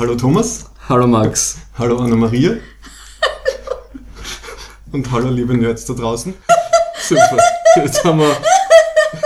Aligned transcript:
Hallo 0.00 0.14
Thomas. 0.14 0.64
Hallo 0.88 1.06
Max. 1.06 1.58
Hallo 1.76 1.98
Anna-Maria. 1.98 2.56
Und 4.92 5.12
hallo 5.12 5.28
liebe 5.28 5.54
Nerds 5.54 5.84
da 5.84 5.92
draußen. 5.92 6.32
Super. 7.06 7.36
Jetzt 7.76 8.02
haben 8.02 8.20
wir, 8.20 8.34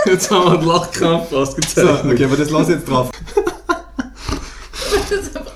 jetzt 0.05 0.29
haben 0.29 0.43
wir 0.51 0.59
einen 0.59 0.67
Lachkrampf 0.67 1.29
So, 1.29 1.37
ausgezeichnet. 1.37 2.13
okay, 2.13 2.25
aber 2.25 2.35
das 2.35 2.49
lasse 2.49 2.73
ich 2.73 2.79
jetzt 2.79 2.89
drauf. 2.89 3.09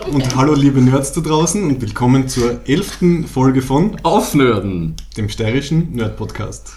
Und 0.10 0.36
hallo 0.38 0.54
liebe 0.54 0.80
Nerds 0.80 1.12
da 1.12 1.20
draußen 1.20 1.66
und 1.66 1.82
willkommen 1.82 2.30
zur 2.30 2.62
elften 2.66 3.28
Folge 3.28 3.62
von 3.62 4.00
Aufnörden. 4.04 4.96
dem 5.18 5.28
steirischen 5.28 5.92
Nerd-Podcast. 5.96 6.72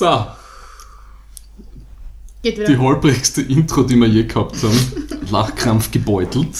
So, 0.00 0.26
Geht 2.40 2.56
wieder. 2.56 2.68
die 2.68 2.78
holprigste 2.78 3.42
Intro, 3.42 3.82
die 3.82 3.96
wir 3.96 4.08
je 4.08 4.24
gehabt 4.24 4.56
haben. 4.62 4.78
Lachkrampf 5.30 5.90
gebeutelt. 5.90 6.56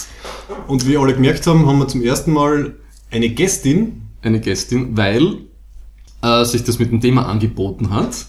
Und 0.67 0.87
wie 0.87 0.99
alle 0.99 1.15
gemerkt 1.15 1.47
haben, 1.47 1.65
haben 1.65 1.79
wir 1.79 1.89
zum 1.89 2.03
ersten 2.03 2.35
Mal 2.35 2.75
eine 3.11 3.31
Gästin. 3.31 4.03
Eine 4.21 4.41
Gästin, 4.41 4.95
weil 4.95 5.39
äh, 6.21 6.45
sich 6.45 6.65
das 6.65 6.79
mit 6.79 6.93
dem 6.93 7.01
Thema 7.01 7.25
angeboten 7.31 7.89
hat. 7.89 8.27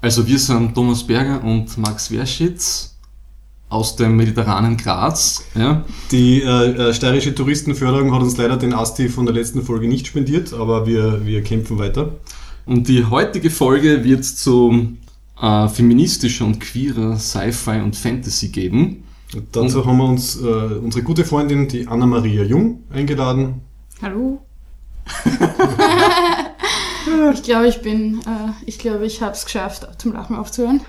Also 0.00 0.26
wir 0.26 0.38
sind 0.38 0.74
Thomas 0.74 1.06
Berger 1.06 1.44
und 1.44 1.76
Max 1.76 2.10
Werschitz 2.10 2.96
aus 3.68 3.96
dem 3.96 4.16
mediterranen 4.16 4.78
Graz. 4.78 5.44
Ja. 5.56 5.84
Die 6.10 6.40
äh, 6.40 6.88
äh, 6.88 6.94
steirische 6.94 7.34
Touristenförderung 7.34 8.14
hat 8.14 8.22
uns 8.22 8.38
leider 8.38 8.56
den 8.56 8.72
Asti 8.72 9.10
von 9.10 9.26
der 9.26 9.34
letzten 9.34 9.60
Folge 9.60 9.88
nicht 9.88 10.06
spendiert, 10.06 10.54
aber 10.54 10.86
wir, 10.86 11.26
wir 11.26 11.42
kämpfen 11.42 11.78
weiter. 11.78 12.12
Und 12.68 12.86
die 12.86 13.06
heutige 13.06 13.48
Folge 13.48 14.04
wird 14.04 14.26
zu 14.26 14.88
äh, 15.40 15.68
feministischer 15.68 16.44
und 16.44 16.60
queerer 16.60 17.18
Sci-Fi 17.18 17.80
und 17.80 17.96
Fantasy 17.96 18.48
geben. 18.48 19.04
Und 19.34 19.56
dazu 19.56 19.86
haben 19.86 19.96
wir 19.96 20.04
uns 20.04 20.38
äh, 20.38 20.44
unsere 20.44 21.02
gute 21.02 21.24
Freundin, 21.24 21.66
die 21.68 21.88
Anna-Maria 21.88 22.42
Jung, 22.42 22.84
eingeladen. 22.90 23.62
Hallo. 24.02 24.42
ich 27.32 27.42
glaube, 27.42 27.68
ich 27.68 27.80
bin, 27.80 28.20
äh, 28.26 28.50
ich 28.66 28.78
glaube, 28.78 29.06
ich 29.06 29.22
habe 29.22 29.32
es 29.32 29.46
geschafft, 29.46 29.88
zum 29.96 30.12
Lachen 30.12 30.36
aufzuhören. 30.36 30.82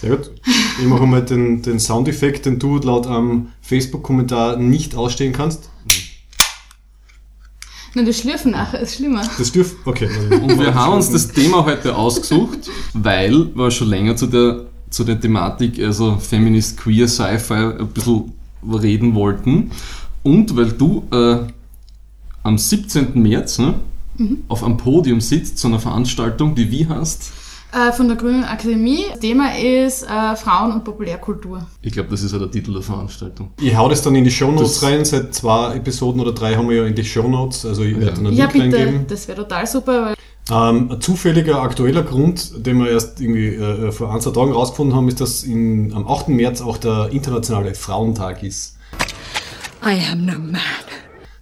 Sehr 0.00 0.16
gut. 0.16 0.32
Ich 0.80 0.86
mache 0.86 1.06
mal 1.06 1.24
den, 1.24 1.62
den 1.62 1.78
Soundeffekt, 1.78 2.46
den 2.46 2.58
du 2.58 2.78
laut 2.78 3.06
einem 3.06 3.52
Facebook-Kommentar 3.60 4.56
nicht 4.56 4.96
ausstehen 4.96 5.32
kannst. 5.32 5.70
Nein, 7.96 8.04
das 8.04 8.18
Schlürfen 8.18 8.50
nachher 8.50 8.80
ist 8.80 8.96
schlimmer. 8.96 9.26
Das 9.38 9.52
dürft. 9.52 9.74
Okay. 9.86 10.06
Und 10.30 10.58
wir 10.58 10.74
haben 10.74 10.96
uns 10.96 11.10
das 11.10 11.28
Thema 11.28 11.64
heute 11.64 11.96
ausgesucht, 11.96 12.68
weil 12.92 13.56
wir 13.56 13.70
schon 13.70 13.88
länger 13.88 14.16
zu 14.16 14.26
der, 14.26 14.66
zu 14.90 15.02
der 15.02 15.18
Thematik, 15.18 15.78
also 15.82 16.18
Feminist 16.18 16.76
Queer 16.76 17.08
Sci-Fi, 17.08 17.54
ein 17.54 17.88
bisschen 17.88 18.34
reden 18.70 19.14
wollten. 19.14 19.70
Und 20.22 20.54
weil 20.54 20.72
du 20.72 21.04
äh, 21.10 21.38
am 22.42 22.58
17. 22.58 23.12
März 23.14 23.60
ne, 23.60 23.76
auf 24.48 24.62
einem 24.62 24.76
Podium 24.76 25.22
sitzt 25.22 25.56
zu 25.56 25.68
einer 25.68 25.80
Veranstaltung, 25.80 26.54
die 26.54 26.70
wie 26.70 26.86
heißt? 26.86 27.32
Äh, 27.76 27.92
von 27.92 28.08
der 28.08 28.16
Grünen 28.16 28.44
Akademie. 28.44 29.04
Das 29.10 29.20
Thema 29.20 29.54
ist 29.58 30.04
äh, 30.04 30.34
Frauen 30.36 30.72
und 30.72 30.84
Populärkultur. 30.84 31.66
Ich 31.82 31.92
glaube, 31.92 32.08
das 32.08 32.22
ist 32.22 32.32
ja 32.32 32.38
der 32.38 32.50
Titel 32.50 32.72
der 32.72 32.80
Veranstaltung. 32.80 33.50
Ich 33.60 33.76
hau 33.76 33.86
das 33.90 34.00
dann 34.00 34.14
in 34.14 34.24
die 34.24 34.30
Shownotes 34.30 34.80
Das- 34.80 34.82
rein. 34.82 35.04
Seit 35.04 35.34
zwei 35.34 35.74
Episoden 35.74 36.20
oder 36.22 36.32
drei 36.32 36.54
haben 36.54 36.70
wir 36.70 36.76
ja 36.76 36.86
in 36.86 36.94
die 36.94 37.04
Shownotes. 37.04 37.66
Also 37.66 37.82
ich 37.82 37.98
werde 38.00 38.14
dann 38.14 38.28
einen 38.28 38.36
Ja, 38.36 38.46
Link 38.46 38.64
bitte, 38.70 38.76
reingeben. 38.78 39.06
das 39.08 39.28
wäre 39.28 39.42
total 39.42 39.66
super, 39.66 40.06
weil 40.06 40.14
Ähm, 40.50 40.90
ein 40.92 41.00
zufälliger 41.02 41.60
aktueller 41.60 42.02
Grund, 42.02 42.64
den 42.64 42.78
wir 42.78 42.88
erst 42.90 43.20
irgendwie 43.20 43.48
äh, 43.56 43.92
vor 43.92 44.10
ein, 44.14 44.20
zwei 44.22 44.30
Tagen 44.30 44.52
rausgefunden 44.52 44.96
haben, 44.96 45.08
ist, 45.08 45.20
dass 45.20 45.42
in, 45.42 45.92
am 45.92 46.06
8. 46.08 46.28
März 46.28 46.62
auch 46.62 46.78
der 46.78 47.10
internationale 47.10 47.74
Frauentag 47.74 48.42
ist. 48.42 48.76
I 49.84 49.98
am 50.10 50.24
no 50.24 50.32
man. 50.38 50.56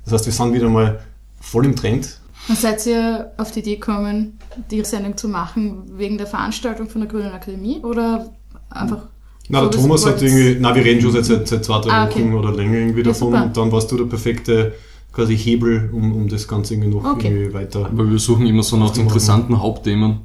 Das 0.04 0.14
heißt, 0.14 0.26
wir 0.26 0.32
sind 0.32 0.52
wieder 0.54 0.68
mal 0.68 0.98
voll 1.40 1.64
im 1.66 1.76
Trend. 1.76 2.18
Dann 2.48 2.56
seid 2.56 2.84
ihr 2.86 3.32
auf 3.38 3.50
die 3.52 3.60
Idee 3.60 3.76
gekommen, 3.76 4.38
die 4.70 4.84
Sendung 4.84 5.16
zu 5.16 5.28
machen 5.28 5.84
wegen 5.98 6.18
der 6.18 6.26
Veranstaltung 6.26 6.88
von 6.88 7.00
der 7.00 7.10
Grünen 7.10 7.32
Akademie 7.32 7.78
oder 7.82 8.32
einfach 8.70 9.08
Na, 9.48 9.64
so, 9.64 9.68
der 9.70 9.80
Thomas 9.80 10.06
hat 10.06 10.20
irgendwie, 10.22 10.56
na, 10.60 10.74
wir 10.74 10.84
reden 10.84 11.00
schon 11.00 11.12
seit, 11.12 11.24
seit, 11.24 11.48
seit 11.48 11.64
zwei, 11.64 11.80
drei 11.80 11.90
Ah, 11.92 12.04
okay. 12.06 12.22
Wochen 12.22 12.34
oder 12.34 12.52
länger 12.52 12.78
irgendwie 12.78 13.00
Ja, 13.00 13.04
davon 13.06 13.32
super. 13.32 13.44
und 13.44 13.56
dann 13.56 13.72
warst 13.72 13.90
du 13.92 13.96
der 13.96 14.04
perfekte 14.04 14.74
quasi 15.12 15.36
Hebel, 15.36 15.90
um, 15.92 16.12
um 16.14 16.28
das 16.28 16.46
Ganze 16.48 16.74
irgendwie 16.74 16.94
noch 16.94 17.04
Okay. 17.04 17.28
irgendwie 17.28 17.54
weiter. 17.54 17.88
Weil 17.92 18.10
wir 18.10 18.18
suchen 18.18 18.46
immer 18.46 18.62
so 18.62 18.76
nach 18.76 18.94
interessanten 18.96 19.60
Hauptthemen. 19.60 20.20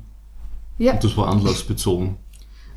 Ja. 0.77 0.93
Und 0.93 1.03
das 1.03 1.15
war 1.15 1.27
anlassbezogen. 1.27 2.15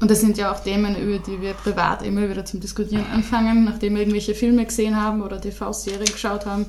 Und 0.00 0.10
das 0.10 0.20
sind 0.20 0.36
ja 0.36 0.52
auch 0.52 0.60
Themen, 0.60 0.96
über 0.96 1.18
die 1.18 1.40
wir 1.40 1.52
privat 1.54 2.02
immer 2.02 2.28
wieder 2.28 2.44
zum 2.44 2.58
Diskutieren 2.60 3.06
anfangen, 3.14 3.64
nachdem 3.64 3.94
wir 3.94 4.00
irgendwelche 4.02 4.34
Filme 4.34 4.64
gesehen 4.66 5.00
haben 5.00 5.22
oder 5.22 5.40
TV-Serien 5.40 6.04
geschaut 6.06 6.44
haben. 6.44 6.66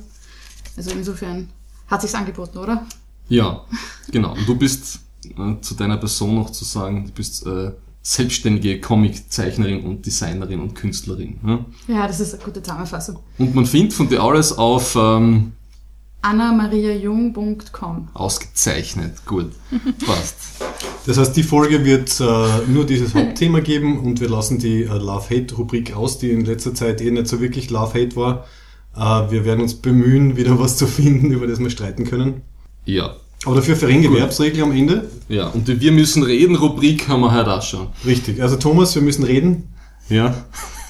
Also 0.76 0.92
insofern 0.92 1.48
hat 1.94 2.02
sich's 2.02 2.14
angeboten, 2.14 2.58
oder? 2.58 2.86
Ja, 3.28 3.64
genau. 4.10 4.32
Und 4.34 4.46
du 4.46 4.54
bist 4.56 5.00
äh, 5.24 5.60
zu 5.60 5.74
deiner 5.74 5.96
Person 5.96 6.34
noch 6.34 6.50
zu 6.50 6.64
sagen, 6.64 7.06
du 7.06 7.12
bist 7.12 7.46
äh, 7.46 7.72
selbstständige 8.02 8.80
Comiczeichnerin 8.80 9.84
und 9.84 10.04
Designerin 10.04 10.60
und 10.60 10.74
Künstlerin. 10.74 11.40
Ne? 11.42 11.64
Ja, 11.88 12.06
das 12.06 12.20
ist 12.20 12.34
eine 12.34 12.42
gute 12.42 12.62
Zusammenfassung. 12.62 13.20
Und 13.38 13.54
man 13.54 13.64
findet 13.64 13.94
von 13.94 14.08
dir 14.08 14.22
alles 14.22 14.52
auf 14.58 14.94
ähm, 14.94 15.52
annamariajung.com. 16.20 18.08
ausgezeichnet. 18.12 19.24
Gut, 19.24 19.52
passt. 20.06 20.36
Das 21.06 21.16
heißt, 21.16 21.36
die 21.36 21.42
Folge 21.42 21.84
wird 21.84 22.20
äh, 22.20 22.70
nur 22.70 22.84
dieses 22.84 23.14
Hauptthema 23.14 23.60
geben 23.60 24.00
und 24.00 24.20
wir 24.20 24.28
lassen 24.28 24.58
die 24.58 24.82
äh, 24.82 24.86
Love-Hate-Rubrik 24.86 25.94
aus, 25.94 26.18
die 26.18 26.30
in 26.30 26.44
letzter 26.44 26.74
Zeit 26.74 27.00
eh 27.00 27.10
nicht 27.10 27.28
so 27.28 27.40
wirklich 27.40 27.70
Love-Hate 27.70 28.16
war. 28.16 28.46
Äh, 28.96 29.00
wir 29.30 29.44
werden 29.44 29.60
uns 29.60 29.74
bemühen, 29.74 30.36
wieder 30.36 30.58
was 30.58 30.76
zu 30.76 30.86
finden, 30.86 31.30
über 31.30 31.46
das 31.46 31.58
wir 31.58 31.70
streiten 31.70 32.04
können. 32.04 32.42
Ja, 32.84 33.16
Aber 33.46 33.56
dafür 33.56 33.76
Verringgewerbsregel 33.76 34.62
am 34.62 34.72
Ende. 34.72 35.10
ja. 35.28 35.48
Und 35.48 35.68
die 35.68 35.80
Wir 35.80 35.92
müssen 35.92 36.22
reden 36.22 36.54
Rubrik 36.56 37.08
haben 37.08 37.20
wir 37.22 37.32
heute 37.32 37.52
auch 37.54 37.62
schon. 37.62 37.88
Richtig. 38.04 38.40
Also 38.42 38.56
Thomas, 38.56 38.94
wir 38.94 39.02
müssen 39.02 39.24
reden. 39.24 39.68
Ja, 40.08 40.34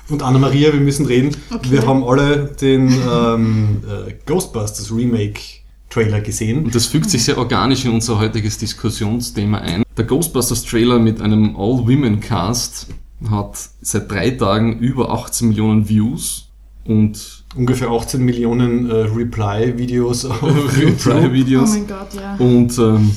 Und 0.09 0.23
Anna-Maria, 0.23 0.73
wir 0.73 0.81
müssen 0.81 1.07
reden. 1.07 1.37
Okay. 1.53 1.71
Wir 1.71 1.87
haben 1.87 2.03
alle 2.05 2.47
den 2.61 2.93
ähm, 3.11 3.83
äh, 3.89 4.13
Ghostbusters 4.27 4.93
Remake 4.95 5.41
Trailer 5.89 6.21
gesehen. 6.21 6.65
und 6.65 6.75
das 6.75 6.87
fügt 6.87 7.09
sich 7.09 7.23
sehr 7.23 7.39
organisch 7.39 7.85
in 7.85 7.93
unser 7.93 8.19
heutiges 8.19 8.59
Diskussionsthema 8.59 9.59
ein. 9.59 9.85
Der 9.97 10.05
Ghostbusters 10.05 10.65
Trailer 10.65 10.99
mit 10.99 11.21
einem 11.21 11.55
All-Women-Cast 11.57 12.89
hat 13.31 13.57
seit 13.81 14.11
drei 14.11 14.31
Tagen 14.31 14.81
über 14.81 15.11
18 15.13 15.49
Millionen 15.51 15.89
Views 15.89 16.49
und 16.85 17.44
Ungefähr 17.57 17.89
18 17.91 18.21
Millionen 18.23 18.91
äh, 18.91 18.95
Reply-Videos 18.95 20.25
auf 20.25 20.43
YouTube. 20.43 21.07
Oh 21.07 21.11
Reply-Videos. 21.11 21.71
mein 21.71 21.87
Gott, 21.87 22.15
ja. 22.15 22.35
Und 22.37 22.79
ähm, 22.79 23.11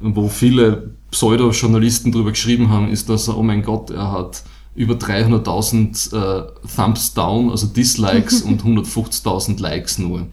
wo 0.00 0.28
viele 0.28 0.90
Pseudo-Journalisten 1.10 2.12
darüber 2.12 2.30
geschrieben 2.30 2.68
haben, 2.70 2.88
ist, 2.88 3.08
dass 3.08 3.28
er, 3.28 3.36
oh 3.36 3.42
mein 3.42 3.62
Gott, 3.62 3.90
er 3.90 4.12
hat 4.12 4.42
über 4.74 4.94
300.000 4.94 6.14
äh, 6.14 6.46
Thumbs 6.76 7.14
down, 7.14 7.50
also 7.50 7.66
Dislikes 7.66 8.42
und 8.42 8.62
150.000 8.62 9.60
Likes 9.60 9.98
nur. 9.98 10.26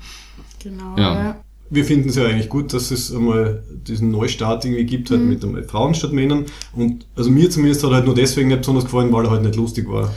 Genau, 0.60 0.96
Ja. 0.98 1.14
ja. 1.24 1.36
Wir 1.70 1.84
finden 1.84 2.10
es 2.10 2.16
ja 2.16 2.26
eigentlich 2.26 2.50
gut, 2.50 2.74
dass 2.74 2.92
es 2.92 3.14
einmal 3.14 3.64
diesen 3.88 4.12
Neustart 4.12 4.64
irgendwie 4.64 4.86
gibt, 4.86 5.12
halt 5.12 5.22
mit 5.22 5.44
einmal 5.44 5.64
Frauen 5.64 5.94
statt 5.94 6.14
Männern. 6.14 6.46
Und 6.74 7.06
also 7.16 7.30
mir 7.30 7.50
zumindest 7.50 7.84
hat 7.84 7.92
er 7.92 7.96
halt 7.98 8.06
nur 8.06 8.16
deswegen 8.16 8.48
nicht 8.48 8.60
besonders 8.60 8.86
gefallen, 8.86 9.12
weil 9.12 9.26
er 9.26 9.32
halt 9.32 9.44
nicht 9.44 9.56
lustig 9.56 9.90
war. 9.90 10.14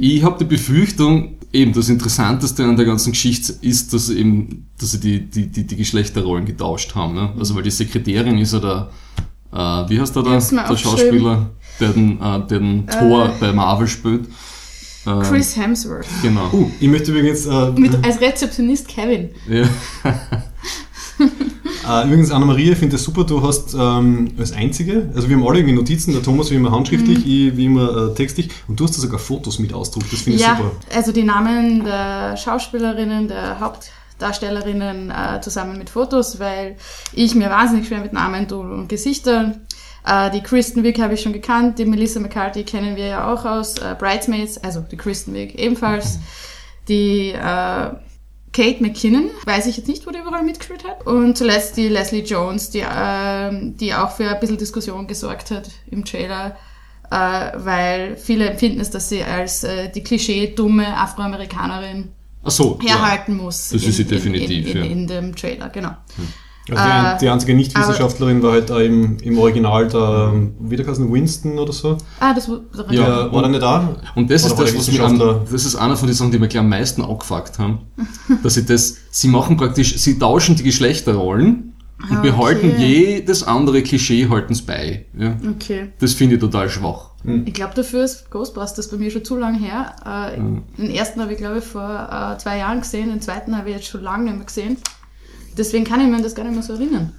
Ich 0.00 0.22
habe 0.22 0.38
die 0.38 0.44
Befürchtung, 0.44 1.38
eben 1.52 1.72
das 1.72 1.88
Interessanteste 1.88 2.64
an 2.64 2.76
der 2.76 2.86
ganzen 2.86 3.12
Geschichte 3.12 3.54
ist, 3.60 3.92
dass 3.92 4.08
eben, 4.08 4.68
dass 4.78 4.92
sie 4.92 5.00
die, 5.00 5.20
die, 5.20 5.46
die, 5.46 5.66
die 5.66 5.76
Geschlechterrollen 5.76 6.46
getauscht 6.46 6.94
haben. 6.94 7.14
Ne? 7.14 7.32
Also 7.38 7.54
weil 7.54 7.62
die 7.62 7.70
Sekretärin 7.70 8.38
ist 8.38 8.54
ja 8.54 8.58
der, 8.58 8.90
äh, 9.52 9.90
wie 9.90 10.00
heißt 10.00 10.16
der 10.16 10.22
da, 10.22 10.30
der. 10.30 10.76
Schauspieler, 10.76 11.50
der 11.78 11.90
den, 11.90 12.20
äh, 12.20 12.46
den 12.46 12.86
Thor 12.86 13.34
bei 13.38 13.52
Marvel 13.52 13.86
spielt. 13.86 14.26
Äh, 15.04 15.20
Chris 15.22 15.56
Hemsworth. 15.56 16.06
Genau. 16.22 16.48
Uh, 16.52 16.70
ich 16.80 16.88
möchte 16.88 17.10
übrigens, 17.10 17.46
äh, 17.46 17.72
Mit, 17.72 18.04
als 18.04 18.20
Rezeptionist 18.20 18.88
Kevin. 18.88 19.30
Ja. 19.48 19.68
äh, 22.00 22.06
übrigens 22.06 22.30
Anna-Maria, 22.30 22.72
ich 22.72 22.78
finde 22.78 22.96
das 22.96 23.04
super, 23.04 23.24
du 23.24 23.42
hast 23.42 23.74
ähm, 23.74 24.32
als 24.38 24.52
Einzige, 24.52 25.10
also 25.14 25.28
wir 25.28 25.36
haben 25.36 25.46
alle 25.46 25.58
irgendwie 25.58 25.74
Notizen, 25.74 26.12
der 26.12 26.22
Thomas 26.22 26.50
wie 26.50 26.54
immer 26.54 26.70
handschriftlich, 26.70 27.18
ich 27.18 27.56
wie 27.56 27.66
immer 27.66 28.10
äh, 28.10 28.14
textlich 28.14 28.50
und 28.68 28.78
du 28.78 28.84
hast 28.84 28.96
da 28.96 29.00
sogar 29.00 29.18
Fotos 29.18 29.58
mit 29.58 29.72
ausdruckt, 29.72 30.12
das 30.12 30.20
finde 30.20 30.38
ich 30.38 30.44
Ja, 30.44 30.56
super. 30.56 30.72
also 30.94 31.12
die 31.12 31.22
Namen 31.24 31.84
der 31.84 32.36
Schauspielerinnen, 32.36 33.28
der 33.28 33.60
Hauptdarstellerinnen 33.60 35.10
äh, 35.10 35.40
zusammen 35.40 35.78
mit 35.78 35.90
Fotos, 35.90 36.38
weil 36.40 36.76
ich 37.12 37.34
mir 37.34 37.50
wahnsinnig 37.50 37.86
schwer 37.88 38.00
mit 38.00 38.12
Namen 38.12 38.48
tue 38.48 38.60
und 38.60 38.88
Gesichtern. 38.88 39.60
Äh, 40.06 40.30
die 40.30 40.42
Kristen 40.42 40.82
Wiig 40.82 41.00
habe 41.00 41.14
ich 41.14 41.22
schon 41.22 41.32
gekannt, 41.32 41.78
die 41.78 41.84
Melissa 41.84 42.20
McCarthy 42.20 42.64
kennen 42.64 42.96
wir 42.96 43.06
ja 43.06 43.32
auch 43.32 43.44
aus 43.44 43.76
äh, 43.78 43.94
Bridesmaids, 43.98 44.58
also 44.58 44.80
die 44.80 44.96
Kristen 44.96 45.34
Wiig 45.34 45.54
ebenfalls. 45.54 46.18
Die 46.88 47.30
äh, 47.30 47.90
Kate 48.52 48.82
McKinnon, 48.82 49.30
weiß 49.46 49.66
ich 49.66 49.78
jetzt 49.78 49.88
nicht, 49.88 50.06
wo 50.06 50.10
die 50.10 50.18
überall 50.18 50.42
mitgespielt 50.42 50.84
hat. 50.84 51.06
Und 51.06 51.38
zuletzt 51.38 51.76
die 51.76 51.88
Leslie 51.88 52.22
Jones, 52.22 52.70
die, 52.70 52.84
ähm, 52.86 53.76
die 53.78 53.94
auch 53.94 54.10
für 54.10 54.28
ein 54.28 54.40
bisschen 54.40 54.58
Diskussion 54.58 55.06
gesorgt 55.06 55.50
hat 55.50 55.70
im 55.90 56.04
Trailer, 56.04 56.56
äh, 57.10 57.52
weil 57.56 58.16
viele 58.16 58.50
empfinden 58.50 58.80
es, 58.80 58.90
dass 58.90 59.08
sie 59.08 59.22
als 59.22 59.64
äh, 59.64 59.90
die 59.90 60.02
Klischee-dumme 60.02 60.96
Afroamerikanerin 60.96 62.10
so, 62.44 62.78
ja. 62.82 62.94
herhalten 62.94 63.36
muss. 63.36 63.70
Das 63.70 63.84
ist 63.84 63.96
sie 63.96 64.02
in, 64.02 64.08
definitiv, 64.08 64.50
in, 64.50 64.66
in, 64.66 64.76
ja. 64.76 64.84
in, 64.84 64.90
in 64.90 65.06
dem 65.06 65.36
Trailer, 65.36 65.70
genau. 65.70 65.96
Also 66.70 66.82
die, 66.84 66.90
Äh, 67.16 67.18
die 67.20 67.28
einzige 67.28 67.54
Nicht-Wissenschaftlerin 67.54 68.42
war 68.42 68.52
halt 68.52 68.70
auch 68.70 68.78
im, 68.78 69.16
im 69.18 69.38
Original 69.38 69.88
der, 69.88 70.32
wie 70.60 70.76
der 70.76 70.86
Winston 70.86 71.58
oder 71.58 71.72
so. 71.72 71.98
Ah, 72.20 72.32
das 72.32 72.48
war 72.48 72.60
Ja. 72.90 73.24
Der, 73.24 73.32
war 73.32 73.42
der 73.42 73.50
nicht 73.50 73.62
da? 73.62 73.96
Und 74.14 74.30
das 74.30 74.44
Oder 74.44 74.52
ist 74.52 74.58
war 74.58 74.64
das, 74.66 74.76
was 74.76 74.86
mich 74.88 75.00
an, 75.02 75.18
das 75.50 75.64
ist 75.64 75.74
einer 75.74 75.96
von 75.96 76.06
den 76.06 76.14
Sachen, 76.14 76.30
die 76.30 76.38
mir 76.38 76.48
gleich 76.48 76.60
am 76.60 76.68
meisten 76.68 77.02
angefuckt 77.02 77.58
haben. 77.58 77.80
dass 78.42 78.54
sie 78.54 78.64
das, 78.64 78.96
sie 79.10 79.28
machen 79.28 79.56
praktisch, 79.56 79.96
sie 79.98 80.18
tauschen 80.18 80.54
die 80.56 80.62
Geschlechterrollen 80.62 81.68
und 82.10 82.16
Ah, 82.16 82.20
behalten 82.20 82.72
okay. 82.74 82.84
jedes 83.14 83.44
andere 83.44 83.80
Klischee 83.82 84.28
halten's 84.28 84.62
bei. 84.62 85.06
Ja. 85.16 85.36
Okay. 85.56 85.92
Das 86.00 86.14
finde 86.14 86.34
ich 86.34 86.40
total 86.40 86.68
schwach. 86.68 87.10
Ich 87.44 87.54
glaube, 87.54 87.74
dafür 87.76 88.02
ist 88.02 88.28
Ghostbusters 88.32 88.88
bei 88.90 88.96
mir 88.96 89.08
schon 89.12 89.24
zu 89.24 89.36
lang 89.36 89.54
her. 89.56 89.94
Äh, 90.04 90.36
Den 90.80 90.90
ersten 90.90 91.20
habe 91.20 91.32
ich, 91.32 91.38
glaube 91.38 91.58
ich, 91.58 91.64
vor 91.64 92.08
äh, 92.34 92.38
zwei 92.38 92.58
Jahren 92.58 92.80
gesehen, 92.80 93.10
den 93.10 93.20
zweiten 93.20 93.56
habe 93.56 93.68
ich 93.70 93.76
jetzt 93.76 93.86
schon 93.86 94.02
lange 94.02 94.24
nicht 94.24 94.36
mehr 94.36 94.46
gesehen. 94.46 94.76
Deswegen 95.56 95.84
kann 95.84 96.00
ich 96.00 96.08
mir 96.08 96.22
das 96.22 96.34
gar 96.34 96.44
nicht 96.44 96.54
mehr 96.54 96.62
so 96.62 96.74
erinnern. 96.74 97.12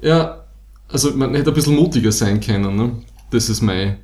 Ja, 0.00 0.44
also 0.88 1.12
man 1.12 1.34
hätte 1.34 1.50
ein 1.50 1.54
bisschen 1.54 1.76
mutiger 1.76 2.12
sein 2.12 2.40
können. 2.40 2.76
Ne? 2.76 2.92
Das 3.30 3.48
ist 3.48 3.62
mein, 3.62 3.98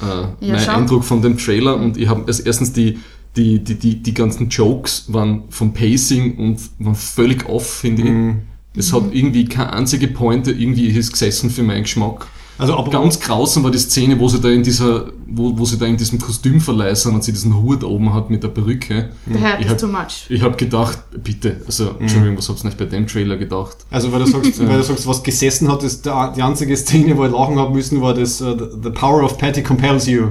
äh, 0.00 0.04
Ja, 0.04 0.34
mein 0.40 0.60
schau. 0.60 0.72
Eindruck 0.72 1.04
von 1.04 1.22
dem 1.22 1.38
Trailer. 1.38 1.76
Und 1.76 1.96
ich 1.96 2.08
habe 2.08 2.24
also 2.26 2.42
erstens 2.42 2.72
die, 2.72 2.98
die, 3.36 3.62
die, 3.62 3.76
die, 3.76 4.02
die 4.02 4.14
ganzen 4.14 4.48
Jokes 4.48 5.04
waren 5.08 5.44
vom 5.50 5.72
Pacing 5.72 6.36
und 6.36 6.60
waren 6.78 6.94
völlig 6.94 7.48
off, 7.48 7.66
finde 7.66 8.02
ich. 8.02 8.78
Es 8.78 8.92
hat 8.92 9.04
irgendwie 9.12 9.44
keine 9.44 9.72
einzige 9.72 10.08
Pointe 10.08 10.50
irgendwie 10.50 10.88
ist 10.88 11.12
gesessen 11.12 11.50
für 11.50 11.62
meinen 11.62 11.82
Geschmack. 11.82 12.26
Also, 12.62 12.76
aber 12.76 12.90
Ganz 12.90 13.18
grausam 13.20 13.64
war 13.64 13.70
die 13.70 13.78
Szene, 13.78 14.18
wo 14.20 14.28
sie 14.28 14.40
da 14.40 14.48
in 14.48 14.62
dieser, 14.62 15.06
wo, 15.26 15.58
wo 15.58 15.64
sie 15.64 15.76
da 15.78 15.86
in 15.86 15.96
diesem 15.96 16.18
Kostümverleih 16.20 16.94
sind 16.94 17.14
und 17.14 17.24
sie 17.24 17.32
diesen 17.32 17.60
Hut 17.62 17.82
oben 17.84 18.14
hat 18.14 18.30
mit 18.30 18.42
der 18.42 18.48
Perücke. 18.48 19.10
The 19.26 19.38
Hat 19.40 19.60
Ich 19.60 19.66
is 19.66 19.72
hab- 19.72 19.78
too 19.78 19.86
much. 19.88 20.26
Ich 20.28 20.42
habe 20.42 20.56
gedacht, 20.56 20.98
bitte, 21.22 21.60
also 21.66 21.90
Entschuldigung, 21.98 22.38
was 22.38 22.48
habt 22.48 22.60
ihr 22.60 22.66
nicht 22.66 22.78
bei 22.78 22.84
dem 22.84 23.06
Trailer 23.06 23.36
gedacht? 23.36 23.76
Also, 23.90 24.12
weil 24.12 24.20
du 24.20 24.26
sagst, 24.26 24.58
weil 24.66 24.78
du 24.78 24.82
sagst 24.84 25.06
was 25.06 25.22
gesessen 25.22 25.70
hat, 25.70 25.82
ist 25.82 26.06
der, 26.06 26.32
die 26.36 26.42
einzige 26.42 26.76
Szene, 26.76 27.16
wo 27.16 27.24
ich 27.24 27.32
lachen 27.32 27.58
habe 27.58 27.74
müssen, 27.74 28.00
war 28.00 28.14
das 28.14 28.40
uh, 28.40 28.56
The 28.82 28.90
Power 28.90 29.24
of 29.24 29.38
Patty 29.38 29.62
Compels 29.62 30.06
You, 30.06 30.28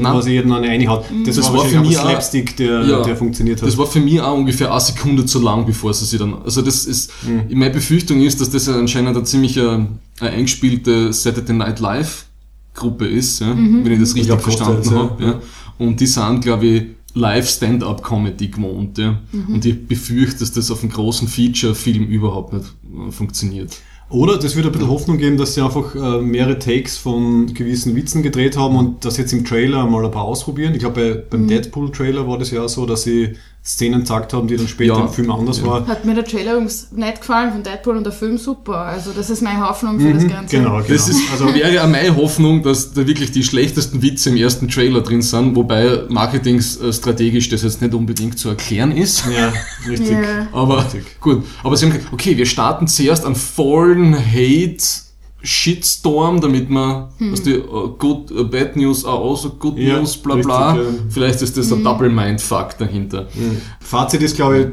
Na, 0.00 0.14
was 0.14 0.26
jeden 0.26 0.50
an 0.52 0.64
eine 0.64 0.88
hat. 0.88 1.04
Das, 1.26 1.36
Das 1.36 1.46
war, 1.52 1.58
war 1.58 1.64
für 1.66 1.80
mich 1.80 1.98
auch- 1.98 2.08
Slapstick, 2.08 2.56
der, 2.56 2.82
Ja. 2.84 3.02
der 3.02 3.16
funktioniert 3.16 3.60
hat. 3.60 3.68
Das 3.68 3.76
war 3.76 3.86
für 3.86 4.00
mich 4.00 4.20
auch 4.20 4.34
ungefähr 4.36 4.70
eine 4.70 4.80
Sekunde 4.80 5.26
zu 5.26 5.40
lang, 5.40 5.66
bevor 5.66 5.92
sie 5.92 6.06
sie 6.06 6.18
dann. 6.18 6.34
Also 6.44 6.62
das 6.62 6.86
ist. 6.86 7.10
Mhm. 7.26 7.58
Meine 7.58 7.70
Befürchtung 7.74 8.20
ist, 8.22 8.40
dass 8.40 8.50
das 8.50 8.68
anscheinend 8.68 9.16
eine 9.16 9.24
ziemlich 9.24 9.56
äh, 9.56 9.80
eine 10.20 10.30
eingespielte 10.30 11.12
Saturday 11.12 11.54
Night 11.54 11.80
Live 11.80 12.26
Gruppe 12.74 13.06
ist, 13.06 13.40
ja, 13.40 13.56
wenn 13.56 13.92
ich 13.92 14.00
das 14.00 14.14
richtig 14.14 14.26
glaub, 14.26 14.42
verstanden 14.42 14.90
habe. 14.90 15.22
ja. 15.22 15.30
Ja. 15.30 15.40
Und 15.78 16.00
die 16.00 16.06
sind, 16.06 16.40
glaube 16.40 16.66
ich, 16.66 16.82
live 17.14 17.48
Stand-up-Comedy 17.48 18.48
gewohnt. 18.48 18.98
Ja. 18.98 19.20
Und 19.32 19.64
ich 19.64 19.86
befürchte, 19.86 20.40
dass 20.40 20.52
das 20.52 20.70
auf 20.70 20.82
einem 20.82 20.92
großen 20.92 21.28
Feature-Film 21.28 22.06
überhaupt 22.06 22.52
nicht 22.52 22.66
äh, 22.66 23.10
funktioniert. 23.12 23.78
Oder 24.10 24.36
das 24.36 24.54
würde 24.54 24.68
ein 24.68 24.72
bisschen 24.72 24.88
Hoffnung 24.88 25.18
geben, 25.18 25.38
dass 25.38 25.54
sie 25.54 25.62
einfach 25.62 25.94
äh, 25.94 26.20
mehrere 26.20 26.58
Takes 26.58 26.96
von 26.96 27.52
gewissen 27.54 27.96
Witzen 27.96 28.22
gedreht 28.22 28.56
haben 28.56 28.76
und 28.76 29.04
das 29.04 29.16
jetzt 29.16 29.32
im 29.32 29.44
Trailer 29.44 29.86
mal 29.86 30.04
ein 30.04 30.10
paar 30.10 30.24
ausprobieren. 30.24 30.74
Ich 30.74 30.80
glaube, 30.80 31.24
bei, 31.30 31.36
beim 31.36 31.48
Deadpool-Trailer 31.48 32.28
war 32.28 32.38
das 32.38 32.50
ja 32.50 32.68
so, 32.68 32.86
dass 32.86 33.04
sie 33.04 33.34
Szenen 33.66 34.00
gezeigt 34.00 34.34
haben, 34.34 34.46
die 34.46 34.56
dann 34.58 34.68
später 34.68 34.92
Ja. 34.98 35.00
im 35.00 35.08
Film 35.08 35.30
anders 35.30 35.58
Ja. 35.60 35.66
war. 35.66 35.86
Hat 35.86 36.04
mir 36.04 36.14
der 36.14 36.26
Trailer 36.26 36.52
übrigens 36.52 36.88
nicht 36.92 37.20
gefallen 37.22 37.50
von 37.50 37.62
Deadpool 37.62 37.96
und 37.96 38.04
der 38.04 38.12
Film 38.12 38.36
super. 38.36 38.76
Also 38.76 39.12
das 39.12 39.30
ist 39.30 39.40
meine 39.40 39.66
Hoffnung 39.66 39.98
für 39.98 40.12
das 40.12 40.28
Ganze. 40.28 40.56
Genau, 40.58 40.76
genau. 40.76 40.86
Das 40.86 41.08
ist, 41.08 41.22
also 41.32 41.46
wäre 41.54 41.82
auch 41.82 41.88
meine 41.88 42.14
Hoffnung, 42.14 42.62
dass 42.62 42.92
da 42.92 43.06
wirklich 43.06 43.32
die 43.32 43.42
schlechtesten 43.42 44.02
Witze 44.02 44.28
im 44.28 44.36
ersten 44.36 44.68
Trailer 44.68 45.00
drin 45.00 45.22
sind, 45.22 45.56
wobei 45.56 46.02
marketingstrategisch 46.10 47.48
das 47.48 47.62
jetzt 47.62 47.80
nicht 47.80 47.94
unbedingt 47.94 48.38
zu 48.38 48.50
erklären 48.50 48.92
ist. 48.92 49.24
ja, 49.34 49.52
richtig. 49.88 50.10
Ja. 50.10 50.46
Aber 50.52 50.84
Richtig. 50.84 51.20
gut. 51.20 51.44
Aber 51.62 51.76
sie 51.76 51.86
haben 51.86 51.92
gesagt, 51.94 52.12
okay, 52.12 52.36
wir 52.36 52.46
starten 52.46 52.86
zuerst 52.86 53.24
einen 53.24 53.34
vollen 53.34 54.14
Hate 54.14 54.76
Shitstorm, 55.44 56.40
damit 56.40 56.70
man, 56.70 57.08
was 57.18 57.42
die 57.42 57.58
uh, 57.58 57.88
good, 57.98 58.30
uh, 58.32 58.44
Bad 58.48 58.76
News 58.76 59.04
are 59.04 59.18
also 59.22 59.50
good 59.50 59.76
Ja, 59.78 59.98
news, 59.98 60.16
bla 60.16 60.36
bla. 60.36 60.72
richtig, 60.72 60.94
ja. 60.94 61.00
Vielleicht 61.10 61.42
ist 61.42 61.56
das 61.56 61.72
ein 61.72 61.84
Double 61.84 62.08
Mindfuck 62.08 62.76
dahinter. 62.78 63.28
Fazit 63.80 64.22
ist, 64.22 64.36
glaube 64.36 64.58
ich, 64.58 64.66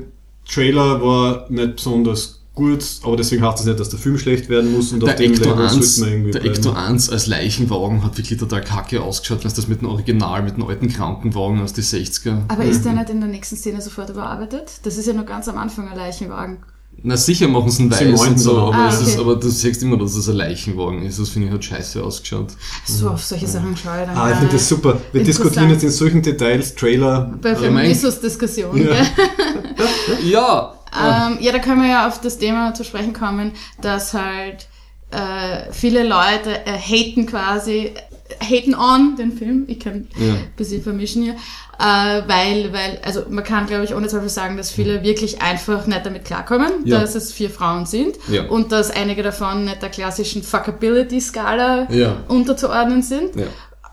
Trailer 0.53 1.01
war 1.01 1.45
nicht 1.49 1.75
besonders 1.77 2.39
gut, 2.53 2.83
aber 3.03 3.15
deswegen 3.15 3.41
heißt 3.45 3.59
das 3.59 3.65
nicht, 3.65 3.79
dass 3.79 3.89
der 3.89 3.99
Film 3.99 4.17
schlecht 4.17 4.49
werden 4.49 4.73
muss 4.73 4.91
und 4.91 5.01
Der 5.01 5.09
auf 5.11 5.15
dem 5.15 5.31
Ecto 5.33 5.49
Level 5.49 5.63
1, 5.67 5.73
sollte 5.73 5.99
man 6.01 6.09
irgendwie 6.09 6.31
der 6.31 6.39
bleiben. 6.41 6.55
Ecto 6.55 6.71
1 6.73 7.09
als 7.09 7.27
Leichenwagen 7.27 8.03
hat 8.03 8.17
wirklich 8.17 8.37
total 8.39 8.61
kacke 8.61 9.01
ausgeschaut, 9.01 9.43
wenn 9.43 9.49
du 9.49 9.55
das 9.55 9.67
mit 9.67 9.81
dem 9.81 9.87
Original, 9.87 10.43
mit 10.43 10.57
dem 10.57 10.65
alten 10.67 10.89
Krankenwagen 10.89 11.61
aus 11.61 11.73
den 11.73 11.83
60er. 11.85 12.41
Aber 12.49 12.65
ist 12.65 12.83
der 12.83 12.93
nicht 12.93 13.09
in 13.09 13.21
der 13.21 13.29
nächsten 13.29 13.55
Szene 13.55 13.81
sofort 13.81 14.09
überarbeitet? 14.09 14.81
Das 14.83 14.97
ist 14.97 15.05
ja 15.07 15.13
nur 15.13 15.23
ganz 15.23 15.47
am 15.47 15.57
Anfang 15.57 15.87
ein 15.87 15.95
Leichenwagen. 15.97 16.57
Na 17.03 17.17
sicher 17.17 17.47
machen 17.47 17.71
sie 17.71 17.81
einen 17.81 17.91
weiß 17.91 18.27
und 18.27 18.37
so, 18.37 18.59
aber, 18.59 18.75
Ah, 18.75 18.87
es 18.89 19.01
ist, 19.01 19.13
okay. 19.13 19.21
aber 19.21 19.35
du 19.37 19.49
siehst 19.49 19.81
immer, 19.81 19.97
dass 19.97 20.13
es 20.15 20.29
ein 20.29 20.35
Leichenwagen 20.35 21.01
ist. 21.01 21.17
Das 21.19 21.29
finde 21.29 21.47
ich 21.47 21.53
hat 21.55 21.65
scheiße 21.65 22.03
ausgeschaut. 22.03 22.49
So, 22.85 23.09
auf 23.09 23.23
solche 23.25 23.47
Sachen 23.47 23.75
schaue 23.75 24.01
ich 24.01 24.07
dann 24.07 24.15
Ah, 24.15 24.29
ich 24.31 24.37
finde 24.37 24.53
das 24.53 24.69
super. 24.69 24.99
Wir 25.11 25.23
diskutieren 25.23 25.71
jetzt 25.71 25.83
in 25.83 25.89
solchen 25.89 26.21
Details 26.21 26.75
Trailer. 26.75 27.33
Bei 27.41 27.49
Ja, 27.53 27.55
mein- 27.55 27.63
Feminismus-Diskussion. 27.63 28.77
Ja. 28.85 28.95
Ja! 30.23 30.73
Ähm, 30.93 31.37
ja, 31.39 31.51
da 31.51 31.59
können 31.59 31.81
wir 31.81 31.89
ja 31.89 32.07
auf 32.07 32.19
das 32.21 32.37
Thema 32.37 32.73
zu 32.73 32.83
sprechen 32.83 33.13
kommen, 33.13 33.53
dass 33.81 34.13
halt 34.13 34.67
äh, 35.09 35.71
viele 35.71 36.03
Leute 36.03 36.65
äh, 36.65 36.77
haten 36.77 37.25
quasi, 37.25 37.91
haten 38.39 38.73
on 38.75 39.15
den 39.17 39.31
Film, 39.37 39.65
ich 39.67 39.79
kann 39.79 40.07
Ja. 40.17 40.33
ein 40.33 40.53
bisschen 40.55 40.81
vermischen 40.83 41.23
hier, 41.23 41.33
äh, 41.79 42.21
weil, 42.27 42.71
weil, 42.73 42.99
also 43.03 43.23
man 43.29 43.43
kann 43.43 43.67
glaube 43.67 43.83
ich 43.83 43.93
ohne 43.95 44.07
Zweifel 44.07 44.29
sagen, 44.29 44.57
dass 44.57 44.71
viele 44.71 45.03
wirklich 45.03 45.41
einfach 45.41 45.85
nicht 45.87 46.05
damit 46.05 46.25
klarkommen, 46.25 46.71
Ja. 46.85 46.99
dass 46.99 47.15
es 47.15 47.33
vier 47.33 47.49
Frauen 47.49 47.85
sind 47.85 48.15
Ja. 48.29 48.45
und 48.47 48.71
dass 48.71 48.91
einige 48.91 49.23
davon 49.23 49.65
nicht 49.65 49.81
der 49.81 49.89
klassischen 49.89 50.43
Fuckability-Skala 50.43 51.87
unterzuordnen 52.27 53.01
sind. 53.01 53.31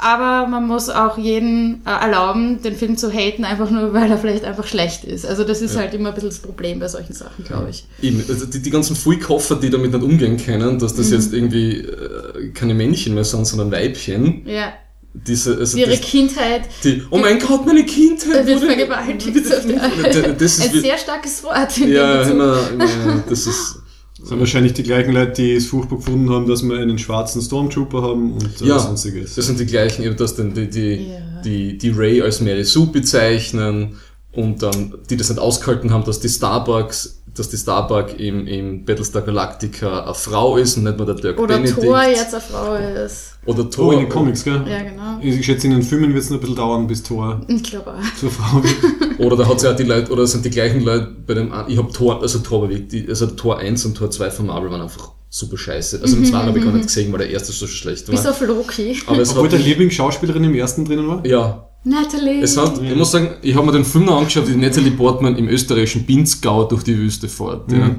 Ja. 0.00 0.04
Aber 0.08 0.46
man 0.48 0.66
muss 0.66 0.88
auch 0.90 1.18
jeden 1.18 1.82
äh, 1.86 1.90
erlauben, 1.90 2.62
den 2.62 2.76
Film 2.76 2.96
zu 2.96 3.10
haten, 3.12 3.44
einfach 3.44 3.70
nur, 3.70 3.92
weil 3.94 4.10
er 4.10 4.18
vielleicht 4.18 4.44
einfach 4.44 4.66
schlecht 4.66 5.04
ist. 5.04 5.26
Also 5.26 5.44
das 5.44 5.60
ist 5.60 5.76
halt 5.76 5.92
immer 5.94 6.10
ein 6.10 6.14
bisschen 6.14 6.30
das 6.30 6.38
Problem 6.38 6.78
bei 6.78 6.88
solchen 6.88 7.12
Sachen, 7.14 7.44
glaube 7.44 7.70
ich. 7.70 7.84
Eben, 8.00 8.24
also 8.28 8.46
die, 8.46 8.60
die 8.62 8.70
ganzen 8.70 8.94
Fulkoffer, 8.96 9.56
die 9.56 9.70
damit 9.70 9.92
nicht 9.92 10.02
umgehen 10.04 10.36
können, 10.36 10.78
dass 10.78 10.92
Mhm. 10.94 10.98
das 10.98 11.10
jetzt 11.10 11.32
irgendwie 11.32 11.78
äh, 11.78 12.50
keine 12.54 12.74
Männchen 12.74 13.14
mehr 13.14 13.24
sind, 13.24 13.46
sondern 13.46 13.70
Weibchen. 13.72 14.46
Ja, 14.46 14.72
Diese, 15.14 15.56
also 15.56 15.76
ihre 15.78 15.90
das, 15.90 16.00
Kindheit 16.02 16.62
die, 16.84 17.02
oh 17.10 17.18
mein 17.18 17.38
Gott, 17.40 17.66
meine 17.66 17.84
Kindheit 17.84 18.46
wird 18.46 18.60
vergewaltigt. 18.60 19.36
Das- 20.38 20.58
ist 20.58 20.62
Ein 20.68 20.72
wie- 20.74 20.80
sehr 20.80 20.98
starkes 20.98 21.42
Wort. 21.42 21.76
in 21.78 21.90
ja, 21.92 22.22
immer, 22.22 22.58
immer, 22.72 23.24
das 23.28 23.46
ist, 23.46 23.77
Das 24.20 24.30
sind 24.30 24.40
wahrscheinlich 24.40 24.72
die 24.72 24.82
gleichen 24.82 25.12
Leute, 25.12 25.32
die 25.42 25.52
es 25.54 25.66
furchtbar 25.66 25.96
gefunden 25.98 26.30
haben, 26.30 26.48
dass 26.48 26.62
wir 26.62 26.76
einen 26.78 26.98
schwarzen 26.98 27.40
Stormtrooper 27.40 28.02
haben 28.02 28.32
und 28.32 28.60
äh, 28.60 28.66
ja, 28.66 28.78
sonstiges. 28.78 29.36
das 29.36 29.46
sind 29.46 29.60
die 29.60 29.66
gleichen, 29.66 30.02
eben, 30.04 30.16
dass 30.16 30.34
dann 30.34 30.54
die, 30.54 30.68
die, 30.68 31.06
Ja. 31.08 31.40
die, 31.44 31.78
die 31.78 31.90
Ray 31.90 32.20
als 32.22 32.40
Mary 32.40 32.64
Sue 32.64 32.86
bezeichnen 32.86 33.96
und 34.38 34.62
dann, 34.62 34.94
die 35.10 35.16
das 35.16 35.28
nicht 35.30 35.38
ausgehalten 35.40 35.90
haben, 35.92 36.04
dass 36.04 36.20
die 36.20 36.28
Starbucks, 36.28 37.22
dass 37.34 37.48
die 37.50 37.56
Starbuck 37.56 38.18
im, 38.18 38.46
im 38.46 38.84
Battlestar 38.84 39.22
Galactica 39.22 40.04
eine 40.04 40.14
Frau 40.14 40.56
ist 40.56 40.76
und 40.76 40.84
nicht 40.84 40.96
nur 40.96 41.06
der 41.06 41.16
Dirk 41.16 41.38
Oder 41.38 41.56
Benedict. 41.56 41.80
Thor 41.82 42.02
jetzt 42.02 42.34
eine 42.34 42.40
Frau 42.42 42.74
ist. 42.74 43.32
Oder 43.46 43.60
Oh, 43.60 43.64
Thor. 43.64 43.92
in 43.94 44.00
den 44.00 44.08
Comics, 44.08 44.44
gell? 44.44 44.62
Ja, 44.68 44.82
genau. 44.82 45.18
Ich 45.20 45.44
schätze, 45.44 45.66
in 45.66 45.72
den 45.72 45.82
Filmen 45.82 46.12
wird 46.14 46.22
es 46.24 46.30
noch 46.30 46.36
ein 46.36 46.40
bisschen 46.40 46.56
dauern, 46.56 46.86
bis 46.86 47.02
Thor 47.02 47.40
Ich 47.48 47.62
glaube 47.62 47.92
auch. 47.94 48.18
zur 48.18 48.30
Frau 48.30 48.62
wird. 48.62 48.74
Oder 49.20 49.36
da 49.36 49.48
hat 49.48 49.62
ja 49.62 49.72
auch 49.72 49.76
die 49.76 49.82
Leute, 49.82 50.12
oder 50.12 50.26
sind 50.28 50.44
die 50.44 50.50
gleichen 50.50 50.80
Leute 50.82 51.08
bei 51.26 51.34
dem, 51.34 51.52
ich 51.66 51.76
habe 51.76 51.92
Tor, 51.92 52.22
also 52.22 52.38
die, 52.38 53.06
also 53.08 53.26
Tor 53.26 53.58
1 53.58 53.84
und 53.86 53.96
Tor 53.96 54.10
2 54.12 54.30
von 54.30 54.46
Marvel 54.46 54.70
waren 54.70 54.82
einfach 54.82 55.10
super 55.28 55.58
scheiße. 55.58 56.00
Also 56.00 56.14
den 56.14 56.24
zweiten 56.24 56.46
habe 56.48 56.58
ich 56.58 56.64
gar 56.64 56.72
nicht 56.72 56.86
gesehen, 56.86 57.10
weil 57.12 57.18
der 57.18 57.30
erste 57.30 57.50
so 57.52 57.66
schlecht 57.66 58.06
war. 58.06 58.14
Bis 58.14 58.24
auf 58.26 58.40
Loki. 58.40 58.96
Aber 59.06 59.18
es 59.18 59.30
Obwohl 59.32 59.48
der 59.48 59.58
Lieblingsschauspielerin 59.58 60.44
im 60.44 60.54
ersten 60.54 60.84
drinnen 60.84 61.08
war? 61.08 61.26
ja, 61.26 61.67
Natalie. 61.84 62.42
es 62.42 62.56
hat, 62.56 62.80
ich 62.82 62.94
muss 62.96 63.10
sagen, 63.12 63.30
ich 63.42 63.54
habe 63.54 63.66
mir 63.66 63.72
den 63.72 63.84
Film 63.84 64.04
noch 64.06 64.18
angeschaut, 64.18 64.48
wie 64.48 64.56
Natalie 64.56 64.90
Portman 64.90 65.36
im 65.36 65.48
österreichischen 65.48 66.04
Pinzgau 66.06 66.64
durch 66.64 66.82
die 66.82 66.96
Wüste 66.96 67.28
fährt. 67.28 67.70
Ja. 67.72 67.90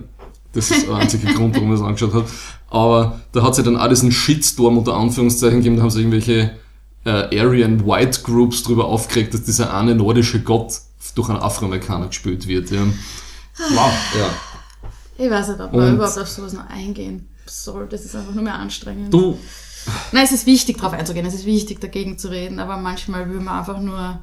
Das 0.53 0.69
ist 0.71 0.87
der 0.87 0.95
einzige 0.95 1.27
Grund, 1.33 1.55
warum 1.55 1.73
ich 1.73 1.79
das 1.79 1.87
angeschaut 1.87 2.13
habe. 2.13 2.25
Aber 2.69 3.21
da 3.31 3.43
hat 3.43 3.55
sie 3.55 3.63
dann 3.63 3.77
auch 3.77 3.87
diesen 3.87 4.11
Shitstorm 4.11 4.77
unter 4.77 4.95
Anführungszeichen 4.95 5.59
gegeben, 5.59 5.77
da 5.77 5.83
haben 5.83 5.89
sie 5.89 5.99
irgendwelche 5.99 6.51
äh, 7.05 7.39
Aryan 7.39 7.85
White 7.85 8.21
Groups 8.23 8.63
drüber 8.63 8.85
aufgeregt, 8.85 9.33
dass 9.33 9.43
dieser 9.43 9.73
eine 9.73 9.95
nordische 9.95 10.41
Gott 10.41 10.73
durch 11.15 11.29
einen 11.29 11.39
Afroamerikaner 11.39 12.07
gespielt 12.07 12.47
wird. 12.47 12.69
Ja. 12.71 12.81
Wow. 13.71 13.91
ja. 14.19 14.29
ich 15.17 15.29
weiß 15.31 15.49
nicht, 15.49 15.59
ob 15.61 15.71
wir 15.73 15.79
Und- 15.79 15.95
überhaupt 15.95 16.17
auf 16.19 16.27
sowas 16.29 16.53
noch 16.53 16.67
eingehen 16.69 17.27
soll. 17.45 17.87
Das 17.89 18.05
ist 18.05 18.15
einfach 18.15 18.33
nur 18.33 18.43
mehr 18.43 18.55
anstrengend. 18.55 19.11
Du, 19.13 19.37
Nein, 20.11 20.23
es 20.25 20.31
ist 20.31 20.45
wichtig, 20.45 20.77
darauf 20.77 20.93
einzugehen. 20.93 21.25
Es 21.25 21.33
ist 21.33 21.45
wichtig, 21.45 21.79
dagegen 21.79 22.17
zu 22.17 22.29
reden. 22.29 22.59
Aber 22.59 22.77
manchmal 22.77 23.29
will 23.29 23.39
man 23.39 23.59
einfach 23.59 23.79
nur 23.79 24.19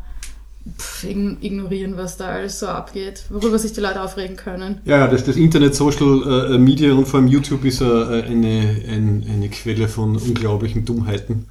pff, 0.79 1.05
ign- 1.05 1.37
ignorieren, 1.41 1.97
was 1.97 2.17
da 2.17 2.27
alles 2.27 2.59
so 2.59 2.67
abgeht, 2.67 3.25
worüber 3.31 3.59
sich 3.59 3.73
die 3.73 3.81
Leute 3.81 4.03
aufregen 4.03 4.37
können. 4.37 4.81
Ja, 4.85 5.07
das, 5.07 5.25
das 5.25 5.37
Internet, 5.37 5.75
Social 5.75 6.55
äh, 6.55 6.59
Media 6.59 6.93
und 6.93 7.07
vor 7.07 7.21
allem 7.21 7.29
YouTube 7.29 7.65
ist 7.65 7.81
äh, 7.81 7.85
eine, 7.85 8.83
ein, 8.89 9.25
eine 9.33 9.49
Quelle 9.49 9.89
von 9.89 10.17
unglaublichen 10.17 10.85
Dummheiten. 10.85 11.47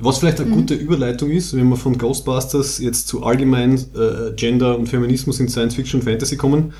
Was 0.00 0.18
vielleicht 0.18 0.40
eine 0.40 0.50
gute 0.50 0.74
Überleitung 0.74 1.30
ist, 1.30 1.56
wenn 1.56 1.68
wir 1.70 1.76
von 1.76 1.98
Ghostbusters 1.98 2.78
jetzt 2.78 3.08
zu 3.08 3.24
allgemein 3.24 3.74
äh, 3.74 4.32
Gender 4.36 4.78
und 4.78 4.86
Feminismus 4.88 5.40
in 5.40 5.48
Science 5.48 5.74
Fiction 5.74 6.00
und 6.00 6.04
Fantasy 6.06 6.36
kommen. 6.36 6.72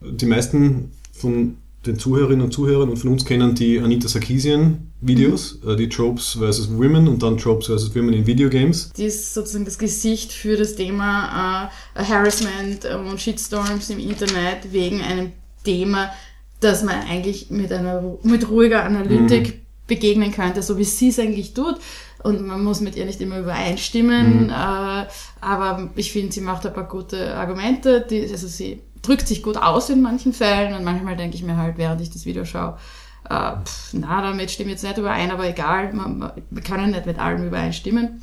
Die 0.00 0.24
meisten 0.24 0.90
von 1.12 1.58
den 1.86 1.98
Zuhörerinnen 1.98 2.42
und 2.42 2.52
Zuhörern 2.52 2.88
und 2.88 2.96
von 2.96 3.10
uns 3.10 3.24
kennen 3.24 3.54
die 3.54 3.78
Anita 3.78 4.08
Sarkeesian 4.08 4.90
Videos, 5.00 5.58
äh, 5.66 5.76
die 5.76 5.88
Tropes 5.88 6.38
vs. 6.40 6.70
Women 6.70 7.08
und 7.08 7.22
dann 7.22 7.36
Tropes 7.36 7.66
vs. 7.66 7.94
Women 7.94 8.14
in 8.14 8.26
Videogames. 8.26 8.90
Die 8.96 9.04
ist 9.04 9.34
sozusagen 9.34 9.64
das 9.64 9.78
Gesicht 9.78 10.32
für 10.32 10.56
das 10.56 10.76
Thema 10.76 11.70
äh, 11.94 12.02
Harassment 12.02 12.84
und 12.84 13.20
Shitstorms 13.20 13.90
im 13.90 13.98
Internet 13.98 14.72
wegen 14.72 15.00
einem 15.02 15.32
Thema, 15.64 16.10
das 16.60 16.82
man 16.82 17.00
eigentlich 17.08 17.50
mit 17.50 17.72
einer 17.72 18.18
mit 18.22 18.48
ruhiger 18.48 18.84
Analytik 18.84 19.62
begegnen 19.86 20.32
könnte, 20.32 20.62
so 20.62 20.78
wie 20.78 20.84
sie 20.84 21.08
es 21.08 21.18
eigentlich 21.18 21.54
tut. 21.54 21.76
Und 22.22 22.46
man 22.46 22.64
muss 22.64 22.80
mit 22.80 22.96
ihr 22.96 23.04
nicht 23.04 23.20
immer 23.20 23.40
übereinstimmen, 23.40 24.48
äh, 24.48 25.06
aber 25.42 25.90
ich 25.94 26.10
finde, 26.10 26.32
sie 26.32 26.40
macht 26.40 26.64
ein 26.64 26.72
paar 26.72 26.88
gute 26.88 27.34
Argumente. 27.34 28.06
Die, 28.08 28.22
also 28.22 28.46
sie 28.46 28.80
drückt 29.04 29.28
sich 29.28 29.42
gut 29.42 29.56
aus 29.56 29.90
in 29.90 30.02
manchen 30.02 30.32
Fällen 30.32 30.74
und 30.74 30.84
manchmal 30.84 31.16
denke 31.16 31.36
ich 31.36 31.42
mir 31.42 31.56
halt, 31.56 31.78
während 31.78 32.00
ich 32.00 32.10
das 32.10 32.24
Video 32.24 32.44
schaue, 32.44 32.78
äh, 33.28 33.52
pff, 33.64 33.92
na, 33.92 34.22
damit 34.22 34.50
stimme 34.50 34.68
ich 34.68 34.74
jetzt 34.74 34.84
nicht 34.84 34.98
überein, 34.98 35.30
aber 35.30 35.48
egal, 35.48 35.92
man, 35.92 36.18
man, 36.18 36.32
wir 36.50 36.62
können 36.62 36.90
nicht 36.90 37.06
mit 37.06 37.18
allem 37.18 37.46
übereinstimmen. 37.46 38.22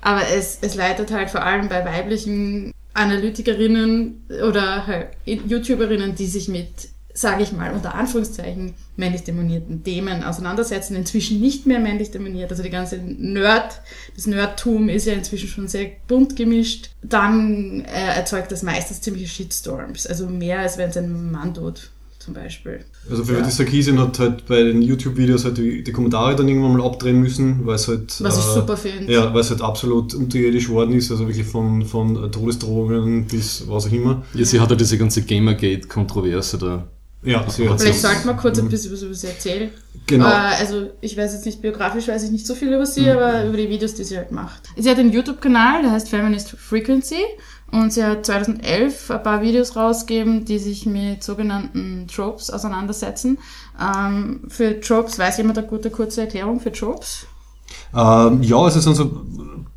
Aber 0.00 0.22
es, 0.28 0.58
es 0.60 0.74
leitet 0.74 1.12
halt 1.12 1.30
vor 1.30 1.42
allem 1.42 1.68
bei 1.68 1.84
weiblichen 1.84 2.72
Analytikerinnen 2.94 4.26
oder 4.48 4.86
halt 4.86 5.08
YouTuberinnen, 5.24 6.14
die 6.14 6.26
sich 6.26 6.48
mit, 6.48 6.88
sage 7.14 7.42
ich 7.42 7.52
mal, 7.52 7.72
unter 7.72 7.94
Anführungszeichen 7.94 8.74
männlich 8.96 9.24
dominierten 9.24 9.84
Themen 9.84 10.22
auseinandersetzen, 10.22 10.96
inzwischen 10.96 11.40
nicht 11.40 11.66
mehr 11.66 11.78
männlich 11.78 12.10
dominiert. 12.10 12.50
Also 12.50 12.62
die 12.62 12.70
ganze 12.70 12.96
Nerd, 12.98 13.82
das 14.14 14.26
Nerdtum 14.26 14.88
ist 14.88 15.06
ja 15.06 15.12
inzwischen 15.12 15.48
schon 15.48 15.68
sehr 15.68 15.88
bunt 16.08 16.36
gemischt. 16.36 16.90
Dann 17.02 17.82
äh, 17.82 18.16
erzeugt 18.16 18.50
das 18.52 18.62
meistens 18.62 19.00
ziemliche 19.00 19.28
Shitstorms. 19.28 20.06
Also 20.06 20.26
mehr 20.26 20.60
als 20.60 20.78
wenn 20.78 20.90
es 20.90 20.96
ein 20.96 21.30
Mann 21.30 21.52
tut, 21.52 21.90
zum 22.18 22.34
Beispiel. 22.34 22.84
Also 23.10 23.24
für 23.24 23.34
Ja. 23.34 23.42
die 23.42 23.50
Sarkeesian 23.50 23.98
hat 23.98 24.18
halt 24.18 24.46
bei 24.46 24.62
den 24.62 24.80
YouTube-Videos 24.80 25.44
halt 25.44 25.58
die, 25.58 25.82
die 25.82 25.92
Kommentare 25.92 26.36
dann 26.36 26.48
irgendwann 26.48 26.76
mal 26.76 26.86
abdrehen 26.86 27.20
müssen, 27.20 27.66
weil 27.66 27.74
es 27.74 27.88
halt... 27.88 28.22
Was 28.22 28.38
ich 28.38 28.44
äh, 28.44 28.54
super 28.54 28.76
finde. 28.76 29.12
Ja, 29.12 29.34
weil 29.34 29.40
es 29.40 29.50
halt 29.50 29.60
absolut 29.60 30.14
unterirdisch 30.14 30.68
worden 30.68 30.94
ist, 30.94 31.10
also 31.10 31.26
wirklich 31.26 31.46
von, 31.46 31.84
von 31.84 32.30
Todesdrohungen 32.30 33.26
bis 33.26 33.68
was 33.68 33.86
auch 33.86 33.92
immer. 33.92 34.22
Ja, 34.34 34.44
sie 34.44 34.60
hat 34.60 34.70
ja 34.70 34.76
diese 34.76 34.96
ganze 34.96 35.22
Gamergate-Kontroverse 35.22 36.58
da. 36.58 36.88
Ja, 37.24 37.48
sie 37.48 37.68
hat 37.68 37.80
Vielleicht 37.80 38.00
sollte 38.00 38.26
man 38.26 38.36
kurz 38.36 38.58
ein 38.58 38.68
bisschen 38.68 38.92
was 38.92 39.02
über 39.02 39.14
sie 39.14 39.28
erzählen. 39.28 39.70
Genau. 40.06 40.26
Äh, 40.26 40.56
also 40.58 40.90
ich 41.00 41.16
weiß 41.16 41.32
jetzt 41.34 41.46
nicht, 41.46 41.62
biografisch 41.62 42.08
weiß 42.08 42.24
ich 42.24 42.30
nicht 42.32 42.46
so 42.46 42.54
viel 42.56 42.72
über 42.72 42.84
sie, 42.84 43.02
Mhm. 43.02 43.08
aber 43.10 43.44
über 43.44 43.56
die 43.56 43.68
Videos, 43.68 43.94
die 43.94 44.02
sie 44.04 44.16
halt 44.16 44.32
macht. 44.32 44.62
Sie 44.76 44.90
hat 44.90 44.98
einen 44.98 45.12
YouTube-Kanal, 45.12 45.82
der 45.82 45.92
heißt 45.92 46.08
Feminist 46.08 46.50
Frequency 46.50 47.22
und 47.70 47.92
sie 47.92 48.02
hat 48.02 48.26
2011 48.26 49.10
ein 49.12 49.22
paar 49.22 49.40
Videos 49.40 49.76
rausgegeben, 49.76 50.44
die 50.44 50.58
sich 50.58 50.84
mit 50.84 51.22
sogenannten 51.22 52.08
Tropes 52.12 52.50
auseinandersetzen. 52.50 53.38
Ähm, 53.80 54.42
für 54.48 54.80
Tropes, 54.80 55.18
weiß 55.18 55.36
jemand 55.38 55.58
eine 55.58 55.66
gute 55.68 55.90
kurze 55.90 56.22
Erklärung 56.22 56.58
für 56.58 56.72
Tropes? 56.72 57.26
Ähm, 57.96 58.42
ja, 58.42 58.66
es 58.66 58.74
sind 58.74 58.94
so 58.96 59.22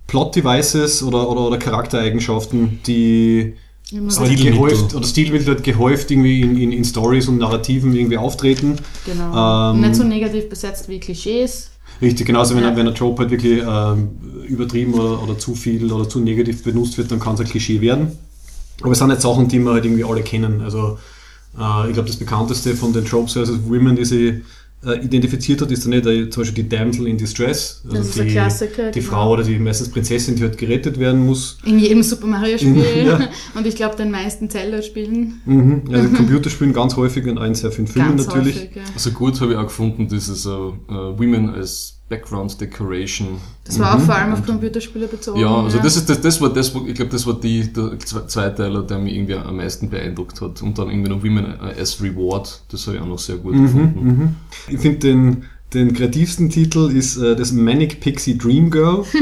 Plot-Devices 0.08 1.04
oder, 1.04 1.30
oder, 1.30 1.42
oder 1.42 1.58
Charaktereigenschaften, 1.58 2.80
die 2.88 3.56
Halt 3.92 4.12
Stilmittel. 4.14 4.52
gehäuft, 4.54 4.96
oder 4.96 5.06
halt 5.48 5.64
gehäuft 5.64 6.12
irgendwie 6.12 6.42
in, 6.42 6.58
in, 6.58 6.72
in 6.72 6.84
Stories 6.84 7.28
und 7.28 7.38
Narrativen 7.38 7.94
irgendwie 7.96 8.18
auftreten. 8.18 8.78
Genau. 9.06 9.72
Ähm, 9.74 9.82
Nicht 9.82 9.96
so 9.96 10.04
negativ 10.04 10.50
besetzt 10.50 10.90
wie 10.90 11.00
Klischees. 11.00 11.70
Richtig, 12.02 12.26
genauso 12.26 12.56
wenn, 12.56 12.64
Ja. 12.64 12.70
ein- 12.70 12.78
wenn 12.78 12.88
ein 12.88 12.96
Trope 12.96 13.22
halt 13.22 13.32
wirklich 13.32 13.62
ähm, 13.66 14.10
übertrieben 14.48 14.94
oder, 14.96 15.22
oder 15.22 15.38
zu 15.38 15.54
viel 15.56 15.92
oder 15.92 16.10
zu 16.10 16.20
negativ 16.20 16.64
benutzt 16.64 16.98
wird, 16.98 17.12
dann 17.12 17.20
kann 17.20 17.36
es 17.36 17.42
ein 17.42 17.48
Klischee 17.48 17.80
werden. 17.80 18.18
Aber 18.82 18.92
es 18.92 19.00
sind 19.00 19.12
jetzt 19.12 19.22
Sachen, 19.22 19.48
die 19.48 19.60
wir 19.60 19.72
halt 19.72 19.86
irgendwie 19.86 20.04
alle 20.04 20.22
kennen. 20.24 20.62
Also 20.62 20.98
äh, 21.58 21.88
ich 21.88 21.94
glaube, 21.94 22.08
das 22.08 22.18
bekannteste 22.18 22.76
von 22.76 22.92
den 22.92 23.06
Tropes 23.06 23.34
versus 23.34 23.60
Women, 23.66 23.96
die 23.96 24.04
sie 24.06 24.42
äh, 24.86 25.04
identifiziert 25.04 25.62
hat, 25.62 25.72
ist 25.72 25.84
dann 25.84 25.92
nicht 25.92 26.06
äh, 26.06 26.30
zum 26.30 26.44
Beispiel 26.44 26.64
die 26.64 26.70
Damsel 26.70 27.08
in 27.08 27.18
Distress. 27.18 27.82
Also 27.86 27.98
Das 27.98 28.08
ist 28.08 28.16
die, 28.18 28.22
ein 28.22 28.28
Klassiker, 28.30 28.92
Die 28.92 29.00
genau. 29.00 29.12
Frau 29.12 29.32
oder 29.34 29.44
die 29.44 29.58
meistens 29.60 29.90
Prinzessin, 29.90 30.36
die 30.36 30.44
halt 30.44 30.58
gerettet 30.58 31.00
werden 31.00 31.26
muss. 31.26 31.58
In 31.66 31.80
jedem 31.80 32.04
Super 32.04 32.28
Mario-Spiel 32.28 32.84
Ja. 33.06 33.30
und 33.56 33.66
ich 33.68 33.76
glaube 33.76 33.96
den 33.96 34.12
meisten 34.12 34.50
Zelda-Spielen. 34.50 35.42
Mhm. 35.46 35.84
Also 35.92 36.10
Computerspielen 36.16 36.74
ganz 36.74 36.96
häufig 36.96 37.26
und 37.28 37.38
einen 37.38 37.56
sehr 37.56 37.72
vielen 37.72 37.88
Filmen 37.88 38.18
Ganz 38.18 38.28
natürlich. 38.28 38.56
häufig, 38.56 38.76
ja. 38.76 38.82
Also 38.94 39.12
gut 39.12 39.40
habe 39.42 39.54
ich 39.54 39.58
auch 39.58 39.64
gefunden, 39.64 40.08
dieses 40.08 40.46
äh, 40.46 40.50
äh, 40.50 40.54
Women 40.90 41.50
als 41.50 41.95
Background 42.08 42.62
Decoration. 42.62 43.40
Das 43.64 43.80
war 43.80 43.96
auch 43.96 44.00
vor 44.00 44.16
allem 44.16 44.34
auf 44.34 44.46
Computerspiele 44.46 45.08
bezogen. 45.08 45.40
Ja, 45.40 45.64
also 45.64 45.80
das 45.80 45.98
ist 45.98 46.08
das, 46.10 46.22
das 46.22 46.40
war 46.40 46.50
das, 46.54 46.68
ich 46.88 46.94
glaube, 46.94 47.12
das 47.12 47.26
war 47.26 47.34
die, 47.40 47.74
der 47.74 47.98
Zwe- 48.00 48.28
Zweiteiler, 48.28 48.84
der 48.84 49.00
mich 49.00 49.16
irgendwie 49.16 49.34
am 49.36 49.58
meisten 49.58 49.90
beeindruckt 49.90 50.40
hat. 50.40 50.62
Und 50.62 50.78
dann 50.78 50.90
irgendwie 50.90 51.10
noch 51.10 51.24
Women 51.24 51.46
as 51.80 52.02
Reward, 52.02 52.62
das 52.72 52.86
habe 52.86 52.98
ich 52.98 53.04
auch 53.04 53.08
noch 53.08 53.20
sehr 53.20 53.38
gut 53.38 53.54
gefunden. 53.54 54.06
Mhm. 54.06 54.36
Ich 54.74 54.80
finde 54.80 55.00
den, 55.00 55.44
den 55.74 55.94
kreativsten 55.94 56.50
Titel 56.52 56.92
ist 56.92 57.18
äh, 57.18 57.36
das 57.36 57.52
Manic 57.52 58.00
Pixie 58.02 58.38
Dream 58.38 58.70
Girl. 58.70 59.04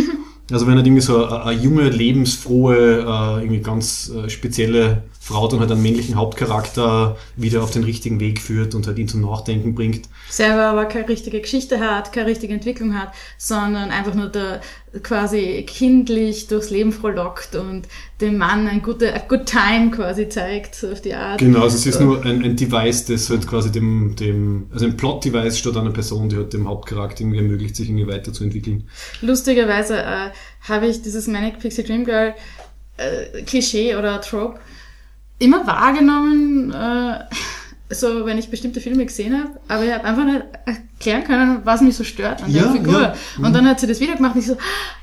Also 0.51 0.67
wenn 0.67 0.75
halt 0.75 0.85
irgendwie 0.85 1.01
so 1.01 1.25
eine, 1.25 1.43
eine 1.45 1.61
junge, 1.61 1.89
lebensfrohe, 1.89 2.75
äh, 2.99 3.41
irgendwie 3.43 3.61
ganz 3.61 4.11
äh, 4.13 4.29
spezielle 4.29 5.03
Frau 5.25 5.47
dann 5.47 5.61
halt 5.61 5.71
einen 5.71 5.81
männlichen 5.81 6.15
Hauptcharakter 6.15 7.15
wieder 7.37 7.63
auf 7.63 7.71
den 7.71 7.85
richtigen 7.85 8.19
Weg 8.19 8.41
führt 8.41 8.75
und 8.75 8.87
halt 8.87 8.99
ihn 8.99 9.07
zum 9.07 9.21
Nachdenken 9.21 9.73
bringt. 9.73 10.09
selber 10.29 10.65
aber 10.65 10.83
keine 10.83 11.07
richtige 11.07 11.39
Geschichte 11.39 11.79
hat, 11.79 12.11
keine 12.11 12.27
richtige 12.27 12.53
Entwicklung 12.53 12.99
hat, 12.99 13.13
sondern 13.37 13.89
einfach 13.89 14.15
nur 14.15 14.27
da 14.27 14.59
quasi 15.01 15.63
kindlich 15.65 16.47
durchs 16.47 16.71
Leben 16.71 16.91
frohlockt 16.91 17.55
und 17.55 17.87
dem 18.19 18.37
Mann 18.37 18.67
ein 18.67 18.81
gute, 18.81 19.15
a 19.15 19.19
good 19.19 19.45
time 19.45 19.91
quasi 19.91 20.27
zeigt, 20.27 20.75
so 20.75 20.91
auf 20.91 20.99
die 20.99 21.13
Art. 21.13 21.39
Genau, 21.39 21.61
also 21.61 21.77
es 21.77 21.85
ist 21.85 22.01
nur 22.01 22.21
ein, 22.25 22.43
ein 22.43 22.57
Device, 22.57 23.05
das 23.05 23.29
halt 23.29 23.47
quasi 23.47 23.71
dem, 23.71 24.17
dem 24.17 24.67
also 24.73 24.85
ein 24.85 24.97
Plot-Device 24.97 25.57
statt 25.57 25.77
einer 25.77 25.91
Person, 25.91 26.27
die 26.27 26.35
halt 26.35 26.51
dem 26.51 26.67
Hauptcharakter 26.67 27.21
irgendwie 27.21 27.37
ermöglicht, 27.37 27.77
sich 27.77 27.87
irgendwie 27.87 28.07
weiterzuentwickeln. 28.07 28.89
Lustigerweise 29.21 29.99
äh, 29.99 30.31
habe 30.67 30.87
ich 30.87 31.01
dieses 31.01 31.27
Manic 31.27 31.59
Pixie 31.59 31.83
Dream 31.85 32.03
Girl 32.03 32.35
äh, 32.97 33.41
Klischee 33.43 33.95
oder 33.95 34.19
Trope 34.19 34.59
immer 35.43 35.65
wahrgenommen, 35.67 36.71
äh, 36.73 37.19
so 37.93 38.25
wenn 38.25 38.37
ich 38.39 38.49
bestimmte 38.49 38.81
Filme 38.81 39.05
gesehen 39.05 39.37
habe, 39.37 39.59
aber 39.67 39.85
ich 39.85 39.93
habe 39.93 40.03
einfach 40.05 40.25
nicht 40.25 40.41
erklären 40.65 41.23
können, 41.25 41.61
was 41.63 41.81
mich 41.81 41.95
so 41.95 42.03
stört 42.03 42.41
an 42.43 42.51
Ja, 42.51 42.63
der 42.63 42.71
Figur. 42.71 43.01
ja. 43.01 43.15
Mhm. 43.37 43.45
Und 43.45 43.53
dann 43.53 43.67
hat 43.67 43.79
sie 43.79 43.87
das 43.87 43.99
Video 43.99 44.15
gemacht 44.15 44.33
und 44.35 44.41
ich 44.41 44.47
so, 44.47 44.57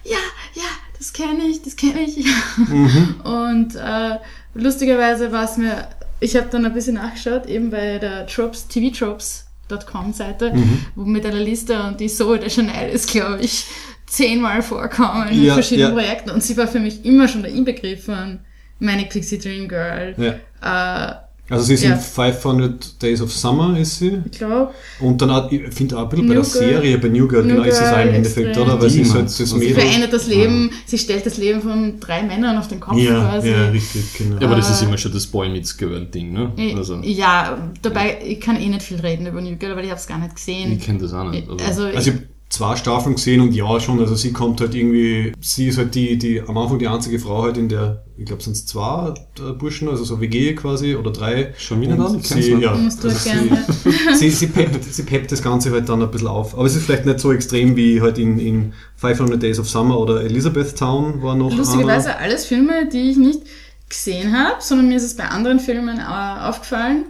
ja, 0.05 0.17
ja, 0.55 0.63
das 0.99 1.13
kenne 1.13 1.45
ich, 1.49 1.63
das 1.63 1.77
kenne 1.77 2.01
ich. 2.03 2.27
Mhm. 2.57 3.21
Und 3.23 3.77
äh, 3.77 4.17
lustigerweise 4.55 5.31
war 5.33 5.45
es 5.45 5.57
mir, 5.57 5.89
ich 6.21 6.35
habe 6.37 6.49
dann 6.51 6.65
ein 6.67 6.75
bisschen 6.75 6.95
nachgeschaut, 6.97 7.47
eben 7.47 7.71
bei 7.71 7.99
der 7.99 8.27
Tropes, 8.27 8.67
tvtropes.com 8.69 10.13
Seite, 10.13 10.53
Mhm. 10.53 10.87
wo 10.97 11.05
mit 11.05 11.25
einer 11.25 11.39
Liste 11.41 11.81
und 11.85 12.01
die 12.01 12.09
Zoe 12.09 12.39
de 12.39 12.51
Chanel 12.51 12.91
ist, 12.91 13.11
glaube 13.11 13.39
ich, 13.41 13.67
zehnmal 14.07 14.63
vorkommen 14.63 15.29
in 15.29 15.45
Ja, 15.45 15.55
verschiedenen 15.55 15.91
ja. 15.97 16.03
Projekten 16.03 16.31
und 16.31 16.43
sie 16.43 16.57
war 16.57 16.67
für 16.67 16.81
mich 16.81 17.05
immer 17.05 17.29
schon 17.29 17.43
der 17.43 17.53
Inbegriff 17.53 18.07
von 18.07 18.41
Manic 18.81 19.11
Pixie 19.11 19.39
Dream 19.39 19.69
Girl. 19.69 20.15
Ja. 20.19 21.11
Äh, 21.13 21.15
Also 21.53 21.65
sie 21.65 21.75
ist 21.75 21.83
Ja. 21.83 21.95
in 21.95 22.01
500 22.01 23.03
Days 23.03 23.21
of 23.21 23.33
Summer 23.33 23.77
ist 23.77 23.99
sie. 23.99 24.19
ich 24.31 24.39
glaube, 24.39 24.71
Und 25.01 25.21
dann 25.21 25.31
auch, 25.31 25.51
ich 25.51 25.63
finde 25.75 25.99
auch 25.99 26.03
ein 26.05 26.09
bisschen 26.09 26.29
bei 26.29 26.35
New 26.35 26.43
der 26.43 26.51
Girl. 26.53 26.63
Serie, 26.69 26.99
bei 26.99 27.09
New 27.09 27.27
Girl, 27.27 27.43
New 27.43 27.55
genau, 27.55 27.65
ist 27.65 27.75
es 27.75 27.81
auch 27.89 27.97
im 27.99 28.03
Girl, 28.05 28.15
Endeffekt, 28.15 28.57
oder? 28.57 28.81
Weil 28.81 28.89
sie 28.91 29.01
ist 29.03 29.15
halt 29.15 29.25
das 29.25 29.41
Also 29.41 29.59
sie 29.59 29.67
Mädel. 29.71 29.83
verändert 29.83 30.13
das 30.13 30.29
Leben, 30.29 30.71
sie 30.87 30.97
stellt 30.97 31.27
das 31.27 31.39
Leben 31.39 31.61
von 31.61 31.99
drei 31.99 32.23
Männern 32.23 32.57
auf 32.57 32.69
den 32.69 32.79
Kopf 32.79 32.97
Ja, 32.99 33.21
quasi. 33.21 33.51
ja, 33.51 33.69
richtig, 33.69 34.15
genau. 34.17 34.37
Ja, 34.41 34.47
aber 34.47 34.55
das 34.57 34.71
ist 34.71 34.81
Äh, 34.81 34.85
immer 34.87 34.97
schon 34.97 35.13
das 35.13 35.27
Boy 35.27 35.49
Meets 35.49 35.77
Girl 35.77 36.07
Ding, 36.07 36.33
ne? 36.33 36.53
Also, 36.77 37.01
Ja, 37.03 37.59
dabei, 37.83 38.19
ich 38.25 38.41
kann 38.41 38.55
eh 38.55 38.69
nicht 38.69 38.83
viel 38.85 39.01
reden 39.01 39.27
über 39.27 39.41
New 39.41 39.57
Girl, 39.57 39.75
weil 39.75 39.85
ich 39.87 39.91
habe 39.91 40.01
es 40.01 40.07
gar 40.07 40.19
nicht 40.19 40.37
gesehen. 40.37 40.71
ich 40.71 40.85
kenne 40.87 41.01
das 41.01 41.13
auch 41.13 41.29
nicht. 41.29 41.49
aber- 41.51 41.61
Also, 41.67 41.87
Also 41.87 42.11
ich 42.13 42.17
zwei 42.51 42.75
Staffeln 42.75 43.15
gesehen 43.15 43.41
und 43.41 43.55
ja 43.55 43.79
schon, 43.79 44.01
also 44.01 44.17
sie 44.17 44.33
kommt 44.33 44.61
halt 44.61 44.75
irgendwie, 44.75 45.33
sie 45.41 45.69
ist 45.69 45.79
halt 45.79 45.95
die, 45.95 46.19
die 46.19 46.41
am 46.41 46.59
Anfang 46.59 46.81
die 46.81 46.89
einzige 46.89 47.21
Frau 47.21 47.45
halt 47.45 47.57
in 47.57 47.69
der, 47.69 48.05
ich 48.19 48.27
glaube 48.27 48.43
sind 48.43 48.57
es 48.57 48.67
zwei 48.67 49.15
äh, 49.39 49.53
Burschen, 49.53 49.89
also 49.89 50.03
so 50.03 50.21
WG 50.21 50.55
quasi 50.57 50.97
oder 50.97 51.13
drei. 51.13 51.55
Schon 51.57 51.81
wieder 51.81 51.93
Und 51.93 52.01
da? 52.01 52.19
Ich 52.19 52.29
kenn's 52.29 52.45
sie, 52.45 52.55
ja, 52.55 52.73
also 52.73 53.09
sie, 53.09 53.51
sie, 54.15 54.31
sie, 54.31 54.47
peppt, 54.49 54.83
sie 54.83 55.05
peppt 55.05 55.31
das 55.31 55.43
Ganze 55.43 55.71
halt 55.71 55.89
dann 55.89 56.03
ein 56.03 56.11
bisschen 56.11 56.27
auf. 56.27 56.55
Aber 56.55 56.67
es 56.67 56.75
ist 56.75 56.87
vielleicht 56.87 57.07
nicht 57.07 57.21
so 57.21 57.33
extrem 57.33 57.77
wie 57.77 58.03
halt 58.03 58.19
in, 58.19 58.41
in 58.41 58.73
500 58.97 59.41
Days 59.41 59.61
of 59.61 59.69
Summer 59.69 59.99
oder 59.99 60.23
Elizabethtown 60.23 61.23
war 61.23 61.37
noch 61.37 61.55
Lustigerweise 61.57 62.17
alles 62.17 62.47
Filme, 62.47 62.89
die 62.93 63.13
ich 63.13 63.17
nicht 63.17 63.43
gesehen 63.89 64.37
habe, 64.37 64.57
sondern 64.59 64.89
mir 64.89 64.97
ist 64.97 65.05
es 65.05 65.17
bei 65.17 65.29
anderen 65.29 65.61
Filmen 65.61 65.99
äh, 65.99 66.03
aufgefallen, 66.03 67.07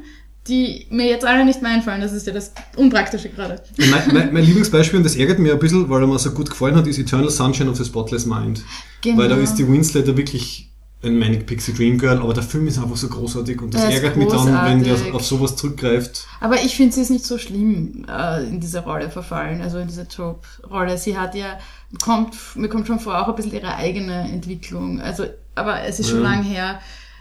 die 0.49 0.87
mir 0.91 1.07
jetzt 1.07 1.25
alle 1.25 1.45
nicht 1.45 1.63
mehr 1.63 1.71
einfallen. 1.73 2.01
Das 2.01 2.13
ist 2.13 2.27
ja 2.27 2.33
das 2.33 2.53
Unpraktische 2.77 3.29
gerade. 3.29 3.63
Mein, 3.77 4.03
mein, 4.13 4.33
mein 4.33 4.45
Lieblingsbeispiel, 4.45 4.97
und 4.99 5.05
das 5.05 5.17
ärgert 5.17 5.39
mir 5.39 5.53
ein 5.53 5.59
bisschen, 5.59 5.89
weil 5.91 6.03
er 6.03 6.07
mir 6.07 6.19
so 6.19 6.31
gut 6.33 6.51
gefallen 6.51 6.77
hat, 6.77 6.87
ist 6.87 6.99
Eternal 6.99 7.31
Sunshine 7.31 7.71
of 7.71 7.77
the 7.77 7.85
Spotless 7.85 8.27
Mind. 8.27 8.63
Genau. 9.03 9.19
Weil 9.19 9.29
da 9.29 9.37
ist 9.37 9.55
die 9.57 9.69
Winslet 9.69 10.09
ja 10.09 10.17
wirklich 10.17 10.71
ein 11.03 11.19
Manic 11.19 11.47
Pixie 11.47 11.73
Dream 11.73 11.97
Girl, 11.99 12.19
aber 12.19 12.35
der 12.35 12.43
Film 12.43 12.67
ist 12.67 12.79
einfach 12.79 12.97
so 12.97 13.09
großartig 13.09 13.61
und 13.63 13.73
das 13.73 13.85
Er 13.85 13.91
ärgert 13.91 14.17
mich 14.17 14.29
dann, 14.29 14.47
wenn 14.67 14.85
der 14.85 14.97
auf 15.15 15.25
sowas 15.25 15.57
zurückgreift. 15.57 16.27
Aber 16.41 16.57
ich 16.57 16.77
finde, 16.77 16.95
sie 16.95 17.01
ist 17.01 17.11
nicht 17.11 17.25
so 17.25 17.39
schlimm 17.39 18.05
äh, 18.07 18.45
in 18.47 18.61
diese 18.61 18.81
Rolle 18.81 19.09
verfallen, 19.09 19.63
also 19.63 19.79
in 19.79 19.89
diese 19.89 20.07
Trope-Rolle. 20.07 20.99
Sie 20.99 21.17
hat 21.17 21.35
ja, 21.35 21.59
kommt, 22.03 22.35
mir 22.55 22.69
kommt 22.69 22.87
schon 22.87 23.01
vor, 23.01 23.19
auch 23.19 23.29
ein 23.29 23.35
bisschen 23.35 23.55
ihre 23.55 23.75
eigene 23.77 24.31
Entwicklung. 24.31 25.01
Also, 25.01 25.25
aber 25.55 25.83
es 25.85 26.01
ist 26.01 26.11
schon 26.11 26.23
Ja. 26.23 26.31
lang 26.33 26.43
her. 26.43 26.81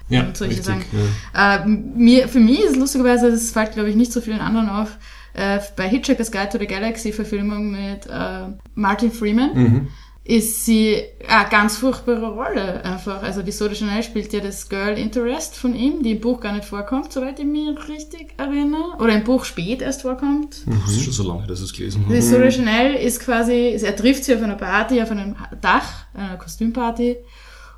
Ja, 0.10 0.24
und 0.24 0.36
solche 0.38 0.58
richtig, 0.58 0.66
Sachen. 0.66 0.86
ja. 1.34 1.56
Äh, 1.58 1.68
mir, 1.68 2.28
für 2.28 2.40
mich 2.40 2.60
ist 2.64 2.76
lustigerweise, 2.76 3.32
das 3.32 3.52
fällt 3.52 3.74
glaube 3.74 3.90
ich 3.90 3.96
nicht 3.96 4.12
so 4.12 4.22
vielen 4.22 4.40
anderen 4.42 4.70
auf, 4.70 4.98
äh, 5.34 5.60
bei 5.76 5.88
Hitchhiker's 5.88 6.32
Guide 6.32 6.50
to 6.50 6.58
the 6.58 6.68
Galaxy 6.68 7.12
Verfilmung 7.12 7.72
mit 7.72 8.08
äh, 8.08 8.48
Martin 8.76 9.12
Freeman 9.12 9.52
Mhm. 9.54 9.88
ist 10.24 10.66
sie 10.66 10.98
eine 11.28 11.50
ganz 11.50 11.78
furchtbare 11.78 12.34
Rolle 12.34 12.84
einfach. 12.84 13.22
Also 13.24 13.42
die 13.44 13.52
Soda 13.52 13.74
Chanel 13.76 14.04
spielt 14.04 14.32
ja 14.34 14.40
das 14.42 14.68
Girl 14.70 14.98
Interest 14.98 15.56
von 15.56 15.76
ihm, 15.76 16.04
die 16.04 16.12
im 16.12 16.20
Buch 16.22 16.40
gar 16.40 16.54
nicht 16.54 16.66
vorkommt, 16.66 17.12
soweit 17.14 17.40
ich 17.40 17.46
mich 17.46 17.70
richtig 17.88 18.34
erinnere. 18.38 18.96
Oder 19.00 19.14
im 19.16 19.24
Buch 19.24 19.46
spät 19.46 19.82
erst 19.82 20.02
vorkommt. 20.04 20.64
Das 20.86 20.92
ist 20.92 21.04
schon 21.04 21.14
so 21.14 21.24
lange, 21.24 21.48
dass 21.48 21.60
ich 21.60 21.66
es 21.66 21.74
gelesen 21.74 22.06
Die 22.10 22.14
habe. 22.16 22.22
Soda 22.22 22.52
Chanel 22.52 22.94
ist 22.96 23.20
quasi, 23.22 23.78
er 23.82 23.96
trifft 23.96 24.24
sie 24.24 24.36
auf 24.36 24.42
einer 24.44 24.56
Party, 24.56 25.02
auf 25.02 25.10
einem 25.12 25.36
Dach, 25.62 26.06
einer 26.14 26.38
Kostümparty. 26.38 27.18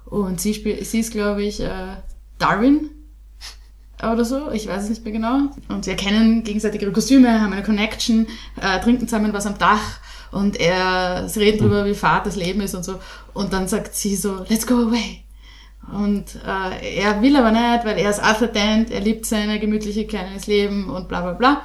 Und 0.06 0.42
sie 0.42 0.54
spielt, 0.54 0.86
sie 0.86 1.00
ist 1.00 1.12
glaube 1.14 1.44
ich 1.44 1.62
äh, 1.62 1.70
Darwin 2.42 2.90
oder 4.02 4.26
so, 4.26 4.52
ich 4.52 4.68
weiß 4.68 4.84
es 4.84 4.90
nicht 4.90 5.04
mehr 5.04 5.14
genau. 5.14 5.52
Und 5.70 5.86
sie 5.86 5.92
erkennen 5.92 6.44
gegenseitig 6.44 6.82
ihre 6.82 6.92
Kostüme, 6.92 7.40
haben 7.40 7.54
eine 7.54 7.64
Connection, 7.64 8.28
äh, 8.60 8.80
trinken 8.80 9.08
zusammen 9.08 9.34
was 9.34 9.46
am 9.46 9.58
Dach 9.58 10.00
und 10.32 10.60
er, 10.60 11.28
sie 11.28 11.40
reden 11.40 11.60
darüber, 11.60 11.86
wie 11.86 11.94
fad 11.94 12.26
das 12.26 12.36
Leben 12.36 12.62
ist 12.62 12.74
und 12.74 12.84
so. 12.84 13.00
Und 13.34 13.54
dann 13.54 13.68
sagt 13.68 13.94
sie 13.96 14.16
so, 14.16 14.46
let's 14.50 14.66
go 14.66 14.76
away. 14.76 15.24
Und 15.92 16.36
äh, 16.46 17.00
er 17.00 17.22
will 17.22 17.36
aber 17.36 17.52
nicht, 17.52 17.86
weil 17.86 17.98
er 17.98 18.12
ist 18.12 18.22
Dent, 18.56 18.92
er 18.92 19.02
liebt 19.02 19.26
seine 19.26 19.60
gemütliche 19.60 20.08
kleines 20.08 20.48
Leben 20.48 20.90
und 20.90 21.08
bla 21.08 21.22
bla 21.22 21.34
bla. 21.34 21.62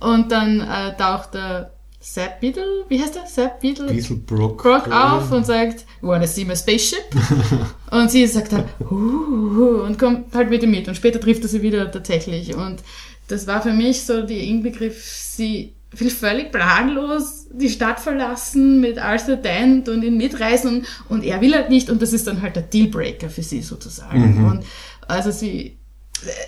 Und 0.00 0.32
dann 0.32 0.60
äh, 0.60 0.96
taucht 0.96 1.34
der 1.34 1.73
Sepp 2.06 2.40
Beetle, 2.40 2.84
wie 2.88 3.00
heißt 3.00 3.14
der? 3.14 3.26
Sepp 3.26 3.60
Beetle? 3.60 3.86
Beetlebrook. 3.86 4.62
Brock 4.62 4.92
auf 4.92 5.32
und 5.32 5.46
sagt, 5.46 5.86
wanna 6.02 6.26
see 6.26 6.44
my 6.44 6.54
spaceship? 6.54 7.02
und 7.90 8.10
sie 8.10 8.26
sagt 8.26 8.52
dann, 8.52 8.64
uh, 8.90 9.84
und 9.86 9.98
kommt 9.98 10.34
halt 10.34 10.52
ihm 10.62 10.70
mit. 10.70 10.86
Und 10.86 10.96
später 10.96 11.18
trifft 11.18 11.44
er 11.44 11.48
sie 11.48 11.62
wieder 11.62 11.90
tatsächlich. 11.90 12.54
Und 12.54 12.82
das 13.28 13.46
war 13.46 13.62
für 13.62 13.72
mich 13.72 14.02
so 14.02 14.20
der 14.20 14.36
Inbegriff, 14.36 15.02
sie 15.02 15.72
will 15.92 16.10
völlig 16.10 16.52
planlos 16.52 17.46
die 17.50 17.70
Stadt 17.70 18.00
verlassen 18.00 18.82
mit 18.82 18.98
Arthur 18.98 19.36
Dent 19.36 19.88
und 19.88 20.02
ihn 20.02 20.18
mitreisen 20.18 20.84
und 21.08 21.24
er 21.24 21.40
will 21.40 21.54
halt 21.54 21.70
nicht 21.70 21.88
und 21.88 22.02
das 22.02 22.12
ist 22.12 22.26
dann 22.26 22.42
halt 22.42 22.56
der 22.56 22.64
Dealbreaker 22.64 23.30
für 23.30 23.42
sie 23.42 23.62
sozusagen. 23.62 24.44
Und 24.44 24.64
also 25.08 25.30
sie, 25.30 25.78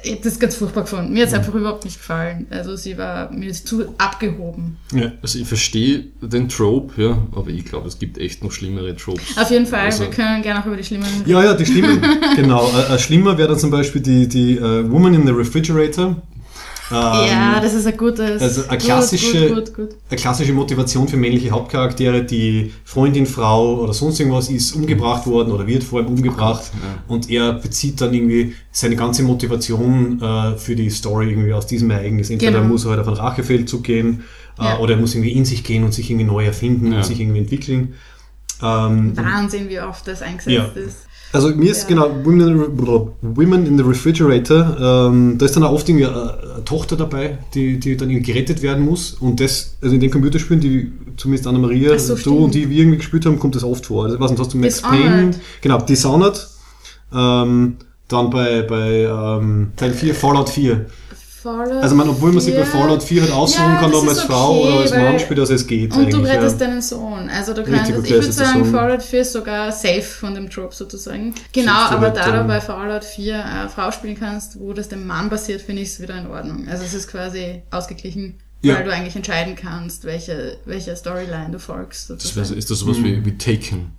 ich 0.02 0.12
habe 0.12 0.20
das 0.22 0.38
ganz 0.38 0.54
furchtbar 0.56 0.82
gefunden. 0.82 1.12
Mir 1.12 1.22
hat 1.22 1.28
es 1.28 1.34
einfach 1.34 1.54
überhaupt 1.54 1.84
nicht 1.84 1.98
gefallen. 1.98 2.46
Also 2.50 2.76
sie 2.76 2.96
war 2.98 3.30
mir 3.32 3.50
ist 3.50 3.66
zu 3.68 3.94
abgehoben. 3.98 4.76
Ja. 4.92 5.12
Also 5.22 5.38
ich 5.38 5.46
verstehe 5.46 6.04
den 6.20 6.48
Trope, 6.48 7.00
ja, 7.02 7.18
aber 7.32 7.48
ich 7.50 7.64
glaube, 7.64 7.88
es 7.88 7.98
gibt 7.98 8.18
echt 8.18 8.42
noch 8.42 8.52
schlimmere 8.52 8.94
Tropes. 8.96 9.36
Auf 9.36 9.50
jeden 9.50 9.66
Fall, 9.66 9.86
Also- 9.86 10.04
wir 10.04 10.10
können 10.10 10.42
gerne 10.42 10.60
auch 10.62 10.66
über 10.66 10.76
die 10.76 10.84
schlimmeren 10.84 11.12
reden. 11.18 11.30
Ja, 11.30 11.44
ja, 11.44 11.54
die 11.54 11.66
Schlimmen. 11.66 12.00
genau. 12.36 12.70
Äh, 12.70 12.94
äh, 12.94 12.98
schlimmer 12.98 13.36
wäre 13.38 13.48
dann 13.48 13.58
zum 13.58 13.70
Beispiel 13.70 14.00
die, 14.02 14.26
die 14.28 14.56
äh, 14.56 14.90
Woman 14.90 15.14
in 15.14 15.26
the 15.26 15.32
Refrigerator. 15.32 16.16
Ähm, 16.90 16.96
Ja, 16.96 17.58
das 17.60 17.74
ist 17.74 17.86
ein 17.86 17.96
gutes. 17.96 18.40
also 18.40 18.68
eine 18.68 18.78
klassische- 18.78 19.48
Gut, 19.48 19.66
gut, 19.66 19.74
gut. 19.74 19.88
eine 20.08 20.20
klassische 20.20 20.52
Motivation 20.52 21.08
für 21.08 21.16
männliche 21.16 21.50
Hauptcharaktere, 21.50 22.22
die 22.24 22.72
Freundin, 22.84 23.26
Frau 23.26 23.80
oder 23.80 23.92
sonst 23.92 24.20
irgendwas 24.20 24.48
ist 24.50 24.72
umgebracht 24.72 25.26
worden 25.26 25.50
oder 25.52 25.66
wird 25.66 25.82
vor 25.82 26.00
ihm 26.00 26.06
umgebracht 26.06 26.70
ja. 26.74 27.02
und 27.08 27.28
er 27.28 27.54
bezieht 27.54 28.00
dann 28.00 28.14
irgendwie 28.14 28.54
seine 28.70 28.94
ganze 28.94 29.22
Motivation 29.24 30.20
äh, 30.22 30.56
für 30.56 30.76
die 30.76 30.90
Story 30.90 31.30
irgendwie 31.30 31.52
aus 31.54 31.66
diesem 31.66 31.90
Ereignis. 31.90 32.30
Entweder 32.30 32.52
Genau. 32.58 32.68
muss 32.68 32.84
er 32.84 32.90
halt 32.92 33.00
auf 33.00 33.08
einen 33.08 33.16
Rachefeldzug 33.16 33.82
gehen 33.82 34.22
äh, 34.58 34.64
Ja. 34.64 34.78
oder 34.78 34.94
er 34.94 35.00
muss 35.00 35.14
irgendwie 35.14 35.32
in 35.32 35.44
sich 35.44 35.64
gehen 35.64 35.82
und 35.82 35.92
sich 35.92 36.08
irgendwie 36.10 36.26
neu 36.26 36.44
erfinden 36.44 36.92
Ja. 36.92 36.98
und 36.98 37.04
sich 37.04 37.18
irgendwie 37.20 37.38
entwickeln. 37.40 37.94
Ähm, 38.62 39.16
Wahnsinn, 39.16 39.68
wie 39.68 39.80
oft 39.80 40.06
das 40.08 40.22
eingesetzt 40.22 40.48
Ja. 40.76 40.82
ist. 40.82 40.98
Also 41.36 41.48
mir 41.54 41.70
ist 41.70 41.82
Ja. 41.82 41.88
genau 41.88 42.10
Women 42.24 42.40
in, 42.48 42.58
the- 42.58 43.00
Women 43.22 43.66
in 43.66 43.76
the 43.78 43.84
Refrigerator, 43.84 45.08
ähm, 45.08 45.36
da 45.38 45.46
ist 45.46 45.54
dann 45.56 45.62
auch 45.62 45.72
oft 45.72 45.88
irgendwie 45.88 46.06
eine, 46.06 46.34
eine 46.54 46.64
Tochter 46.64 46.96
dabei, 46.96 47.38
die, 47.54 47.78
die 47.78 47.96
dann 47.96 48.10
irgendwie 48.10 48.32
gerettet 48.32 48.62
werden 48.62 48.84
muss 48.84 49.12
und 49.14 49.38
das, 49.40 49.76
also 49.82 49.94
in 49.94 50.00
den 50.00 50.10
Computerspielen, 50.10 50.60
die 50.60 50.92
zumindest 51.16 51.46
Anna-Maria, 51.46 51.98
so, 51.98 52.14
du 52.16 52.36
und 52.44 52.54
die 52.54 52.68
wir 52.68 52.78
irgendwie 52.78 52.98
gespielt 52.98 53.24
haben, 53.26 53.38
kommt 53.38 53.54
das 53.54 53.64
oft 53.64 53.86
vor. 53.86 54.04
Also, 54.06 54.18
was 54.20 54.36
hast 54.38 54.52
du 54.54 54.58
Max. 54.58 54.82
Payne? 54.82 55.30
Genau, 55.62 55.78
Dishonored, 55.78 56.46
ähm, 57.14 57.76
dann 58.08 58.30
bei, 58.30 58.62
bei 58.62 59.02
ähm, 59.04 59.72
Teil 59.76 59.92
4, 59.92 60.14
Fallout 60.14 60.48
4. 60.48 60.86
Fallout 61.46 61.82
Also 61.82 61.94
man, 61.94 62.08
obwohl 62.08 62.32
man 62.32 62.40
sich 62.40 62.54
bei 62.54 62.64
4. 62.64 62.80
Fallout 62.80 63.02
4 63.02 63.22
halt 63.22 63.32
aussuchen 63.32 63.62
Ja, 63.64 63.76
kann, 63.80 63.94
ob 63.94 64.00
man 64.04 64.08
als 64.10 64.22
Frau 64.22 64.58
okay, 64.60 64.68
oder 64.68 64.80
als 64.80 64.90
Mann 64.92 65.18
spielt, 65.20 65.38
also 65.40 65.54
es 65.54 65.66
geht 65.66 65.94
Und 65.96 66.12
du 66.12 66.18
rettest 66.18 66.60
ja. 66.60 66.66
deinen 66.66 66.82
Sohn. 66.82 67.30
Also 67.30 67.54
du 67.54 67.60
Richtig, 67.60 67.76
kannst, 67.76 67.90
du 67.92 68.02
ich 68.02 68.10
würde 68.10 68.32
sagen. 68.32 68.64
Fallout 68.64 69.02
4 69.02 69.20
ist 69.20 69.32
sogar 69.32 69.72
safe 69.72 70.02
von 70.02 70.34
dem 70.34 70.50
Trope 70.50 70.74
sozusagen. 70.74 71.34
Genau, 71.52 71.72
aber 71.72 72.10
da 72.10 72.42
du 72.42 72.44
bei 72.48 72.60
Fallout 72.60 73.04
4 73.04 73.34
äh, 73.34 73.68
Frau 73.68 73.90
spielen 73.90 74.18
kannst, 74.18 74.58
wo 74.60 74.72
das 74.72 74.88
dem 74.88 75.06
Mann 75.06 75.30
passiert, 75.30 75.62
finde 75.62 75.82
ich 75.82 75.88
es 75.88 76.00
wieder 76.00 76.18
in 76.18 76.26
Ordnung. 76.26 76.66
Also 76.68 76.84
es 76.84 76.94
ist 76.94 77.08
quasi 77.08 77.62
ausgeglichen, 77.70 78.34
Ja. 78.62 78.74
weil 78.76 78.84
du 78.84 78.92
eigentlich 78.92 79.14
entscheiden 79.16 79.54
kannst, 79.54 80.04
welche, 80.04 80.58
welche 80.64 80.94
Storyline 80.96 81.50
du 81.52 81.58
folgst. 81.58 82.10
Das 82.10 82.34
wär, 82.34 82.42
ist 82.56 82.70
das 82.70 82.78
sowas 82.80 82.96
wie, 83.02 83.24
wie 83.24 83.38
Taken? 83.38 83.92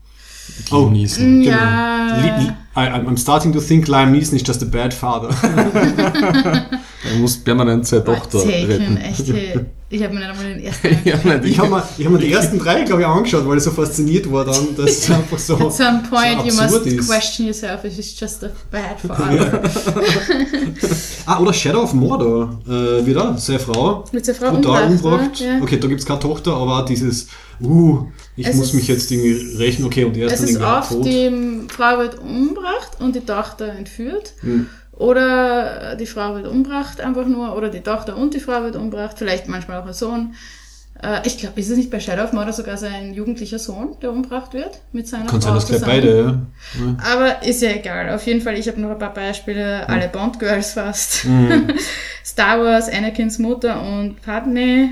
Oh. 0.71 0.77
Liam 0.83 0.91
Neeson. 0.93 1.41
ja, 1.41 2.17
li- 2.21 2.51
I, 2.77 2.89
I'm 2.91 3.17
starting 3.17 3.51
to 3.53 3.59
think 3.59 3.87
Liam 3.87 4.11
Neeson 4.11 4.35
is 4.35 4.43
just 4.47 4.61
a 4.61 4.65
bad 4.65 4.93
father. 4.93 5.29
Er 7.09 7.15
muss 7.19 7.37
permanent 7.37 7.87
seine 7.87 8.03
Tochter 8.03 8.39
Taken, 8.43 8.65
retten. 8.67 8.97
echt. 8.97 9.27
hey. 9.31 9.59
Ich 9.89 10.03
habe 10.03 10.13
mir 10.13 10.19
nicht 10.19 10.29
einmal 10.29 10.53
den 10.53 10.59
ersten 10.63 10.87
ja, 11.05 11.15
Ich 11.45 11.57
habe 11.59 11.69
mir, 11.69 11.77
hab 11.81 12.11
mir 12.11 12.17
die 12.19 12.33
ersten 12.33 12.59
drei, 12.59 12.81
glaube 12.83 13.01
ich, 13.03 13.07
angeschaut, 13.07 13.47
weil 13.47 13.57
ich 13.57 13.63
so 13.63 13.71
fasziniert 13.71 14.29
war 14.29 14.43
dann, 14.43 14.75
dass 14.75 14.89
es 14.97 15.09
einfach 15.17 15.37
so, 15.37 15.53
At 15.55 15.73
some 15.73 16.03
point, 16.09 16.41
so 16.41 16.47
you 16.47 16.53
must 16.61 16.85
ist. 16.85 17.07
question 17.07 17.45
yourself 17.47 17.85
if 17.85 17.97
it's 17.97 18.19
just 18.19 18.43
a 18.43 18.49
bad 18.69 18.99
father. 18.99 19.61
Ah, 21.25 21.39
oder 21.39 21.53
Shadow 21.53 21.83
of 21.83 21.93
Mordor, 21.93 22.59
äh, 22.67 23.05
wieder, 23.05 23.37
seine 23.37 23.59
Frau. 23.59 24.03
Mit 24.11 24.25
seiner 24.25 24.37
Frau 24.39 24.51
brutal 24.51 24.87
umgebracht? 24.87 25.39
Ja. 25.39 25.61
Okay, 25.61 25.77
da 25.77 25.87
gibt 25.87 25.99
es 26.01 26.05
keine 26.05 26.19
Tochter, 26.19 26.53
aber 26.53 26.79
auch 26.79 26.85
dieses, 26.85 27.27
uh, 27.61 27.99
ich 28.35 28.47
Es 28.47 28.55
muss 28.55 28.67
ist- 28.67 28.73
mich 28.73 28.87
jetzt 28.87 29.11
irgendwie 29.11 29.55
rächen, 29.57 29.85
okay, 29.85 30.03
und 30.05 30.15
er 30.17 30.27
ist 30.27 30.33
Es 30.33 30.39
dann 30.39 30.49
ist 30.49 30.55
irgendwie 30.55 30.65
auch 30.71 30.77
oft, 30.79 30.89
tot. 30.91 31.05
die 31.05 31.67
Frau 31.69 31.97
wird 31.99 32.19
umgebracht 32.19 32.66
und 32.99 33.15
die 33.15 33.25
Tochter 33.25 33.67
entführt. 33.73 34.33
Hm. 34.41 34.67
Oder 34.93 35.95
die 35.95 36.07
Frau 36.07 36.33
wird 36.35 36.47
umgebracht 36.47 37.01
einfach 37.01 37.25
nur, 37.27 37.55
oder 37.55 37.69
die 37.69 37.81
Tochter 37.81 38.17
und 38.17 38.33
die 38.33 38.39
Frau 38.39 38.63
wird 38.63 38.75
umgebracht, 38.75 39.15
vielleicht 39.17 39.47
manchmal 39.47 39.79
auch 39.79 39.85
ein 39.85 39.93
Sohn. 39.93 40.33
Äh, 41.03 41.19
Ich 41.23 41.37
glaube, 41.37 41.59
ist 41.59 41.69
es 41.69 41.77
nicht 41.77 41.91
bei 41.91 41.99
Shadow 41.99 42.23
of 42.23 42.33
Mordor 42.33 42.53
sogar 42.53 42.77
sein 42.77 43.13
jugendlicher 43.13 43.59
Sohn, 43.59 43.95
der 44.01 44.11
umgebracht 44.11 44.53
wird 44.53 44.79
mit 44.93 45.07
seiner 45.07 45.25
Kann 45.27 45.39
sein, 45.39 45.51
Frau 45.51 45.59
dass 45.59 45.67
gleich 45.67 45.79
zusammen? 45.81 46.01
beide, 46.01 46.17
ja. 46.17 46.85
ja. 46.85 47.13
Aber 47.13 47.43
ist 47.43 47.61
ja 47.61 47.69
egal. 47.69 48.09
Auf 48.15 48.25
jeden 48.25 48.41
Fall, 48.41 48.57
ich 48.57 48.67
habe 48.67 48.81
noch 48.81 48.89
ein 48.89 48.97
paar 48.97 49.13
Beispiele, 49.13 49.87
alle 49.87 50.07
Bond 50.07 50.39
Girls 50.39 50.71
fast. 50.73 51.25
Mhm. 51.25 51.67
Star 52.25 52.59
Wars, 52.63 52.89
Anakins 52.89 53.37
Mutter 53.37 53.79
und 53.81 54.19
Padme. 54.23 54.89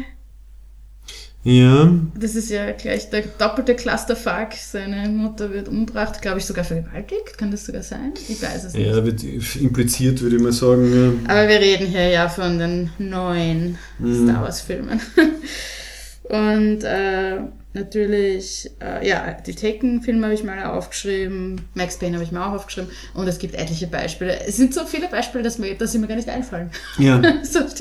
Ja, 1.48 1.94
Das 2.20 2.34
ist 2.34 2.50
ja 2.50 2.72
gleich 2.72 3.12
der 3.12 3.22
doppelte 3.38 3.76
Clusterfuck. 3.76 4.54
Seine 4.60 5.08
Mutter 5.10 5.54
wird 5.54 5.68
umgebracht, 5.68 6.20
glaube 6.20 6.40
ich 6.40 6.46
sogar 6.46 6.64
vergewaltigt. 6.66 7.38
Kann 7.38 7.52
das 7.52 7.66
sogar 7.68 7.84
sein? 7.84 8.14
Ich 8.28 8.42
weiß 8.42 8.64
es 8.64 8.74
nicht. 8.74 8.88
ja, 8.88 9.06
wird 9.06 9.24
impliziert, 9.56 10.22
würde 10.22 10.38
ich 10.38 10.42
mal 10.42 10.52
sagen. 10.52 10.92
Ja. 11.28 11.32
Aber 11.32 11.48
wir 11.48 11.60
reden 11.60 11.86
hier 11.86 12.08
ja 12.10 12.30
von 12.30 12.58
den 12.58 12.90
neuen 12.98 13.78
Mhm. 14.00 14.28
Star 14.28 14.42
Wars 14.42 14.62
Filmen. 14.62 15.00
Und 16.24 16.84
äh, 16.84 17.38
natürlich, 17.74 18.72
äh, 18.82 19.08
ja, 19.08 19.34
die 19.46 19.54
Taken-Filme 19.54 20.24
habe 20.26 20.34
ich 20.34 20.44
mal 20.44 20.64
aufgeschrieben, 20.66 21.62
Max 21.76 21.98
Payne 22.00 22.16
habe 22.16 22.24
ich 22.24 22.32
mir 22.32 22.44
auch 22.44 22.54
aufgeschrieben 22.54 22.90
und 23.14 23.28
es 23.28 23.38
gibt 23.38 23.54
etliche 23.54 23.86
Beispiele. 23.86 24.40
Es 24.48 24.58
sind 24.58 24.74
so 24.74 24.86
viele 24.86 25.08
Beispiele, 25.08 25.44
dass 25.44 25.60
mir, 25.60 25.76
dass 25.76 25.92
sie 25.92 26.00
mir 26.00 26.08
gar 26.08 26.16
nicht 26.16 26.30
einfallen. 26.30 26.72
ja. 26.98 27.22
so 27.44 27.60
Art. 27.60 27.76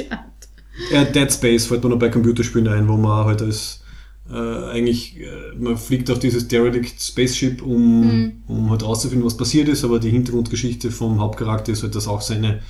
Ja, 0.93 1.05
Dead 1.05 1.33
Space 1.33 1.67
fällt 1.67 1.85
mir 1.85 1.91
noch 1.91 1.99
bei 1.99 2.09
Computerspielen 2.09 2.69
ein, 2.69 2.89
wo 2.89 2.97
man 2.97 3.27
halt 3.27 3.43
als 3.43 3.81
äh, 4.31 4.35
eigentlich, 4.35 5.21
äh, 5.21 5.55
man 5.59 5.77
fliegt 5.77 6.11
auf 6.11 6.19
dieses 6.19 6.49
Derelict 6.49 7.01
Spaceship, 7.01 7.61
um, 7.63 8.01
Mhm. 8.23 8.33
um 8.47 8.71
halt 8.71 8.83
rauszufinden, 8.83 9.25
was 9.27 9.37
passiert 9.37 9.69
ist, 9.69 9.85
aber 9.85 9.99
die 10.01 10.11
Hintergrundgeschichte 10.11 10.91
vom 10.91 11.21
Hauptcharakter 11.21 11.73
ist 11.73 11.83
halt, 11.83 11.95
dass 11.95 12.09
auch 12.09 12.23
seine 12.23 12.63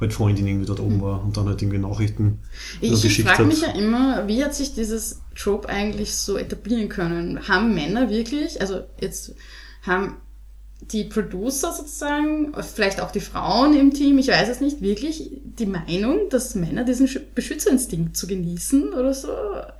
halt 0.00 0.12
Freundin 0.14 0.46
irgendwie 0.46 0.66
dort 0.66 0.80
oben 0.80 1.00
war 1.02 1.22
und 1.22 1.36
dann 1.36 1.46
halt 1.46 1.60
irgendwie 1.62 1.78
Nachrichten 1.78 2.38
Ich 2.80 3.02
geschickt 3.02 3.28
frage 3.28 3.40
hat. 3.44 3.46
mich 3.46 3.60
ja 3.60 3.72
immer, 3.72 4.26
wie 4.26 4.42
hat 4.42 4.54
sich 4.54 4.74
dieses 4.74 5.20
Trope 5.36 5.68
eigentlich 5.68 6.14
so 6.16 6.36
etablieren 6.38 6.88
können? 6.88 7.46
Haben 7.46 7.74
Männer 7.74 8.08
wirklich, 8.10 8.60
also 8.60 8.80
jetzt 9.00 9.34
haben 9.82 10.16
die 10.90 11.04
Producer 11.04 11.72
sozusagen, 11.72 12.52
vielleicht 12.74 13.00
auch 13.00 13.10
die 13.12 13.20
Frauen 13.20 13.74
im 13.78 13.92
Team, 13.94 14.18
ich 14.18 14.28
weiß 14.28 14.48
es 14.48 14.60
nicht, 14.60 14.80
wirklich 14.82 15.30
die 15.58 15.66
Meinung, 15.66 16.28
dass 16.30 16.54
Männer 16.54 16.84
diesen 16.84 17.06
Sch- 17.06 17.20
Beschützerinstinkt 17.34 18.16
zu 18.16 18.26
genießen 18.26 18.92
oder 18.92 19.14
so? 19.14 19.28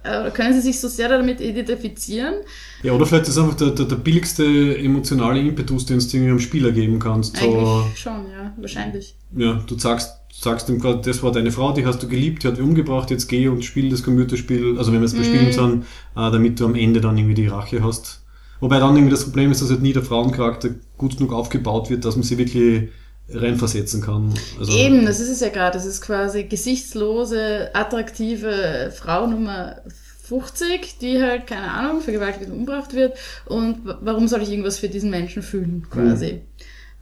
äh, 0.04 0.30
können 0.30 0.54
sie 0.54 0.60
sich 0.60 0.80
so 0.80 0.88
sehr 0.88 1.08
damit 1.08 1.40
identifizieren. 1.40 2.34
Ja, 2.82 2.92
oder 2.92 3.06
vielleicht 3.06 3.24
ist 3.24 3.30
es 3.36 3.38
einfach 3.38 3.56
der, 3.56 3.70
der, 3.70 3.86
der 3.86 3.96
billigste 3.96 4.44
emotionale 4.78 5.40
Impetus, 5.40 5.86
den 5.86 5.98
du 5.98 6.16
einem 6.16 6.38
Spieler 6.38 6.72
geben 6.72 6.98
kannst. 6.98 7.36
So, 7.36 7.44
Eigentlich 7.44 7.98
schon, 8.00 8.30
ja, 8.30 8.52
wahrscheinlich. 8.56 9.14
ja, 9.36 9.62
du 9.66 9.78
sagst, 9.78 10.12
sagst 10.32 10.68
ihm 10.68 10.78
gerade, 10.78 11.00
das 11.02 11.22
war 11.22 11.32
deine 11.32 11.52
Frau, 11.52 11.72
die 11.72 11.84
hast 11.84 12.02
du 12.02 12.08
geliebt, 12.08 12.42
die 12.42 12.48
hat 12.48 12.56
dich 12.56 12.64
umgebracht, 12.64 13.10
jetzt 13.10 13.28
geh 13.28 13.48
und 13.48 13.64
spiel 13.64 13.90
das 13.90 14.02
Computerspiel, 14.02 14.78
also 14.78 14.92
wenn 14.92 15.00
wir 15.00 15.06
es 15.06 15.14
bei 15.14 15.24
Spielen 15.24 15.52
sind, 15.52 15.82
äh, 16.16 16.30
damit 16.30 16.58
du 16.60 16.64
am 16.66 16.74
Ende 16.74 17.00
dann 17.00 17.16
irgendwie 17.18 17.34
die 17.34 17.46
Rache 17.48 17.82
hast. 17.84 18.21
Wobei 18.62 18.78
dann 18.78 18.94
irgendwie 18.94 19.10
das 19.10 19.24
Problem 19.24 19.50
ist, 19.50 19.60
dass 19.60 19.70
halt 19.70 19.82
nie 19.82 19.92
der 19.92 20.04
Frauencharakter 20.04 20.70
gut 20.96 21.16
genug 21.18 21.32
aufgebaut 21.32 21.90
wird, 21.90 22.04
dass 22.04 22.14
man 22.14 22.22
sie 22.22 22.38
wirklich 22.38 22.90
reinversetzen 23.28 24.00
kann. 24.00 24.32
Also, 24.56 24.72
Eben, 24.78 25.04
das 25.04 25.18
ist 25.18 25.30
es 25.30 25.40
ja 25.40 25.48
gerade. 25.48 25.76
Das 25.76 25.84
ist 25.84 26.00
quasi 26.00 26.44
gesichtslose, 26.44 27.70
attraktive 27.74 28.92
Frau 28.96 29.26
Nummer 29.26 29.82
50, 30.22 30.98
die 31.00 31.20
halt, 31.20 31.48
keine 31.48 31.72
Ahnung, 31.72 32.02
vergewaltigt 32.02 32.46
und 32.46 32.52
umgebracht 32.52 32.94
wird. 32.94 33.18
Und 33.46 33.80
warum 34.00 34.28
soll 34.28 34.42
ich 34.42 34.50
irgendwas 34.50 34.78
für 34.78 34.88
diesen 34.88 35.10
Menschen 35.10 35.42
fühlen, 35.42 35.84
quasi? 35.90 36.42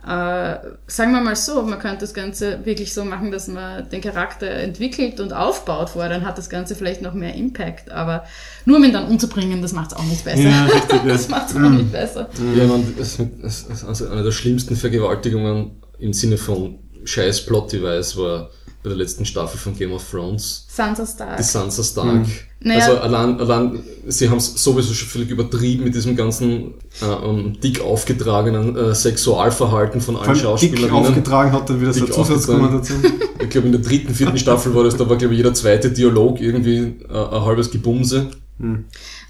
Äh, 0.02 0.56
sagen 0.86 1.12
wir 1.12 1.20
mal 1.20 1.36
so, 1.36 1.62
man 1.62 1.78
könnte 1.78 2.00
das 2.00 2.14
Ganze 2.14 2.64
wirklich 2.64 2.94
so 2.94 3.04
machen, 3.04 3.30
dass 3.30 3.48
man 3.48 3.88
den 3.90 4.00
Charakter 4.00 4.48
entwickelt 4.48 5.20
und 5.20 5.32
aufbaut 5.32 5.90
vorher, 5.90 6.10
dann 6.10 6.24
hat 6.24 6.38
das 6.38 6.48
Ganze 6.48 6.74
vielleicht 6.74 7.02
noch 7.02 7.12
mehr 7.12 7.34
Impact. 7.34 7.90
Aber 7.90 8.24
nur 8.64 8.78
um 8.78 8.84
ihn 8.84 8.92
dann 8.92 9.08
umzubringen, 9.08 9.60
das 9.60 9.72
macht 9.72 9.92
es 9.92 9.98
auch 9.98 10.04
nicht 10.04 10.24
besser. 10.24 10.42
Ja, 10.42 10.64
richtig, 10.64 10.90
ja. 11.04 11.08
Das 11.08 11.28
macht 11.28 11.50
es 11.50 11.56
auch 11.56 11.60
nicht 11.60 11.92
besser. 11.92 12.30
Ja, 12.56 12.66
man, 12.66 12.94
das, 12.96 13.18
das, 13.42 13.84
also 13.84 14.08
eine 14.08 14.22
der 14.22 14.32
schlimmsten 14.32 14.74
Vergewaltigungen 14.74 15.82
im 15.98 16.14
Sinne 16.14 16.38
von 16.38 16.78
scheiß 17.04 17.44
Plot-Device 17.46 18.16
war 18.16 18.50
bei 18.82 18.88
der 18.88 18.96
letzten 18.96 19.26
Staffel 19.26 19.58
von 19.58 19.76
Game 19.76 19.92
of 19.92 20.08
Thrones. 20.10 20.66
Sansa 20.68 21.06
Stark. 21.06 21.36
Die 21.36 21.42
Sansa 21.42 21.82
Stark. 21.82 22.26
Naja. 22.62 22.84
Also 22.84 22.98
allein, 23.00 23.40
allein, 23.40 23.78
sie 24.06 24.28
haben 24.28 24.36
es 24.36 24.62
sowieso 24.62 24.92
schon 24.92 25.08
völlig 25.08 25.30
übertrieben 25.30 25.84
mit 25.84 25.94
diesem 25.94 26.14
ganzen 26.14 26.74
äh, 27.00 27.06
ähm, 27.06 27.58
dick 27.60 27.80
aufgetragenen 27.80 28.76
äh, 28.76 28.94
Sexualverhalten 28.94 30.02
von 30.02 30.16
allen 30.16 30.38
allem 30.38 30.56
dick 30.58 30.92
aufgetragen 30.92 31.52
hat 31.52 31.70
dann 31.70 31.80
wieder 31.80 31.94
so 31.94 32.00
ein 32.00 32.06
Dick 32.06 32.14
Zusatz 32.14 32.46
kommen 32.46 32.70
dazu. 32.72 32.94
Ich 33.42 33.48
glaube, 33.48 33.68
in 33.68 33.72
der 33.72 33.80
dritten, 33.80 34.14
vierten 34.14 34.36
Staffel 34.36 34.74
war 34.74 34.84
das, 34.84 34.98
da 34.98 35.08
war, 35.08 35.16
glaube 35.16 35.32
ich, 35.32 35.38
jeder 35.38 35.54
zweite 35.54 35.90
Dialog 35.90 36.42
irgendwie 36.42 36.76
äh, 36.76 37.10
ein 37.10 37.44
halbes 37.44 37.70
Gebumse. 37.70 38.28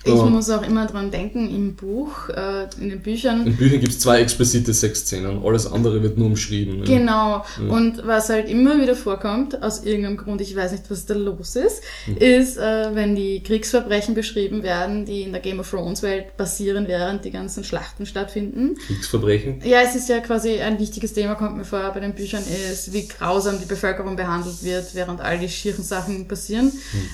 Ich 0.02 0.14
Ja. 0.14 0.24
muss 0.24 0.48
auch 0.48 0.62
immer 0.66 0.86
dran 0.86 1.10
denken, 1.10 1.54
im 1.54 1.74
Buch, 1.74 2.30
äh, 2.30 2.64
in 2.80 2.88
den 2.88 3.00
Büchern. 3.02 3.46
In 3.46 3.56
Büchern 3.56 3.80
gibt 3.80 3.92
es 3.92 3.98
zwei 4.00 4.20
explizite 4.22 4.72
Sexszenen, 4.72 5.42
alles 5.44 5.70
andere 5.70 6.02
wird 6.02 6.16
nur 6.16 6.28
umschrieben. 6.28 6.78
Ja. 6.78 6.84
Genau. 6.84 7.44
Und 7.68 8.06
was 8.06 8.30
halt 8.30 8.48
immer 8.48 8.80
wieder 8.80 8.96
vorkommt, 8.96 9.62
aus 9.62 9.84
irgendeinem 9.84 10.16
Grund, 10.16 10.40
ich 10.40 10.56
weiß 10.56 10.72
nicht, 10.72 10.84
was 10.90 11.04
da 11.04 11.12
los 11.14 11.54
ist, 11.54 11.82
Hm. 12.06 12.16
ist, 12.16 12.56
äh, 12.56 12.94
wenn 12.94 13.14
die 13.14 13.42
Kriegsverbrechen 13.42 14.14
beschrieben 14.14 14.62
werden, 14.62 15.04
die 15.04 15.20
in 15.22 15.32
der 15.32 15.42
Game 15.42 15.60
of 15.60 15.68
Thrones 15.70 16.02
Welt 16.02 16.34
passieren, 16.38 16.88
während 16.88 17.26
die 17.26 17.30
ganzen 17.30 17.62
Schlachten 17.62 18.06
stattfinden. 18.06 18.76
Kriegsverbrechen. 18.86 19.60
Ja, 19.64 19.80
es 19.82 19.94
ist 19.96 20.08
ja 20.08 20.20
quasi 20.20 20.60
ein 20.60 20.78
wichtiges 20.78 21.12
Thema, 21.12 21.34
kommt 21.34 21.58
mir 21.58 21.64
vor, 21.66 21.90
bei 21.92 22.00
den 22.00 22.14
Büchern 22.14 22.42
ist, 22.72 22.94
wie 22.94 23.06
grausam 23.06 23.58
die 23.60 23.66
Bevölkerung 23.66 24.16
behandelt 24.16 24.62
wird, 24.64 24.94
während 24.94 25.20
all 25.20 25.38
die 25.38 25.48
schieren 25.50 25.84
Sachen 25.84 26.26
passieren. 26.26 26.72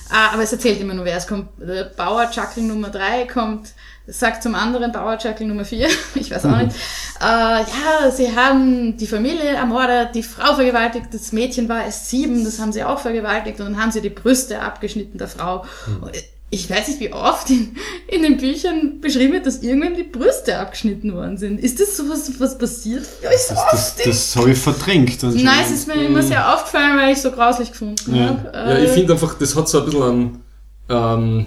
Ah, 0.09 0.31
aber 0.33 0.43
es 0.43 0.53
erzählt 0.53 0.79
immer 0.79 0.93
nur, 0.93 1.03
wer 1.03 1.17
es 1.17 1.27
kommt. 1.27 1.49
Der 1.59 1.83
Bauer 1.83 2.29
Chuckling 2.31 2.76
Nummer 2.79 2.89
3 2.91 3.25
kommt, 3.25 3.69
sagt 4.07 4.41
zum 4.43 4.55
anderen 4.55 4.91
Bauer 4.91 5.17
Chuckling 5.17 5.49
Nummer 5.49 5.65
4, 5.65 5.87
ich 6.15 6.31
weiß 6.31 6.45
auch 6.45 6.57
nicht, 6.57 6.75
äh, 7.19 7.23
ja, 7.23 8.11
sie 8.15 8.35
haben 8.35 8.95
die 8.97 9.07
Familie 9.07 9.49
ermordet, 9.55 10.09
die 10.15 10.23
Frau 10.23 10.55
vergewaltigt, 10.55 11.07
das 11.11 11.31
Mädchen 11.33 11.67
war 11.69 11.83
erst 11.83 12.09
sieben, 12.09 12.43
das 12.45 12.59
haben 12.59 12.71
sie 12.71 12.83
auch 12.83 12.99
vergewaltigt 12.99 13.59
und 13.59 13.65
dann 13.73 13.81
haben 13.81 13.91
sie 13.91 14.01
die 14.01 14.09
Brüste 14.09 14.61
abgeschnitten 14.61 15.17
der 15.17 15.27
Frau. 15.27 15.65
Und 16.01 16.11
Ich 16.49 16.69
weiß 16.69 16.87
nicht, 16.87 17.01
wie 17.01 17.11
oft 17.11 17.49
in, 17.49 17.75
in 18.07 18.21
den 18.23 18.37
Büchern 18.37 19.01
beschrieben 19.01 19.33
wird, 19.33 19.45
dass 19.45 19.57
irgendwann 19.63 19.95
die 19.95 20.03
Brüste 20.03 20.57
abgeschnitten 20.57 21.13
worden 21.13 21.37
sind. 21.37 21.59
Ist 21.59 21.81
das 21.81 21.97
sowas, 21.97 22.31
was 22.39 22.57
passiert? 22.57 23.05
Ja, 23.21 23.29
ist 23.31 23.51
Das, 23.51 23.57
oft. 23.57 23.73
das, 23.73 23.95
das 23.97 24.35
habe 24.37 24.51
ich 24.51 24.57
verdrängt. 24.57 25.21
Nein, 25.23 25.59
es 25.65 25.71
ist 25.71 25.87
mir 25.89 25.95
immer 25.95 26.23
sehr 26.23 26.53
aufgefallen, 26.53 26.97
weil 26.97 27.11
ich 27.11 27.21
so 27.21 27.31
grauslich 27.31 27.71
gefunden 27.71 28.15
Ja. 28.15 28.27
habe. 28.29 28.51
Ja, 28.53 28.77
ich 28.79 28.91
finde 28.91 29.11
einfach, 29.11 29.37
das 29.37 29.53
hat 29.57 29.67
so 29.67 29.79
ein 29.79 29.85
bisschen 29.87 30.03
einen, 30.03 30.43
ähm, 30.89 31.45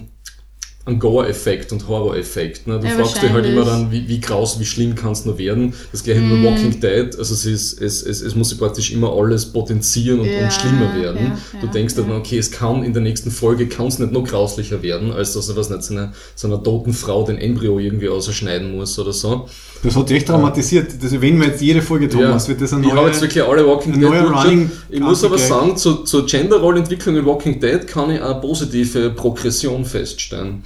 einen 0.87 0.99
Gore-Effekt 0.99 1.73
und 1.73 1.87
Horror-Effekt. 1.87 2.67
Ne? 2.67 2.81
Du 2.81 2.87
Ja, 2.87 2.95
fragst 2.95 3.23
dich 3.23 3.31
halt 3.31 3.45
immer 3.45 3.65
dann, 3.67 3.93
wie, 3.93 4.09
wie 4.09 4.19
graus, 4.19 4.59
wie 4.59 4.65
schlimm 4.65 4.95
kann 4.95 5.13
es 5.13 5.25
nur 5.27 5.37
werden. 5.39 5.75
Das 5.93 6.03
gleiche 6.03 6.21
Mhm. 6.21 6.41
mit 6.43 6.51
Walking 6.51 6.81
Dead. 6.81 7.17
Also 7.19 7.35
es, 7.35 7.45
ist, 7.45 7.81
es, 7.81 8.03
es, 8.03 8.23
es 8.23 8.35
muss 8.35 8.49
sich 8.49 8.59
praktisch 8.59 8.91
immer 8.91 9.13
alles 9.13 9.45
potenzieren 9.53 10.21
und, 10.21 10.27
Ja, 10.27 10.43
und 10.43 10.53
schlimmer 10.53 10.95
werden. 10.95 11.33
ja, 11.53 11.61
du 11.61 11.67
denkst 11.67 11.95
dann, 11.97 12.11
okay, 12.13 12.39
es 12.39 12.51
kann 12.51 12.83
in 12.83 12.95
der 12.95 13.03
nächsten 13.03 13.31
Folge 13.31 13.69
kann 13.69 13.89
es 13.89 13.99
nicht 13.99 14.11
noch 14.11 14.25
grauslicher 14.25 14.83
werden, 14.83 15.13
als 15.13 15.35
dass 15.35 15.51
er 15.51 15.57
was 15.57 15.69
nicht 15.69 15.83
so 15.83 15.93
einer, 15.95 16.13
so 16.35 16.49
einer 16.49 16.63
toten 16.63 16.95
Frau 16.95 17.25
den 17.25 17.37
Embryo 17.37 17.79
irgendwie 17.79 18.09
ausschneiden 18.09 18.75
muss 18.75 18.99
oder 18.99 19.13
so. 19.13 19.49
Das 19.83 19.97
hat 19.97 20.11
dich 20.11 20.19
echt 20.19 20.29
traumatisiert. 20.29 21.03
Das 21.03 21.13
erwähnen 21.13 21.41
wir 21.41 21.49
jetzt 21.49 21.63
jede 21.63 21.81
Folge, 21.81 22.09
Thomas. 22.09 22.49
Wird 22.49 22.61
das 22.61 22.73
eine 22.73 22.87
ich 22.87 22.93
habe 22.93 23.07
jetzt 23.07 23.21
wirklich 23.23 23.43
alle 23.43 23.67
Walking 23.67 23.95
ein 23.95 24.01
Dead 24.01 24.11
neuer. 24.11 24.31
Running 24.31 24.71
Ich 24.91 25.01
muss 25.01 25.25
aber 25.25 25.39
sagen, 25.39 25.77
zu, 25.77 26.05
zur 26.05 26.27
Gender-Rollentwicklung 26.27 27.17
in 27.17 27.25
Walking 27.25 27.61
Dead 27.61 27.87
kann 27.87 28.11
ich 28.11 28.21
eine 28.21 28.41
positive 28.41 29.11
Progression 29.11 29.85
feststellen. 29.85 30.63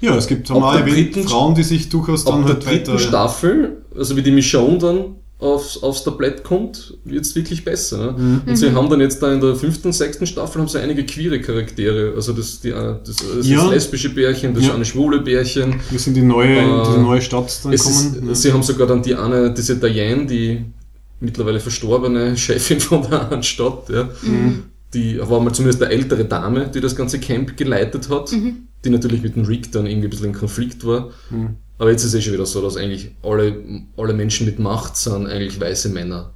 Ja, 0.00 0.16
es 0.16 0.26
gibt, 0.26 0.48
haben 0.50 0.62
Ab 0.62 0.74
wir 0.74 0.84
der 0.84 0.96
erwähnt, 0.96 1.28
Frauen, 1.28 1.54
die 1.54 1.62
sich 1.62 1.88
durchaus 1.88 2.26
Ab 2.26 2.34
dann 2.34 2.42
der 2.42 2.54
halt 2.54 2.66
dritten 2.66 2.92
weiter... 2.92 2.98
Staffel, 2.98 3.82
also 3.96 4.16
wie 4.16 4.22
die 4.22 4.30
Michonne 4.30 4.78
dann 4.78 5.04
aufs, 5.40 5.80
aufs 5.82 6.02
Tablett 6.02 6.42
kommt, 6.42 6.94
wird's 7.04 7.34
wirklich 7.36 7.64
besser. 7.64 8.12
Ne? 8.12 8.14
Mhm. 8.18 8.40
Und 8.46 8.56
sie 8.56 8.72
haben 8.72 8.90
dann 8.90 9.00
jetzt 9.00 9.22
da 9.22 9.32
in 9.32 9.40
der 9.40 9.54
fünften, 9.54 9.92
sechsten 9.92 10.26
Staffel 10.26 10.60
haben 10.60 10.68
sie 10.68 10.80
einige 10.80 11.06
queere 11.06 11.40
Charaktere. 11.40 12.12
Also 12.16 12.32
das, 12.32 12.60
die, 12.60 12.70
äh, 12.70 12.96
das, 13.04 13.16
das, 13.16 13.46
Ja. 13.48 13.62
das 13.62 13.70
lesbische 13.70 14.10
Bärchen, 14.10 14.52
das 14.54 14.66
Ja. 14.66 14.74
eine 14.74 14.84
schwule 14.84 15.20
Bärchen. 15.20 15.76
Wir 15.90 15.98
sind 16.00 16.16
in 16.16 16.22
die 16.22 16.26
neue, 16.28 16.56
Äh, 16.58 16.84
diese 16.86 16.98
neue 17.00 17.22
Stadt 17.22 17.60
dann 17.64 17.72
Es 17.72 17.84
kommen. 17.84 18.30
ist, 18.30 18.42
Sie 18.42 18.52
haben 18.52 18.62
sogar 18.64 18.88
dann 18.88 19.00
die 19.02 19.14
eine, 19.14 19.52
diese 19.54 19.76
Diane, 19.76 20.26
die 20.26 20.64
mittlerweile 21.20 21.60
verstorbene 21.60 22.36
Chefin 22.36 22.80
von 22.80 23.08
der 23.08 23.30
Anstatt, 23.30 23.88
ja. 23.90 24.08
Die 24.94 25.18
war 25.20 25.38
mal 25.40 25.52
zumindest 25.52 25.82
eine 25.82 25.92
ältere 25.92 26.24
Dame, 26.24 26.68
die 26.74 26.80
das 26.80 26.96
ganze 26.96 27.20
Camp 27.20 27.56
geleitet 27.56 28.08
hat, 28.08 28.32
die 28.84 28.90
natürlich 28.90 29.22
mit 29.22 29.36
dem 29.36 29.44
Rick 29.44 29.70
dann 29.70 29.86
irgendwie 29.86 30.06
ein 30.08 30.10
bisschen 30.10 30.26
in 30.26 30.32
Konflikt 30.32 30.84
war. 30.86 31.10
Aber 31.78 31.90
jetzt 31.90 32.02
ist 32.04 32.14
es 32.14 32.20
eh 32.20 32.22
schon 32.22 32.32
wieder 32.34 32.46
so, 32.46 32.60
dass 32.60 32.76
eigentlich 32.76 33.10
alle, 33.22 33.56
alle 33.96 34.12
Menschen 34.12 34.46
mit 34.46 34.58
Macht 34.58 34.96
sind 34.96 35.26
eigentlich 35.26 35.60
weiße 35.60 35.90
Männer. 35.90 36.32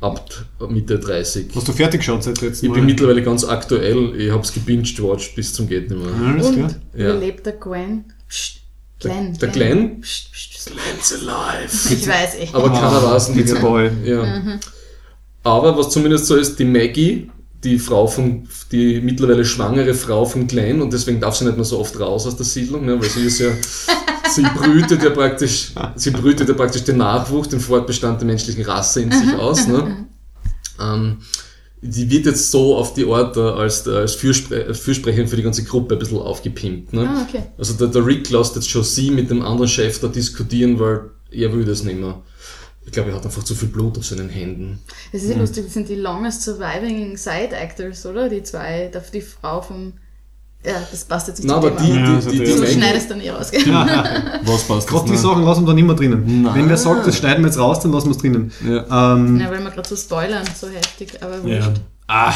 Ab 0.00 0.30
Mitte 0.68 0.98
30. 0.98 1.46
Hast 1.54 1.68
du 1.68 1.72
fertig 1.72 2.00
geschaut 2.00 2.22
seit 2.22 2.40
letztem 2.40 2.66
Ich 2.66 2.68
Mal? 2.70 2.74
bin 2.76 2.86
mittlerweile 2.86 3.22
ganz 3.22 3.44
aktuell, 3.44 4.14
ich 4.20 4.30
hab's 4.30 4.52
gebinged 4.52 5.00
watched 5.02 5.34
bis 5.36 5.52
zum 5.52 5.68
geht 5.68 5.90
nicht 5.90 6.00
mehr. 6.00 6.28
Alles 6.28 6.46
Und 6.48 6.54
klar. 6.56 6.70
Ja. 6.96 7.10
überlebt 7.10 7.46
der 7.46 7.54
Gwen? 7.54 8.04
Psst, 8.28 8.58
Glenn. 9.00 9.36
Der 9.38 9.48
Glenn? 9.48 10.00
Psst, 10.00 10.32
psst, 10.32 10.50
psst. 10.52 10.70
Glenn's 10.72 11.12
alive. 11.12 11.94
Ich 11.94 12.06
weiß 12.08 12.34
eh. 12.40 12.48
Aber 12.52 12.70
keiner 12.72 13.02
weiß 13.02 13.28
nicht. 13.30 13.46
Little 13.48 13.60
Boy. 13.60 13.90
Ja. 14.04 14.58
Aber 15.44 15.76
was 15.78 15.90
zumindest 15.90 16.26
so 16.26 16.34
ist, 16.36 16.58
die 16.58 16.64
Maggie, 16.64 17.30
die 17.62 17.78
Frau 17.78 18.06
von, 18.08 18.48
die 18.72 19.00
mittlerweile 19.00 19.44
schwangere 19.44 19.94
Frau 19.94 20.24
von 20.24 20.46
Glenn, 20.48 20.82
und 20.82 20.92
deswegen 20.92 21.20
darf 21.20 21.36
sie 21.36 21.44
nicht 21.44 21.56
mehr 21.56 21.64
so 21.64 21.78
oft 21.78 21.98
raus 22.00 22.26
aus 22.26 22.36
der 22.36 22.46
Siedlung, 22.46 22.84
ne, 22.84 23.00
weil 23.00 23.08
sie 23.08 23.24
ist 23.26 23.38
ja, 23.38 23.50
sie 24.30 24.42
brütet 24.42 25.02
ja 25.02 25.10
praktisch, 25.10 25.72
sie 25.96 26.10
brütet 26.10 26.48
ja 26.48 26.54
praktisch 26.54 26.84
den 26.84 26.98
Nachwuchs, 26.98 27.48
den 27.48 27.60
Fortbestand 27.60 28.20
der 28.20 28.26
menschlichen 28.26 28.64
Rasse 28.64 29.02
in 29.02 29.12
sich 29.12 29.34
aus, 29.34 29.66
ne. 29.66 30.06
Ähm, 30.80 31.18
die 31.80 32.10
wird 32.10 32.26
jetzt 32.26 32.50
so 32.50 32.76
auf 32.76 32.94
die 32.94 33.06
Art 33.06 33.36
äh, 33.36 33.40
als, 33.40 33.86
als 33.86 34.14
Fürspre 34.14 34.74
Fürsprecherin 34.74 35.28
für 35.28 35.36
die 35.36 35.42
ganze 35.42 35.64
Gruppe 35.64 35.94
ein 35.94 35.98
bisschen 35.98 36.18
aufgepimpt. 36.18 36.92
Ne? 36.92 37.08
Ah, 37.08 37.26
okay. 37.28 37.44
Also 37.58 37.74
der, 37.74 37.88
der 37.88 38.04
Rick 38.04 38.30
lässt 38.30 38.56
jetzt 38.56 38.68
schon 38.68 38.82
sie 38.82 39.10
mit 39.10 39.30
dem 39.30 39.42
anderen 39.42 39.68
Chef 39.68 40.00
da 40.00 40.08
diskutieren, 40.08 40.78
weil 40.80 41.10
er 41.30 41.52
will 41.52 41.64
das 41.64 41.82
nicht 41.82 41.98
mehr. 41.98 42.22
Ich 42.84 42.92
glaube, 42.92 43.10
er 43.10 43.16
hat 43.16 43.24
einfach 43.24 43.42
zu 43.42 43.54
viel 43.54 43.68
Blut 43.68 43.98
auf 43.98 44.06
seinen 44.06 44.28
Händen. 44.28 44.78
Es 45.12 45.24
ist 45.24 45.30
ja 45.30 45.36
lustig, 45.36 45.64
das 45.64 45.74
sind 45.74 45.88
die 45.88 45.96
longest 45.96 46.42
surviving 46.42 47.16
Side 47.16 47.50
Actors, 47.50 48.06
oder? 48.06 48.28
Die 48.28 48.42
zwei, 48.42 48.90
die 49.12 49.20
Frau 49.20 49.60
vom. 49.60 49.94
Ja, 50.64 50.72
das 50.90 51.04
passt 51.04 51.28
jetzt 51.28 51.42
nicht 51.44 51.52
aber 51.52 51.76
Thema. 51.76 51.80
die, 51.88 52.00
Ja, 52.00 52.06
die, 52.06 52.16
das 52.16 52.24
hat 52.26 52.32
die, 52.32 52.38
die, 52.38 52.44
ja 52.44 52.56
so 52.56 52.62
Maggie- 52.62 52.72
schneidest 52.74 53.08
du 53.10 53.14
dann 53.14 53.20
eh 53.22 53.30
raus, 53.30 53.50
gell? 53.52 53.62
Was 54.44 54.62
passt 54.64 54.88
Gerade 54.88 55.10
die 55.10 55.16
Sachen 55.16 55.44
lassen 55.44 55.62
wir 55.62 55.66
dann 55.68 55.78
immer 55.78 55.94
drinnen. 55.94 56.42
Nein. 56.42 56.54
Wenn 56.54 56.68
wer 56.68 56.76
sagt, 56.76 57.06
das 57.06 57.16
schneiden 57.18 57.42
wir 57.44 57.48
jetzt 57.48 57.58
raus, 57.58 57.80
dann 57.80 57.92
lassen 57.92 58.06
wir 58.08 58.12
es 58.12 58.18
drinnen. 58.18 58.50
Ja. 58.66 59.14
Ähm, 59.14 59.38
Ja, 59.40 59.50
weil 59.50 59.62
wir 59.62 59.70
gerade 59.70 59.88
so 59.88 59.94
spoilern, 59.96 60.44
so 60.58 60.66
heftig, 60.68 61.22
aber 61.22 61.42
wurscht. 61.42 61.54
ja. 61.66 61.72
Ah! 62.08 62.32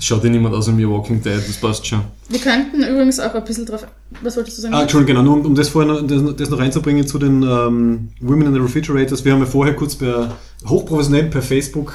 Schaut 0.00 0.22
dir 0.22 0.30
niemand 0.30 0.54
aus 0.54 0.68
wie 0.76 0.88
Walking 0.88 1.20
Dead, 1.20 1.38
das 1.44 1.56
passt 1.56 1.84
schon. 1.84 2.02
Wir 2.28 2.38
könnten 2.38 2.84
übrigens 2.84 3.18
auch 3.18 3.34
ein 3.34 3.42
bisschen 3.42 3.66
drauf. 3.66 3.84
Was 4.22 4.36
wolltest 4.36 4.58
du 4.58 4.62
sagen? 4.62 4.74
Ah, 4.74 4.82
Entschuldigung, 4.82 5.16
genau, 5.24 5.28
nur 5.34 5.40
um, 5.40 5.46
um 5.46 5.54
das 5.56 5.70
vorher 5.70 5.92
noch, 5.92 6.06
das, 6.06 6.36
das 6.36 6.50
noch 6.50 6.58
reinzubringen 6.60 7.04
zu 7.04 7.18
den 7.18 7.42
ähm, 7.42 8.10
Women 8.20 8.46
in 8.46 8.54
the 8.54 8.60
Refrigerators. 8.60 9.24
Wir 9.24 9.32
haben 9.32 9.40
ja 9.40 9.46
vorher 9.46 9.74
kurz 9.74 9.96
per 9.96 10.36
hochprofessionell 10.64 11.24
per 11.24 11.42
Facebook 11.42 11.94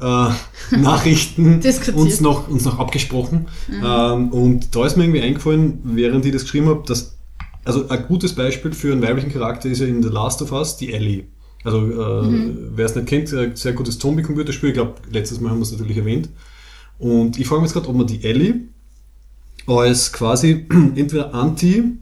äh, 0.00 0.76
Nachrichten 0.76 1.60
uns 1.94 2.20
noch, 2.20 2.48
uns 2.48 2.64
noch 2.64 2.78
abgesprochen. 2.78 3.46
Ähm, 3.68 4.28
und 4.30 4.74
da 4.74 4.86
ist 4.86 4.96
mir 4.96 5.04
irgendwie 5.04 5.22
eingefallen, 5.22 5.80
während 5.84 6.24
ich 6.24 6.32
das 6.32 6.42
geschrieben 6.42 6.68
habe, 6.68 6.82
dass 6.86 7.16
also 7.64 7.88
ein 7.88 8.06
gutes 8.06 8.34
Beispiel 8.34 8.72
für 8.72 8.92
einen 8.92 9.02
weiblichen 9.02 9.30
Charakter 9.30 9.68
ist 9.68 9.80
ja 9.80 9.86
in 9.86 10.02
The 10.02 10.08
Last 10.08 10.40
of 10.42 10.52
Us 10.52 10.76
die 10.76 10.92
Ellie. 10.92 11.24
Also 11.62 11.78
äh, 11.86 12.54
wer 12.74 12.86
es 12.86 12.94
nicht 12.94 13.06
kennt, 13.06 13.32
ein 13.34 13.54
sehr 13.54 13.74
gutes 13.74 13.98
Zombie-Computerspiel. 13.98 14.70
Ich 14.70 14.74
glaube, 14.74 14.94
letztes 15.10 15.40
Mal 15.40 15.50
haben 15.50 15.58
wir 15.58 15.64
es 15.64 15.72
natürlich 15.72 15.98
erwähnt. 15.98 16.30
Und 16.98 17.38
ich 17.38 17.46
frage 17.46 17.60
mich 17.60 17.68
jetzt 17.68 17.74
gerade, 17.74 17.88
ob 17.88 17.96
man 17.96 18.06
die 18.06 18.24
Ellie 18.24 18.68
als 19.66 20.12
quasi 20.12 20.66
entweder 20.94 21.34
Anti 21.34 21.98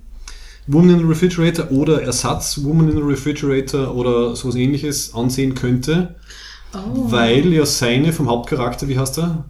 Woman 0.69 0.91
in 0.91 0.99
the 0.99 1.05
Refrigerator 1.05 1.71
oder 1.73 2.03
Ersatz 2.03 2.63
Woman 2.63 2.91
in 2.91 2.97
the 2.97 3.03
Refrigerator 3.03 3.95
oder 3.95 4.37
sowas 4.37 4.55
ähnliches 4.55 5.15
ansehen 5.15 5.55
könnte, 5.55 6.17
Oh. 6.75 7.11
weil 7.11 7.53
ja 7.53 7.65
seine 7.65 8.13
vom 8.13 8.29
Hauptcharakter, 8.29 8.89
wie 8.89 8.99
heißt 8.99 9.19
er? 9.19 9.45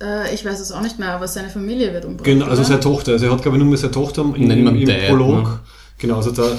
Äh, 0.00 0.34
ich 0.34 0.44
weiß 0.44 0.60
es 0.60 0.72
auch 0.72 0.80
nicht 0.80 0.98
mehr, 0.98 1.12
aber 1.12 1.28
seine 1.28 1.50
Familie 1.50 1.92
wird 1.92 2.04
umgebracht. 2.04 2.24
Genau, 2.24 2.46
also 2.46 2.60
oder? 2.60 2.68
seine 2.68 2.80
Tochter. 2.80 3.12
Also 3.12 3.26
er 3.26 3.32
hat 3.32 3.42
glaube 3.42 3.56
ich 3.56 3.62
nur 3.62 3.70
mehr 3.70 3.78
seine 3.78 3.92
Tochter 3.92 4.22
im, 4.22 4.34
im, 4.34 4.50
im 4.50 4.86
Dad, 4.86 5.08
Prolog. 5.08 5.44
ne? 5.44 5.58
Genau, 5.98 6.16
also 6.16 6.30
der, 6.30 6.56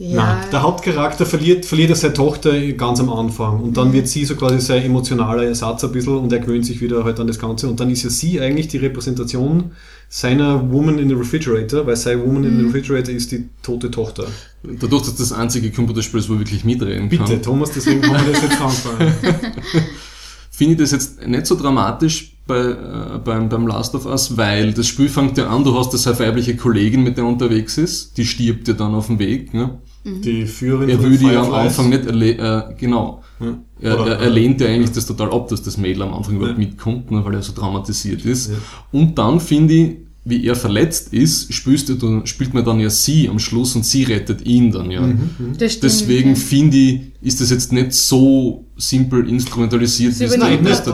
ja, 0.00 0.16
Nein, 0.16 0.44
der 0.52 0.62
Hauptcharakter 0.62 1.26
verliert, 1.26 1.64
verliert 1.66 1.90
er 1.90 1.96
seine 1.96 2.14
Tochter 2.14 2.56
ganz 2.72 3.00
am 3.00 3.10
Anfang 3.10 3.60
und 3.60 3.70
Mhm. 3.70 3.74
dann 3.74 3.92
wird 3.92 4.06
sie 4.06 4.24
so 4.24 4.36
quasi 4.36 4.60
sein 4.60 4.84
emotionaler 4.84 5.42
Ersatz 5.44 5.82
ein 5.82 5.90
bisschen 5.90 6.16
und 6.18 6.32
er 6.32 6.38
gewöhnt 6.38 6.64
sich 6.64 6.80
wieder 6.80 7.02
halt 7.04 7.18
an 7.18 7.26
das 7.26 7.38
Ganze 7.40 7.68
und 7.68 7.80
dann 7.80 7.90
ist 7.90 8.04
ja 8.04 8.10
sie 8.10 8.40
eigentlich 8.40 8.68
die 8.68 8.76
Repräsentation 8.76 9.72
seiner 10.08 10.70
Woman 10.72 10.98
in 11.00 11.08
the 11.08 11.14
Refrigerator, 11.16 11.84
weil 11.86 11.96
seine 11.96 12.24
Woman 12.24 12.44
in 12.44 12.56
the 12.58 12.62
Mhm. 12.62 12.66
Refrigerator 12.72 13.12
ist 13.14 13.32
die 13.32 13.48
tote 13.62 13.90
Tochter. 13.90 14.24
Dadurch, 14.62 15.02
dass 15.02 15.16
das 15.16 15.32
einzige 15.32 15.70
Computerspiel 15.72 16.20
ist, 16.20 16.30
wo 16.30 16.38
wirklich 16.38 16.64
mitreden 16.64 17.08
kann. 17.10 17.26
Bitte, 17.26 17.42
Thomas, 17.42 17.70
deswegen 17.74 18.02
haben 18.08 18.24
wir 18.24 18.32
das 18.34 18.42
jetzt 18.42 18.60
anfangen. 18.60 19.12
finde 20.50 20.72
ich 20.74 20.78
das 20.80 20.90
jetzt 20.92 21.26
nicht 21.26 21.46
so 21.46 21.54
dramatisch 21.56 22.34
bei, 22.46 22.58
äh, 22.58 23.18
beim, 23.24 23.48
beim 23.48 23.66
Last 23.66 23.94
of 23.94 24.06
Us, 24.06 24.36
weil 24.36 24.72
das 24.72 24.86
Spiel 24.88 25.08
fängt 25.08 25.38
ja 25.38 25.48
an, 25.48 25.62
du 25.62 25.78
hast 25.78 25.94
eine 26.06 26.18
weibliche 26.18 26.56
Kollegin, 26.56 27.02
mit 27.04 27.16
der 27.16 27.24
er 27.24 27.30
unterwegs 27.30 27.78
ist, 27.78 28.16
die 28.16 28.24
stirbt 28.24 28.66
ja 28.66 28.74
dann 28.74 28.94
auf 28.94 29.06
dem 29.06 29.18
Weg. 29.18 29.54
Ne? 29.54 29.78
Die 30.04 30.46
Führerin 30.46 30.88
Er 30.88 30.96
die 30.98 31.26
ja 31.26 31.42
am. 31.42 31.52
Anfang 31.52 31.88
nicht 31.90 32.06
erle 32.06 32.30
äh, 32.70 32.74
genau. 32.78 33.22
Ja. 33.40 33.58
Er, 33.80 33.98
er, 34.06 34.18
er 34.20 34.30
lehnt 34.30 34.60
ja 34.60 34.66
eigentlich 34.68 34.92
das 34.92 35.06
total 35.06 35.30
ab, 35.32 35.48
dass 35.48 35.62
das 35.62 35.76
Mädel 35.76 36.02
am 36.02 36.14
Anfang 36.14 36.36
überhaupt 36.36 36.58
Ja. 36.58 36.64
mitkommt, 36.64 37.10
ne, 37.10 37.24
weil 37.24 37.34
er 37.34 37.42
so 37.42 37.52
traumatisiert 37.52 38.24
ist. 38.24 38.50
Ja. 38.50 38.56
Und 38.92 39.16
dann 39.18 39.38
finde 39.40 39.74
ich, 39.74 39.96
wie 40.28 40.44
er 40.46 40.54
verletzt 40.54 41.12
ist, 41.12 41.52
spielst 41.54 41.88
du, 41.88 41.94
dann- 41.94 42.26
spielt 42.26 42.52
man 42.54 42.64
dann 42.64 42.78
ja 42.80 42.90
sie 42.90 43.28
am 43.28 43.38
Schluss 43.38 43.74
und 43.76 43.84
sie 43.86 44.04
rettet 44.04 44.44
ihn 44.46 44.70
dann 44.70 44.90
ja. 44.90 45.00
Mhm. 45.00 45.30
das 45.58 45.72
stimmt, 45.72 45.84
Deswegen 45.84 46.28
ja. 46.30 46.34
finde 46.36 46.76
ich, 46.76 47.00
ist 47.22 47.40
das 47.40 47.50
jetzt 47.50 47.72
nicht 47.72 47.92
so 47.94 48.64
simpel 48.76 49.28
instrumentalisiert, 49.28 50.12
Sie 50.14 50.20
wie 50.20 50.24
es 50.24 50.30
das 50.32 50.40
aber. 50.42 50.50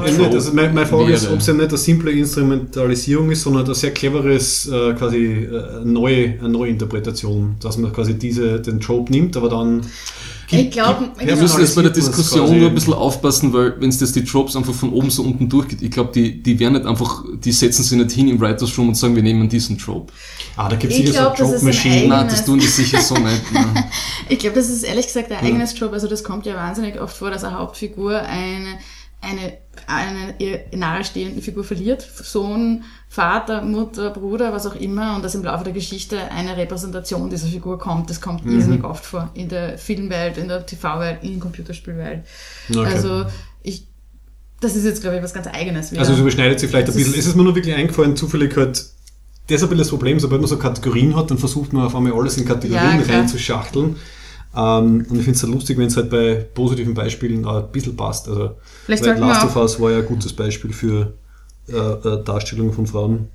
nicht, 0.07 0.19
nicht. 0.19 0.35
Also 0.35 0.53
meine, 0.55 0.73
meine 0.73 0.87
Frage 0.87 1.13
ist, 1.13 1.25
wäre. 1.25 1.35
ob 1.35 1.41
es 1.41 1.47
ja 1.47 1.53
nicht 1.53 1.69
eine 1.69 1.77
simple 1.79 2.13
Instrumentalisierung 2.13 3.31
ist, 3.31 3.43
sondern 3.43 3.67
ein 3.67 3.75
sehr 3.75 3.91
cleveres, 3.91 4.67
äh, 4.69 4.95
quasi 4.95 5.19
äh, 5.27 5.81
eine 5.83 5.85
neue, 5.93 6.39
eine 6.39 6.49
neue 6.49 6.71
Interpretation, 6.71 7.57
dass 7.61 7.77
man 7.79 7.93
quasi 7.93 8.15
diese, 8.15 8.61
den 8.61 8.81
Trope 8.81 9.13
nimmt, 9.13 9.37
aber 9.37 9.49
dann 9.49 9.83
Ich 10.51 10.71
glaube, 10.71 11.11
Wir 11.19 11.37
müssen 11.37 11.61
jetzt 11.61 11.75
bei 11.75 11.83
der 11.83 11.91
Diskussion 11.91 12.59
nur 12.59 12.69
ein 12.69 12.75
bisschen 12.75 12.93
aufpassen, 12.95 13.53
weil 13.53 13.81
wenn 13.81 13.89
es 13.89 13.99
das 13.99 14.13
die 14.13 14.25
Tropes 14.25 14.57
einfach 14.57 14.75
von 14.75 14.93
oben 14.93 15.11
so 15.11 15.23
unten 15.23 15.49
durchgeht, 15.49 15.83
ich 15.83 15.91
glaube, 15.91 16.13
die, 16.13 16.43
die 16.43 16.59
werden 16.59 16.75
nicht 16.75 16.87
einfach, 16.87 17.25
die 17.43 17.53
setzen 17.53 17.83
sich 17.83 17.97
nicht 17.99 18.13
hin 18.13 18.29
im 18.29 18.41
Writers 18.41 18.77
Room 18.77 18.89
und 18.89 18.95
sagen, 18.95 19.17
wir 19.17 19.23
nehmen 19.23 19.49
diesen 19.49 19.79
Trope. 19.79 20.13
Ah, 20.57 20.69
da 20.69 20.77
gibt 20.77 20.93
es 20.93 20.99
Ich 20.99 21.07
sicher 21.07 21.33
glaub, 21.35 21.37
so 21.39 21.45
ein 21.45 21.67
eigenes- 21.69 22.09
Nein, 22.09 22.29
das 22.29 22.45
tun 22.45 22.59
die 22.59 22.67
sicher 22.67 23.01
so 23.01 23.15
nicht. 23.17 23.43
Ich 24.29 24.39
glaube, 24.39 24.57
das 24.57 24.69
ist 24.71 24.83
ehrlich 24.85 25.07
gesagt 25.07 25.31
ein 25.33 25.39
eigenes 25.45 25.79
Job. 25.79 25.93
Also 25.93 26.09
das 26.09 26.25
kommt 26.25 26.47
ja 26.47 26.55
wahnsinnig 26.55 27.01
oft 27.01 27.17
vor, 27.17 27.31
dass 27.31 27.45
eine 27.45 27.59
Hauptfigur 27.59 28.21
eine, 28.21 28.79
eine, 29.21 29.59
eine 29.87 30.35
ihr 30.39 30.61
nahestehende 30.77 31.43
Figur 31.43 31.65
verliert. 31.65 32.07
Sohn, 32.23 32.85
Vater, 33.15 33.63
Mutter, 33.63 34.11
Bruder, 34.11 34.53
was 34.53 34.67
auch 34.67 34.75
immer. 34.75 35.15
Und 35.15 35.25
dass 35.25 35.35
im 35.37 35.45
Laufe 35.45 35.63
der 35.63 35.73
Geschichte 35.73 36.19
eine 36.33 36.57
Repräsentation 36.57 37.31
dieser 37.31 37.47
Figur 37.47 37.79
kommt. 37.79 38.11
Das 38.11 38.21
kommt 38.21 38.45
irrsinnig 38.45 38.83
oft 38.83 39.05
vor. 39.05 39.31
In 39.35 39.49
der 39.49 39.79
Filmwelt, 39.79 40.37
in 40.37 40.49
der 40.49 40.67
TV-Welt, 40.67 41.19
in 41.23 41.31
der 41.35 41.39
Computerspielwelt. 41.41 42.25
Okay. 42.71 42.85
Also 42.85 43.25
ich, 43.63 43.87
das 44.61 44.75
ist 44.75 44.85
jetzt, 44.85 45.01
glaube 45.03 45.17
ich, 45.19 45.23
was 45.23 45.33
ganz 45.33 45.47
Eigenes. 45.47 45.93
wieder. 45.93 46.01
Also 46.01 46.15
es 46.15 46.19
überschneidet 46.19 46.59
sich 46.59 46.69
vielleicht 46.71 46.89
Das 46.89 46.97
ein 46.97 46.99
bisschen. 46.99 47.13
ist- 47.15 47.21
Es 47.21 47.27
ist 47.27 47.37
mir 47.37 47.45
nur 47.45 47.55
wirklich 47.55 47.75
eingefallen, 47.75 48.17
zufällig 48.17 48.57
halt, 48.57 48.79
das 48.79 48.83
ist 49.47 49.63
ein 49.63 49.69
bisschen 49.69 49.79
das 49.79 49.89
Problem, 49.91 50.19
sobald 50.19 50.41
man 50.41 50.49
so 50.51 50.57
Kategorien 50.59 51.15
hat, 51.15 51.31
dann 51.31 51.39
versucht 51.39 51.73
man 51.73 51.85
auf 51.85 51.95
einmal 51.95 52.15
alles 52.15 52.37
in 52.37 52.45
Kategorien 52.45 53.01
Ja, 53.07 53.15
reinzuschachteln. 53.15 53.95
Ähm, 54.57 55.07
und 55.09 55.17
ich 55.19 55.25
finde 55.25 55.33
es 55.33 55.43
ja 55.43 55.49
lustig, 55.49 55.79
wenn 55.79 55.87
es 55.87 55.97
halt 55.97 56.11
bei 56.11 56.35
positiven 56.55 56.95
Beispielen 56.95 57.45
auch 57.45 57.63
ein 57.65 57.71
bisschen 57.71 57.97
passt. 57.97 58.29
Also, 58.29 58.57
Last 58.89 59.45
of 59.45 59.55
Us 59.57 59.79
war 59.81 59.91
ja 59.93 59.99
ein 59.99 60.07
gutes 60.07 60.33
Beispiel 60.33 60.73
für 60.73 61.13
äh, 61.69 61.77
äh, 61.77 62.25
Darstellung 62.25 62.73
von 62.73 62.87
Frauen. 62.87 63.29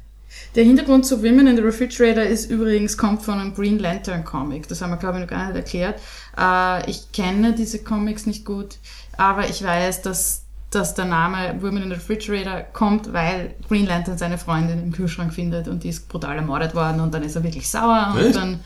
Der 0.56 0.64
Hintergrund 0.64 1.06
zu 1.06 1.24
Women 1.24 1.48
in 1.48 1.56
the 1.56 1.62
Refrigerator 1.64 2.24
ist 2.24 2.52
übrigens, 2.52 2.98
kommt 2.98 3.24
von 3.24 3.40
einem 3.40 3.54
Green 3.54 3.80
Lantern 3.80 4.24
Comic. 4.24 4.68
Das 4.68 4.82
haben 4.82 4.92
wir, 4.92 4.98
glaube 4.98 5.18
ich, 5.18 5.22
noch 5.22 5.30
gar 5.30 5.48
nicht 5.48 5.56
erklärt. 5.56 6.00
Äh, 6.38 6.90
ich 6.90 7.12
kenne 7.12 7.54
diese 7.54 7.80
Comics 7.80 8.26
nicht 8.26 8.46
gut, 8.46 8.78
aber 9.18 9.50
ich 9.50 9.64
weiß, 9.64 10.04
dass, 10.04 10.44
dass 10.70 10.94
der 10.94 11.06
Name 11.06 11.56
Women 11.62 11.84
in 11.84 11.90
the 11.90 11.96
Refrigerator 11.96 12.62
kommt, 12.74 13.12
weil 13.14 13.56
Green 13.68 13.88
Lantern 13.88 14.18
seine 14.18 14.38
Freundin 14.38 14.84
im 14.84 14.92
Kühlschrank 14.92 15.34
findet 15.34 15.68
und 15.68 15.84
die 15.84 15.90
ist 15.90 16.08
brutal 16.10 16.36
ermordet 16.38 16.76
worden 16.76 17.02
und 17.02 17.14
dann 17.14 17.24
ist 17.24 17.36
er 17.36 17.44
wirklich 17.44 17.70
sauer 17.70 18.14
und 18.16 18.26
Echt? 18.26 18.36
dann 18.36 18.60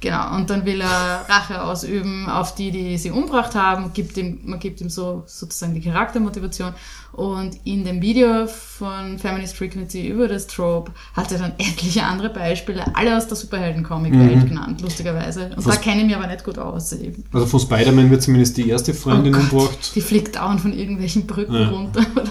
Genau, 0.00 0.36
und 0.36 0.50
dann 0.50 0.66
will 0.66 0.82
er 0.82 1.24
Rache 1.26 1.62
ausüben 1.64 2.28
auf 2.28 2.54
die, 2.54 2.70
die 2.70 2.98
sie 2.98 3.10
umgebracht 3.10 3.54
haben, 3.54 3.94
gibt 3.94 4.18
ihm, 4.18 4.40
man 4.44 4.58
gibt 4.58 4.82
ihm 4.82 4.90
so 4.90 5.22
sozusagen 5.26 5.72
die 5.72 5.80
Charaktermotivation. 5.80 6.74
Und 7.12 7.56
in 7.64 7.82
dem 7.86 8.02
Video 8.02 8.46
von 8.46 9.18
Feminist 9.18 9.56
Frequency 9.56 10.06
über 10.06 10.28
das 10.28 10.46
Trope 10.48 10.92
hat 11.14 11.32
er 11.32 11.38
dann 11.38 11.52
etliche 11.58 12.02
andere 12.02 12.28
Beispiele, 12.28 12.84
alle 12.94 13.16
aus 13.16 13.26
der 13.26 13.38
Superhelden-Comic-Welt 13.38 14.46
genannt, 14.46 14.82
lustigerweise. 14.82 15.46
Und 15.56 15.60
da 15.64 15.70
Was- 15.70 15.80
kenne 15.80 16.02
ich 16.02 16.06
mich 16.08 16.16
aber 16.16 16.26
nicht 16.26 16.44
gut 16.44 16.58
aus. 16.58 16.92
Eben. 16.92 17.24
Also 17.32 17.46
von 17.46 17.60
Spider-Man 17.60 18.10
wird 18.10 18.22
zumindest 18.22 18.58
die 18.58 18.68
erste 18.68 18.92
Freundin 18.92 19.34
Oh 19.34 19.38
Gott, 19.38 19.50
umgebracht. 19.52 19.92
Die 19.94 20.02
fliegt 20.02 20.36
dauernd 20.36 20.60
von 20.60 20.74
irgendwelchen 20.74 21.26
Brücken 21.26 21.54
Ja. 21.54 21.68
runter, 21.70 22.00
oder? 22.14 22.30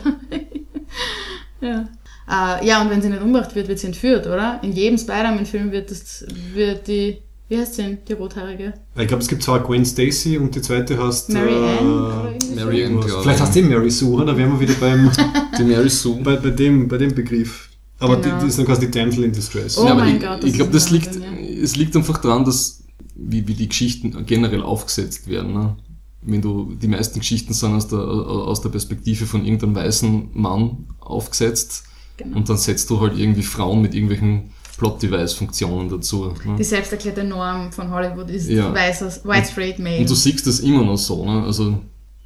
ja. 1.62 1.86
Äh, 2.28 2.66
ja, 2.66 2.82
und 2.82 2.90
wenn 2.90 3.02
sie 3.02 3.10
nicht 3.10 3.22
umgebracht 3.22 3.54
wird, 3.56 3.68
wird 3.68 3.80
sie 3.80 3.88
entführt, 3.88 4.26
oder? 4.28 4.60
In 4.64 4.72
jedem 4.72 4.98
Spider-Man-Film 4.98 5.72
wird, 5.72 5.92
das, 5.92 6.26
wird 6.54 6.88
die, 6.88 7.20
wie 7.48 7.58
heißt 7.58 7.76
sie 7.76 7.84
denn, 7.84 7.98
die 8.08 8.14
Rothaarige? 8.14 8.74
Ich 8.98 9.08
glaube, 9.08 9.22
es 9.22 9.28
gibt 9.30 9.44
zwar 9.44 9.60
Gwen 9.62 9.86
Stacy 9.86 10.38
und 10.38 10.56
die 10.56 10.62
zweite 10.62 10.98
heißt... 11.02 11.30
Mary 11.32 11.54
äh, 11.54 11.78
Ann? 11.78 12.56
Mary? 12.56 12.86
Ann, 12.86 13.00
glaube 13.02 13.22
Vielleicht 13.22 13.40
ich. 13.40 13.46
heißt 13.46 13.56
die 13.56 13.62
Mary 13.62 13.92
Sue, 13.92 14.10
oder? 14.16 14.26
Da 14.26 14.38
wären 14.38 14.52
wir 14.54 14.60
wieder 14.60 14.74
beim, 14.80 15.12
Die 15.58 15.64
Mary 15.64 15.90
Sue. 15.90 16.22
bei, 16.24 16.36
bei, 16.38 16.50
dem, 16.50 16.88
bei 16.88 16.98
dem 16.98 17.14
Begriff. 17.14 17.70
Aber 18.00 18.18
Genau. 18.18 18.36
die, 18.38 18.42
die 18.42 18.48
ist 18.50 18.58
dann 18.60 18.66
quasi 18.66 18.90
die 18.90 18.92
Damsel 19.00 19.24
in 19.26 19.32
Distress. 19.32 19.78
Oh 19.78 19.86
Ja, 19.88 19.94
mein 19.96 20.16
ich, 20.18 20.22
Gott, 20.22 20.42
das 20.44 20.50
ich 20.50 20.54
glaube, 20.56 20.72
das 20.72 20.90
liegt, 20.92 21.08
Wahnsinn, 21.16 21.64
es 21.64 21.76
liegt 21.76 21.96
einfach 21.96 22.18
daran, 22.18 22.44
dass, 22.46 22.84
wie, 23.16 23.48
wie 23.48 23.54
die 23.54 23.70
Geschichten 23.70 24.26
generell 24.26 24.64
aufgesetzt 24.64 25.28
werden. 25.30 25.54
Ne? 25.54 25.76
Wenn 26.24 26.42
du, 26.42 26.74
die 26.74 26.88
meisten 26.88 27.20
Geschichten 27.20 27.54
sind 27.54 27.74
aus 27.76 27.88
der, 27.88 28.00
aus 28.00 28.62
der 28.62 28.70
Perspektive 28.70 29.26
von 29.28 29.46
irgendeinem 29.46 29.76
weißen 29.76 30.30
Mann 30.34 30.88
aufgesetzt 31.00 31.84
Genau. 32.18 32.38
und 32.38 32.48
dann 32.50 32.58
setzt 32.58 32.90
du 32.90 33.02
halt 33.02 33.18
irgendwie 33.20 33.44
Frauen 33.44 33.82
mit 33.82 33.94
irgendwelchen 33.94 34.52
Plot-Device-Funktionen 34.78 35.90
dazu. 35.90 36.34
Ne? 36.46 36.56
Die 36.58 36.64
selbsterklärte 36.64 37.24
Norm 37.24 37.72
von 37.72 37.90
Hollywood 37.92 38.30
ist 38.30 38.50
Ja. 38.50 38.74
weißer, 38.74 39.08
white 39.24 39.48
straight 39.52 39.80
male. 39.80 40.00
Und 40.00 40.10
du 40.10 40.16
siehst 40.16 40.46
das 40.48 40.60
immer 40.60 40.84
noch 40.84 40.98
so. 40.98 41.26
Ne? 41.26 41.44
Also 41.46 41.80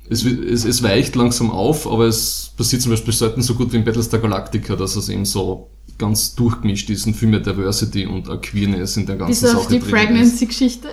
es, 0.10 0.24
es, 0.26 0.66
es 0.66 0.82
weicht 0.84 1.16
langsam 1.16 1.52
auf, 1.52 1.86
aber 1.86 2.06
es 2.08 2.52
passiert 2.58 2.82
zum 2.82 2.92
Beispiel 2.92 3.14
selten 3.14 3.42
so 3.42 3.54
gut 3.56 3.72
wie 3.72 3.78
in 3.78 3.84
Battlestar 3.86 4.20
Galactica, 4.20 4.76
dass 4.76 4.96
es 4.96 5.10
eben 5.10 5.26
so 5.26 5.70
ganz 5.98 6.34
durchgemischt 6.36 6.90
ist 6.90 7.06
und 7.06 7.14
viel 7.16 7.28
mehr 7.28 7.42
Diversity 7.42 8.06
und 8.06 8.26
Queerness 8.42 8.96
in 8.98 9.06
der 9.06 9.18
ganzen 9.18 9.42
Bis 9.44 9.54
auf 9.56 9.64
Sache 9.64 9.74
die 9.74 9.80
drin 9.80 9.88
ist. 9.88 9.92
Pregnancy-Geschichte. 9.92 10.88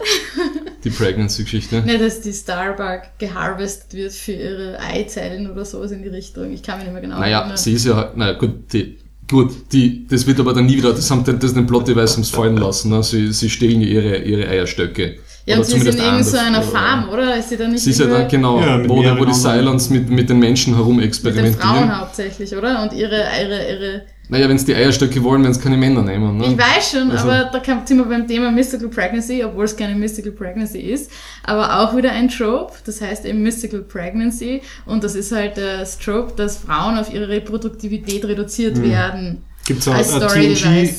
Die 0.84 0.90
Pregnancy-Geschichte. 0.90 1.82
Ne, 1.86 1.98
dass 1.98 2.20
die 2.20 2.32
Starbuck 2.32 3.02
geharvestet 3.18 3.94
wird 3.94 4.12
für 4.12 4.32
ihre 4.32 4.78
Eizellen 4.80 5.50
oder 5.50 5.64
sowas 5.64 5.92
in 5.92 6.02
die 6.02 6.08
Richtung. 6.08 6.50
Ich 6.52 6.62
kann 6.62 6.78
mich 6.78 6.84
nicht 6.86 6.92
mehr 6.92 7.02
genau 7.02 7.18
Naja, 7.20 7.40
erinnern. 7.40 7.56
sie 7.56 7.72
ist 7.72 7.86
ja, 7.86 8.12
naja, 8.16 8.36
gut, 8.38 8.72
die, 8.72 8.98
gut, 9.28 9.50
die, 9.72 10.06
das 10.06 10.26
wird 10.26 10.38
aber 10.40 10.52
dann 10.54 10.66
nie 10.66 10.76
wieder, 10.76 10.92
das 10.92 11.10
haben 11.10 11.24
das 11.24 11.54
den 11.54 11.66
Plot-Device 11.66 12.12
haben's 12.14 12.30
fallen 12.30 12.56
lassen, 12.56 12.90
ne? 12.90 13.02
sie, 13.02 13.32
sie 13.32 13.50
stehlen 13.50 13.80
ja 13.80 13.88
ihre, 13.88 14.16
ihre 14.18 14.48
Eierstöcke. 14.48 15.16
ja, 15.46 15.54
Oder 15.54 15.58
und 15.58 15.64
sie 15.66 15.76
ist 15.76 15.84
in 15.86 15.92
zumindest 15.92 15.98
irgend 15.98 16.26
so 16.26 16.36
einer 16.38 16.62
Farm, 16.62 17.08
oder? 17.08 17.36
Ist 17.36 17.48
sie 17.50 17.56
da 17.56 17.68
nicht 17.68 17.82
Sie 17.82 17.90
ist 17.90 18.00
ja 18.00 18.06
dann, 18.06 18.28
genau, 18.28 18.60
Ja, 18.60 18.88
wo, 18.88 19.02
die- 19.02 19.18
wo 19.18 19.24
die. 19.24 19.32
Cylons 19.32 19.90
mit, 19.90 20.08
mit 20.10 20.28
den 20.28 20.38
Menschen 20.38 20.74
herum 20.74 20.96
mit 20.96 21.04
den 21.04 21.08
experimentieren. 21.08 21.58
Frauen 21.60 22.00
hauptsächlich, 22.00 22.54
oder? 22.56 22.82
Und 22.82 22.92
ihre, 22.92 23.22
ihre, 23.42 23.68
ihre 23.70 24.02
Naja, 24.28 24.48
wenn 24.48 24.58
sie 24.58 24.66
die 24.66 24.74
Eierstöcke 24.74 25.22
wollen, 25.22 25.42
werden 25.42 25.54
sie 25.54 25.60
keine 25.60 25.76
Männer 25.76 26.02
nehmen. 26.02 26.36
Ne? 26.36 26.46
Ich 26.46 26.58
weiß 26.58 26.90
schon, 26.90 27.10
Also- 27.10 27.28
aber 27.30 27.50
da 27.52 27.62
sind 27.84 27.98
wir 27.98 28.04
beim 28.06 28.26
Thema 28.26 28.50
Mystical 28.50 28.88
Pregnancy, 28.88 29.44
obwohl 29.44 29.64
es 29.64 29.76
keine 29.76 29.94
Mystical 29.94 30.32
Pregnancy 30.32 30.80
ist, 30.80 31.10
aber 31.44 31.80
auch 31.80 31.96
wieder 31.96 32.10
ein 32.12 32.28
Trope, 32.28 32.72
das 32.84 33.00
heißt 33.00 33.24
eben 33.24 33.42
Mystical 33.42 33.80
Pregnancy 33.80 34.62
und 34.84 35.04
das 35.04 35.14
ist 35.14 35.32
halt 35.32 35.56
das 35.56 35.98
Trope, 35.98 36.32
dass 36.36 36.56
Frauen 36.58 36.98
auf 36.98 37.12
ihre 37.12 37.28
Reproduktivität 37.28 38.24
reduziert 38.24 38.82
werden. 38.82 39.44
Gibt 39.66 39.80
es 39.80 39.88
auch 39.88 39.94
eine 39.94 40.26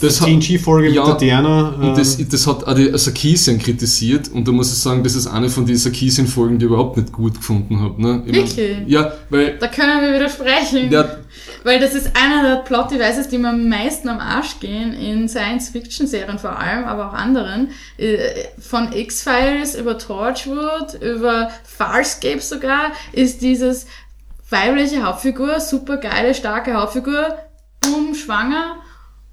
TNG-Folge 0.10 0.90
Ja, 0.90 1.02
mit 1.04 1.08
der 1.14 1.16
Diana? 1.16 1.70
Und 1.70 1.98
das, 1.98 2.20
ähm, 2.20 2.28
das 2.30 2.46
hat 2.48 2.66
auch 2.66 2.74
die 2.74 2.98
Sarkisian 2.98 3.60
kritisiert 3.60 4.30
und 4.30 4.46
da 4.48 4.52
muss 4.52 4.72
ich 4.74 4.80
sagen, 4.80 5.04
das 5.04 5.16
ist 5.16 5.28
eine 5.28 5.50
von 5.50 5.66
den 5.66 5.78
Sarkisian-Folgen, 5.78 6.60
die 6.60 6.66
ich 6.66 6.72
überhaupt 6.72 6.98
nicht 6.98 7.14
gut 7.14 7.36
gefunden 7.36 7.80
habe. 7.80 8.02
Ne? 8.02 8.24
Ich 8.26 8.32
mein- 8.34 8.48
Wirklich? 8.48 8.78
ja, 8.88 9.14
weil 9.30 9.58
Da 9.58 9.68
können 9.68 10.02
wir 10.02 10.14
widersprechen, 10.14 10.90
der, 10.90 11.20
weil 11.64 11.80
das 11.80 11.94
ist 11.94 12.12
einer 12.16 12.44
der 12.56 12.56
Plot-Devices, 12.64 13.30
die 13.30 13.38
mir 13.38 13.50
am 13.50 13.70
meisten 13.70 14.10
am 14.10 14.20
Arsch 14.20 14.60
gehen, 14.60 14.94
in 14.94 15.30
Science-Fiction-Serien 15.30 16.38
vor 16.38 16.58
allem, 16.60 16.84
aber 16.86 17.10
auch 17.10 17.14
anderen. 17.14 17.70
Äh, 17.98 18.18
Von 18.60 18.92
X-Files 18.92 19.76
über 19.76 19.98
Torchwood, 19.98 20.96
über 21.02 21.50
Farscape 21.64 22.42
sogar, 22.42 22.92
ist 23.14 23.42
dieses 23.42 23.86
weibliche 24.50 25.04
Hauptfigur, 25.04 25.60
super 25.62 25.98
geile, 25.98 26.34
starke 26.34 26.74
Hauptfigur, 26.74 27.38
boom, 27.92 28.16
schwanger 28.16 28.78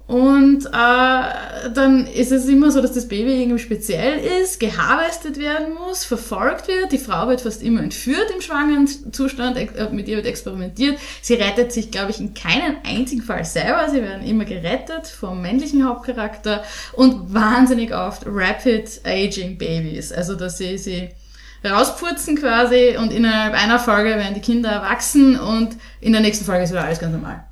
Und 0.07 0.67
äh, 0.67 1.69
dann 1.73 2.05
ist 2.05 2.31
es 2.31 2.47
immer 2.47 2.69
so, 2.69 2.79
dass 2.79 2.93
das 2.93 3.07
Baby 3.07 3.41
irgendwie 3.41 3.59
speziell 3.59 4.19
ist, 4.19 4.59
geharvestet 4.59 5.39
werden 5.39 5.73
muss, 5.73 6.05
verfolgt 6.05 6.67
wird. 6.67 6.91
Die 6.91 6.99
Frau 6.99 7.27
wird 7.27 7.41
fast 7.41 7.63
immer 7.63 7.81
entführt 7.81 8.29
im 8.33 8.39
schwangeren 8.39 8.87
Zustand, 9.11 9.57
äh, 9.57 9.89
mit 9.91 10.07
ihr 10.07 10.17
wird 10.17 10.27
experimentiert. 10.27 10.99
Sie 11.23 11.33
rettet 11.33 11.71
sich, 11.71 11.89
glaube 11.89 12.11
ich, 12.11 12.19
in 12.19 12.35
keinem 12.35 12.77
einzigen 12.83 13.23
Fall 13.23 13.45
selber. 13.45 13.89
Sie 13.89 14.01
werden 14.01 14.23
immer 14.23 14.45
gerettet 14.45 15.07
vom 15.07 15.41
männlichen 15.41 15.87
Hauptcharakter 15.87 16.63
und 16.93 17.33
wahnsinnig 17.33 17.95
oft 17.95 18.23
rapid 18.27 19.01
aging 19.03 19.57
Babys. 19.57 20.11
Also, 20.11 20.35
dass 20.35 20.59
sie 20.59 20.77
sie 20.77 21.09
rauspurzen 21.65 22.35
quasi 22.35 22.97
und 22.97 23.11
innerhalb 23.11 23.53
einer 23.53 23.79
Folge 23.79 24.09
werden 24.09 24.33
die 24.33 24.41
Kinder 24.41 24.69
erwachsen 24.69 25.39
und 25.39 25.69
in 26.01 26.11
der 26.11 26.21
nächsten 26.21 26.45
Folge 26.45 26.63
ist 26.63 26.71
wieder 26.71 26.83
alles 26.83 26.99
ganz 26.99 27.13
normal. 27.13 27.43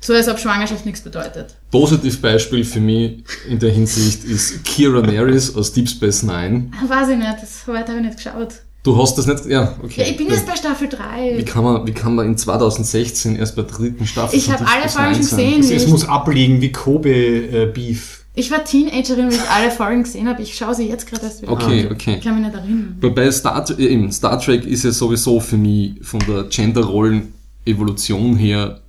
So 0.00 0.14
als 0.14 0.28
ob 0.28 0.38
Schwangerschaft 0.38 0.86
nichts 0.86 1.00
bedeutet. 1.00 1.54
Positivbeispiel 1.70 2.64
für 2.64 2.80
mich 2.80 3.24
in 3.48 3.58
der 3.58 3.70
Hinsicht 3.70 4.24
ist 4.24 4.64
Kira 4.64 5.00
Nerys 5.00 5.54
aus 5.56 5.72
Deep 5.72 5.88
Space 5.88 6.22
Nine. 6.22 6.70
Weiß 6.86 7.08
ich 7.08 7.16
nicht, 7.16 7.36
das 7.40 7.66
weit 7.66 7.88
habe 7.88 7.98
ich 7.98 8.04
nicht 8.04 8.16
geschaut. 8.16 8.54
Du 8.84 9.00
hast 9.00 9.16
das 9.16 9.26
nicht, 9.26 9.46
ja, 9.46 9.74
okay. 9.82 10.02
Ja, 10.02 10.08
ich 10.10 10.16
bin 10.18 10.28
jetzt 10.28 10.46
bei 10.46 10.54
Staffel 10.54 10.88
wie 10.90 11.42
3. 11.42 11.42
kann 11.44 11.64
man, 11.64 11.86
wie 11.86 11.92
kann 11.92 12.14
man 12.14 12.26
in 12.26 12.36
2016 12.36 13.36
erst 13.36 13.56
bei 13.56 13.62
der 13.62 13.72
dritten 13.72 14.06
Staffel 14.06 14.38
Ich 14.38 14.50
habe 14.50 14.66
alle 14.66 14.90
Folgen 14.90 15.16
gesehen. 15.16 15.60
Es, 15.60 15.70
wie 15.70 15.74
es 15.74 15.86
muss 15.86 16.06
abliegen 16.06 16.60
wie 16.60 16.70
Kobe 16.70 17.08
äh, 17.10 17.66
Beef. 17.72 18.23
Ich 18.36 18.50
war 18.50 18.64
Teenagerin, 18.64 19.30
wie 19.30 19.34
ich 19.36 19.48
alle 19.48 19.70
Folgen 19.70 20.02
gesehen 20.02 20.28
habe. 20.28 20.42
Ich 20.42 20.54
schaue 20.56 20.74
sie 20.74 20.88
jetzt 20.88 21.06
gerade 21.06 21.24
erst 21.26 21.42
wieder 21.42 21.52
Okay, 21.52 21.86
an. 21.86 21.92
okay. 21.92 22.16
Ich 22.18 22.24
kann 22.24 22.34
mich 22.34 22.44
nicht 22.46 22.56
erinnern. 22.56 22.96
Bei- 23.00 23.08
Bei 23.10 23.30
Star, 23.30 23.64
äh, 23.78 23.86
eben, 23.86 24.10
Star 24.10 24.40
Trek 24.40 24.64
ist 24.64 24.82
ja 24.84 24.90
sowieso 24.90 25.38
für 25.38 25.56
mich 25.56 25.92
von 26.02 26.18
der 26.26 26.44
Genderrollen-Evolution 26.44 28.36
her, 28.36 28.80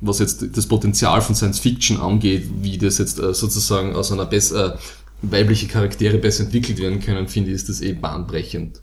was 0.00 0.18
jetzt 0.18 0.44
das 0.56 0.66
Potenzial 0.66 1.20
von 1.22 1.34
Science 1.34 1.58
Fiction 1.60 2.00
angeht, 2.00 2.48
wie 2.60 2.76
das 2.76 2.98
jetzt 2.98 3.18
äh, 3.20 3.32
sozusagen 3.34 3.94
aus 3.94 4.10
einer 4.12 4.26
besser 4.26 4.74
äh, 4.74 4.78
weibliche 5.22 5.66
Charaktere 5.68 6.18
besser 6.18 6.44
entwickelt 6.44 6.78
werden 6.78 7.00
können, 7.00 7.28
finde 7.28 7.50
ich, 7.50 7.56
ist 7.56 7.68
das 7.68 7.80
eh 7.80 7.92
bahnbrechend. 7.92 8.80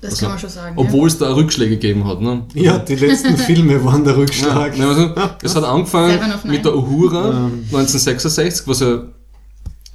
Das 0.00 0.10
Also, 0.12 0.22
kann 0.22 0.30
man 0.32 0.38
schon 0.38 0.50
sagen. 0.50 0.72
Obwohl 0.76 1.08
es 1.08 1.16
da 1.18 1.34
Rückschläge 1.34 1.76
gegeben 1.76 2.06
hat, 2.06 2.20
ne? 2.20 2.42
Ja, 2.54 2.78
die 2.78 2.96
letzten 2.96 3.36
Filme 3.38 3.82
waren 3.84 4.02
der 4.04 4.14
Ja, 4.14 4.18
Rückschlag. 4.18 4.76
ne, 4.76 4.86
also, 4.86 5.14
es 5.42 5.54
hat 5.54 5.64
angefangen 5.64 6.18
mit 6.44 6.64
der 6.64 6.74
Uhura 6.76 7.46
1966, 7.72 8.66
was 8.66 8.80
ja 8.80 9.04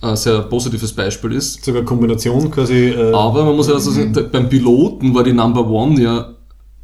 ein 0.01 0.15
sehr 0.15 0.41
positives 0.41 0.91
Beispiel 0.93 1.33
ist. 1.33 1.63
Sogar 1.63 1.83
Kombination 1.83 2.49
quasi. 2.51 2.89
Äh, 2.89 3.13
Aber 3.13 3.45
man 3.45 3.55
muss 3.55 3.67
ja 3.67 3.75
also 3.75 3.91
Mhm. 3.91 4.13
sagen, 4.13 4.29
beim 4.31 4.49
Piloten 4.49 5.13
war 5.13 5.23
die 5.23 5.33
Number 5.33 5.67
One 5.69 6.01
ja, 6.01 6.33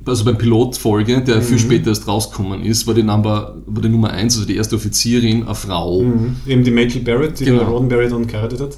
also 0.06 0.23
beim 0.23 0.38
Pilotfolge, 0.38 1.21
der 1.21 1.38
Mhm. 1.38 1.41
viel 1.41 1.60
später 1.60 1.88
erst 1.89 2.08
rausgekommen 2.08 2.63
ist, 2.63 2.86
war 2.88 2.93
die 2.93 3.03
Number, 3.03 3.58
war 3.65 3.82
die 3.82 3.89
Nummer 3.89 4.12
eins, 4.12 4.36
also 4.36 4.47
die 4.47 4.56
erste 4.56 4.75
Offizierin, 4.75 5.43
eine 5.45 5.56
Frau. 5.56 6.01
mhm. 6.03 6.36
Eben 6.45 6.63
die 6.63 6.71
Michael 6.71 7.01
Barrett, 7.03 7.39
die 7.39 7.45
Genau. 7.45 7.60
der 7.60 7.67
Roddenberry 7.67 8.08
dann 8.10 8.27
geheiratet 8.27 8.60
hat. 8.62 8.77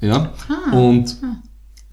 Ja. 0.00 0.32
Ah. 0.48 0.74
Und 0.76 1.16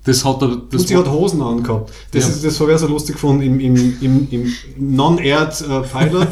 das 0.07 0.25
hat 0.25 0.41
er, 0.41 0.47
das 0.71 0.81
und 0.81 0.87
sie 0.87 0.95
hat 0.97 1.07
Hosen 1.11 1.41
angehabt. 1.41 1.91
Das, 2.11 2.23
Ja. 2.23 2.29
ist, 2.29 2.43
das 2.45 2.59
habe 2.59 2.73
ich 2.73 2.79
so 2.79 2.87
lustig 2.87 3.15
gefunden. 3.15 3.43
Im, 3.43 3.59
im, 3.59 3.75
im, 4.01 4.27
im 4.31 4.53
Non-Aired-Pilot 4.95 6.27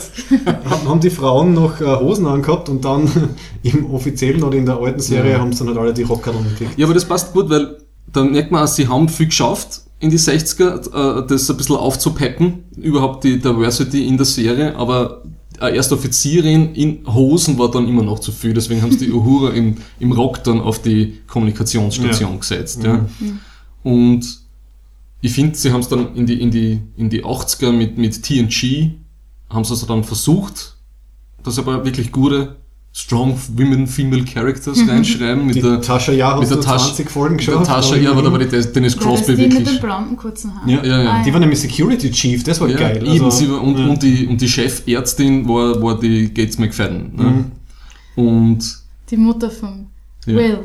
haben, 0.66 0.90
haben 0.90 1.00
die 1.00 1.10
Frauen 1.10 1.54
noch 1.54 1.80
äh, 1.82 1.86
Hosen 1.86 2.26
angehabt 2.28 2.70
und 2.70 2.84
dann 2.86 3.10
im 3.64 3.86
offiziellen 3.94 4.44
oder 4.44 4.58
in 4.58 4.66
der 4.66 4.78
alten 4.78 5.00
Serie 5.00 5.34
Ja. 5.34 5.40
haben 5.40 5.52
sie 5.54 5.60
dann 5.60 5.70
halt 5.70 5.78
alle 5.78 5.94
die 5.94 6.04
Rockerl 6.04 6.36
gekriegt. 6.50 6.78
Ja, 6.78 6.86
aber 6.86 6.94
das 6.94 7.06
passt 7.06 7.34
gut, 7.34 7.50
weil 7.50 7.78
dann 8.12 8.32
merkt 8.32 8.52
man, 8.52 8.64
auch, 8.64 8.68
sie 8.68 8.88
haben 8.88 9.10
viel 9.10 9.28
geschafft 9.28 9.82
in 10.00 10.10
die 10.10 10.20
60er, 10.20 11.22
äh, 11.24 11.28
das 11.28 11.50
ein 11.50 11.58
bisschen 11.58 11.76
aufzupeppen, 11.76 12.64
überhaupt 12.78 13.24
die 13.24 13.40
Diversity 13.40 14.08
in 14.08 14.18
der 14.18 14.26
Serie, 14.26 14.76
aber 14.76 15.24
eine 15.60 15.76
erste 15.76 15.96
Offizierin 15.96 16.74
in 16.76 17.00
Hosen 17.08 17.58
war 17.58 17.72
dann 17.72 17.88
immer 17.88 18.04
noch 18.04 18.20
zu 18.20 18.32
viel, 18.34 18.54
deswegen 18.54 18.82
haben 18.82 18.92
sie 18.92 19.06
die 19.08 19.12
Uhura 19.14 19.52
im, 19.52 19.78
im 20.00 20.12
Rock 20.12 20.44
dann 20.44 20.60
auf 20.60 20.80
die 20.82 21.20
Kommunikationsstation 21.28 22.32
Ja. 22.34 22.38
gesetzt. 22.38 22.84
Ja. 22.84 23.06
Und 23.86 24.40
ich 25.22 25.32
finde, 25.32 25.56
sie 25.56 25.72
haben 25.72 25.82
es 25.82 25.88
dann 25.88 26.16
in 26.16 26.26
die, 26.26 26.42
in, 26.42 26.50
die, 26.50 26.82
in 26.98 27.10
die 27.12 27.24
80er 27.24 27.72
mit, 27.72 28.00
mit 28.00 28.22
TNG, 28.24 28.90
haben 29.50 29.64
sie 29.64 29.74
es 29.76 29.86
dann 29.86 30.04
versucht, 30.04 30.76
dass 31.44 31.60
aber 31.60 31.86
wirklich 31.86 32.12
gute 32.12 32.56
Strong 32.94 33.38
Women 33.56 33.86
Female 33.86 34.24
Characters 34.26 34.80
reinschreiben 34.88 35.46
mit 35.46 35.56
Die 35.58 35.62
der 35.62 35.82
Tascha 35.82 36.14
Ja 36.14 36.36
mit 36.40 36.50
der 36.50 36.58
Tasche- 36.62 36.96
20 36.96 37.12
Folgen 37.12 37.36
mit 37.36 37.46
der. 37.46 37.62
Tasche, 37.62 38.00
ja, 38.00 38.10
aber 38.12 38.24
da 38.24 38.32
war 38.32 38.40
die 38.40 38.46
Dennis 38.48 38.74
War 38.74 38.82
das 38.82 38.98
Crosby 38.98 39.36
die 39.36 39.42
mit 39.44 39.52
wirklich. 39.54 39.70
den 39.70 39.82
blonden 39.82 40.18
kurzen 40.18 40.56
Haaren? 40.56 40.68
Ja, 40.70 40.84
Ja, 40.84 41.04
ja. 41.04 41.12
Ah, 41.12 41.24
Die 41.24 41.32
war 41.34 41.40
nämlich 41.40 41.60
Security 41.60 42.10
Chief, 42.10 42.44
das 42.44 42.60
war 42.60 42.68
Ja, 42.70 42.78
geil. 42.78 42.98
eben, 43.06 43.24
Also, 43.26 43.30
sie 43.30 43.52
war, 43.52 43.62
und, 43.62 43.78
ja. 43.78 43.86
und, 43.88 44.02
die, 44.02 44.26
und 44.26 44.42
die 44.42 44.48
Chefärztin 44.50 45.48
war, 45.48 45.80
war 45.82 46.00
die 46.00 46.34
Gates 46.34 46.58
McFadden. 46.58 47.16
Ne? 47.16 47.46
Mhm. 48.16 48.26
Und 48.26 48.78
Die 49.12 49.18
Mutter 49.18 49.52
von 49.52 49.86
Ja. 50.26 50.36
Will. 50.38 50.60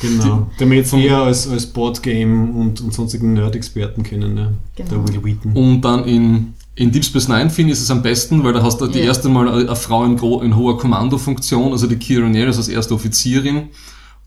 Genau. 0.00 0.50
Den 0.58 0.70
wir 0.70 0.78
jetzt 0.78 0.92
eher 0.94 1.18
als, 1.18 1.46
als 1.48 1.66
Boardgame 1.66 2.50
und, 2.52 2.80
und 2.80 2.92
sonstigen 2.92 3.34
Nerd-Experten 3.34 4.02
kennen, 4.02 4.34
ne? 4.34 4.52
Genau. 4.74 4.88
Der 4.90 5.06
Will 5.08 5.22
Wheaton. 5.24 5.52
Und 5.52 5.80
dann 5.82 6.04
in, 6.06 6.54
in 6.74 6.90
Deep 6.90 7.04
Space 7.04 7.28
Nine 7.28 7.50
finde 7.50 7.72
ich 7.74 7.78
es 7.78 7.90
am 7.90 8.02
besten, 8.02 8.42
weil 8.42 8.52
da 8.52 8.62
hast 8.62 8.80
du 8.80 8.86
die 8.86 8.98
Ja. 9.00 9.04
erste 9.04 9.28
Mal 9.28 9.48
eine, 9.48 9.58
eine 9.68 9.76
Frau 9.76 10.04
in, 10.04 10.16
gro- 10.16 10.40
in 10.40 10.56
hoher 10.56 10.78
Kommandofunktion, 10.78 11.72
also 11.72 11.86
die 11.86 11.96
Kira 11.96 12.28
Nerys 12.28 12.56
als 12.56 12.68
erste 12.68 12.94
Offizierin 12.94 13.68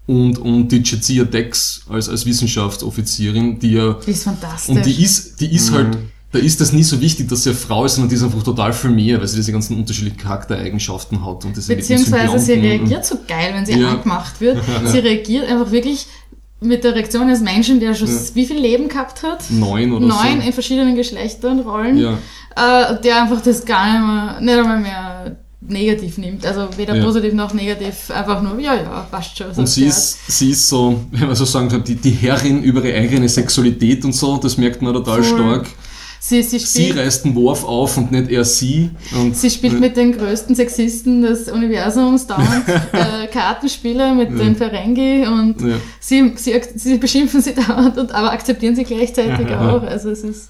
und, 0.05 0.37
und 0.37 0.67
die 0.69 0.81
Jadzia 0.85 1.23
Dex 1.25 1.81
als, 1.89 2.07
als 2.07 2.25
Wissenschaftsoffizierin, 2.25 3.59
die 3.59 3.71
ja 3.73 3.93
Die 4.05 4.11
ist 4.11 4.23
fantastisch. 4.23 4.75
Und 4.75 4.85
die 4.85 5.03
ist, 5.03 5.41
die 5.41 5.53
ist 5.53 5.71
halt, 5.71 5.97
da 6.35 6.41
ist 6.41 6.59
das 6.59 6.73
nie 6.73 6.83
so 6.83 6.99
wichtig, 6.99 7.29
dass 7.29 7.43
sie 7.43 7.49
eine 7.51 7.57
Frau 7.57 7.85
ist, 7.85 7.95
sondern 7.95 8.09
die 8.09 8.15
ist 8.15 8.23
einfach 8.23 8.43
total 8.43 8.73
viel 8.73 8.89
mehr, 8.91 9.19
weil 9.19 9.27
sie 9.27 9.37
diese 9.37 9.51
ganzen 9.51 9.77
unterschiedlichen 9.77 10.17
Charaktereigenschaften 10.17 11.25
hat 11.25 11.45
und 11.45 11.55
diese 11.55 11.75
Beziehungsweise 11.75 12.37
sie 12.39 12.53
reagiert 12.53 13.05
so 13.05 13.15
geil, 13.27 13.51
wenn 13.53 13.65
sie 13.65 13.79
Ja. 13.79 13.91
angemacht 13.91 14.39
wird. 14.41 14.57
Sie 14.85 14.99
reagiert 14.99 15.47
einfach 15.49 15.71
wirklich 15.71 16.05
mit 16.61 16.83
der 16.83 16.95
Reaktion 16.95 17.23
eines 17.23 17.41
Menschen, 17.41 17.79
der 17.79 17.93
schon 17.95 18.07
Ja. 18.07 18.13
wie 18.33 18.45
viel 18.45 18.57
Leben 18.59 18.87
gehabt 18.89 19.23
hat. 19.23 19.43
Neun 19.49 19.93
oder 19.93 20.05
Neun 20.07 20.41
so. 20.41 20.47
in 20.47 20.53
verschiedenen 20.53 20.95
Geschlechtern, 20.95 21.59
Rollen. 21.61 21.97
Ja. 21.97 22.13
Äh, 22.55 23.01
der 23.01 23.21
einfach 23.23 23.41
das 23.41 23.65
gar 23.65 23.85
nicht 23.91 24.05
mehr, 24.05 24.41
nicht 24.41 24.59
einmal 24.59 24.79
mehr 24.79 25.35
negativ 25.67 26.17
nimmt. 26.17 26.45
Also 26.45 26.67
weder 26.77 26.95
Ja. 26.95 27.03
positiv 27.03 27.33
noch 27.33 27.53
negativ. 27.53 28.09
Einfach 28.11 28.41
nur, 28.41 28.59
ja, 28.59 28.75
ja, 28.75 29.07
passt 29.11 29.37
schon. 29.37 29.53
so 29.53 29.61
Und 29.61 29.67
sie 29.67 29.85
ist, 29.85 30.17
sie 30.27 30.51
ist 30.51 30.67
so, 30.69 31.01
wenn 31.11 31.27
man 31.27 31.35
so 31.35 31.45
sagen 31.45 31.69
kann, 31.69 31.83
die, 31.83 31.95
die 31.95 32.11
Herrin 32.11 32.63
über 32.63 32.83
ihre 32.83 32.97
eigene 32.97 33.27
Sexualität 33.27 34.05
und 34.05 34.13
so, 34.13 34.37
das 34.37 34.57
merkt 34.57 34.81
man 34.81 34.93
total 34.93 35.23
Voll. 35.23 35.37
stark. 35.39 35.67
Sie, 36.19 36.41
sie 36.41 36.57
Sie 36.59 36.65
spielt, 36.83 36.97
reißt 36.97 37.25
den 37.25 37.35
Wurf 37.35 37.63
auf 37.63 37.97
und 37.97 38.11
nicht 38.11 38.29
er 38.31 38.43
sie. 38.43 38.89
Und 39.19 39.35
sie 39.37 39.49
spielt 39.49 39.79
mit 39.79 39.95
den 39.95 40.17
größten 40.17 40.55
Sexisten 40.55 41.21
des 41.21 41.49
Universums 41.51 42.25
dauernd 42.27 42.63
äh, 42.93 43.27
Kartenspiele 43.31 44.15
mit 44.15 44.29
den 44.39 44.55
Ferengi 44.55 45.27
und 45.27 45.61
Ja. 45.61 45.75
sie, 45.99 46.33
sie, 46.35 46.59
sie 46.75 46.97
beschimpfen 46.97 47.41
sie 47.41 47.53
dauernd, 47.67 47.97
und, 47.97 48.11
aber 48.11 48.31
akzeptieren 48.31 48.75
sie 48.75 48.83
gleichzeitig 48.83 49.47
Ja. 49.49 49.75
auch. 49.75 49.83
Also 49.83 50.09
es 50.09 50.23
ist 50.23 50.49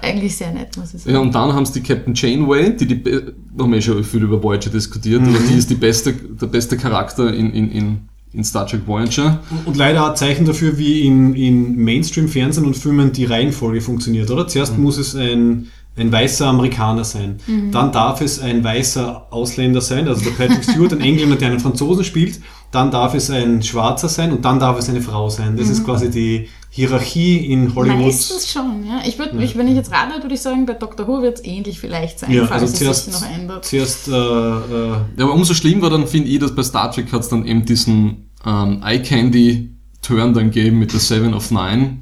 eigentlich 0.00 0.36
sehr 0.36 0.50
nett, 0.52 0.76
muss 0.76 0.92
ich 0.94 1.02
sagen. 1.02 1.14
Ja, 1.14 1.20
und 1.20 1.34
dann 1.34 1.52
haben 1.52 1.64
sie 1.66 1.74
die 1.80 1.82
Captain 1.82 2.14
Janeway, 2.14 2.74
die, 2.76 2.86
die 2.86 2.94
be- 2.96 3.34
haben 3.58 3.72
wir 3.72 3.80
schon 3.80 4.02
viel 4.02 4.22
über 4.22 4.42
Voyager 4.42 4.70
diskutiert, 4.70 5.22
aber 5.22 5.38
die 5.38 5.54
ist 5.58 5.70
die 5.70 5.74
beste, 5.76 6.12
der 6.12 6.46
beste 6.46 6.76
Charakter 6.76 7.32
in, 7.32 7.52
in, 7.52 7.70
in, 7.70 8.08
in 8.34 8.44
Star 8.44 8.66
Trek 8.66 8.86
Voyager. 8.86 9.40
Und 9.66 9.76
leider 9.76 10.08
ein 10.08 10.16
Zeichen 10.16 10.44
dafür, 10.44 10.78
wie 10.78 11.06
in, 11.06 11.34
in 11.34 11.76
Mainstream-Fernsehen 11.76 12.64
und 12.64 12.76
Filmen 12.76 13.12
die 13.12 13.24
Reihenfolge 13.24 13.80
funktioniert, 13.80 14.30
oder? 14.30 14.46
Zuerst 14.48 14.78
muss 14.78 14.96
es 14.96 15.14
ein, 15.14 15.68
ein 15.96 16.10
weißer 16.10 16.46
Amerikaner 16.46 17.04
sein. 17.04 17.36
Dann 17.70 17.92
darf 17.92 18.20
es 18.22 18.40
ein 18.40 18.64
weißer 18.64 19.26
Ausländer 19.30 19.82
sein, 19.82 20.08
also 20.08 20.24
der 20.24 20.30
Patrick 20.30 20.64
Stewart, 20.64 20.92
ein 20.92 21.00
Engländer, 21.02 21.36
der 21.36 21.48
einen 21.48 21.60
Franzosen 21.60 22.04
spielt. 22.04 22.40
Dann 22.70 22.90
darf 22.90 23.14
es 23.14 23.30
ein 23.30 23.62
Schwarzer 23.62 24.08
sein 24.08 24.32
und 24.32 24.44
dann 24.46 24.58
darf 24.58 24.78
es 24.78 24.88
eine 24.88 25.02
Frau 25.02 25.28
sein. 25.28 25.58
Das 25.58 25.68
ist 25.68 25.84
quasi 25.84 26.10
die 26.10 26.48
Hierarchie 26.74 27.36
in 27.52 27.74
Hollywood. 27.74 28.00
Meistens 28.06 28.50
schon, 28.50 28.86
ja. 28.86 29.02
Ich 29.06 29.18
würde, 29.18 29.44
ich, 29.44 29.58
wenn 29.58 29.68
ich 29.68 29.74
jetzt 29.74 29.92
rate, 29.92 30.22
würde 30.22 30.34
ich 30.34 30.40
sagen, 30.40 30.64
bei 30.64 30.72
Dr. 30.72 31.06
Who 31.06 31.20
wird 31.20 31.36
es 31.38 31.44
ähnlich 31.44 31.78
vielleicht 31.78 32.18
sein, 32.18 32.30
Ja, 32.32 32.46
falls 32.46 32.62
also 32.62 32.72
es 32.72 32.78
zuerst, 32.78 33.04
sich 33.04 33.14
noch 33.14 33.28
ändert. 33.30 33.64
zuerst 33.66 34.08
äh, 34.08 34.12
äh, 34.12 34.90
Ja, 35.18 35.24
aber 35.24 35.34
umso 35.34 35.52
schlimmer 35.52 35.90
dann 35.90 36.06
finde 36.06 36.30
ich, 36.30 36.38
dass 36.38 36.54
bei 36.54 36.62
Star 36.62 36.90
Trek 36.90 37.12
hat 37.12 37.20
es 37.20 37.28
dann 37.28 37.44
eben 37.44 37.66
diesen 37.66 38.30
ähm, 38.46 38.82
Eye 38.82 39.02
Candy 39.02 39.70
Turn 40.00 40.32
dann 40.32 40.50
gegeben 40.50 40.78
mit 40.78 40.94
der 40.94 41.00
Seven 41.00 41.34
of 41.34 41.50
Nine, 41.50 41.98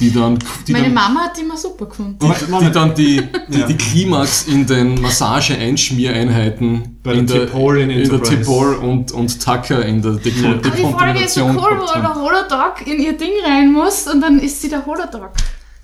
die 0.00 0.12
dann, 0.12 0.38
die 0.66 0.72
Meine 0.72 0.86
dann, 0.86 0.94
Mama 0.94 1.20
hat 1.24 1.36
die 1.36 1.42
immer 1.42 1.56
super 1.56 1.86
gefunden. 1.86 2.18
die, 2.20 2.64
die 2.64 2.70
dann 2.72 2.94
die, 2.94 3.22
die, 3.48 3.60
Ja. 3.60 3.66
die 3.66 3.76
Klimax 3.76 4.46
in 4.48 4.66
den 4.66 5.00
Massage-Einschmiereinheiten 5.00 6.98
Bei 7.02 7.12
in 7.14 7.26
der 7.26 7.48
T'Pol 7.48 7.76
in 7.76 7.90
in 7.90 8.08
der. 8.08 8.18
T'Pol 8.18 8.74
und, 8.74 9.12
und 9.12 9.42
Tucker 9.42 9.84
in 9.86 10.02
der 10.02 10.12
Deko 10.12 10.48
Aber 10.48 10.56
die 10.70 10.82
Folge 10.82 11.24
ist 11.24 11.34
so 11.34 11.40
Dekontamination 11.46 11.56
cool, 11.56 11.80
wo 11.80 12.00
der 12.00 12.14
Holodog 12.14 12.86
in 12.86 13.00
ihr 13.00 13.16
Ding 13.16 13.32
rein 13.46 13.72
muss 13.72 14.08
und 14.08 14.20
dann 14.20 14.40
ist 14.40 14.60
sie 14.60 14.68
der 14.68 14.84
Holodog. 14.84 15.30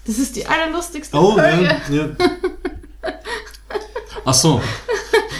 Das 0.06 0.18
ist 0.18 0.34
die 0.34 0.44
allerlustigste 0.44 1.16
oh, 1.16 1.32
Folge. 1.34 1.78
ja, 1.90 1.96
ja. 1.96 2.08
Ach 4.24 4.34
so. 4.34 4.60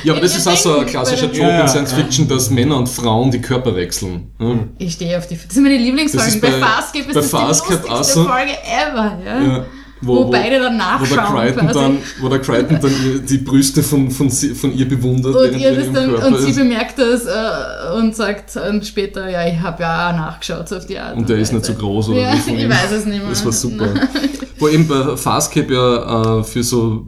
Ja, 0.04 0.12
aber 0.12 0.22
das 0.22 0.36
ist 0.36 0.46
auch 0.48 0.56
so 0.56 0.78
ein 0.78 0.86
klassischer 0.86 1.26
der- 1.28 1.62
in 1.62 1.68
Science. 1.68 1.92
Fiction, 1.92 2.28
dass 2.28 2.50
Männer 2.50 2.76
und 2.76 2.88
Frauen 2.88 3.30
die 3.30 3.40
Körper 3.40 3.74
wechseln. 3.76 4.30
Ja. 4.40 4.58
Ich 4.78 4.92
stehe 4.94 5.16
auf 5.18 5.26
die. 5.26 5.36
Das 5.36 5.54
sind 5.54 5.62
meine 5.62 5.76
Das 5.76 5.84
Lieblingsfolgen. 5.84 6.28
ist 6.34 6.40
bei, 6.40 6.50
bei- 6.50 6.58
Farscape 6.58 6.98
ist 7.00 7.06
bei 7.08 7.12
das 7.14 7.30
Farscape 7.30 7.82
die 7.84 7.90
lustigste. 7.90 8.24
Folge 8.24 8.52
ever. 8.64 9.18
Ja? 9.24 9.42
Ja. 9.42 9.64
wo, 10.02 10.24
beide 10.30 10.58
dann 10.60 10.62
wo 10.98 11.04
der 11.04 11.16
nachschauen 11.16 11.36
Crichton 11.36 11.68
dann, 11.74 11.98
wo 12.20 12.28
der 12.30 12.38
Crichton 12.38 12.78
dann 12.80 13.26
die 13.28 13.36
Brüste 13.38 13.82
von, 13.82 14.10
von, 14.10 14.30
sie, 14.30 14.54
von 14.54 14.74
ihr 14.74 14.88
bewundert, 14.88 15.34
und, 15.36 15.58
ihr 15.60 15.74
das 15.76 15.92
dann, 15.92 16.08
Körper 16.10 16.26
und 16.28 16.38
sie 16.38 16.52
bemerkt 16.54 16.98
das 16.98 17.26
äh, 17.26 17.92
und 17.98 18.16
sagt 18.16 18.56
dann 18.56 18.82
später, 18.82 19.28
ja, 19.28 19.46
ich 19.46 19.60
habe 19.60 19.82
ja 19.82 20.08
auch 20.08 20.16
nachgeschaut 20.16 20.66
so 20.70 20.76
auf 20.76 20.86
die 20.86 20.98
Art. 20.98 21.16
Und 21.18 21.28
der 21.28 21.36
ist 21.36 21.52
nicht 21.52 21.66
so 21.66 21.74
groß, 21.74 22.08
oder 22.08 22.20
Ja, 22.20 22.32
ich 22.46 22.46
weiß 22.68 22.92
es 22.92 23.04
nicht 23.04 23.20
mehr. 23.20 23.28
Das 23.28 23.44
war 23.44 23.52
super. 23.52 23.88
Wo 24.58 24.68
eben 24.68 24.88
bei 24.88 25.16
Fastcap 25.16 25.70
ja 25.70 26.38
äh, 26.40 26.44
für 26.44 26.62
so 26.62 27.04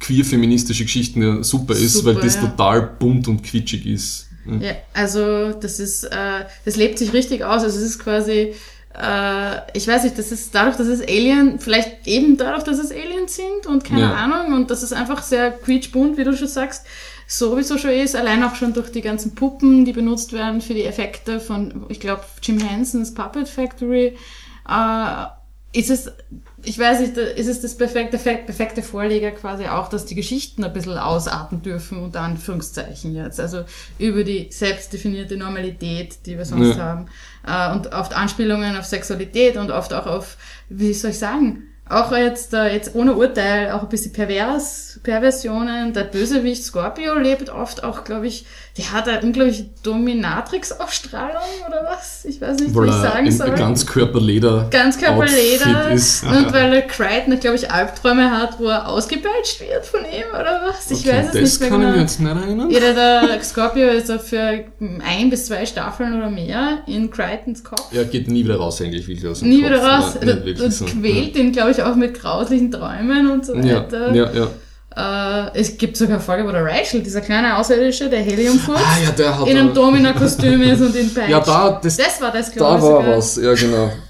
queer-feministische 0.00 0.84
Geschichten 0.84 1.22
ja 1.22 1.42
super 1.42 1.74
ist, 1.74 1.94
Super, 1.94 2.14
weil 2.14 2.22
das 2.22 2.36
ja. 2.36 2.42
total 2.42 2.82
bunt 2.98 3.28
und 3.28 3.42
quitschig 3.42 3.86
ist. 3.86 4.26
Ja, 4.60 4.72
also 4.94 5.52
das 5.52 5.78
ist, 5.78 6.04
äh, 6.04 6.44
das 6.64 6.76
lebt 6.76 6.98
sich 6.98 7.12
richtig 7.12 7.44
aus. 7.44 7.62
Also 7.64 7.78
es 7.78 7.84
ist 7.84 7.98
quasi, 7.98 8.54
äh, 8.94 9.56
ich 9.74 9.86
weiß 9.86 10.04
nicht, 10.04 10.18
das 10.18 10.32
ist 10.32 10.54
dadurch, 10.54 10.76
dass 10.76 10.86
es 10.86 11.02
Alien, 11.02 11.58
vielleicht 11.60 12.06
eben 12.06 12.38
dadurch, 12.38 12.64
dass 12.64 12.78
es 12.78 12.90
Aliens 12.90 13.36
sind 13.36 13.66
und 13.66 13.84
keine 13.84 14.00
Ja. 14.02 14.14
Ahnung 14.14 14.54
und 14.54 14.70
dass 14.70 14.82
es 14.82 14.92
einfach 14.92 15.22
sehr 15.22 15.50
quietschbunt, 15.50 16.16
wie 16.16 16.24
du 16.24 16.34
schon 16.34 16.48
sagst, 16.48 16.86
sowieso 17.26 17.76
schon 17.76 17.90
ist, 17.90 18.16
allein 18.16 18.42
auch 18.42 18.54
schon 18.54 18.72
durch 18.72 18.90
die 18.90 19.02
ganzen 19.02 19.34
Puppen, 19.34 19.84
die 19.84 19.92
benutzt 19.92 20.32
werden 20.32 20.62
für 20.62 20.72
die 20.72 20.84
Effekte 20.84 21.40
von, 21.40 21.84
ich 21.90 22.00
glaube, 22.00 22.22
Jim 22.42 22.58
Hensons 22.58 23.12
Puppet 23.12 23.48
Factory, 23.48 24.16
äh, 24.66 25.26
ist 25.78 25.90
es, 25.90 26.10
ich 26.68 26.78
weiß 26.78 27.00
nicht, 27.00 27.16
ist 27.16 27.46
es 27.48 27.62
das 27.62 27.76
perfekte, 27.76 28.18
perfekte 28.18 28.82
Vorleger 28.82 29.30
quasi 29.30 29.66
auch, 29.66 29.88
dass 29.88 30.04
die 30.04 30.14
Geschichten 30.14 30.62
ein 30.64 30.72
bisschen 30.72 30.98
ausarten 30.98 31.62
dürfen, 31.62 32.02
unter 32.02 32.20
Anführungszeichen 32.20 33.14
jetzt. 33.14 33.40
Also 33.40 33.64
über 33.98 34.22
die 34.22 34.48
selbstdefinierte 34.50 35.36
Normalität, 35.38 36.26
die 36.26 36.36
wir 36.36 36.44
sonst 36.44 36.76
Ja. 36.76 36.84
haben. 36.84 37.06
Äh, 37.46 37.74
und 37.76 37.92
oft 37.94 38.14
Anspielungen 38.14 38.76
auf 38.76 38.84
Sexualität 38.84 39.56
und 39.56 39.70
oft 39.70 39.94
auch 39.94 40.06
auf, 40.06 40.36
wie 40.68 40.92
soll 40.92 41.12
ich 41.12 41.18
sagen, 41.18 41.62
auch 41.88 42.14
jetzt, 42.16 42.52
äh, 42.54 42.72
jetzt 42.72 42.94
ohne 42.94 43.14
Urteil, 43.14 43.70
auch 43.72 43.82
ein 43.82 43.88
bisschen 43.88 44.12
pervers, 44.12 45.00
Perversionen. 45.02 45.92
Der 45.92 46.04
Bösewicht 46.04 46.64
Scorpio 46.64 47.14
lebt 47.18 47.50
oft 47.50 47.84
auch, 47.84 48.04
glaube 48.04 48.26
ich, 48.26 48.44
der 48.76 48.92
hat 48.92 49.08
eine 49.08 49.20
unglaubliche 49.22 49.66
Dominatrix-Ausstrahlung 49.82 51.42
oder 51.66 51.84
was? 51.90 52.24
Ich 52.24 52.40
weiß 52.40 52.58
nicht, 52.60 52.74
Weil 52.74 52.84
wie 52.84 52.88
ich 52.90 52.94
er 52.94 53.00
sagen 53.02 53.30
soll. 53.32 53.50
Ganzkörperleder 53.50 54.68
Ganzkörperleder 54.70 55.90
ist. 55.90 56.22
und 56.24 56.52
weil 56.52 56.70
der 56.70 56.82
Crichton, 56.82 57.38
glaube 57.40 57.56
ich, 57.56 57.70
Albträume 57.70 58.30
hat, 58.30 58.58
wo 58.58 58.66
er 58.66 58.88
ausgepeitscht 58.88 59.60
wird 59.60 59.84
von 59.86 60.00
ihm 60.00 60.28
oder 60.30 60.62
was? 60.66 60.90
Ich 60.90 61.00
Okay, 61.00 61.18
weiß 61.18 61.26
es 61.26 61.32
das 61.32 61.60
nicht 61.60 61.60
mehr 61.60 61.68
kann 61.70 61.80
ich 61.80 61.86
genau. 61.86 61.96
mir 61.96 62.00
jetzt 62.02 62.20
nicht 62.20 62.30
erinnern. 62.36 62.70
Ja, 62.70 62.80
der, 63.32 63.42
Scorpio 63.42 63.88
ist 63.88 64.08
ja 64.08 64.18
für 64.18 64.64
ein 65.04 65.30
bis 65.30 65.46
zwei 65.46 65.64
Staffeln 65.66 66.16
oder 66.16 66.30
mehr 66.30 66.78
in 66.86 67.10
Crichtons 67.10 67.64
Kopf. 67.64 67.92
Er 67.92 68.04
geht 68.04 68.28
nie 68.28 68.44
wieder 68.44 68.56
raus, 68.56 68.80
eigentlich, 68.80 69.06
wie 69.08 69.12
ich 69.14 69.26
aus 69.26 69.40
dem 69.40 69.48
Nie 69.48 69.62
Kopf. 69.62 69.70
wieder 69.70 69.84
raus. 69.84 70.14
Ja, 70.24 70.86
quält 70.86 71.36
ihn, 71.36 71.52
glaube 71.52 71.70
ich, 71.72 71.77
auch 71.80 71.94
mit 71.94 72.14
grauslichen 72.14 72.70
Träumen 72.70 73.30
und 73.30 73.46
so 73.46 73.54
weiter. 73.54 74.14
ja, 74.14 74.30
ja. 74.32 74.48
Äh, 74.98 75.50
es 75.54 75.76
gibt 75.76 75.96
sogar 75.96 76.14
eine 76.14 76.22
Folge, 76.22 76.46
wo 76.46 76.50
der 76.50 76.64
Rachel, 76.64 77.02
dieser 77.02 77.20
kleine 77.20 77.56
Außerirdische, 77.56 78.08
der 78.08 78.20
Heliumfurz, 78.20 78.80
Ah 78.80 79.44
in 79.44 79.56
einem 79.56 79.72
Domina-Kostüm 79.72 80.60
ist 80.62 80.80
und 80.80 80.94
ihn 81.00 81.14
peitscht. 81.14 81.30
Ja, 81.30 81.40
da, 81.40 81.78
das, 81.82 81.96
das 81.96 82.20
war 82.20 82.32
das, 82.32 82.50
glaube 82.50 82.80
da 82.80 82.82
war 82.82 83.02
sogar. 83.02 83.16
was, 83.16 83.36
ja 83.36 83.54
genau. 83.54 83.92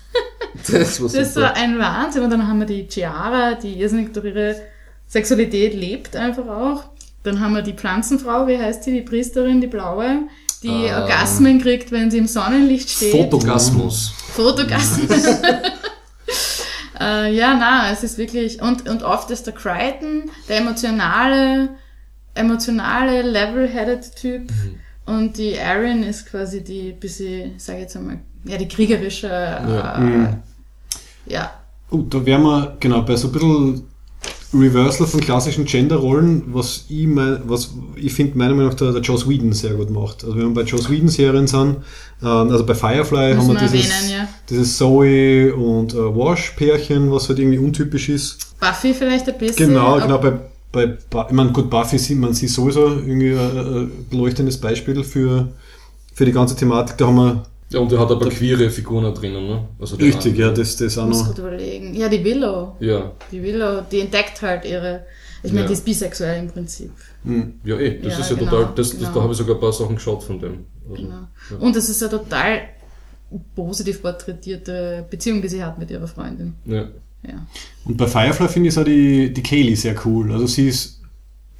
Das 0.70 1.00
war 1.00 1.08
Das 1.10 1.36
war 1.36 1.56
ein 1.56 1.78
Wahnsinn. 1.78 2.22
Und 2.22 2.30
dann 2.30 2.46
haben 2.46 2.58
wir 2.58 2.66
die 2.66 2.86
Chiara, 2.88 3.54
die 3.54 3.80
irrsinnig 3.80 4.12
durch 4.12 4.26
ihre 4.26 4.56
Sexualität 5.06 5.74
lebt 5.74 6.16
einfach 6.16 6.46
auch. 6.46 6.84
Dann 7.22 7.40
haben 7.40 7.54
wir 7.54 7.62
die 7.62 7.72
Pflanzenfrau, 7.74 8.46
wie 8.46 8.58
heißt 8.58 8.86
die, 8.86 8.92
die 8.92 9.02
Priesterin, 9.02 9.60
die 9.60 9.66
blaue, 9.66 10.22
die 10.62 10.68
Ähm. 10.68 10.94
Orgasmen 10.94 11.60
kriegt, 11.60 11.92
wenn 11.92 12.10
sie 12.10 12.18
im 12.18 12.26
Sonnenlicht 12.26 12.90
steht. 12.90 13.12
Fotogasmus. 13.12 14.12
Fotogasmen. 14.34 15.08
äh, 17.00 17.34
ja, 17.34 17.56
na, 17.58 17.90
es 17.90 18.02
ist 18.04 18.18
wirklich, 18.18 18.60
und, 18.62 18.88
und 18.88 19.02
oft 19.02 19.30
ist 19.30 19.46
der 19.46 19.54
Crichton 19.54 20.30
der 20.48 20.58
emotionale, 20.58 21.70
emotionale, 22.34 23.22
level-headed 23.22 24.14
Typ. 24.16 24.50
Und 25.06 25.38
die 25.38 25.54
Erin 25.54 26.02
ist 26.02 26.26
quasi 26.26 26.62
die 26.62 26.92
bisschen, 26.92 27.54
sag 27.58 27.76
ich 27.76 27.82
jetzt 27.82 27.96
einmal, 27.96 28.18
ja, 28.44 28.56
die 28.58 28.68
kriegerische, 28.68 29.28
Ja. 29.28 29.98
äh, 29.98 30.28
ja, 31.26 31.52
Gut, 31.90 32.12
da 32.12 32.24
wären 32.26 32.42
wir 32.42 32.76
genau 32.80 33.00
bei 33.02 33.16
so 33.16 33.28
ein 33.28 33.32
bisschen 33.32 33.88
Reversal 34.54 35.06
von 35.06 35.20
klassischen 35.20 35.66
Genderrollen, 35.66 36.42
was 36.54 36.86
ich, 36.88 37.06
mein, 37.06 37.42
was 37.44 37.74
ich 37.96 38.14
finde, 38.14 38.38
meiner 38.38 38.54
Meinung 38.54 38.70
nach 38.70 38.78
der, 38.78 38.92
der 38.92 39.02
Joss 39.02 39.28
Whedon 39.28 39.52
sehr 39.52 39.74
gut 39.74 39.90
macht. 39.90 40.24
Also 40.24 40.36
wenn 40.36 40.48
wir 40.48 40.54
bei 40.54 40.62
Joss 40.62 40.88
Whedon 40.88 41.08
Serien 41.08 41.46
sind, 41.46 41.76
ähm, 42.22 42.50
also 42.50 42.64
bei 42.64 42.74
Firefly 42.74 43.34
Muss 43.34 43.44
haben 43.44 43.54
wir 43.54 43.68
dieses, 43.68 43.90
erwähnen, 43.90 44.10
ja. 44.10 44.28
dieses 44.48 44.78
Zoe 44.78 45.54
und 45.54 45.92
äh, 45.92 45.96
Wash-Pärchen, 45.96 47.12
was 47.12 47.28
halt 47.28 47.38
irgendwie 47.38 47.58
untypisch 47.58 48.08
ist. 48.08 48.58
Buffy 48.58 48.94
vielleicht 48.94 49.28
ein 49.28 49.36
bisschen. 49.36 49.68
Genau, 49.68 50.00
genau, 50.00 50.18
bei, 50.18 50.32
bei 50.72 50.96
ich 51.26 51.32
meine, 51.32 51.52
gut, 51.52 51.68
Buffy 51.68 51.98
sieht 51.98 52.18
man 52.18 52.32
sie 52.32 52.48
sowieso 52.48 52.86
irgendwie 52.86 53.32
ein, 53.32 53.58
ein 53.58 54.06
beleuchtendes 54.08 54.56
Beispiel 54.58 55.04
für, 55.04 55.48
für 56.14 56.24
die 56.24 56.32
ganze 56.32 56.56
Thematik. 56.56 56.96
Da 56.96 57.06
haben 57.06 57.16
wir 57.16 57.42
Ja, 57.70 57.80
und 57.80 57.92
er 57.92 57.98
hat 57.98 58.10
aber 58.10 58.28
queere 58.30 58.70
Figuren 58.70 59.12
drinnen, 59.14 59.46
ne? 59.46 59.68
Also 59.78 59.96
richtig, 59.96 60.32
anderen. 60.32 60.36
ja, 60.40 60.50
das, 60.52 60.76
das 60.76 60.96
auch 60.96 61.06
muss 61.06 61.18
noch. 61.20 61.28
gut 61.28 61.38
überlegen. 61.38 61.94
Ja, 61.94 62.08
die 62.08 62.24
Willow. 62.24 62.76
Ja, 62.80 63.12
Die 63.30 63.42
Willow, 63.42 63.82
die 63.90 64.00
entdeckt 64.00 64.40
halt 64.40 64.64
ihre. 64.64 65.04
Ich 65.42 65.50
meine, 65.52 65.62
Ja. 65.62 65.66
die 65.68 65.72
ist 65.74 65.84
bisexuell 65.84 66.38
im 66.40 66.48
Prinzip. 66.48 66.90
ja 67.64 67.78
eh, 67.78 68.00
das 68.02 68.14
Ja, 68.14 68.18
ist 68.20 68.30
ja 68.30 68.36
genau, 68.36 68.50
total, 68.50 68.72
das, 68.74 68.90
das, 68.90 68.98
genau. 68.98 69.12
da 69.14 69.20
habe 69.22 69.32
ich 69.32 69.38
sogar 69.38 69.54
ein 69.56 69.60
paar 69.60 69.72
Sachen 69.72 69.94
geschaut 69.96 70.22
von 70.22 70.38
dem. 70.40 70.64
Also, 70.90 71.02
Genau. 71.02 71.28
Und 71.60 71.76
es 71.76 71.88
ist 71.88 72.02
eine 72.02 72.10
total 72.10 72.60
positiv 73.54 74.00
porträtierte 74.02 75.06
Beziehung, 75.10 75.42
die 75.42 75.48
sie 75.48 75.62
hat 75.62 75.78
mit 75.78 75.90
ihrer 75.90 76.06
Freundin. 76.08 76.54
ja. 76.64 76.88
Ja. 77.26 77.44
Und 77.84 77.96
bei 77.96 78.06
Firefly 78.06 78.46
finde 78.46 78.68
ich 78.68 78.78
auch 78.78 78.84
die, 78.84 79.32
die 79.34 79.42
Kaylee 79.42 79.74
sehr 79.74 79.96
cool. 80.06 80.30
Also 80.32 80.46
sie 80.46 80.68
ist 80.68 80.97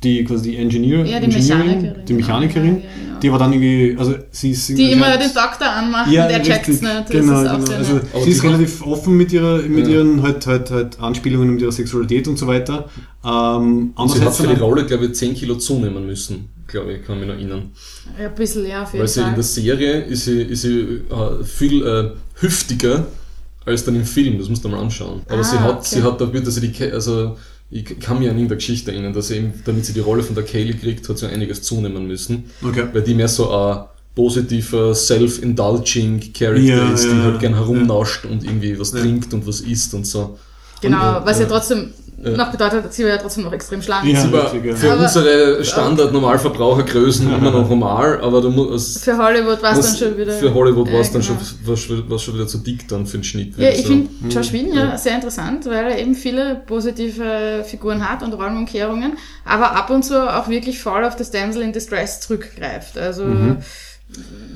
die 0.03 0.25
quasi 0.25 0.51
die 0.51 0.57
Engineer, 0.57 1.05
Ja, 1.05 1.19
die 1.21 1.27
Mechanikerin, 1.27 1.95
die 2.07 2.15
genau. 2.15 2.27
Mechanikerin, 2.27 2.77
Ja, 2.77 2.83
ja, 2.83 3.19
die 3.21 3.29
aber 3.31 3.39
dann 3.39 3.53
irgendwie, 3.53 3.97
also 3.99 4.15
sie 4.31 4.51
ist 4.53 4.69
Die 4.69 4.93
immer 4.93 5.17
den 5.19 5.35
Doktor 5.35 5.69
anmacht 5.71 6.11
ja, 6.13 6.25
und 6.27 6.31
er 6.31 6.39
richtig, 6.39 6.81
nicht. 6.81 6.85
Das 6.85 7.09
genau, 7.11 7.43
genau. 7.43 7.67
sehr 7.67 7.77
Also. 7.79 8.01
Aber 8.13 8.23
sie 8.23 8.31
ist 8.31 8.45
relativ 8.45 8.87
offen 8.87 9.17
mit 9.17 9.33
ihrer, 9.33 9.59
mit 9.63 9.87
Ja. 9.89 9.95
ihren 9.95 10.23
halt, 10.23 10.47
halt, 10.47 10.71
halt 10.71 11.01
Anspielungen 11.01 11.51
mit 11.51 11.63
ihrer 11.63 11.73
Sexualität 11.73 12.29
und 12.29 12.39
so 12.39 12.47
weiter. 12.47 12.89
Ähm, 13.25 13.93
sie 14.07 14.21
hat 14.21 14.35
für 14.37 14.47
die 14.47 14.55
Rolle, 14.61 14.87
glaube 14.87 15.07
ich, 15.07 15.15
10 15.15 15.35
Kilo 15.35 15.57
zunehmen 15.57 16.07
müssen, 16.07 16.49
glaube 16.69 16.93
ich, 16.93 17.05
kann 17.05 17.19
mich 17.19 17.27
noch 17.29 17.35
erinnern. 17.35 17.71
Ja, 18.21 18.27
ein 18.29 18.35
bisschen, 18.37 18.67
ja, 18.69 18.85
auf 18.85 18.93
jeden 18.93 19.01
Weil 19.01 19.09
sie 19.09 19.21
in 19.21 19.27
Fall. 19.27 19.35
der 19.35 19.43
Serie 19.45 20.01
ist 20.03 20.25
sie, 20.27 20.43
ist 20.43 20.63
sie 20.63 20.79
äh, 21.11 21.45
viel 21.45 21.85
äh, 21.85 22.11
hüftiger 22.41 23.07
als 23.67 23.85
dann 23.85 23.97
im 23.97 24.05
Film, 24.05 24.39
das 24.39 24.49
musst 24.49 24.65
du 24.65 24.69
mal 24.69 24.79
anschauen. 24.81 25.23
Aber 25.29 25.41
Ah, 25.41 25.45
sie 25.45 25.59
hat, 25.59 25.79
okay. 25.81 25.87
sie 25.91 26.03
hat 26.03 26.21
dafür, 26.21 26.41
dass 26.41 26.55
sie 26.55 26.69
die, 26.71 26.85
also 26.93 27.37
ich 27.71 27.85
kann 28.01 28.19
mich 28.19 28.29
an 28.29 28.37
irgendeine 28.37 28.57
Geschichte 28.57 28.93
erinnern, 28.93 29.13
dass 29.13 29.29
sie 29.29 29.37
eben, 29.37 29.53
damit 29.65 29.85
sie 29.85 29.93
die 29.93 30.01
Rolle 30.01 30.23
von 30.23 30.35
der 30.35 30.45
Kaylee 30.45 30.75
kriegt, 30.75 31.09
hat 31.09 31.19
sie 31.19 31.27
einiges 31.29 31.63
zunehmen 31.63 32.07
müssen. 32.07 32.45
Okay. 32.63 32.87
Weil 32.93 33.03
die 33.03 33.15
mehr 33.15 33.29
so 33.29 33.51
ein 33.51 33.85
positiver, 34.15 34.95
self-indulging 34.95 36.33
Character 36.33 36.61
Ja, 36.63 36.93
ist, 36.93 37.05
ja, 37.05 37.11
die 37.13 37.17
ja. 37.19 37.25
halt 37.25 37.41
gern 37.41 37.55
herumnauscht 37.55 38.25
und 38.25 38.43
irgendwie 38.45 38.79
was 38.79 38.93
Ja. 38.93 39.01
trinkt 39.01 39.33
und 39.35 39.47
was 39.47 39.61
isst 39.61 39.95
und 39.95 40.07
so. 40.07 40.39
Genau, 40.81 41.19
Und, 41.19 41.27
was 41.27 41.39
äh, 41.39 41.43
ja 41.43 41.49
trotzdem. 41.49 41.93
Noch 42.21 42.51
bedeutet, 42.51 42.85
hat, 42.85 42.93
sie 42.93 43.05
war 43.05 43.11
ja 43.11 43.19
trotzdem 43.19 43.45
noch 43.45 43.53
extrem 43.53 43.81
schlank. 43.81 44.05
Ja. 44.07 44.33
War 44.33 44.45
richtig, 44.53 44.65
ja. 44.65 44.75
für 44.75 44.93
Aber- 44.93 45.03
unsere 45.03 45.65
Standard-Normalverbrauchergrößen 45.65 47.33
immer 47.33 47.51
noch 47.51 47.69
normal, 47.69 48.21
aber 48.21 48.41
du 48.41 48.51
musst. 48.51 49.05
Für 49.05 49.17
Hollywood 49.17 49.63
war 49.63 49.79
es 49.79 49.87
dann 49.87 49.97
schon 49.97 50.19
wieder. 50.19 50.33
Für 50.33 50.53
Hollywood 50.53 50.93
war 50.93 51.01
es 51.01 51.13
dann 51.13 51.23
genau. 51.23 51.35
schon, 51.39 52.09
war's 52.09 52.23
schon, 52.23 52.35
wieder 52.35 52.47
zu 52.47 52.59
dick 52.59 52.89
dann 52.89 53.07
für 53.07 53.19
den 53.19 53.25
Schnitt. 53.25 53.57
Ja, 53.57 53.71
ich 53.71 53.83
sagen. 53.83 54.09
finde 54.21 54.35
Josh 54.35 54.53
Whedon 54.53 54.75
ja 54.75 54.99
sehr 54.99 55.15
interessant, 55.15 55.67
weil 55.67 55.93
er 55.93 55.99
eben 55.99 56.15
viele 56.15 56.57
positive 56.67 57.65
Figuren 57.65 58.09
hat 58.09 58.23
und 58.23 58.33
Rollenumkehrungen, 58.33 59.13
aber 59.45 59.77
ab 59.77 59.91
und 59.91 60.05
zu 60.05 60.21
auch 60.21 60.49
wirklich 60.49 60.81
voll 60.81 61.05
auf 61.05 61.15
das 61.15 61.31
Damsel 61.31 61.63
in 61.63 61.73
Distress 61.73 62.21
zurückgreift. 62.21 62.99
Also, 62.99 63.25
mein, 63.25 63.63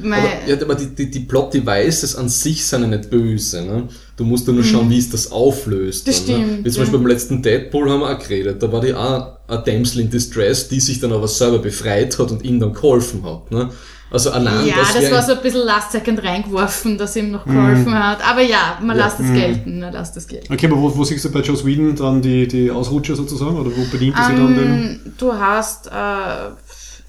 Aber, 0.03 0.16
ja, 0.48 0.61
aber 0.61 0.74
die, 0.74 0.86
die, 0.86 1.11
die 1.11 1.20
Plot-Devices 1.20 2.16
an 2.16 2.28
sich 2.28 2.64
sind 2.66 2.82
ja 2.82 2.88
nicht 2.88 3.11
böse. 3.11 3.62
Ne? 3.62 3.88
Du 4.16 4.24
musst 4.24 4.46
ja 4.48 4.53
nur 4.53 4.64
schauen, 4.64 4.90
wie 4.90 4.98
es 4.98 5.11
das 5.11 5.30
auflöst. 5.30 6.07
Mhm. 6.07 6.11
Das 6.11 6.26
dann, 6.26 6.36
ne? 6.40 6.44
stimmt, 6.46 6.64
Wie 6.64 6.70
zum 6.70 6.76
ja. 6.78 6.82
Beispiel 6.82 6.98
beim 6.98 7.07
letzten 7.07 7.42
Deadpool 7.42 7.90
haben 7.90 8.00
wir 8.00 8.11
auch 8.11 8.18
geredet. 8.18 8.62
Da 8.62 8.72
war 8.72 8.80
die 8.80 8.94
auch 8.94 9.36
eine 9.46 9.62
Damsel 9.62 10.00
in 10.00 10.11
Distress, 10.11 10.68
die 10.68 10.80
sich 10.80 10.98
dann 11.00 11.12
aber 11.12 11.28
selber 11.28 11.59
befreit 11.59 12.18
hat 12.18 12.30
und 12.32 12.42
ihm 12.44 12.59
dann 12.59 12.72
geholfen 12.72 13.22
hat. 13.24 13.50
Ne? 13.53 13.70
Also 14.11 14.30
allein 14.30 14.66
ja, 14.66 14.74
das 14.76 14.92
das 14.92 15.11
war 15.11 15.22
so 15.22 15.32
ein 15.32 15.42
bisschen 15.42 15.64
Last 15.64 15.92
Second 15.92 16.22
reingeworfen, 16.22 16.98
dass 16.98 17.16
ihm 17.16 17.30
noch 17.30 17.46
geholfen 17.46 17.94
hat. 17.94 18.18
Aber 18.28 18.42
ja, 18.42 18.78
man 18.82 18.96
Ja. 18.96 19.05
lasst 19.05 19.20
es 19.20 19.32
gelten, 19.32 19.80
man 19.80 19.92
lasst 19.92 20.16
es 20.18 20.26
gelten. 20.28 20.53
Okay, 20.53 20.66
aber 20.66 20.76
wo, 20.76 20.94
wo 20.94 21.05
siehst 21.05 21.24
du 21.24 21.30
bei 21.30 21.40
Joss 21.40 21.64
Whedon 21.64 21.94
dann 21.96 22.20
die, 22.20 22.46
die 22.46 22.70
Ausrutscher 22.70 23.16
sozusagen? 23.16 23.57
Oder 23.59 23.70
wo 23.74 23.84
bedient 23.90 24.14
er 24.16 24.26
sie 24.26 24.34
dann 24.34 24.55
den? 24.55 24.66
Ähm, 24.66 25.00
du 25.16 25.32
hast, 25.32 25.86
äh, 25.86 25.90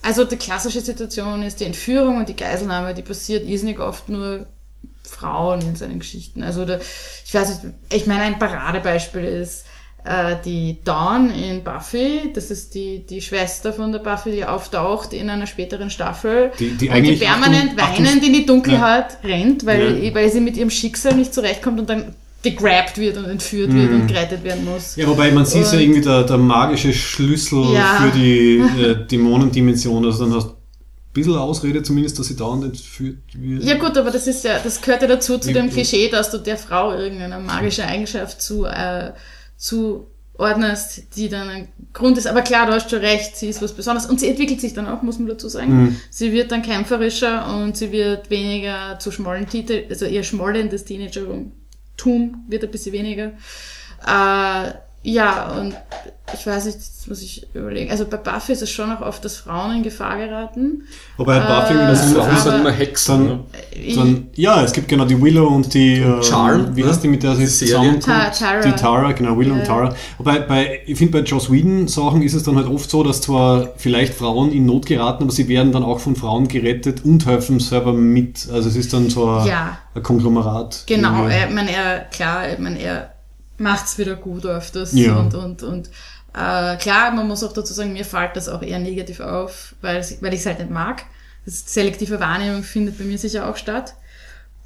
also 0.03 0.25
die 0.25 0.35
klassische 0.37 0.81
Situation 0.81 1.41
ist 1.43 1.59
die 1.59 1.65
Entführung 1.65 2.17
und 2.17 2.29
die 2.29 2.35
Geiselnahme, 2.35 2.93
die 2.93 3.01
passiert 3.01 3.47
irrsinnig 3.47 3.79
oft 3.79 4.09
nur 4.09 4.45
Frauen 5.03 5.61
in 5.61 5.75
seinen 5.75 5.99
Geschichten. 5.99 6.43
Also 6.43 6.65
da, 6.65 6.79
ich 7.25 7.33
weiß 7.33 7.63
nicht, 7.63 7.73
ich 7.91 8.05
meine, 8.07 8.23
ein 8.23 8.39
Paradebeispiel 8.39 9.23
ist 9.23 9.65
äh, 10.05 10.35
die 10.43 10.79
Dawn 10.83 11.29
in 11.33 11.63
Buffy. 11.63 12.31
Das 12.33 12.51
ist 12.51 12.75
die, 12.75 13.05
die 13.05 13.21
Schwester 13.21 13.71
von 13.73 13.91
der 13.93 13.99
Buffy, 13.99 14.31
die 14.31 14.45
auftaucht 14.45 15.13
in 15.13 15.29
einer 15.29 15.47
späteren 15.47 15.89
Staffel. 15.89 16.51
Die- 16.59 16.71
die 16.71 16.89
und 16.89 17.03
die 17.03 17.15
permanent 17.15 17.71
Achtung- 17.71 17.79
Achtung- 17.83 18.05
weinend 18.05 18.23
in 18.27 18.33
die 18.33 18.45
Dunkelheit 18.45 19.17
rennt, 19.23 19.65
weil, 19.65 20.03
Ja. 20.03 20.13
weil 20.15 20.29
sie 20.31 20.41
mit 20.41 20.57
ihrem 20.57 20.69
Schicksal 20.69 21.15
nicht 21.15 21.33
zurechtkommt 21.33 21.79
und 21.79 21.89
dann 21.89 22.15
gegrabt 22.43 22.97
wird 22.97 23.17
und 23.17 23.25
entführt 23.25 23.73
wird 23.73 23.89
und 23.91 24.07
gerettet 24.07 24.43
werden 24.43 24.65
muss. 24.65 24.95
Ja, 24.97 25.07
wobei 25.07 25.31
man 25.31 25.45
sieht 25.45 25.65
ja 25.71 25.79
irgendwie 25.79 26.01
der, 26.01 26.23
der 26.23 26.37
magische 26.37 26.93
Schlüssel 26.93 27.73
Ja. 27.73 27.95
für 28.01 28.11
die 28.17 28.57
äh, 28.81 29.05
Dämonendimension. 29.07 30.05
Also 30.05 30.25
dann 30.25 30.35
hast 30.35 30.47
du 30.47 30.51
ein 30.51 30.57
bisschen 31.13 31.35
Ausrede 31.37 31.81
zumindest, 31.83 32.19
dass 32.19 32.27
sie 32.27 32.35
dauernd 32.35 32.65
entführt 32.65 33.19
wird. 33.33 33.63
Ja 33.63 33.75
gut, 33.77 33.97
aber 33.97 34.11
das 34.11 34.27
ist 34.27 34.43
ja, 34.43 34.59
das 34.63 34.81
gehört 34.81 35.01
ja 35.01 35.07
dazu 35.07 35.37
zu 35.37 35.51
Ja, 35.51 35.61
dem. 35.61 35.69
Klischee, 35.69 36.09
dass 36.09 36.31
du 36.31 36.37
der 36.37 36.57
Frau 36.57 36.91
irgendeine 36.93 37.39
magische 37.39 37.85
Eigenschaft 37.85 38.41
zu, 38.41 38.65
äh, 38.65 39.13
zuordnest, 40.37 41.15
die 41.15 41.29
dann 41.29 41.47
ein 41.49 41.67
Grund 41.93 42.17
ist. 42.17 42.27
Aber 42.27 42.41
klar, 42.41 42.65
du 42.65 42.73
hast 42.73 42.89
schon 42.89 42.99
recht, 42.99 43.35
sie 43.37 43.47
ist 43.47 43.61
was 43.61 43.73
Besonderes. 43.73 44.09
Und 44.09 44.19
sie 44.19 44.27
entwickelt 44.27 44.59
sich 44.61 44.73
dann 44.73 44.87
auch, 44.87 45.01
muss 45.01 45.19
man 45.19 45.27
dazu 45.27 45.47
sagen. 45.47 45.83
Mhm. 45.83 45.95
Sie 46.09 46.31
wird 46.33 46.51
dann 46.51 46.61
kämpferischer 46.61 47.55
und 47.55 47.77
sie 47.77 47.91
wird 47.91 48.29
weniger 48.29 48.97
zu 48.99 49.11
schmollen 49.11 49.47
Titel, 49.47 49.83
also 49.89 50.05
ihr 50.05 50.23
schmollendes 50.23 50.85
Teenagertum 51.97 52.45
wird 52.47 52.63
ein 52.63 52.71
bisschen 52.71 52.93
weniger. 52.93 53.31
Äh, 54.05 54.73
ja, 55.03 55.51
und 55.59 55.75
ich 56.33 56.47
weiß 56.47 56.65
nicht, 56.65 56.77
jetzt 56.77 57.07
muss 57.09 57.21
ich 57.21 57.45
überlegen. 57.53 57.91
Also 57.91 58.05
bei 58.05 58.15
Buffy 58.17 58.53
ist 58.53 58.61
es 58.61 58.69
schon 58.71 58.89
auch 58.91 59.01
oft, 59.01 59.23
dass 59.25 59.35
Frauen 59.37 59.75
in 59.75 59.83
Gefahr 59.83 60.17
geraten. 60.17 60.83
Wobei 61.17 61.37
Buffy 61.39 61.73
Äh, 61.73 61.87
das 61.87 62.11
Frauen 62.13 62.37
sind 62.37 62.55
immer 62.61 62.71
Hexen. 62.71 63.27
dann, 63.27 63.27
ne? 63.27 63.39
Ich- 63.71 63.95
dann, 63.97 64.27
ja, 64.33 64.63
es 64.63 64.71
gibt 64.71 64.87
genau 64.87 65.03
die 65.05 65.21
Willow 65.21 65.47
und 65.47 65.73
die 65.73 65.97
äh, 65.99 66.23
Charm, 66.23 66.75
wie 66.75 66.81
ne? 66.81 66.87
heißt 66.87 67.03
die, 67.03 67.09
mit 67.09 67.21
der 67.23 67.35
sie 67.35 67.45
zusammenkommt? 67.45 68.05
Ta- 68.05 68.29
Tara. 68.29 68.61
Die 68.61 68.71
Tara, 68.71 69.11
genau, 69.11 69.37
Willow 69.37 69.53
Ja. 69.55 69.59
und 69.59 69.67
Tara. 69.67 69.95
Wobei, 70.17 70.39
bei, 70.39 70.79
ich 70.85 70.97
finde, 70.97 71.19
bei 71.19 71.25
Joss 71.27 71.51
Whedon 71.51 71.89
Sachen 71.89 72.21
ist 72.21 72.33
es 72.33 72.43
dann 72.43 72.55
halt 72.55 72.67
oft 72.67 72.89
so, 72.89 73.03
dass 73.03 73.19
zwar 73.21 73.71
vielleicht 73.75 74.13
Frauen 74.13 74.51
in 74.53 74.65
Not 74.65 74.85
geraten, 74.85 75.23
aber 75.23 75.31
sie 75.33 75.49
werden 75.49 75.73
dann 75.73 75.83
auch 75.83 75.99
von 75.99 76.15
Frauen 76.15 76.47
gerettet 76.47 77.03
und 77.03 77.25
helfen 77.25 77.59
selber 77.59 77.91
mit. 77.91 78.47
Also 78.51 78.69
es 78.69 78.77
ist 78.77 78.93
dann 78.93 79.09
so 79.09 79.29
ein, 79.29 79.45
Ja. 79.47 79.77
ein 79.93 80.01
Konglomerat. 80.01 80.83
Genau, 80.87 81.27
irgendwie. 81.27 81.33
er, 81.35 81.47
ich 81.49 81.53
meine, 81.53 81.71
er, 81.71 81.99
klar, 82.05 82.49
ich 82.51 82.59
meine, 82.59 82.79
er 82.79 83.12
macht's 83.57 83.97
wieder 83.97 84.15
gut 84.15 84.45
öfters 84.45 84.93
Ja. 84.93 85.15
und, 85.17 85.35
und, 85.35 85.63
und 85.63 85.87
äh, 86.33 86.75
klar, 86.77 87.11
man 87.11 87.27
muss 87.27 87.43
auch 87.43 87.53
dazu 87.53 87.73
sagen, 87.73 87.93
mir 87.93 88.05
fällt 88.05 88.35
das 88.35 88.49
auch 88.49 88.61
eher 88.61 88.79
negativ 88.79 89.19
auf, 89.19 89.75
weil, 89.81 90.03
weil 90.21 90.33
ich 90.33 90.39
es 90.39 90.45
halt 90.45 90.59
nicht 90.59 90.71
mag. 90.71 91.03
Das 91.45 91.71
selektive 91.73 92.19
Wahrnehmung 92.19 92.63
findet 92.63 92.97
bei 92.97 93.03
mir 93.03 93.17
sicher 93.17 93.47
auch 93.49 93.57
statt. 93.57 93.93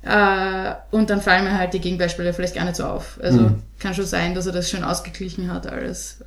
Äh, 0.03 0.73
und 0.91 1.09
dann 1.09 1.21
fallen 1.21 1.43
mir 1.43 1.57
halt 1.57 1.73
die 1.73 1.79
Gegenbeispiele 1.79 2.33
vielleicht 2.33 2.55
gar 2.55 2.63
nicht 2.65 2.77
so 2.77 2.85
auf. 2.85 3.19
Also 3.21 3.41
Mhm. 3.41 3.63
kann 3.79 3.93
schon 3.93 4.05
sein, 4.05 4.35
dass 4.35 4.45
er 4.45 4.53
das 4.53 4.69
schön 4.69 4.83
ausgeglichen 4.83 5.51
hat 5.51 5.67
alles. 5.67 6.23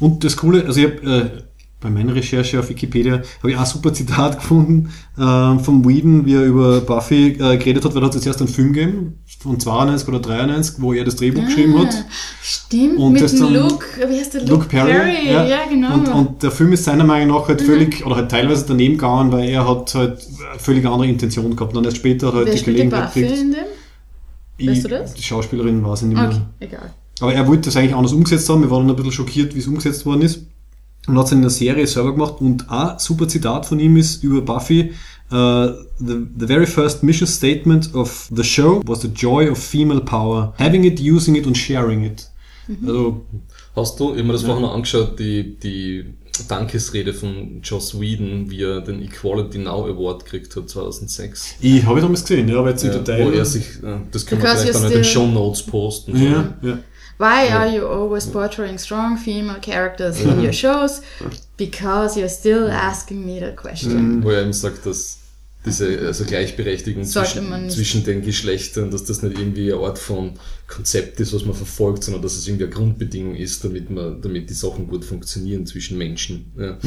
Und 0.00 0.24
das 0.24 0.36
Coole, 0.36 0.64
also 0.64 0.80
ich 0.80 0.86
habe 0.86 1.10
äh, 1.36 1.42
bei 1.80 1.90
meiner 1.90 2.14
Recherche 2.14 2.58
auf 2.60 2.68
Wikipedia 2.68 3.22
habe 3.38 3.50
ich 3.50 3.56
auch 3.56 3.60
ein 3.60 3.66
super 3.66 3.92
Zitat 3.92 4.36
gefunden 4.40 4.92
äh, 5.18 5.58
vom 5.58 5.86
Whedon, 5.86 6.24
wie 6.24 6.34
er 6.34 6.44
über 6.44 6.80
Buffy 6.80 7.32
äh, 7.32 7.56
geredet 7.58 7.84
hat, 7.84 7.94
weil 7.94 8.02
er 8.02 8.06
hat 8.06 8.12
zuerst 8.20 8.40
einen 8.40 8.48
Film 8.48 8.72
gegeben, 8.72 9.18
von 9.42 9.58
92 9.58 10.06
oder 10.08 10.20
93, 10.20 10.74
wo 10.82 10.92
er 10.92 11.02
das 11.04 11.16
Drehbuch 11.16 11.44
geschrieben 11.46 11.78
hat. 11.78 11.94
Ah, 11.94 12.04
Stimmt, 12.42 12.98
Und 12.98 13.12
mit 13.14 13.22
dem 13.32 13.40
dann- 13.40 13.54
Luke, 13.54 13.86
wie 14.08 14.18
heißt 14.20 14.34
der? 14.34 14.42
Luke 14.46 14.66
Perry, 14.66 15.30
ja. 15.32 15.60
genau. 15.68 15.94
Und, 15.94 16.08
und 16.08 16.42
der 16.42 16.50
Film 16.50 16.72
ist 16.74 16.84
seiner 16.84 17.04
Meinung 17.04 17.36
nach 17.38 17.48
halt 17.48 17.62
völlig, 17.62 18.04
oder 18.04 18.16
halt 18.16 18.30
teilweise 18.30 18.66
daneben 18.68 18.94
gegangen, 18.98 19.32
weil 19.32 19.48
er 19.48 19.66
hat 19.66 19.94
halt 19.94 20.26
völlig 20.58 20.84
andere 20.84 21.06
Intention 21.08 21.56
gehabt. 21.56 21.72
Und 21.72 21.76
dann 21.76 21.84
erst 21.86 21.96
später 21.96 22.26
hat 22.28 22.34
er 22.34 22.36
halt 22.40 22.46
Wer 22.48 22.54
die 22.54 22.64
Gelegenheit 22.64 23.14
gekriegt. 23.14 23.38
in 23.40 23.52
dem? 23.52 23.60
Ich- 24.58 24.68
Weißt 24.68 24.84
du 24.84 24.88
das? 24.88 25.14
Die 25.14 25.22
Schauspielerin 25.22 25.82
war 25.84 25.94
es 25.94 26.02
nicht 26.02 26.14
mehr. 26.14 26.28
Okay, 26.28 26.40
egal. 26.60 26.92
Aber 27.20 27.32
er 27.32 27.46
wollte 27.48 27.62
das 27.62 27.76
eigentlich 27.76 27.94
anders 27.94 28.12
umgesetzt 28.12 28.48
haben. 28.50 28.60
Wir 28.62 28.70
waren 28.70 28.88
ein 28.90 28.94
bisschen 28.96 29.12
schockiert, 29.12 29.54
wie 29.54 29.58
es 29.60 29.66
umgesetzt 29.66 30.04
worden 30.04 30.20
ist. 30.22 30.40
Und 31.06 31.16
hat 31.18 31.26
es 31.26 31.32
in 31.32 31.40
der 31.40 31.50
Serie 31.50 31.86
selber 31.86 32.12
gemacht. 32.12 32.34
Und 32.40 32.70
ein 32.70 32.98
super 32.98 33.26
Zitat 33.26 33.64
von 33.64 33.80
ihm 33.80 33.96
ist 33.96 34.22
über 34.22 34.42
Buffy. 34.42 34.92
Uh, 35.30 35.84
the, 36.00 36.26
the 36.36 36.46
very 36.46 36.66
first 36.66 37.02
mission 37.02 37.26
statement 37.26 37.94
of 37.94 38.28
the 38.34 38.42
show 38.42 38.82
was 38.86 39.02
the 39.02 39.08
joy 39.08 39.48
of 39.48 39.58
female 39.58 40.00
power. 40.00 40.52
Having 40.58 40.84
it, 40.84 41.00
using 41.00 41.36
it 41.36 41.46
und 41.46 41.56
sharing 41.56 42.04
it. 42.04 42.28
Mhm. 42.66 42.88
Also, 42.88 43.24
Hast 43.76 44.00
du, 44.00 44.14
mir 44.14 44.32
das 44.32 44.42
vorhin 44.42 44.62
noch 44.62 44.74
angeschaut, 44.74 45.18
die, 45.18 45.56
die 45.56 46.04
Dankesrede 46.48 47.14
von 47.14 47.60
Joss 47.62 47.98
Whedon, 48.00 48.50
wie 48.50 48.62
er 48.62 48.80
den 48.80 49.00
Equality 49.02 49.58
Now 49.58 49.86
Award 49.86 50.24
gekriegt 50.24 50.56
hat 50.56 50.68
2006. 50.68 51.54
ich 51.60 51.84
habe 51.84 51.98
ich 51.98 52.02
damals 52.02 52.22
gesehen, 52.22 52.48
ja, 52.48 52.58
aber 52.58 52.70
jetzt 52.70 52.82
im 52.82 52.90
Ja, 52.90 52.98
Detail. 52.98 53.26
wo 53.26 53.30
er 53.30 53.44
sich, 53.44 53.62
äh, 53.82 53.98
das 54.10 54.26
können 54.26 54.42
wir 54.42 54.48
Because 54.48 54.62
vielleicht 54.64 54.78
you're 54.78 54.82
dann 54.82 54.90
in 54.90 54.98
den 54.98 55.04
Show 55.04 55.26
Notes 55.26 55.62
posten. 55.62 56.16
ja, 56.16 56.54
ja. 56.62 56.78
Why 57.18 57.52
are 57.52 57.68
you 57.68 57.86
always 57.86 58.26
portraying 58.26 58.78
strong 58.78 59.18
female 59.18 59.60
characters 59.60 60.20
in 60.22 60.42
your 60.42 60.54
shows? 60.54 61.02
Because 61.58 62.18
you're 62.18 62.30
still 62.30 62.70
asking 62.70 63.26
me 63.26 63.38
that 63.40 63.56
question. 63.56 64.24
Wo 64.24 64.30
er 64.30 64.40
eben 64.40 64.54
sagt, 64.54 64.86
dass 64.86 65.19
diese 65.64 65.98
also 66.06 66.24
Gleichberechtigung 66.24 67.04
zwischen, 67.04 67.68
zwischen 67.68 68.04
den 68.04 68.22
Geschlechtern, 68.22 68.90
dass 68.90 69.04
das 69.04 69.22
nicht 69.22 69.38
irgendwie 69.38 69.72
eine 69.72 69.82
Art 69.82 69.98
von 69.98 70.38
Konzept 70.66 71.20
ist, 71.20 71.34
was 71.34 71.44
man 71.44 71.54
verfolgt, 71.54 72.04
sondern 72.04 72.22
dass 72.22 72.34
es 72.34 72.46
irgendwie 72.46 72.64
eine 72.64 72.72
Grundbedingung 72.72 73.34
ist, 73.34 73.62
damit 73.62 73.90
man, 73.90 74.22
damit 74.22 74.48
die 74.48 74.54
Sachen 74.54 74.86
gut 74.86 75.04
funktionieren 75.04 75.66
zwischen 75.66 75.98
Menschen. 75.98 76.52
Ja, 76.58 76.78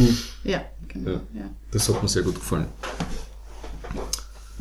Ja, 0.44 0.66
genau. 0.88 1.12
Ja. 1.12 1.22
Ja. 1.36 1.56
Das 1.72 1.88
hat 1.88 2.02
mir 2.02 2.10
sehr 2.10 2.24
gut 2.24 2.36
gefallen. 2.36 2.66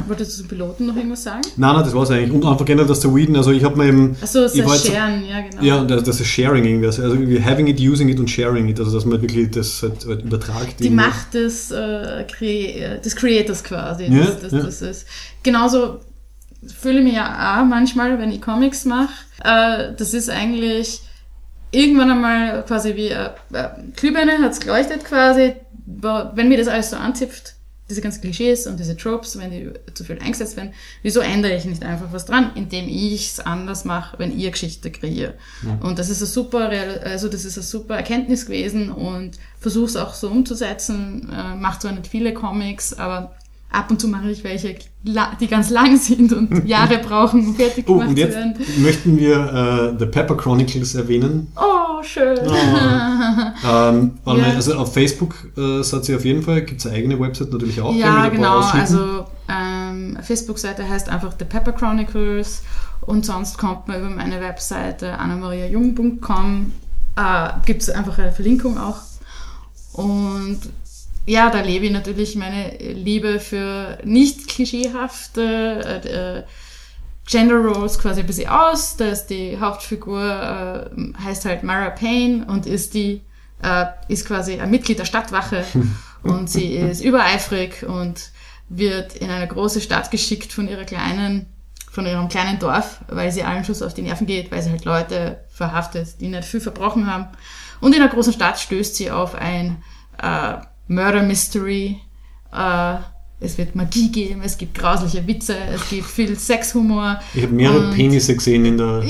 Wolltest 0.07 0.33
du 0.33 0.37
zum 0.39 0.49
Piloten 0.49 0.87
noch 0.87 0.97
irgendwas 0.97 1.23
sagen? 1.23 1.43
Nein, 1.57 1.75
nein, 1.75 1.85
das 1.85 1.95
war 1.95 2.03
es 2.03 2.11
eigentlich. 2.11 2.33
Und 2.33 2.45
einfach 2.45 2.65
generell, 2.65 2.87
dass 2.87 3.01
der 3.01 3.15
Whedon, 3.15 3.37
also 3.37 3.51
ich 3.53 3.65
habe 3.65 3.77
mir 3.77 3.89
eben. 3.89 4.17
Achso, 4.21 4.41
das 4.43 4.55
jetzt- 4.55 4.87
Scheren, 4.87 5.25
ja 5.29 5.41
genau. 5.41 5.63
Ja, 5.63 5.85
das, 5.85 6.03
das 6.05 6.21
ist 6.21 6.27
Sharing 6.29 6.65
irgendwie. 6.65 6.87
Also 6.87 7.03
irgendwie 7.03 7.43
having 7.43 7.67
it, 7.67 7.81
using 7.81 8.09
it 8.09 8.19
und 8.19 8.29
sharing 8.31 8.69
it. 8.69 8.79
Also 8.79 8.93
dass 8.95 9.05
man 9.05 9.21
wirklich 9.21 9.51
das 9.51 9.83
halt, 9.83 10.07
halt 10.07 10.23
übertragt. 10.23 10.81
Die 10.81 10.85
irgendwie. 10.85 11.05
Macht 11.05 11.35
des, 11.35 11.71
äh, 11.71 12.25
Crea 12.31 12.97
des 12.97 13.17
Creators 13.17 13.63
quasi. 13.65 14.05
Ja, 14.05 14.25
das, 14.25 14.41
das, 14.41 14.53
ja. 14.53 14.59
das 14.61 14.83
ist. 14.83 15.07
Genauso 15.43 16.01
fühle 16.81 16.99
ich 16.99 17.05
mich 17.05 17.15
ja 17.15 17.61
auch 17.61 17.65
manchmal, 17.65 18.19
wenn 18.19 18.31
ich 18.31 18.41
Comics 18.41 18.85
mache. 18.85 19.13
Äh, 19.43 19.95
das 19.97 20.15
ist 20.15 20.31
eigentlich 20.31 21.03
irgendwann 21.73 22.11
einmal 22.11 22.65
quasi 22.65 22.95
wie 22.95 23.09
äh, 23.09 23.31
äh, 23.53 23.69
Glühbirne 23.97 24.39
hat 24.39 24.53
es 24.53 24.61
geleuchtet 24.61 25.05
quasi. 25.05 25.55
Wenn 25.85 26.49
mir 26.49 26.59
das 26.59 26.69
alles 26.69 26.91
so 26.91 26.97
anzipft, 26.97 27.55
diese 27.93 28.01
ganzen 28.01 28.21
Klischees 28.23 28.67
und 28.67 28.81
diese 28.81 28.97
Tropes, 28.97 29.39
wenn 29.39 29.51
die 29.51 29.71
zu 29.95 30.03
viel 30.05 30.19
eingesetzt 30.19 30.57
werden, 30.57 30.73
wieso 31.03 31.21
ändere 31.21 31.55
ich 31.57 31.65
nicht 31.67 31.83
einfach 31.85 32.07
was 32.13 32.25
dran, 32.25 32.51
indem 32.55 32.89
ich 32.89 33.29
es 33.33 33.41
anders 33.41 33.85
mache, 33.85 34.19
wenn 34.19 34.37
ihr 34.37 34.51
Geschichte 34.51 34.91
kreiere. 34.91 35.35
Und 35.81 35.99
das 35.99 36.09
ist 36.11 36.21
eine 36.23 36.27
super, 36.29 36.71
also 37.05 37.29
das 37.29 37.45
ist 37.45 37.57
eine 37.59 37.65
super 37.65 37.97
Erkenntnis 37.97 38.47
gewesen 38.47 38.91
und 38.91 39.33
versuche 39.61 39.87
es 39.87 39.97
auch 39.97 40.15
so 40.15 40.29
umzusetzen. 40.29 41.29
Äh, 41.33 41.55
macht 41.57 41.83
zwar 41.83 41.93
nicht 41.93 42.07
viele 42.09 42.33
Comics, 42.35 42.95
aber 42.95 43.35
ab 43.71 43.91
und 43.91 44.01
zu 44.01 44.09
mache 44.09 44.31
ich 44.31 44.45
welche, 44.45 44.77
die 45.41 45.47
ganz 45.47 45.71
lang 45.71 45.97
sind 45.97 46.33
und 46.33 46.67
Jahre 46.69 46.99
brauchen, 46.99 47.47
um 47.49 47.55
fertig 47.57 47.85
Oh, 47.89 47.95
gemacht 47.99 48.11
zu 48.11 48.17
werden. 48.17 48.55
möchten 48.79 49.19
wir 49.19 49.95
äh, 49.95 49.99
The 49.99 50.07
Pepper 50.07 50.37
Chronicles 50.37 50.95
erwähnen. 50.95 51.49
Oh, 51.57 51.82
schön. 52.05 52.39
Ähm, 53.65 54.19
warte 54.25 54.41
Ja. 54.41 54.47
also 54.55 54.75
auf 54.75 54.93
Facebook 54.93 55.35
äh, 55.57 55.83
seid 55.83 56.09
ihr 56.09 56.17
auf 56.17 56.25
jeden 56.25 56.43
Fall, 56.43 56.63
gibt 56.63 56.81
es 56.81 56.87
eine 56.87 56.97
eigene 56.97 57.19
Website 57.21 57.53
natürlich 57.53 57.81
auch. 57.81 57.95
Ja, 57.95 58.29
genau. 58.29 58.61
Also 58.61 59.27
ähm, 59.49 60.19
Facebook-Seite 60.21 60.89
heißt 60.89 61.09
einfach 61.09 61.33
The 61.39 61.45
Pepper 61.45 61.73
Chronicles 61.73 62.63
und 63.03 63.25
sonst 63.25 63.59
kommt 63.59 63.89
man 63.89 64.01
über 64.01 64.11
meine 64.11 64.41
Webseite 64.41 65.19
annamariajung.com. 65.19 66.73
Äh, 67.17 67.49
Gibt 67.67 67.83
es 67.83 67.91
einfach 67.91 68.19
eine 68.19 68.33
Verlinkung 68.33 68.79
auch. 68.79 68.99
Und 69.93 70.61
ja, 71.27 71.51
da 71.51 71.61
lebe 71.61 71.87
ich 71.87 71.93
natürlich 71.93 72.35
meine 72.37 72.77
Liebe 72.79 73.39
für 73.39 73.99
nicht 74.05 74.49
klischeehafte 74.49 76.03
äh, 76.05 76.39
äh, 76.39 76.43
Gender 77.27 77.57
Roles 77.57 77.99
quasi 77.99 78.21
ein 78.21 78.27
bisschen 78.27 78.49
aus. 78.49 78.97
Da 78.97 79.07
ist 79.07 79.27
die 79.27 79.59
Hauptfigur, 79.59 80.91
äh, 80.91 81.23
heißt 81.23 81.45
halt 81.45 81.63
Mara 81.63 81.91
Payne 81.91 82.47
und 82.47 82.67
ist 82.67 82.95
die, 82.95 83.23
äh, 83.63 83.87
ist 84.09 84.27
quasi 84.27 84.61
ein 84.61 84.71
Mitglied 84.71 84.99
der 84.99 85.05
Stadtwache 85.05 85.65
und 86.23 86.51
sie 86.51 86.75
ist 86.75 87.03
übereifrig 87.03 87.85
und 87.85 88.31
wird 88.69 89.17
in 89.17 89.31
eine 89.31 89.47
große 89.47 89.81
Stadt 89.81 90.11
geschickt 90.11 90.53
von 90.53 90.69
ihrer 90.69 90.85
kleinen, 90.85 91.47
von 91.91 92.07
ihrem 92.07 92.29
kleinen 92.29 92.59
Dorf, 92.59 93.01
weil 93.09 93.31
sie 93.31 93.45
allen 93.45 93.65
Schuss 93.65 93.83
auf 93.83 93.95
die 93.95 94.03
Nerven 94.03 94.27
geht, 94.27 94.51
weil 94.51 94.63
sie 94.63 94.71
halt 94.71 94.85
Leute 94.85 95.45
verhaftet, 95.51 96.21
die 96.21 96.29
nicht 96.29 96.45
viel 96.45 96.61
verbrochen 96.61 97.07
haben. 97.07 97.29
Und 97.81 97.95
in 97.95 98.01
einer 98.01 98.11
großen 98.11 98.33
Stadt 98.33 98.59
stößt 98.59 98.97
sie 98.97 99.11
auf 99.11 99.35
ein 99.35 99.83
äh, 100.23 100.55
Murder 100.89 101.23
Mystery. 101.23 102.01
Äh, 102.53 102.97
es 103.43 103.59
wird 103.59 103.75
Magie 103.75 104.11
geben, 104.11 104.41
es 104.45 104.57
gibt 104.57 104.75
grausliche 104.75 105.27
Witze, 105.27 105.57
es 105.75 105.89
gibt 105.89 106.07
viel 106.07 106.39
Sexhumor. 106.39 107.21
ich 107.35 107.43
habe 107.43 107.53
mehrere 107.53 107.93
Penisse 107.93 108.35
gesehen 108.35 108.65
in 108.65 108.79
der, 108.79 109.03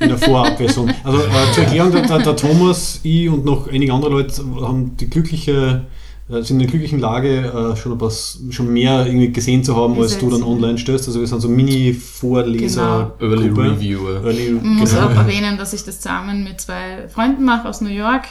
in 0.00 0.08
der 0.08 0.18
Vorabversion. 0.18 0.92
Also 1.02 1.18
äh, 1.18 1.52
zur 1.54 1.64
Erklärung, 1.64 1.92
der, 1.92 2.02
der, 2.02 2.18
der 2.18 2.36
Thomas, 2.36 3.00
ich 3.02 3.28
und 3.28 3.44
noch 3.44 3.68
einige 3.68 3.92
andere 3.92 4.10
Leute 4.10 4.42
haben 4.60 4.96
die 4.98 5.08
glückliche, 5.08 5.84
äh, 6.28 6.42
sind 6.42 6.56
in 6.56 6.58
der 6.60 6.68
glücklichen 6.68 7.00
Lage, 7.00 7.72
äh, 7.74 7.76
schon, 7.76 7.92
ein 7.92 7.98
paar, 7.98 8.12
schon 8.50 8.72
mehr 8.72 9.06
irgendwie 9.06 9.32
gesehen 9.32 9.64
zu 9.64 9.74
haben, 9.76 9.98
als 9.98 10.18
du 10.18 10.30
dann 10.30 10.42
online 10.42 10.78
stößt. 10.78 11.06
Also 11.08 11.20
wir 11.20 11.26
sind 11.26 11.40
so 11.40 11.48
Mini-Vorleser. 11.48 13.14
Early 13.20 13.48
Gruppe. 13.48 13.70
Reviewer. 13.72 14.24
Early, 14.24 14.50
Man 14.52 14.76
muss 14.76 14.90
genau. 14.90 15.06
auch 15.06 15.14
erwähnen, 15.14 15.56
dass 15.56 15.72
ich 15.72 15.84
das 15.84 16.00
zusammen 16.00 16.44
mit 16.44 16.60
zwei 16.60 17.08
Freunden 17.08 17.44
mache 17.44 17.68
aus 17.68 17.80
New 17.80 17.90
York. 17.90 18.24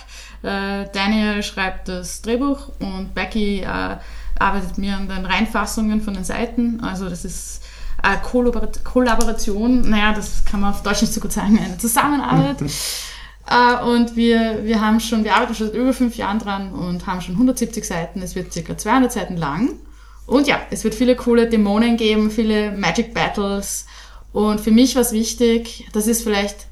Äh, 0.44 0.86
Daniel 0.94 1.42
schreibt 1.42 1.88
das 1.88 2.22
Drehbuch 2.22 2.70
und 2.80 3.16
Becky 3.16 3.62
äh, 3.62 3.98
arbeitet 4.40 4.78
mir 4.78 4.96
an 4.96 5.08
den 5.08 5.26
Reinfassungen 5.26 6.02
von 6.02 6.14
den 6.14 6.24
Seiten. 6.24 6.82
Also 6.82 7.10
das 7.10 7.26
ist 7.26 7.62
eine 8.02 8.22
Kollaborat 8.22 8.84
Kollaboration, 8.84 9.90
naja, 9.90 10.14
das 10.14 10.44
kann 10.46 10.60
man 10.60 10.72
auf 10.72 10.84
Deutsch 10.84 11.02
nicht 11.02 11.14
so 11.14 11.22
gut 11.22 11.32
sagen, 11.32 11.58
eine 11.58 11.78
Zusammenarbeit. 11.78 12.62
äh, 13.50 13.84
und 13.84 14.16
wir, 14.16 14.64
wir 14.64 14.82
haben 14.82 15.00
schon, 15.00 15.24
wir 15.24 15.36
arbeiten 15.36 15.56
schon 15.56 15.68
seit 15.68 15.76
über 15.76 15.94
fünf 15.94 16.18
Jahren 16.18 16.40
dran 16.40 16.74
und 16.74 17.08
haben 17.08 17.22
schon 17.22 17.36
170 17.36 17.86
Seiten. 17.86 18.22
Es 18.22 18.36
wird 18.36 18.52
circa 18.54 18.78
200 18.78 19.12
Seiten 19.12 19.38
lang. 19.38 19.80
Und 20.26 20.48
ja, 20.48 20.62
es 20.70 20.84
wird 20.84 20.96
viele 20.96 21.16
coole 21.16 21.50
Dämonen 21.50 21.98
geben, 21.98 22.30
viele 22.30 22.72
Magic 22.72 23.14
Battles. 23.14 23.86
Und 24.32 24.60
für 24.60 24.72
mich 24.72 24.96
war 24.96 25.02
es 25.02 25.12
wichtig, 25.12 25.88
das 25.94 26.08
ist 26.08 26.24
vielleicht, 26.24 26.68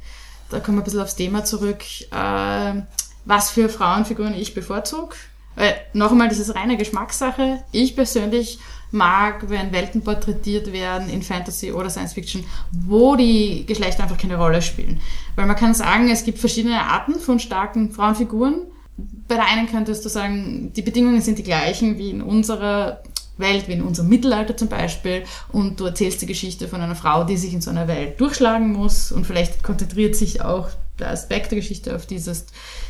da 0.49 0.59
kommen 0.59 0.77
wir 0.77 0.81
ein 0.81 0.85
bisschen 0.85 1.01
aufs 1.01 1.15
Thema 1.15 1.45
zurück, 1.45 1.83
äh, 2.11 2.81
was 3.25 3.51
für 3.51 3.69
Frauenfiguren 3.69 4.33
ich 4.33 4.53
bevorzuge. 4.53 5.15
Weil, 5.55 5.75
noch 5.93 6.11
einmal, 6.11 6.29
das 6.29 6.39
ist 6.39 6.55
reine 6.55 6.77
Geschmackssache. 6.77 7.63
Ich 7.71 7.95
persönlich 7.95 8.59
mag, 8.91 9.49
wenn 9.49 9.71
Welten 9.71 10.01
porträtiert 10.03 10.71
werden 10.73 11.09
in 11.09 11.21
Fantasy 11.21 11.71
oder 11.71 11.89
Science 11.89 12.13
Fiction, 12.13 12.43
wo 12.71 13.15
die 13.15 13.65
Geschlechter 13.65 14.03
einfach 14.03 14.17
keine 14.17 14.37
Rolle 14.37 14.61
spielen. 14.61 14.99
Weil 15.35 15.47
man 15.47 15.55
kann 15.55 15.73
sagen, 15.73 16.09
es 16.09 16.23
gibt 16.23 16.39
verschiedene 16.39 16.81
Arten 16.81 17.19
von 17.19 17.39
starken 17.39 17.91
Frauenfiguren. 17.91 18.63
Bei 19.27 19.35
der 19.35 19.45
einen 19.45 19.67
könntest 19.67 20.03
du 20.03 20.09
sagen, 20.09 20.73
die 20.75 20.81
Bedingungen 20.81 21.21
sind 21.21 21.37
die 21.37 21.43
gleichen 21.43 21.97
wie 21.97 22.11
in 22.11 22.21
unserer 22.21 23.01
Welt, 23.41 23.67
wie 23.67 23.73
in 23.73 23.83
unserem 23.83 24.09
Mittelalter 24.09 24.55
zum 24.55 24.69
Beispiel, 24.69 25.23
und 25.51 25.79
du 25.79 25.85
erzählst 25.85 26.21
die 26.21 26.27
Geschichte 26.27 26.67
von 26.67 26.81
einer 26.81 26.95
Frau, 26.95 27.23
die 27.23 27.37
sich 27.37 27.53
in 27.53 27.61
so 27.61 27.69
einer 27.69 27.87
Welt 27.87 28.19
durchschlagen 28.19 28.71
muss 28.71 29.11
und 29.11 29.25
vielleicht 29.25 29.63
konzentriert 29.63 30.15
sich 30.15 30.41
auch 30.41 30.69
der 30.99 31.11
Aspekt 31.11 31.51
der 31.51 31.59
Geschichte 31.59 31.95
auf 31.95 32.05
dieses 32.05 32.45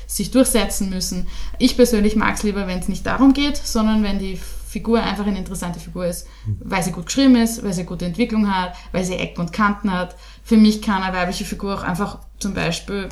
sich 0.05 0.31
durchsetzen 0.31 0.89
müssen. 0.89 1.27
Ich 1.57 1.75
persönlich 1.75 2.15
mag 2.15 2.35
es 2.35 2.43
lieber, 2.43 2.67
wenn 2.67 2.79
es 2.79 2.89
nicht 2.89 3.05
darum 3.05 3.33
geht, 3.33 3.57
sondern 3.57 4.03
wenn 4.03 4.19
die 4.19 4.37
Figur 4.67 5.01
einfach 5.01 5.25
eine 5.25 5.37
interessante 5.37 5.79
Figur 5.79 6.05
ist, 6.05 6.27
weil 6.59 6.83
sie 6.83 6.91
gut 6.91 7.07
geschrieben 7.07 7.35
ist, 7.35 7.63
weil 7.63 7.73
sie 7.73 7.83
gute 7.83 8.05
Entwicklung 8.05 8.53
hat, 8.53 8.73
weil 8.91 9.03
sie 9.03 9.15
Ecken 9.15 9.41
und 9.41 9.53
Kanten 9.53 9.91
hat. 9.91 10.15
Für 10.43 10.57
mich 10.57 10.81
kann 10.81 11.03
eine 11.03 11.15
weibliche 11.15 11.45
Figur 11.45 11.75
auch 11.75 11.83
einfach 11.83 12.19
zum 12.39 12.53
Beispiel 12.53 13.09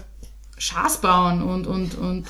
Schaß 0.58 1.02
bauen 1.02 1.42
und, 1.42 1.68
und, 1.68 1.96
und 1.96 2.28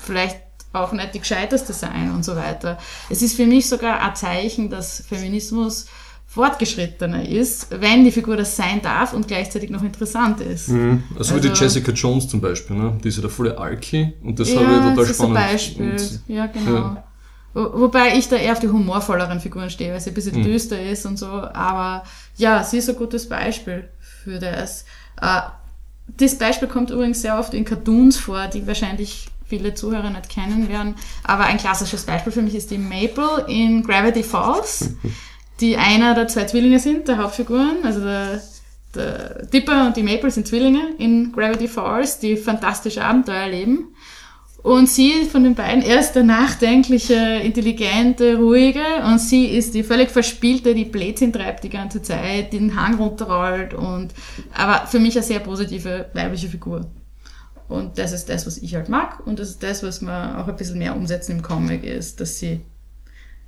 vielleicht 0.00 0.38
auch 0.72 0.92
nicht 0.92 1.14
die 1.14 1.20
gescheiteste 1.20 1.72
sein 1.72 2.12
und 2.14 2.24
so 2.24 2.36
weiter. 2.36 2.78
Es 3.10 3.22
ist 3.22 3.36
für 3.36 3.46
mich 3.46 3.68
sogar 3.68 4.00
ein 4.00 4.16
Zeichen, 4.16 4.70
dass 4.70 5.02
Feminismus 5.06 5.86
fortgeschrittener 6.26 7.28
ist, 7.28 7.66
wenn 7.70 8.04
die 8.04 8.10
Figur 8.10 8.38
das 8.38 8.56
sein 8.56 8.80
darf 8.80 9.12
und 9.12 9.28
gleichzeitig 9.28 9.68
noch 9.68 9.82
interessant 9.82 10.40
ist. 10.40 10.68
Mhm. 10.68 11.02
Also, 11.10 11.34
also, 11.34 11.36
wie 11.36 11.52
die 11.52 11.60
Jessica 11.60 11.92
Jones 11.92 12.26
zum 12.26 12.40
Beispiel, 12.40 12.74
ne? 12.74 12.98
die 13.04 13.08
ist 13.08 13.16
ja 13.16 13.20
der 13.20 13.30
volle 13.30 13.58
Alki 13.58 14.14
und 14.22 14.38
das 14.40 14.50
ja, 14.50 14.60
habe 14.60 14.72
ich 14.72 14.78
total 14.78 14.96
das 14.96 15.10
ist 15.10 15.16
spannend. 15.16 15.36
Ein 15.36 15.52
Beispiel. 15.52 15.90
Und, 15.90 16.20
ja, 16.28 16.46
genau. 16.46 16.74
Ja. 16.74 17.04
Wobei 17.54 18.16
ich 18.16 18.30
da 18.30 18.36
eher 18.36 18.52
auf 18.52 18.60
die 18.60 18.68
humorvolleren 18.68 19.40
Figuren 19.40 19.68
stehe, 19.68 19.92
weil 19.92 20.00
sie 20.00 20.10
ein 20.10 20.14
bisschen 20.14 20.38
mhm. 20.38 20.44
düster 20.44 20.80
ist 20.82 21.04
und 21.04 21.18
so. 21.18 21.26
Aber 21.26 22.02
ja, 22.36 22.64
sie 22.64 22.78
ist 22.78 22.88
ein 22.88 22.96
gutes 22.96 23.28
Beispiel 23.28 23.90
für 24.00 24.38
das. 24.38 24.86
Äh, 25.20 25.42
das 26.16 26.38
Beispiel 26.38 26.68
kommt 26.68 26.90
übrigens 26.90 27.20
sehr 27.20 27.38
oft 27.38 27.52
in 27.52 27.66
Cartoons 27.66 28.16
vor, 28.16 28.46
die 28.46 28.66
wahrscheinlich 28.66 29.26
viele 29.52 29.74
Zuhörer 29.74 30.08
nicht 30.08 30.30
kennen 30.30 30.70
werden. 30.70 30.94
Aber 31.24 31.44
ein 31.44 31.58
klassisches 31.58 32.04
Beispiel 32.04 32.32
für 32.32 32.40
mich 32.40 32.54
ist 32.54 32.70
die 32.70 32.78
Maple 32.78 33.44
in 33.48 33.82
Gravity 33.82 34.22
Falls, 34.22 34.94
die 35.60 35.76
einer 35.76 36.14
der 36.14 36.26
zwei 36.28 36.44
Zwillinge 36.44 36.78
sind, 36.78 37.06
der 37.06 37.18
Hauptfiguren. 37.18 37.84
Also 37.84 38.00
der, 38.00 38.40
der 38.94 39.46
Dipper 39.46 39.86
und 39.86 39.96
die 39.98 40.02
Maple 40.02 40.30
sind 40.30 40.48
Zwillinge 40.48 40.94
in 40.96 41.32
Gravity 41.32 41.68
Falls, 41.68 42.18
die 42.18 42.38
fantastische 42.38 43.04
Abenteuer 43.04 43.42
erleben. 43.42 43.94
Und 44.62 44.88
sie 44.88 45.24
von 45.24 45.42
den 45.42 45.54
beiden, 45.54 45.82
er 45.82 45.98
ist 46.00 46.12
der 46.12 46.22
nachdenkliche, 46.22 47.14
intelligente, 47.42 48.36
ruhige 48.36 49.02
und 49.04 49.18
sie 49.18 49.46
ist 49.46 49.74
die 49.74 49.82
völlig 49.82 50.10
verspielte, 50.10 50.72
die 50.72 50.84
Blödsinn 50.84 51.32
treibt 51.32 51.64
die 51.64 51.68
ganze 51.68 52.00
Zeit, 52.00 52.52
den 52.52 52.80
Hang 52.80 52.94
runterrollt 52.94 53.74
und, 53.74 54.14
aber 54.54 54.86
für 54.86 55.00
mich 55.00 55.16
eine 55.16 55.26
sehr 55.26 55.40
positive 55.40 56.06
weibliche 56.14 56.48
Figur. 56.48 56.86
Und 57.72 57.98
das 57.98 58.12
ist 58.12 58.28
das, 58.28 58.46
was 58.46 58.58
ich 58.58 58.74
halt 58.74 58.88
mag 58.88 59.26
und 59.26 59.38
das 59.38 59.48
ist 59.48 59.62
das, 59.62 59.82
was 59.82 60.02
man 60.02 60.36
auch 60.36 60.46
ein 60.46 60.56
bisschen 60.56 60.78
mehr 60.78 60.94
umsetzen 60.94 61.32
im 61.32 61.42
Comic 61.42 61.84
ist, 61.84 62.20
dass 62.20 62.38
sie, 62.38 62.60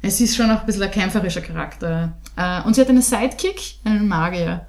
es 0.01 0.20
ist 0.20 0.35
schon 0.35 0.51
auch 0.51 0.61
ein 0.61 0.66
bisschen 0.66 0.83
ein 0.83 0.91
kämpferischer 0.91 1.43
Charakter. 1.43 2.16
Äh, 2.37 2.62
und 2.62 2.75
sie 2.75 2.81
hat 2.81 2.89
einen 2.89 3.03
Sidekick, 3.03 3.77
einen 3.85 4.09
Magier. 4.09 4.66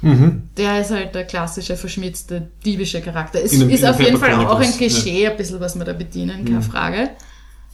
Mhm. 0.00 0.48
Der 0.56 0.80
ist 0.80 0.90
halt 0.90 1.14
der 1.14 1.24
klassische, 1.24 1.76
verschmitzte, 1.76 2.50
diebische 2.64 3.00
Charakter. 3.02 3.42
Es 3.42 3.52
einem, 3.52 3.70
ist 3.70 3.84
auf 3.84 4.00
jeden 4.00 4.18
Fall 4.18 4.34
auch 4.34 4.60
ein 4.60 4.72
Klischee, 4.72 5.24
ja. 5.24 5.30
ein 5.30 5.36
bisschen, 5.36 5.60
was 5.60 5.74
man 5.74 5.86
da 5.86 5.92
bedienen, 5.92 6.44
keine 6.44 6.58
mhm. 6.58 6.62
Frage. 6.62 7.10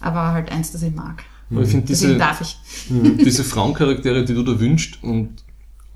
Aber 0.00 0.32
halt 0.32 0.50
eins, 0.50 0.72
das 0.72 0.82
ich 0.82 0.94
mag. 0.94 1.22
Mhm. 1.48 1.62
Ich 1.62 1.84
diese, 1.84 2.16
darf 2.16 2.40
ich. 2.40 2.56
Mhm. 2.88 3.18
diese 3.18 3.44
Frauencharaktere, 3.44 4.24
die 4.24 4.34
du 4.34 4.42
da 4.42 4.58
wünschst 4.58 5.02
und, 5.02 5.44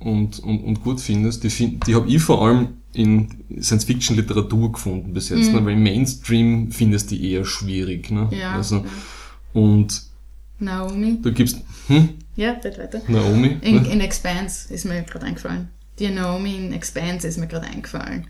und, 0.05 0.38
und, 0.40 0.61
und 0.61 0.82
gut 0.82 1.00
findest, 1.00 1.44
die, 1.44 1.80
die 1.80 1.94
habe 1.94 2.09
ich 2.09 2.22
vor 2.22 2.46
allem 2.46 2.68
in 2.92 3.28
Science-Fiction-Literatur 3.61 4.72
gefunden 4.72 5.12
bis 5.12 5.30
jetzt, 5.30 5.48
mhm. 5.48 5.55
ne? 5.55 5.64
weil 5.64 5.72
im 5.72 5.82
Mainstream 5.82 6.70
findest 6.70 7.11
die 7.11 7.32
eher 7.32 7.44
schwierig. 7.44 8.11
Ne? 8.11 8.28
Ja, 8.30 8.55
also. 8.55 8.84
Und 9.52 10.02
Naomi. 10.59 11.18
Du 11.22 11.32
gibst. 11.32 11.61
Hm? 11.88 12.11
Ja, 12.36 12.52
bitte 12.52 12.78
weiter. 12.78 13.02
Naomi. 13.09 13.57
In, 13.62 13.82
ne? 13.82 13.88
in 13.88 14.00
Expanse 14.00 14.72
ist 14.72 14.84
mir 14.84 15.02
gerade 15.02 15.26
eingefallen. 15.26 15.68
Die 15.98 16.09
Naomi 16.11 16.55
in 16.57 16.72
Expanse 16.72 17.26
ist 17.26 17.38
mir 17.38 17.46
gerade 17.46 17.66
eingefallen. 17.66 18.26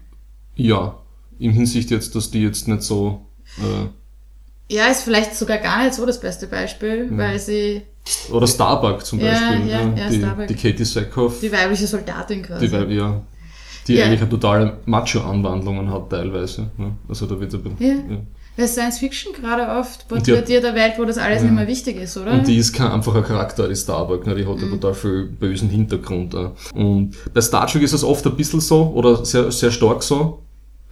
Ja, 0.54 0.98
in 1.38 1.50
Hinsicht 1.52 1.90
jetzt, 1.90 2.14
dass 2.14 2.30
die 2.30 2.42
jetzt 2.42 2.68
nicht 2.68 2.82
so. 2.82 3.26
Äh, 3.58 4.74
ja, 4.74 4.86
ist 4.86 5.02
vielleicht 5.02 5.34
sogar 5.34 5.58
gar 5.58 5.82
nicht 5.82 5.94
so 5.94 6.06
das 6.06 6.20
beste 6.20 6.46
Beispiel, 6.46 7.08
ja. 7.10 7.18
weil 7.18 7.38
sie. 7.38 7.82
Oder 8.30 8.46
Starbuck 8.46 9.04
zum 9.04 9.18
Beispiel. 9.18 9.68
Ja, 9.68 9.80
ja, 9.80 9.94
ja, 9.96 10.08
die, 10.08 10.18
Starbuck. 10.18 10.46
die 10.46 10.54
Katie 10.54 10.84
Sackhoff. 10.84 11.40
Die 11.40 11.50
weibliche 11.50 11.86
Soldatin 11.86 12.42
quasi. 12.42 12.66
Die 12.66 12.72
Weib, 12.72 12.90
ja. 12.90 13.22
Die 13.86 14.02
eigentlich 14.02 14.20
eine 14.20 14.30
totale 14.30 14.78
Macho-Anwandlungen 14.86 15.90
hat 15.90 16.10
teilweise. 16.10 16.70
Ne? 16.76 16.92
Also 17.08 17.26
da 17.26 17.38
wird 17.38 17.52
ja. 17.52 17.88
ja. 17.88 17.94
Weil 18.56 18.68
Science 18.68 18.98
Fiction 18.98 19.32
gerade 19.32 19.80
oft 19.80 20.06
porträtiert 20.06 20.64
eine 20.64 20.76
Welt, 20.76 20.94
wo 20.96 21.04
das 21.04 21.18
alles 21.18 21.38
ja. 21.38 21.44
nicht 21.44 21.54
mehr 21.54 21.66
wichtig 21.66 21.96
ist, 21.96 22.16
oder? 22.16 22.32
Und 22.32 22.46
die 22.46 22.56
ist 22.56 22.72
kein 22.72 22.92
einfacher 22.92 23.22
Charakter, 23.22 23.68
die 23.68 23.74
Starbuck, 23.74 24.26
ne? 24.26 24.34
die 24.36 24.46
hat 24.46 24.56
mhm. 24.56 24.62
ja 24.62 24.68
total 24.70 24.94
viel 24.94 25.24
bösen 25.24 25.68
Hintergrund. 25.68 26.34
Und 26.74 27.16
bei 27.34 27.40
Star 27.40 27.66
Trek 27.66 27.82
ist 27.82 27.94
es 27.94 28.04
oft 28.04 28.24
ein 28.26 28.36
bisschen 28.36 28.60
so, 28.60 28.92
oder 28.94 29.24
sehr, 29.24 29.50
sehr 29.50 29.72
stark 29.72 30.02
so. 30.02 30.44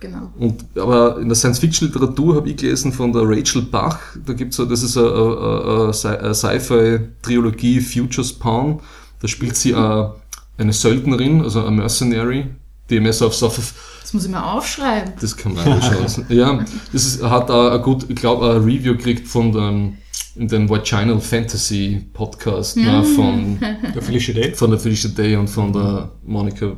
Genau. 0.03 0.33
Und, 0.37 0.65
aber 0.77 1.21
in 1.21 1.29
der 1.29 1.37
Science-Fiction-Literatur 1.37 2.35
habe 2.35 2.51
ich 2.51 2.57
gelesen 2.57 2.93
von 2.93 3.13
der 3.13 3.23
Rachel 3.25 3.63
Bach, 3.63 4.01
da 4.27 4.33
gibt's 4.33 4.57
so, 4.57 4.65
das 4.65 4.83
ist 4.83 4.97
eine, 4.97 5.93
Sci-Fi-Trilogie 5.93 7.81
Future 7.81 8.27
Spawn, 8.27 8.81
da 9.21 9.29
spielt 9.29 9.55
sie 9.55 9.77
eine, 9.77 10.15
eine 10.59 10.73
Söldnerin, 10.73 11.43
also 11.43 11.65
eine 11.65 11.71
Mercenary, 11.77 12.47
die 12.91 12.99
mehr 12.99 13.13
so 13.13 13.29
auf, 13.29 13.35
so 13.37 13.47
auf 13.47 13.75
das 14.03 14.13
muss 14.13 14.25
ich 14.25 14.31
mal 14.33 14.43
aufschreiben. 14.43 15.13
Das 15.21 15.37
kann 15.37 15.55
man 15.55 15.67
anschauen. 15.69 16.27
ja, 16.31 16.65
das 16.93 17.07
ist, 17.07 17.23
hat 17.23 17.49
auch 17.49 17.71
ein 17.71 17.83
gut, 17.83 18.07
ich 18.09 18.17
glaube, 18.17 18.57
ein 18.57 18.63
Review 18.65 18.97
gekriegt 18.97 19.29
von 19.29 19.53
dem, 19.53 19.99
in 20.35 20.49
dem 20.49 20.69
Vaginal 20.69 21.21
Fantasy 21.21 22.05
Podcast 22.13 22.77
ne, 22.77 22.91
mhm. 22.91 23.05
von 23.05 23.59
der 23.95 24.03
Felicia 24.03 24.35
Day. 24.35 24.53
Von 24.53 24.71
der 24.71 24.81
Felicia 24.81 25.11
Day 25.11 25.37
und 25.37 25.49
von 25.49 25.73
der 25.73 26.11
Monica 26.25 26.77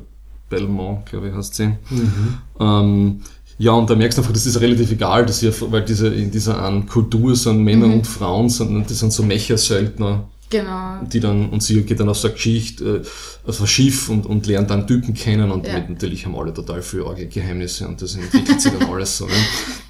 Belmont, 0.49 1.07
glaube 1.07 1.29
ich, 1.29 1.35
heißt 1.35 1.55
sie. 1.55 1.67
Mhm. 1.67 2.39
Ähm, 2.61 3.21
ja, 3.57 3.73
und 3.73 3.89
da 3.89 3.95
merkst 3.95 4.19
du 4.19 4.23
einfach, 4.23 4.33
das 4.33 4.47
ist 4.47 4.61
relativ 4.61 4.91
egal, 4.91 5.25
dass 5.27 5.41
sie, 5.41 5.53
weil 5.71 5.85
diese, 5.85 6.09
in 6.09 6.31
dieser 6.31 6.83
Kultur 6.89 7.37
sind 7.37 7.63
Männer 7.63 7.87
mhm. 7.87 7.95
und 7.95 8.07
Frauen, 8.07 8.49
sind, 8.49 8.89
die 8.91 8.95
sind 8.95 9.13
so 9.13 9.23
Mechersöldner 9.23 10.25
Genau. 10.51 11.01
Die 11.11 11.21
dann, 11.21 11.49
und 11.51 11.63
sie 11.63 11.83
geht 11.83 11.99
dann 11.99 12.09
auf 12.09 12.19
so 12.19 12.29
eine 12.29 12.35
Geschichte, 12.35 13.03
äh, 13.03 13.49
auf 13.49 13.61
ein 13.61 13.67
Schiff 13.67 14.09
und, 14.09 14.27
und 14.27 14.47
lernt 14.47 14.71
dann 14.71 14.87
Typen 14.87 15.15
kennen 15.15 15.51
und 15.51 15.67
ja. 15.67 15.81
natürlich 15.89 16.27
haben 16.27 16.37
alle 16.37 16.55
total 16.55 16.81
viele 16.83 17.07
arge 17.07 17.27
Geheimnisse 17.27 17.89
und 17.89 18.01
das 18.01 18.15
entwickelt 18.15 18.61
sich 18.61 18.73
dann 18.73 18.89
alles 18.89 19.17
so. 19.17 19.27
Ne? 19.27 19.33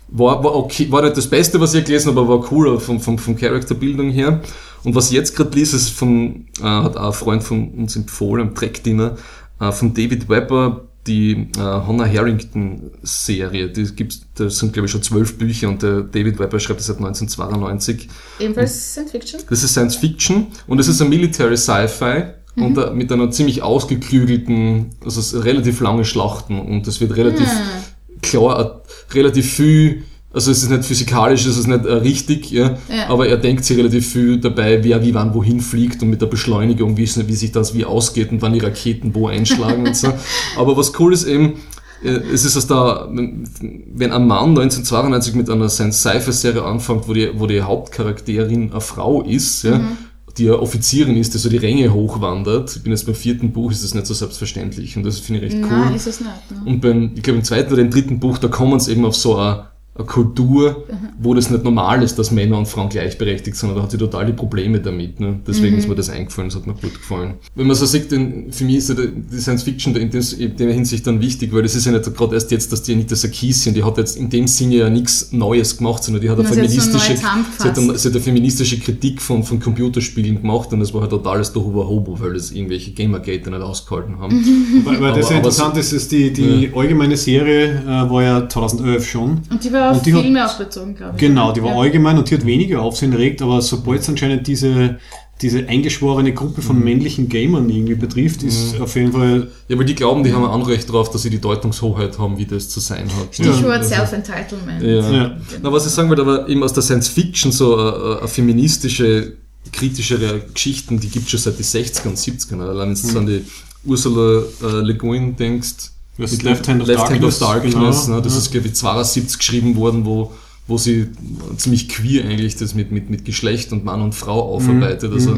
War, 0.08 0.42
war 0.42 0.54
okay, 0.54 0.90
war 0.90 1.02
nicht 1.02 1.16
das 1.16 1.28
Beste, 1.28 1.60
was 1.60 1.74
ich 1.74 1.84
gelesen 1.84 2.10
habe, 2.10 2.20
aber 2.20 2.40
war 2.40 2.52
cool 2.52 2.78
vom, 2.78 3.00
vom, 3.00 3.18
vom 3.18 3.36
Charakterbildung 3.36 4.10
her. 4.10 4.40
Und 4.84 4.94
was 4.94 5.08
ich 5.08 5.12
jetzt 5.12 5.34
gerade 5.36 5.50
lese, 5.56 5.76
ist 5.76 5.90
von, 5.90 6.46
äh, 6.60 6.64
hat 6.64 6.96
auch 6.96 7.06
ein 7.08 7.12
Freund 7.12 7.42
von 7.42 7.68
uns 7.70 7.96
empfohlen, 7.96 8.48
am 8.48 8.54
Track-Dinner, 8.54 9.16
äh, 9.60 9.72
von 9.72 9.94
David 9.94 10.28
Webber, 10.28 10.84
die 11.06 11.48
äh, 11.56 11.60
Hannah 11.60 12.06
Harrington 12.06 12.90
Serie, 13.02 13.68
die 13.68 13.84
gibt's, 13.94 14.26
das 14.34 14.58
sind 14.58 14.72
glaube 14.72 14.86
ich 14.86 14.92
schon 14.92 15.02
zwölf 15.02 15.36
Bücher 15.36 15.68
und 15.68 15.82
der 15.82 16.00
David 16.02 16.38
Webber 16.38 16.58
schreibt 16.58 16.80
das 16.80 16.86
seit 16.86 16.96
1992. 16.96 18.08
Ebenfalls 18.40 18.92
Science 18.92 19.10
Fiction? 19.10 19.40
Das 19.48 19.62
ist 19.62 19.72
Science 19.72 19.96
Fiction 19.96 20.46
und 20.66 20.78
es 20.78 20.88
ist 20.88 21.02
ein 21.02 21.08
Military 21.08 21.56
Sci-Fi 21.56 22.24
mhm. 22.56 22.62
und 22.62 22.78
uh, 22.78 22.90
mit 22.92 23.12
einer 23.12 23.30
ziemlich 23.30 23.62
ausgeklügelten, 23.62 24.90
also 25.04 25.40
relativ 25.40 25.80
lange 25.80 26.04
Schlachten 26.04 26.58
und 26.58 26.86
es 26.86 27.00
wird 27.00 27.16
relativ 27.16 27.48
mhm. 27.48 28.20
klar, 28.22 28.82
relativ 29.12 29.52
viel 29.52 30.04
also 30.34 30.50
es 30.50 30.62
ist 30.62 30.70
nicht 30.70 30.84
physikalisch, 30.84 31.46
es 31.46 31.56
ist 31.56 31.68
nicht 31.68 31.86
äh, 31.86 31.92
richtig, 31.92 32.50
ja, 32.50 32.76
ja, 32.88 33.08
aber 33.08 33.28
er 33.28 33.36
denkt 33.36 33.64
sich 33.64 33.78
relativ 33.78 34.12
viel 34.12 34.38
dabei, 34.38 34.82
wer 34.82 35.02
wie 35.02 35.14
wann 35.14 35.32
wohin 35.32 35.60
fliegt 35.60 36.02
und 36.02 36.10
mit 36.10 36.20
der 36.20 36.26
Beschleunigung, 36.26 36.96
wie, 36.96 37.06
wie 37.06 37.34
sich 37.34 37.52
das 37.52 37.74
wie 37.74 37.84
ausgeht 37.84 38.32
und 38.32 38.42
wann 38.42 38.52
die 38.52 38.60
Raketen 38.60 39.14
wo 39.14 39.28
einschlagen 39.28 39.86
und 39.86 39.96
so. 39.96 40.12
Aber 40.56 40.76
was 40.76 40.98
cool 40.98 41.12
ist 41.12 41.24
eben, 41.24 41.60
äh, 42.02 42.08
es 42.32 42.44
ist, 42.44 42.56
dass 42.56 42.66
da, 42.66 43.08
wenn 43.10 44.12
ein 44.12 44.26
Mann 44.26 44.50
1992 44.50 45.34
mit 45.34 45.48
einer 45.48 45.68
Science-Sci-Fi-Serie 45.68 46.64
anfängt, 46.64 47.08
wo 47.08 47.12
die, 47.12 47.30
wo 47.34 47.46
die 47.46 47.62
Hauptcharakterin 47.62 48.72
eine 48.72 48.80
Frau 48.80 49.22
ist, 49.22 49.62
ja, 49.62 49.78
mhm 49.78 49.96
die 50.38 50.48
eine 50.48 50.60
Offizierin 50.60 51.16
ist, 51.16 51.34
die 51.34 51.38
so 51.38 51.48
die 51.48 51.58
Ränge 51.58 51.92
hochwandert. 51.92 52.76
Ich 52.76 52.82
bin 52.82 52.92
jetzt 52.92 53.06
beim 53.06 53.14
vierten 53.14 53.52
Buch, 53.52 53.70
ist 53.70 53.84
das 53.84 53.94
nicht 53.94 54.06
so 54.06 54.14
selbstverständlich 54.14 54.96
und 54.96 55.04
das 55.04 55.20
finde 55.20 55.40
ich 55.40 55.52
recht 55.52 55.62
Nein, 55.62 55.88
cool. 55.90 55.94
ist 55.96 56.06
es 56.06 56.20
nicht. 56.20 56.50
Ne? 56.50 56.62
Und 56.64 56.80
beim, 56.80 57.12
ich 57.14 57.22
glaube 57.22 57.38
im 57.38 57.44
zweiten 57.44 57.72
oder 57.72 57.82
im 57.82 57.90
dritten 57.90 58.18
Buch, 58.18 58.38
da 58.38 58.48
kommen 58.48 58.80
sie 58.80 58.92
eben 58.92 59.04
auf 59.04 59.14
so 59.14 59.36
eine, 59.36 59.66
eine 59.96 60.06
Kultur, 60.06 60.84
wo 61.20 61.34
das 61.34 61.50
nicht 61.50 61.62
normal 61.62 62.02
ist, 62.02 62.18
dass 62.18 62.32
Männer 62.32 62.58
und 62.58 62.66
Frauen 62.66 62.88
gleichberechtigt 62.88 63.56
sind. 63.56 63.76
Da 63.76 63.82
hat 63.82 63.92
sie 63.92 63.96
total 63.98 64.26
die 64.26 64.32
Probleme 64.32 64.80
damit. 64.80 65.20
Ne? 65.20 65.38
Deswegen 65.46 65.78
ist 65.78 65.88
mir 65.88 65.94
das 65.94 66.10
eingefallen, 66.10 66.48
das 66.50 66.56
hat 66.58 66.66
mir 66.66 66.74
gut 66.74 66.94
gefallen. 66.94 67.34
Wenn 67.54 67.68
man 67.68 67.76
so 67.76 67.86
sieht, 67.86 68.10
dann, 68.10 68.46
für 68.50 68.64
mich 68.64 68.76
ist 68.76 68.88
ja 68.88 68.96
die 68.96 69.38
Science 69.38 69.62
Fiction 69.62 69.94
in, 69.94 70.10
des, 70.10 70.32
in 70.32 70.56
der 70.56 70.72
Hinsicht 70.72 71.06
dann 71.06 71.20
wichtig, 71.20 71.52
weil 71.52 71.62
das 71.62 71.76
ist 71.76 71.86
ja 71.86 71.92
nicht 71.92 72.12
gerade 72.16 72.34
erst 72.34 72.50
jetzt, 72.50 72.72
dass 72.72 72.82
die 72.82 72.92
Anita 72.92 73.14
Sarkeesian, 73.14 73.72
die 73.72 73.84
hat 73.84 73.96
jetzt 73.98 74.16
in 74.16 74.30
dem 74.30 74.48
Sinne 74.48 74.74
ja 74.76 74.90
nichts 74.90 75.30
Neues 75.30 75.76
gemacht, 75.76 76.02
sondern 76.02 76.22
die 76.22 76.28
hat 76.30 76.40
eine 76.40 76.48
so 76.48 76.54
feministische, 76.54 77.14
zusammengefasst. 77.14 77.60
sie 77.62 77.68
hat, 77.68 77.78
eine, 77.78 77.98
sie 77.98 78.08
hat 78.08 78.14
eine 78.16 78.24
feministische 78.24 78.80
Kritik 78.80 79.22
von, 79.22 79.44
von 79.44 79.60
Computerspielen 79.60 80.40
gemacht 80.40 80.72
und 80.72 80.80
das 80.80 80.92
war 80.92 81.02
halt 81.02 81.10
totales 81.10 81.54
Hobo, 81.54 82.18
weil 82.18 82.32
das 82.34 82.50
irgendwelche 82.50 82.90
Gamergate 82.90 83.48
nicht 83.48 83.62
ausgehalten 83.62 84.18
haben. 84.18 84.34
Weil, 84.84 85.00
weil 85.00 85.12
das 85.14 85.26
Aber- 85.26 85.34
ja 85.34 85.38
aber 85.38 85.48
interessant 85.48 85.76
ist, 85.76 85.92
ist 85.92 86.10
die, 86.12 86.32
die 86.32 86.70
allgemeine 86.74 87.16
Serie 87.16 87.80
äh, 87.82 87.86
war 87.86 88.22
ja 88.22 88.48
2011 88.48 89.06
schon. 89.06 89.40
Und 89.50 89.62
die 89.62 89.72
war 89.72 89.83
auf 89.90 89.98
Und 89.98 90.06
die 90.06 90.14
hat- 90.14 90.22
Filme 90.22 90.46
auch 90.46 90.54
bezogen, 90.58 90.94
glaube 90.94 91.12
ich. 91.16 91.20
Genau, 91.20 91.52
die 91.52 91.62
war 91.62 91.72
ja. 91.74 91.80
allgemein 91.80 92.18
und 92.18 92.30
die 92.30 92.34
hat 92.34 92.44
weniger 92.46 92.82
Aufsehen 92.82 93.12
erregt, 93.12 93.42
aber 93.42 93.60
sobald 93.62 94.00
es 94.02 94.08
anscheinend 94.08 94.46
diese, 94.46 94.98
diese 95.42 95.66
eingeschworene 95.68 96.32
Gruppe 96.32 96.62
von 96.62 96.78
Mhm. 96.78 96.84
männlichen 96.84 97.28
Gamern 97.28 97.68
irgendwie 97.68 97.94
betrifft, 97.96 98.42
ist 98.44 98.80
auf 98.80 98.94
jeden 98.96 99.12
Fall 99.12 99.48
Ja, 99.68 99.76
weil 99.78 99.84
die 99.84 99.94
glauben, 99.94 100.22
die 100.22 100.32
haben 100.32 100.44
ein 100.44 100.50
Anrecht 100.50 100.88
darauf, 100.88 101.10
dass 101.10 101.22
sie 101.22 101.30
die 101.30 101.40
Deutungshoheit 101.40 102.18
haben, 102.18 102.38
wie 102.38 102.46
das 102.46 102.68
zu 102.68 102.80
sein 102.80 103.08
hat. 103.18 103.34
Stichwort 103.34 103.78
Also- 103.78 103.94
Self-Entitlement. 103.94 104.82
Ja. 104.82 105.10
Ja. 105.12 105.36
Na, 105.62 105.72
was 105.72 105.86
ich 105.86 105.92
sagen 105.92 106.08
wollte, 106.08 106.22
aber 106.22 106.48
eben 106.48 106.62
aus 106.62 106.72
der 106.72 106.82
Science 106.82 107.08
Fiction 107.08 107.50
so 107.52 107.76
eine, 107.76 108.18
eine 108.20 108.28
feministische, 108.28 109.34
kritischere 109.72 110.40
Geschichten, 110.52 111.00
die 111.00 111.08
gibt 111.08 111.24
es 111.24 111.30
schon 111.32 111.40
seit 111.40 111.58
den 111.58 111.64
60er 111.64 112.08
und 112.08 112.16
70ern. 112.18 112.60
Allein 112.60 112.96
wenn 112.96 113.12
du 113.12 113.18
an 113.18 113.26
die 113.26 113.44
Ursula 113.84 114.42
äh, 114.62 114.80
Le 114.82 114.94
Guin 114.94 115.34
denkst, 115.36 115.90
Das 116.18 116.32
mit 116.32 116.42
Left 116.42 116.68
Hand 116.68 116.82
of 116.82 116.88
Left 116.88 117.10
Hand 117.10 117.24
of 117.24 117.38
Darkness, 117.38 117.74
Darkness 117.74 118.04
genau. 118.06 118.16
ne, 118.16 118.22
das 118.22 118.32
Ja. 118.34 118.38
ist 118.38 118.50
glaube 118.52 118.68
ich 118.68 118.74
72 118.74 119.38
geschrieben 119.38 119.76
worden, 119.76 120.04
wo, 120.06 120.32
wo 120.66 120.78
sie 120.78 121.08
ziemlich 121.56 121.88
queer 121.88 122.24
eigentlich 122.24 122.56
das 122.56 122.74
mit, 122.74 122.90
mit, 122.92 123.10
mit 123.10 123.24
Geschlecht 123.24 123.72
und 123.72 123.84
Mann 123.84 124.00
und 124.00 124.14
Frau 124.14 124.54
aufarbeitet. 124.54 125.12
Also, 125.12 125.36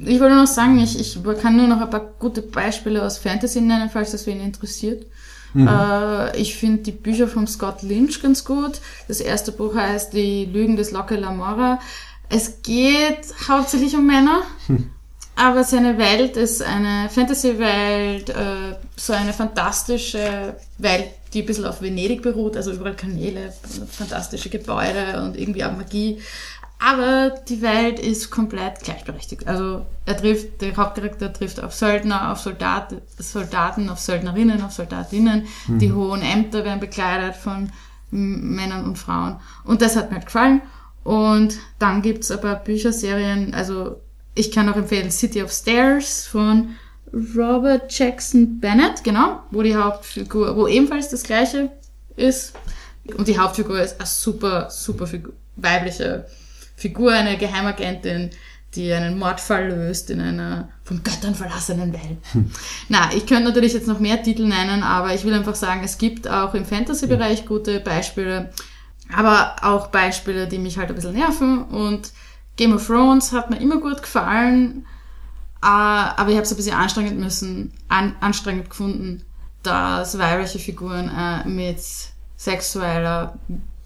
Ich 0.00 0.20
wollte 0.20 0.36
noch 0.36 0.46
sagen, 0.46 0.78
ich, 0.78 0.98
ich 0.98 1.18
kann 1.42 1.56
nur 1.56 1.66
noch 1.66 1.80
ein 1.80 1.90
paar 1.90 2.12
gute 2.18 2.42
Beispiele 2.42 3.04
aus 3.04 3.18
Fantasy 3.18 3.60
nennen, 3.60 3.90
falls 3.92 4.12
das 4.12 4.26
wen 4.26 4.40
interessiert. 4.40 5.06
Äh, 5.56 6.40
ich 6.40 6.54
finde 6.56 6.82
die 6.82 6.92
Bücher 6.92 7.26
von 7.26 7.46
Scott 7.46 7.82
Lynch 7.82 8.22
ganz 8.22 8.44
gut. 8.44 8.80
Das 9.08 9.20
erste 9.20 9.50
Buch 9.50 9.74
heißt 9.74 10.12
Die 10.12 10.44
Lügen 10.44 10.76
des 10.76 10.90
Locke 10.92 11.16
Lamora. 11.16 11.80
Es 12.28 12.60
geht 12.62 13.20
hauptsächlich 13.48 13.94
um 13.96 14.06
Männer, 14.06 14.42
aber 15.38 15.62
seine 15.62 15.98
Welt 15.98 16.36
ist 16.36 16.62
eine 16.62 17.08
Fantasy-Welt, 17.08 18.30
äh, 18.30 18.74
so 18.96 19.12
eine 19.12 19.32
fantastische 19.32 20.56
Welt, 20.78 21.10
die 21.32 21.42
ein 21.42 21.46
bisschen 21.46 21.64
auf 21.64 21.80
Venedig 21.80 22.22
beruht, 22.22 22.56
also 22.56 22.72
überall 22.72 22.96
Kanäle, 22.96 23.52
fantastische 23.88 24.50
Gebäude 24.50 25.22
und 25.22 25.38
irgendwie 25.38 25.64
auch 25.64 25.76
Magie. 25.76 26.18
Aber 26.80 27.30
die 27.48 27.62
Welt 27.62 28.00
ist 28.00 28.30
komplett 28.30 28.80
gleichberechtigt. 28.82 29.46
Also 29.46 29.86
er 30.06 30.16
trifft, 30.16 30.60
der 30.60 30.76
Hauptcharakter 30.76 31.32
trifft 31.32 31.62
auf 31.62 31.72
Söldner, 31.72 32.32
auf 32.32 32.40
Soldat, 32.40 32.96
Soldaten, 33.18 33.90
auf 33.90 34.00
Söldnerinnen, 34.00 34.60
auf 34.62 34.72
Soldatinnen. 34.72 35.46
Die 35.68 35.92
hohen 35.92 36.22
Ämter 36.22 36.64
werden 36.64 36.80
bekleidet 36.80 37.36
von 37.36 37.70
Männern 38.10 38.84
und 38.84 38.98
Frauen. 38.98 39.36
Und 39.64 39.82
das 39.82 39.94
hat 39.94 40.10
mir 40.10 40.16
halt 40.16 40.26
gefallen. 40.26 40.62
Und 41.04 41.58
dann 41.78 42.02
gibt's 42.02 42.36
paar 42.40 42.56
Bücherserien, 42.56 43.54
also 43.54 44.00
ich 44.38 44.52
kann 44.52 44.68
auch 44.68 44.76
empfehlen 44.76 45.10
City 45.10 45.42
of 45.42 45.50
Stairs 45.50 46.26
von 46.26 46.76
Robert 47.36 47.92
Jackson 47.96 48.60
Bennett, 48.60 49.02
genau, 49.02 49.40
wo 49.50 49.62
die 49.62 49.74
Hauptfigur, 49.74 50.56
wo 50.56 50.68
ebenfalls 50.68 51.08
das 51.08 51.22
gleiche 51.24 51.70
ist. 52.16 52.52
Und 53.16 53.26
die 53.26 53.38
Hauptfigur 53.38 53.80
ist 53.80 53.98
eine 53.98 54.06
super, 54.06 54.68
super 54.70 55.06
Figur, 55.06 55.32
weibliche 55.56 56.26
Figur, 56.76 57.12
eine 57.12 57.36
Geheimagentin, 57.38 58.30
die 58.74 58.92
einen 58.92 59.18
Mordfall 59.18 59.70
löst 59.70 60.10
in 60.10 60.20
einer 60.20 60.68
von 60.84 61.02
Göttern 61.02 61.34
verlassenen 61.34 61.92
Welt. 61.92 62.18
Na, 62.88 63.10
ich 63.14 63.26
könnte 63.26 63.44
natürlich 63.44 63.72
jetzt 63.72 63.88
noch 63.88 63.98
mehr 63.98 64.22
Titel 64.22 64.46
nennen, 64.46 64.82
aber 64.82 65.14
ich 65.14 65.24
will 65.24 65.32
einfach 65.34 65.54
sagen, 65.54 65.82
es 65.82 65.98
gibt 65.98 66.28
auch 66.28 66.54
im 66.54 66.66
Fantasy-Bereich 66.66 67.46
gute 67.46 67.80
Beispiele, 67.80 68.50
aber 69.12 69.56
auch 69.62 69.88
Beispiele, 69.88 70.46
die 70.46 70.58
mich 70.58 70.76
halt 70.76 70.90
ein 70.90 70.94
bisschen 70.94 71.14
nerven. 71.14 71.64
Und 71.64 72.12
Game 72.58 72.74
of 72.74 72.86
Thrones 72.86 73.32
hat 73.32 73.48
mir 73.48 73.58
immer 73.58 73.80
gut 73.80 74.02
gefallen, 74.02 74.84
äh, 75.62 75.66
aber 75.66 76.28
ich 76.28 76.34
habe 76.34 76.42
es 76.42 76.50
ein 76.50 76.56
bisschen 76.56 76.76
anstrengend 76.76 77.18
müssen, 77.18 77.72
an, 77.88 78.14
anstrengend 78.20 78.68
gefunden, 78.68 79.22
dass 79.62 80.18
weibliche 80.18 80.58
Figuren 80.58 81.08
äh, 81.08 81.48
mit 81.48 81.78
sexueller 82.36 83.38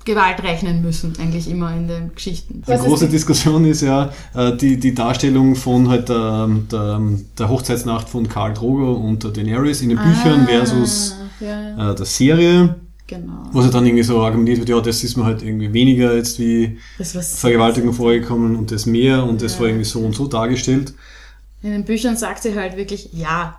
Gewalt 0.04 0.42
rechnen 0.42 0.82
müssen, 0.82 1.12
eigentlich 1.20 1.48
immer 1.48 1.72
in 1.76 1.86
den 1.86 2.14
Geschichten. 2.14 2.62
Die 2.66 2.72
große 2.72 3.08
Diskussion 3.08 3.64
ist 3.64 3.82
ja 3.82 4.10
äh, 4.34 4.56
die, 4.56 4.80
die 4.80 4.94
Darstellung 4.94 5.54
von 5.54 5.88
halt 5.88 6.08
der, 6.08 6.48
der, 6.70 7.00
der 7.38 7.48
Hochzeitsnacht 7.48 8.08
von 8.08 8.28
Karl 8.28 8.52
Drogo 8.52 8.94
und 8.94 9.24
Daenerys 9.36 9.82
in 9.82 9.90
den 9.90 9.98
Büchern 9.98 10.46
versus 10.46 11.14
Ah, 11.20 11.44
ja, 11.44 11.92
äh, 11.92 11.94
der 11.94 12.06
Serie, 12.06 12.74
genau. 13.12 13.48
wo 13.52 13.62
sie 13.62 13.70
dann 13.70 13.86
irgendwie 13.86 14.02
so 14.02 14.20
argumentiert 14.20 14.58
wird, 14.58 14.68
ja, 14.68 14.80
das 14.80 15.04
ist 15.04 15.16
mir 15.16 15.24
halt 15.24 15.42
irgendwie 15.42 15.72
weniger 15.72 16.14
jetzt 16.14 16.38
wie 16.38 16.78
Vergewaltigung 16.98 17.92
vorgekommen 17.92 18.56
und 18.56 18.70
das 18.70 18.86
mehr 18.86 19.24
und 19.24 19.42
das 19.42 19.58
war 19.58 19.66
irgendwie 19.66 19.84
so 19.84 20.00
und 20.00 20.14
so 20.14 20.26
dargestellt. 20.26 20.94
In 21.62 21.72
den 21.72 21.84
Büchern 21.84 22.16
sagt 22.16 22.42
sie 22.42 22.54
halt 22.54 22.76
wirklich, 22.76 23.10
ja, 23.12 23.58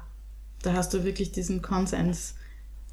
da 0.62 0.74
hast 0.74 0.93
du 0.93 1.04
wirklich 1.04 1.32
diesen 1.32 1.62
Konsens. 1.62 2.36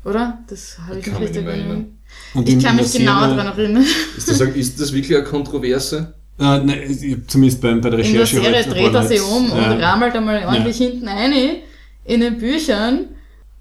Oder? 0.05 0.39
Das 0.49 0.79
habe 0.87 0.99
ich 0.99 1.05
kann 1.05 1.15
nicht 1.15 1.31
richtig 1.31 1.47
erinnern. 1.47 1.99
Und 2.35 2.49
Ich 2.49 2.65
kann 2.65 2.77
mich 2.77 2.93
genau 2.93 3.21
daran 3.21 3.47
erinnern. 3.47 3.85
ist, 4.17 4.29
das, 4.29 4.41
ist 4.41 4.81
das 4.81 4.93
wirklich 4.93 5.17
eine 5.17 5.25
Kontroverse? 5.25 6.15
Äh, 6.39 6.59
nein, 6.65 7.25
zumindest 7.27 7.61
bei, 7.61 7.75
bei 7.75 7.91
der 7.91 7.99
In 8.01 8.13
der 8.13 8.23
Recherche. 8.23 8.37
Serie 8.37 8.57
halt, 8.57 8.71
dreht 8.73 8.95
er 8.95 9.07
sich 9.07 9.21
um 9.21 9.51
und 9.51 9.59
ja. 9.59 9.91
rammelt 9.91 10.15
einmal 10.15 10.45
ordentlich 10.47 10.79
hinten 10.79 11.07
rein. 11.07 11.33
In 12.05 12.21
den 12.21 12.39
Büchern 12.39 13.09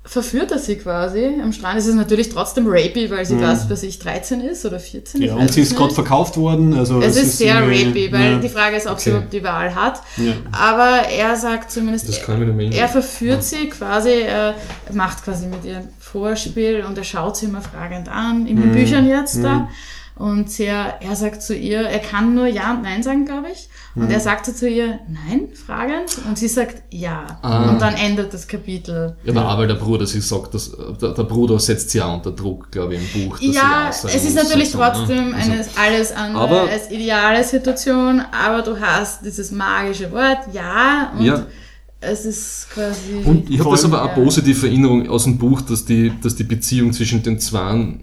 verführt 0.10 0.52
er 0.52 0.58
sie 0.58 0.76
quasi 0.76 1.40
am 1.40 1.54
Strand. 1.54 1.78
Es 1.78 1.86
ist 1.86 1.94
natürlich 1.94 2.30
trotzdem 2.30 2.66
rapey, 2.68 3.12
weil 3.12 3.24
sie 3.28 3.36
Mhm. 3.36 3.42
was, 3.44 3.70
was 3.70 3.84
ich 3.84 4.00
13 4.00 4.42
ist 4.42 4.66
oder 4.66 4.80
14. 4.80 5.22
Ja, 5.22 5.36
und 5.36 5.54
sie 5.54 5.62
es 5.62 5.70
ist 5.72 5.78
gerade 5.78 5.94
verkauft 5.94 6.36
worden. 6.36 6.74
Also 6.74 7.00
Es 7.00 7.16
ist 7.16 7.38
sehr 7.38 7.62
rapey, 7.62 8.12
weil 8.12 8.32
ja. 8.32 8.40
die 8.40 8.50
Frage 8.50 8.76
ist, 8.76 8.88
ob 8.88 9.00
sie 9.00 9.12
Okay. 9.12 9.18
überhaupt 9.18 9.34
die 9.34 9.44
Wahl 9.44 9.76
hat. 9.76 10.02
Ja. 10.18 10.34
Aber 10.52 11.08
er 11.08 11.36
sagt 11.36 11.72
zumindest, 11.72 12.10
er 12.10 12.28
erinnern. 12.28 12.90
verführt 12.90 13.44
sie 13.44 13.70
quasi, 13.70 14.10
er 14.24 14.56
macht 14.94 15.24
quasi 15.24 15.46
mit 15.46 15.64
ihr 15.64 15.78
ein 15.78 15.90
Vorspiel 16.00 16.84
und 16.88 16.98
er 16.98 17.04
schaut 17.04 17.38
sie 17.38 17.46
immer 17.46 17.62
fragend 17.62 18.10
an, 18.10 18.48
in 18.48 18.56
Mhm. 18.58 18.62
den 18.64 18.72
Büchern 18.72 19.08
jetzt 19.08 19.44
da. 19.44 19.70
Und 20.20 20.52
sie, 20.52 20.66
er 20.66 21.00
sagt 21.16 21.42
zu 21.42 21.56
ihr, 21.56 21.80
er 21.80 22.00
kann 22.00 22.36
nur 22.36 22.46
Ja 22.46 22.74
und 22.74 22.82
Nein 22.84 23.02
sagen, 23.04 23.24
glaube 23.26 23.48
ich. 23.54 23.70
Und 23.96 24.04
Mhm. 24.06 24.12
er 24.12 24.20
sagt 24.20 24.46
zu 24.48 24.68
ihr, 24.70 25.00
Nein, 25.08 25.48
fragend. 25.66 26.18
Und 26.28 26.38
sie 26.38 26.50
sagt 26.50 26.84
Ja. 26.92 27.40
Ah. 27.42 27.70
Und 27.70 27.82
dann 27.82 27.96
endet 27.96 28.34
das 28.34 28.46
Kapitel. 28.48 29.16
Ja, 29.24 29.32
der 29.32 29.42
aber 29.44 29.66
der 29.66 29.76
Bruder, 29.76 30.06
sie 30.06 30.20
sagt, 30.20 30.54
dass, 30.54 30.72
der, 31.02 31.14
der 31.14 31.24
Bruder 31.24 31.58
setzt 31.58 31.90
sie 31.92 32.02
auch 32.02 32.14
unter 32.16 32.32
Druck, 32.32 32.70
glaube 32.70 32.96
ich, 32.96 33.16
im 33.16 33.28
Buch. 33.30 33.38
dass 33.38 33.40
sie 33.48 33.52
Ja, 33.54 33.90
es 33.90 34.04
ist 34.26 34.36
natürlich 34.36 34.72
so, 34.72 34.78
ne? 34.80 34.92
trotzdem 34.94 35.34
Also, 35.34 35.52
eine, 35.54 35.66
alles 35.78 36.12
andere 36.12 36.44
Aber- 36.44 36.62
als 36.70 36.92
ideale 36.92 37.42
Situation, 37.44 38.22
aber 38.32 38.62
du 38.62 38.78
hast 38.80 39.24
dieses 39.26 39.52
magische 39.52 40.12
Wort, 40.12 40.40
ja, 40.54 41.14
und 41.18 41.24
Ja. 41.26 41.46
es 42.02 42.26
ist 42.26 42.68
quasi... 42.74 43.24
Und 43.24 43.50
Ich 43.50 43.60
habe 43.60 43.72
das 43.72 43.86
aber 43.86 44.04
auch 44.04 44.10
Ja. 44.18 44.22
positive 44.24 44.68
Erinnerung 44.68 45.10
aus 45.10 45.24
dem 45.24 45.38
Buch, 45.38 45.62
dass 45.62 45.86
die, 45.86 46.12
dass 46.22 46.36
die 46.36 46.44
Beziehung 46.44 46.92
zwischen 46.92 47.24
den 47.24 47.40
Zweien 47.40 48.02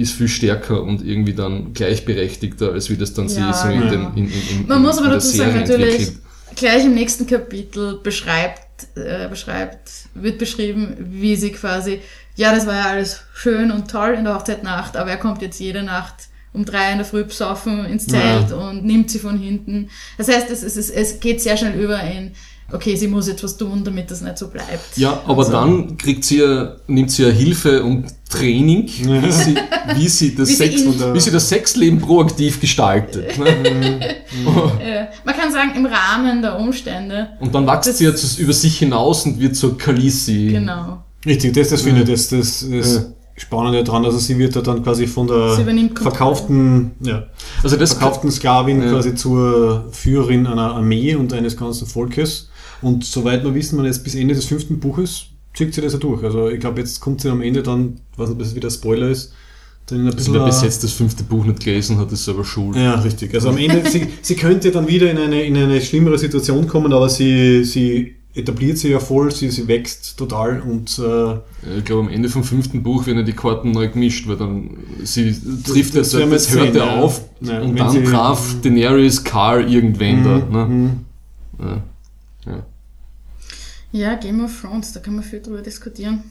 ist 0.00 0.12
viel 0.12 0.28
stärker 0.28 0.82
und 0.82 1.04
irgendwie 1.04 1.34
dann 1.34 1.72
gleichberechtigter, 1.72 2.72
als 2.72 2.90
wie 2.90 2.96
das 2.96 3.14
dann 3.14 3.28
sie 3.28 3.40
Ja, 3.40 3.52
so 3.52 3.68
in 3.68 3.82
ja. 3.82 3.90
den 3.90 4.00
in, 4.16 4.24
in, 4.24 4.32
in, 4.32 4.66
Man 4.66 4.78
in, 4.78 4.82
muss 4.82 4.98
aber 4.98 5.10
dazu 5.10 5.28
sagen, 5.28 5.52
Serie 5.52 5.60
natürlich, 5.60 5.94
entwickelt. 6.00 6.22
gleich 6.56 6.84
im 6.84 6.94
nächsten 6.94 7.26
Kapitel 7.26 8.00
beschreibt, 8.02 8.96
äh, 8.96 9.28
beschreibt, 9.28 9.90
wird 10.14 10.38
beschrieben, 10.38 10.96
wie 10.98 11.36
sie 11.36 11.52
quasi, 11.52 12.00
ja, 12.36 12.54
das 12.54 12.66
war 12.66 12.74
ja 12.74 12.84
alles 12.84 13.22
schön 13.34 13.70
und 13.70 13.90
toll 13.90 14.14
in 14.18 14.24
der 14.24 14.34
Hochzeitnacht, 14.34 14.96
aber 14.96 15.10
er 15.10 15.18
kommt 15.18 15.42
jetzt 15.42 15.60
jede 15.60 15.82
Nacht 15.82 16.14
um 16.52 16.64
drei 16.64 16.90
in 16.90 16.98
der 16.98 17.06
Früh 17.06 17.24
besoffen 17.24 17.84
ins 17.84 18.06
Zelt 18.06 18.50
und 18.52 18.84
nimmt 18.84 19.08
sie 19.10 19.20
von 19.20 19.38
hinten. 19.38 19.88
Das 20.18 20.28
heißt, 20.28 20.50
es, 20.50 20.64
es, 20.64 20.76
es, 20.76 20.90
es 20.90 21.20
geht 21.20 21.40
sehr 21.40 21.56
schnell 21.56 21.78
über 21.80 22.00
in, 22.02 22.32
okay, 22.72 22.96
sie 22.96 23.08
muss 23.08 23.28
jetzt 23.28 23.42
was 23.44 23.56
tun, 23.56 23.82
damit 23.84 24.10
das 24.10 24.20
nicht 24.20 24.38
so 24.38 24.48
bleibt. 24.48 24.96
Ja, 24.96 25.20
aber 25.26 25.38
Also, 25.40 25.52
dann 25.52 25.96
kriegt 25.96 26.24
sie 26.24 26.38
ja, 26.38 26.76
nimmt 26.86 27.10
sie 27.10 27.22
ja 27.24 27.28
Hilfe 27.30 27.82
und 27.82 28.06
Training, 28.28 28.86
wie 28.86 29.32
sie, 29.32 29.56
wie 29.96 30.08
sie, 30.08 30.34
das, 30.36 30.48
Wie 30.48 30.54
sie 30.54 30.56
Sex, 30.56 30.84
wie 31.14 31.20
sie 31.20 31.30
das 31.32 31.48
Sexleben 31.48 32.00
proaktiv 32.00 32.60
gestaltet. 32.60 33.36
Ne? 33.38 33.48
äh, 34.80 35.06
man 35.24 35.34
kann 35.36 35.52
sagen, 35.52 35.72
im 35.76 35.86
Rahmen 35.86 36.40
der 36.42 36.58
Umstände, 36.58 37.28
Und 37.40 37.54
dann 37.54 37.66
wächst 37.66 37.96
sie 37.96 38.04
jetzt 38.04 38.38
über 38.38 38.52
sich 38.52 38.78
hinaus 38.78 39.26
und 39.26 39.40
wird 39.40 39.56
zur 39.56 39.76
Khaleesi. 39.76 40.48
genau. 40.52 41.02
Richtig, 41.26 41.52
das, 41.54 41.68
das 41.68 41.82
finde 41.82 42.02
ich, 42.02 42.08
das, 42.08 42.28
das, 42.28 42.66
das 42.70 42.94
Ja. 42.94 43.00
Spannende 43.36 43.82
daran, 43.82 44.04
also 44.04 44.18
sie 44.18 44.38
wird 44.38 44.54
ja 44.54 44.60
dann 44.60 44.82
quasi 44.82 45.06
von 45.06 45.26
der 45.26 45.56
verkauften, 45.94 46.90
ja, 47.00 47.24
Also 47.62 47.76
das 47.76 47.94
verkauften 47.94 48.30
Sklavin 48.30 48.82
Ja. 48.82 48.90
quasi 48.90 49.14
zur 49.14 49.86
Führerin 49.92 50.46
einer 50.46 50.74
Armee 50.74 51.14
und 51.14 51.32
eines 51.32 51.56
ganzen 51.56 51.86
Volkes. 51.86 52.49
Und 52.82 53.04
soweit 53.04 53.44
wir 53.44 53.54
wissen, 53.54 53.76
man 53.76 53.84
jetzt 53.86 54.04
bis 54.04 54.14
Ende 54.14 54.34
des 54.34 54.44
fünften 54.46 54.80
Buches 54.80 55.26
zieht 55.54 55.74
sie 55.74 55.80
das 55.80 55.92
ja 55.92 55.98
durch. 55.98 56.22
Also 56.22 56.48
ich 56.48 56.60
glaube, 56.60 56.80
jetzt 56.80 57.00
kommt 57.00 57.20
sie 57.20 57.28
am 57.28 57.42
Ende 57.42 57.62
dann, 57.62 58.00
weiß 58.16 58.28
nicht, 58.28 58.32
ob 58.36 58.38
das 58.38 58.54
wieder 58.54 58.70
Spoiler 58.70 59.08
ist, 59.08 59.32
dann 59.86 60.00
ein 60.00 60.06
Also 60.06 60.16
bisschen. 60.16 60.34
wer 60.34 60.44
bis 60.46 60.62
jetzt 60.62 60.84
das 60.84 60.92
fünfte 60.92 61.24
Buch 61.24 61.44
nicht 61.44 61.60
gelesen 61.64 61.98
hat, 61.98 62.12
ist 62.12 62.24
selber 62.24 62.44
schuld. 62.44 62.76
ja, 62.76 62.94
richtig. 63.00 63.34
Also 63.34 63.48
am 63.48 63.58
Ende, 63.58 63.88
sie, 63.90 64.06
sie 64.22 64.36
könnte 64.36 64.70
dann 64.70 64.86
wieder 64.86 65.10
in 65.10 65.18
eine, 65.18 65.42
in 65.42 65.56
eine 65.56 65.80
schlimmere 65.80 66.18
Situation 66.18 66.68
kommen, 66.68 66.92
aber 66.92 67.08
sie, 67.08 67.64
sie 67.64 68.14
etabliert 68.32 68.78
sich 68.78 68.92
ja 68.92 69.00
voll, 69.00 69.32
sie, 69.32 69.50
sie 69.50 69.66
wächst 69.66 70.16
total 70.16 70.60
und 70.60 71.00
äh, 71.00 71.78
Ich 71.78 71.84
glaube, 71.84 72.02
am 72.02 72.08
Ende 72.08 72.28
vom 72.28 72.44
fünften 72.44 72.80
Buch 72.84 73.04
werden 73.06 73.18
ja 73.18 73.24
die 73.24 73.32
Karten 73.32 73.72
neu 73.72 73.88
gemischt, 73.88 74.28
weil 74.28 74.36
dann 74.36 74.70
sie 75.02 75.34
trifft 75.66 75.96
das 75.96 76.10
das, 76.12 76.30
das 76.30 76.54
hört 76.54 76.76
ja 76.76 77.00
auf 77.00 77.22
Ja, 77.40 77.60
und 77.60 77.70
wenn 77.70 77.76
dann 77.76 78.04
traf 78.04 78.54
Daenerys 78.62 79.24
Carl 79.24 79.68
irgendwen 79.68 80.22
da. 80.22 80.38
Ne? 80.38 80.66
mhm. 80.66 80.90
Ja. 81.58 81.82
Ja, 83.92 84.14
Game 84.14 84.44
of 84.44 84.60
Thrones, 84.60 84.92
da 84.92 85.00
kann 85.00 85.14
man 85.16 85.24
viel 85.24 85.40
drüber 85.40 85.62
diskutieren. 85.62 86.22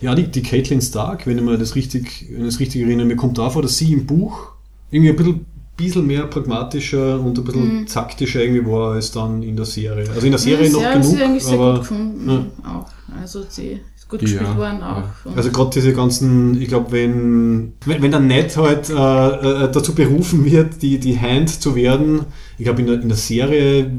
Ja, 0.00 0.14
die, 0.14 0.28
die 0.30 0.42
Caitlin 0.42 0.80
Stark, 0.80 1.26
wenn 1.26 1.38
ich 1.38 1.44
mir 1.44 1.58
das 1.58 1.74
richtig, 1.74 2.26
wenn 2.30 2.40
ich 2.42 2.46
das 2.52 2.60
richtig 2.60 2.82
erinnere, 2.82 3.06
mir 3.06 3.16
kommt 3.16 3.38
davor, 3.38 3.62
dass 3.62 3.78
sie 3.78 3.92
im 3.92 4.06
Buch 4.06 4.52
irgendwie 4.90 5.10
ein 5.10 5.16
bisschen, 5.16 5.46
bisschen 5.76 6.06
mehr 6.06 6.26
pragmatischer 6.26 7.18
und 7.20 7.36
ein 7.38 7.44
bisschen 7.44 7.86
taktischer 7.86 8.42
irgendwie 8.42 8.64
war 8.64 8.92
als 8.94 9.10
dann 9.10 9.42
in 9.42 9.56
der 9.56 9.64
Serie. 9.64 10.08
Also 10.08 10.24
in 10.26 10.32
der 10.32 10.38
Serie 10.38 10.66
ja, 10.66 10.72
noch 10.72 10.84
haben 10.84 11.00
genug, 11.00 11.16
sie 11.16 11.22
eigentlich 11.22 11.44
sehr 11.44 11.58
gut 11.58 11.78
gefunden. 11.80 12.50
Auch. 12.64 12.86
Also 13.20 13.44
sie 13.48 13.80
ist 13.96 14.08
gut 14.08 14.20
gespielt 14.20 14.42
Ja, 14.42 14.56
worden 14.56 14.78
ja. 14.80 15.12
auch. 15.26 15.36
Also 15.36 15.50
gerade 15.50 15.70
diese 15.74 15.92
ganzen, 15.92 16.60
ich 16.60 16.68
glaube, 16.68 16.92
wenn, 16.92 17.72
wenn, 17.84 18.02
wenn 18.02 18.10
der 18.12 18.20
Ned 18.20 18.56
halt 18.56 18.88
äh, 18.88 18.92
äh, 18.94 19.70
dazu 19.72 19.94
berufen 19.94 20.44
wird, 20.44 20.80
die, 20.82 20.98
die 21.00 21.18
Hand 21.18 21.50
zu 21.60 21.74
werden, 21.74 22.20
ich 22.56 22.64
glaube 22.64 22.82
in 22.82 22.86
der, 22.86 23.00
in 23.02 23.08
der 23.08 23.16
Serie 23.16 23.90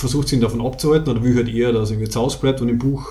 versucht 0.00 0.28
sie 0.28 0.36
ihn 0.36 0.40
davon 0.40 0.60
abzuhalten 0.64 1.10
oder 1.12 1.22
will 1.22 1.36
halt 1.36 1.48
eher, 1.48 1.72
dass 1.72 1.90
er 1.90 1.96
irgendwie 1.96 2.10
zu 2.10 2.20
Hause 2.20 2.38
bleibt 2.40 2.60
und 2.60 2.68
im 2.68 2.78
Buch 2.78 3.06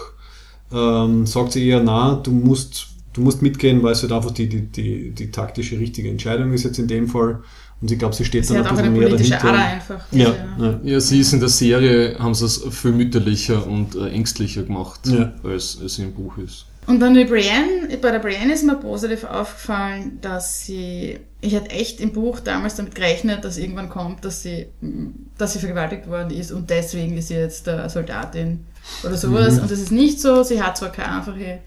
ähm, 0.71 1.25
sagt 1.25 1.51
sie 1.53 1.67
eher, 1.67 1.81
na, 1.83 2.15
du 2.15 2.31
musst, 2.31 2.87
du 3.13 3.21
musst 3.21 3.41
mitgehen, 3.41 3.81
weil 3.83 3.93
es 3.93 4.01
halt 4.01 4.11
einfach 4.11 4.31
die, 4.31 4.47
die, 4.49 4.61
die, 4.67 5.11
die 5.11 5.31
taktische 5.31 5.79
richtige 5.79 6.09
Entscheidung 6.09 6.53
ist 6.53 6.63
jetzt 6.63 6.79
in 6.79 6.87
dem 6.87 7.07
Fall. 7.07 7.41
Und 7.81 7.89
ich 7.89 7.97
glaube, 7.97 8.13
sie 8.13 8.25
steht 8.25 8.45
sie 8.45 8.55
dann 8.55 8.65
ein 8.67 8.75
bisschen 8.75 8.93
mehr 8.93 9.09
dahinter. 9.09 9.43
Ader 9.45 9.65
einfach. 9.65 9.99
Ja, 10.11 10.35
ja. 10.59 10.79
ja, 10.83 10.99
sie 10.99 11.21
ist 11.21 11.31
in 11.31 11.39
der 11.39 11.47
Serie, 11.49 12.19
haben 12.19 12.33
sie 12.35 12.45
es 12.45 12.61
viel 12.71 12.91
mütterlicher 12.91 13.65
und 13.65 13.95
äh, 13.95 14.09
ängstlicher 14.09 14.63
gemacht, 14.63 14.99
Ja. 15.07 15.31
als 15.43 15.79
als 15.81 15.95
sie 15.95 16.03
im 16.03 16.13
Buch 16.13 16.37
ist. 16.37 16.65
Und 16.89 16.99
dann 17.01 17.13
die 17.13 17.25
Brienne, 17.25 17.97
bei 18.01 18.09
der 18.09 18.17
Brienne 18.17 18.51
ist 18.51 18.63
mir 18.63 18.73
positiv 18.73 19.23
aufgefallen, 19.23 20.17
dass 20.21 20.65
sie, 20.65 21.19
ich 21.39 21.53
hätte 21.53 21.69
echt 21.69 22.01
im 22.01 22.13
Buch 22.13 22.39
damals 22.39 22.77
damit 22.77 22.95
gerechnet, 22.95 23.45
dass 23.45 23.59
irgendwann 23.59 23.89
kommt, 23.89 24.25
dass 24.25 24.41
sie, 24.41 24.65
dass 25.37 25.53
sie 25.53 25.59
vergewaltigt 25.59 26.07
worden 26.09 26.31
ist 26.31 26.51
und 26.51 26.71
deswegen 26.71 27.15
ist 27.15 27.27
sie 27.27 27.35
jetzt 27.35 27.67
äh, 27.67 27.87
Soldatin 27.87 28.65
oder 29.03 29.15
sowas. 29.17 29.57
Mhm. 29.57 29.61
Und 29.61 29.71
das 29.71 29.77
ist 29.77 29.91
nicht 29.91 30.19
so. 30.19 30.41
Sie 30.41 30.63
hat 30.63 30.77
zwar 30.77 30.91
keine 30.91 31.17
einfache 31.17 31.59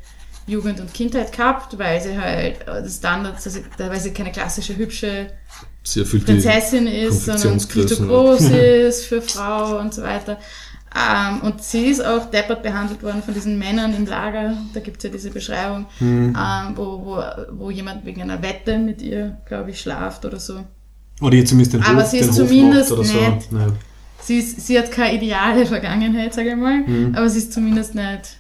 Jugend 0.49 0.81
und 0.81 0.93
Kindheit 0.93 1.31
gehabt, 1.31 1.79
weil 1.79 2.01
sie 2.01 2.18
halt 2.18 2.57
das 2.66 2.97
Standard, 2.97 3.37
also, 3.37 3.61
weil 3.79 4.01
sie 4.01 4.11
keine 4.11 4.33
klassische 4.33 4.77
hübsche 4.77 5.29
Prinzessin 5.85 6.89
ist, 6.89 7.27
sondern 7.27 7.61
viel 7.61 7.87
zu 7.87 8.05
groß 8.09 8.41
ist 8.51 9.07
für 9.07 9.23
Frau 9.23 9.79
und 9.79 9.95
so 9.95 10.03
weiter. 10.03 10.41
Ähm, 10.95 11.40
und 11.40 11.62
sie 11.62 11.86
ist 11.86 12.05
auch 12.05 12.30
deppert 12.30 12.62
behandelt 12.62 13.03
worden 13.03 13.22
von 13.22 13.32
diesen 13.32 13.59
Männern 13.59 13.95
im 13.95 14.05
Lager. 14.07 14.57
Da 14.74 14.80
gibt's 14.80 15.05
ja 15.05 15.11
diese 15.11 15.30
Beschreibung, 15.30 15.86
Mhm. 16.01 16.36
ähm, 16.38 16.72
wo, 16.76 17.05
wo, 17.05 17.22
wo 17.53 17.70
jemand 17.70 18.05
wegen 18.05 18.20
einer 18.22 18.43
Wette 18.43 18.78
mit 18.78 19.01
ihr, 19.01 19.38
glaube 19.47 19.70
ich, 19.70 19.80
schlaft 19.80 20.24
oder 20.26 20.38
so. 20.38 20.64
Oder 21.20 21.34
ihr 21.36 21.47
zumindest 21.47 21.74
den 21.74 21.82
Aber 21.82 22.03
Hof, 22.03 22.09
sie 22.11 22.18
den 22.18 22.28
ist 22.28 22.38
Hof 22.40 22.47
zumindest 22.49 22.90
macht 22.90 22.99
oder 22.99 23.09
so. 23.09 23.18
Ja. 23.59 23.66
Sie, 24.20 24.38
ist, 24.38 24.66
sie 24.66 24.78
hat 24.78 24.90
keine 24.93 25.16
ideale 25.16 25.64
Vergangenheit, 25.66 26.34
sage 26.34 26.51
ich 26.51 26.57
mal, 26.57 26.78
Mhm. 26.80 27.14
aber 27.16 27.28
sie 27.28 27.38
ist 27.38 27.53
zumindest 27.53 27.95
nicht, 27.95 28.36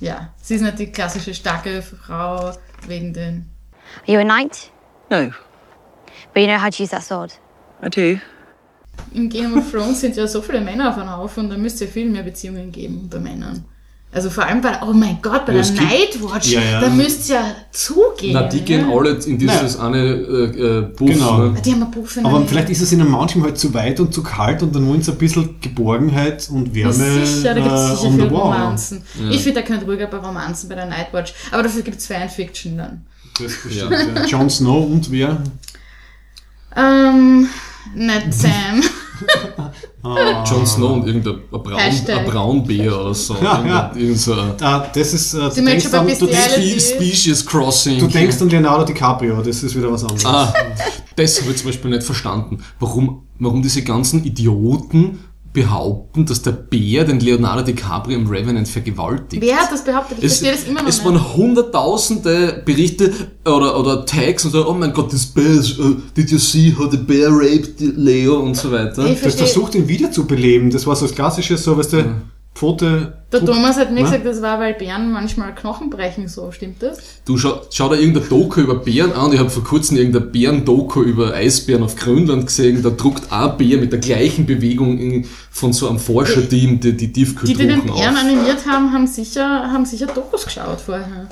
ja, 0.00 0.32
sie 0.40 0.54
ist 0.54 0.62
nicht 0.62 0.78
die 0.78 0.92
klassische 0.92 1.34
starke 1.34 1.82
Frau 1.82 2.52
wegen 2.86 3.12
den 3.12 3.46
Are 4.06 4.12
you 4.14 4.20
a 4.20 4.24
knight? 4.24 4.70
No, 5.10 5.30
But 6.32 6.42
you 6.42 6.46
know 6.46 6.62
how 6.62 6.70
to 6.70 6.82
use 6.82 6.90
that 6.90 7.02
sword. 7.02 7.32
I 7.82 7.88
do. 7.90 8.20
Im 9.14 9.28
Game 9.28 9.56
of 9.58 9.70
Thrones 9.70 10.00
sind 10.00 10.16
ja 10.16 10.26
so 10.26 10.40
viele 10.42 10.60
Männer 10.60 10.90
auf 10.90 10.98
einem 10.98 11.10
Haufen, 11.16 11.48
da 11.50 11.56
müsste 11.56 11.84
ja 11.86 11.90
viel 11.90 12.08
mehr 12.08 12.22
Beziehungen 12.22 12.70
geben 12.72 13.00
unter 13.04 13.20
Männern. 13.20 13.64
Also 14.12 14.28
vor 14.28 14.44
allem 14.44 14.60
bei, 14.60 14.76
oh 14.82 14.92
mein 14.92 15.18
Gott, 15.22 15.46
bei 15.46 15.52
Ja, 15.52 15.58
der 15.58 15.60
es 15.60 15.72
gibt- 15.72 15.82
Nightwatch, 15.84 16.50
Ja, 16.50 16.60
ja. 16.60 16.80
da 16.80 16.88
müsste 16.88 17.32
ja 17.34 17.44
zugehen. 17.70 18.32
Na, 18.32 18.42
die 18.48 18.60
gehen 18.62 18.88
ja. 18.90 18.96
alle 18.96 19.10
in 19.10 19.38
dieses 19.38 19.78
eine 19.78 19.98
äh, 19.98 20.78
äh, 20.78 20.80
Buff. 20.82 21.10
Genau. 21.10 21.38
Ne? 21.48 21.60
Die 21.64 21.70
haben 21.72 21.84
ein 21.84 21.90
Buch 21.92 22.06
für 22.08 22.24
Aber 22.24 22.38
eine- 22.38 22.46
vielleicht 22.46 22.70
ist 22.70 22.80
es 22.82 22.90
ihnen 22.92 23.08
manchmal 23.08 23.50
halt 23.50 23.58
zu 23.58 23.72
weit 23.72 24.00
und 24.00 24.12
zu 24.12 24.24
kalt 24.24 24.64
und 24.64 24.74
dann 24.74 24.84
wollen 24.88 25.00
sie 25.00 25.12
ein 25.12 25.18
bisschen 25.18 25.60
Geborgenheit 25.60 26.48
und 26.50 26.74
Ja, 26.76 26.86
Wärme 26.98 27.24
sicher, 27.24 27.54
da 27.54 27.60
gibt 27.60 27.72
es 27.72 27.82
äh, 27.92 27.96
sicher 27.96 28.10
viele. 28.10 28.28
Romanzen. 28.30 29.02
Ich 29.30 29.42
finde, 29.42 29.60
da 29.60 29.66
könnte 29.66 29.84
ruhiger 29.86 30.08
bei 30.08 30.16
Romanzen 30.16 30.68
bei 30.68 30.74
der 30.74 30.86
Nightwatch. 30.86 31.32
Aber 31.52 31.62
dafür 31.62 31.82
gibt 31.82 31.98
es 31.98 32.06
Fanfiction 32.08 32.78
dann. 32.78 33.06
Das 33.40 33.52
bestimmt, 33.62 33.92
ja. 33.92 34.24
Jon 34.26 34.50
Snow 34.50 34.90
und 34.90 35.08
wer? 35.12 35.40
Ähm, 36.76 37.48
nicht 37.94 38.34
Sam. 38.34 38.82
Jon 40.02 40.66
Snow 40.66 40.92
und 40.92 41.06
irgendein 41.06 41.34
ein 41.34 41.62
Braun, 41.62 41.78
ein 41.78 42.24
Braunbär 42.24 43.00
oder 43.00 43.14
so. 43.14 43.36
Ja, 43.42 43.92
ja. 43.94 44.14
So 44.14 44.34
Ah, 44.60 44.86
das 44.92 45.12
ist, 45.12 45.34
äh, 45.34 45.50
du, 45.50 45.62
denkst 45.62 45.92
an, 45.92 46.06
du, 46.06 46.26
denkst, 46.26 46.94
Species 46.94 47.44
Crossing. 47.44 47.98
du 47.98 48.06
denkst 48.06 48.40
an 48.40 48.48
Leonardo 48.48 48.84
DiCaprio, 48.84 49.42
das 49.42 49.62
ist 49.62 49.76
wieder 49.76 49.92
was 49.92 50.02
anderes. 50.02 50.24
Ah, 50.24 50.52
das 51.16 51.40
habe 51.40 51.50
ich 51.50 51.58
zum 51.58 51.66
Beispiel 51.66 51.90
nicht 51.90 52.02
verstanden. 52.02 52.62
Warum, 52.78 53.26
warum 53.38 53.62
diese 53.62 53.82
ganzen 53.82 54.24
Idioten 54.24 55.18
behaupten, 55.52 56.26
dass 56.26 56.42
der 56.42 56.52
Bär 56.52 57.04
den 57.04 57.18
Leonardo 57.20 57.62
DiCaprio 57.62 58.16
im 58.18 58.26
Revenant 58.28 58.68
vergewaltigt. 58.68 59.42
Wer 59.42 59.56
hat 59.56 59.72
das 59.72 59.84
behauptet? 59.84 60.18
Ich 60.18 60.24
Es, 60.24 60.38
verstehe 60.38 60.52
das 60.56 60.68
immer 60.68 60.82
noch 60.82 60.88
es 60.88 60.98
nicht. 60.98 61.06
waren 61.06 61.36
hunderttausende 61.36 62.62
Berichte 62.64 63.12
oder, 63.44 63.78
oder 63.78 64.06
Tags 64.06 64.44
und 64.44 64.52
so, 64.52 64.68
oh 64.68 64.74
mein 64.74 64.92
Gott, 64.92 65.12
das 65.12 65.26
Bear, 65.26 65.46
ist, 65.50 65.78
uh, 65.78 65.96
did 66.16 66.30
you 66.30 66.38
see 66.38 66.74
how 66.78 66.88
the 66.90 66.96
bear 66.96 67.30
raped 67.30 67.80
Leo 67.80 68.38
und 68.40 68.56
so 68.56 68.70
weiter. 68.70 69.04
Ich 69.06 69.12
Das 69.14 69.20
verstehe. 69.20 69.46
versucht 69.46 69.74
ihn 69.74 69.88
wiederzubeleben. 69.88 70.70
Das 70.70 70.86
war 70.86 70.94
so 70.96 71.06
das 71.06 71.14
klassische, 71.14 71.56
so, 71.56 71.76
weißt 71.76 71.92
du, 71.94 72.04
Pfote. 72.60 73.14
Der 73.32 73.42
Thomas 73.42 73.78
hat 73.78 73.90
mir 73.90 74.00
Na? 74.00 74.06
gesagt, 74.06 74.26
das 74.26 74.42
war, 74.42 74.60
weil 74.60 74.74
Bären 74.74 75.10
manchmal 75.12 75.54
Knochen 75.54 75.88
brechen, 75.88 76.28
so 76.28 76.52
stimmt 76.52 76.82
das? 76.82 76.98
Du 77.24 77.38
schau, 77.38 77.62
schau 77.70 77.88
da 77.88 77.94
irgendein 77.94 78.28
Doku 78.28 78.60
über 78.60 78.74
Bären 78.74 79.12
an. 79.12 79.32
Ich 79.32 79.38
habe 79.38 79.48
vor 79.48 79.64
kurzem 79.64 79.96
irgendein 79.96 80.30
Bären-Doku 80.30 81.02
über 81.02 81.32
Eisbären 81.32 81.82
auf 81.82 81.96
Grönland 81.96 82.44
gesehen. 82.46 82.82
Da 82.82 82.90
druckt 82.90 83.32
ein 83.32 83.56
Bär 83.56 83.78
mit 83.78 83.92
der 83.92 84.00
gleichen 84.00 84.44
Bewegung 84.44 84.98
in, 84.98 85.26
von 85.50 85.72
so 85.72 85.88
einem 85.88 85.98
Forscherteam 85.98 86.80
die, 86.80 86.94
die 86.94 87.10
Die, 87.10 87.24
die 87.24 87.54
den 87.54 87.82
Bären 87.82 87.90
auf. 87.90 88.04
animiert 88.20 88.66
haben, 88.66 88.92
haben 88.92 89.06
sicher, 89.06 89.72
haben 89.72 89.86
sicher 89.86 90.06
Dokus 90.08 90.44
geschaut 90.44 90.82
vorher. 90.84 91.28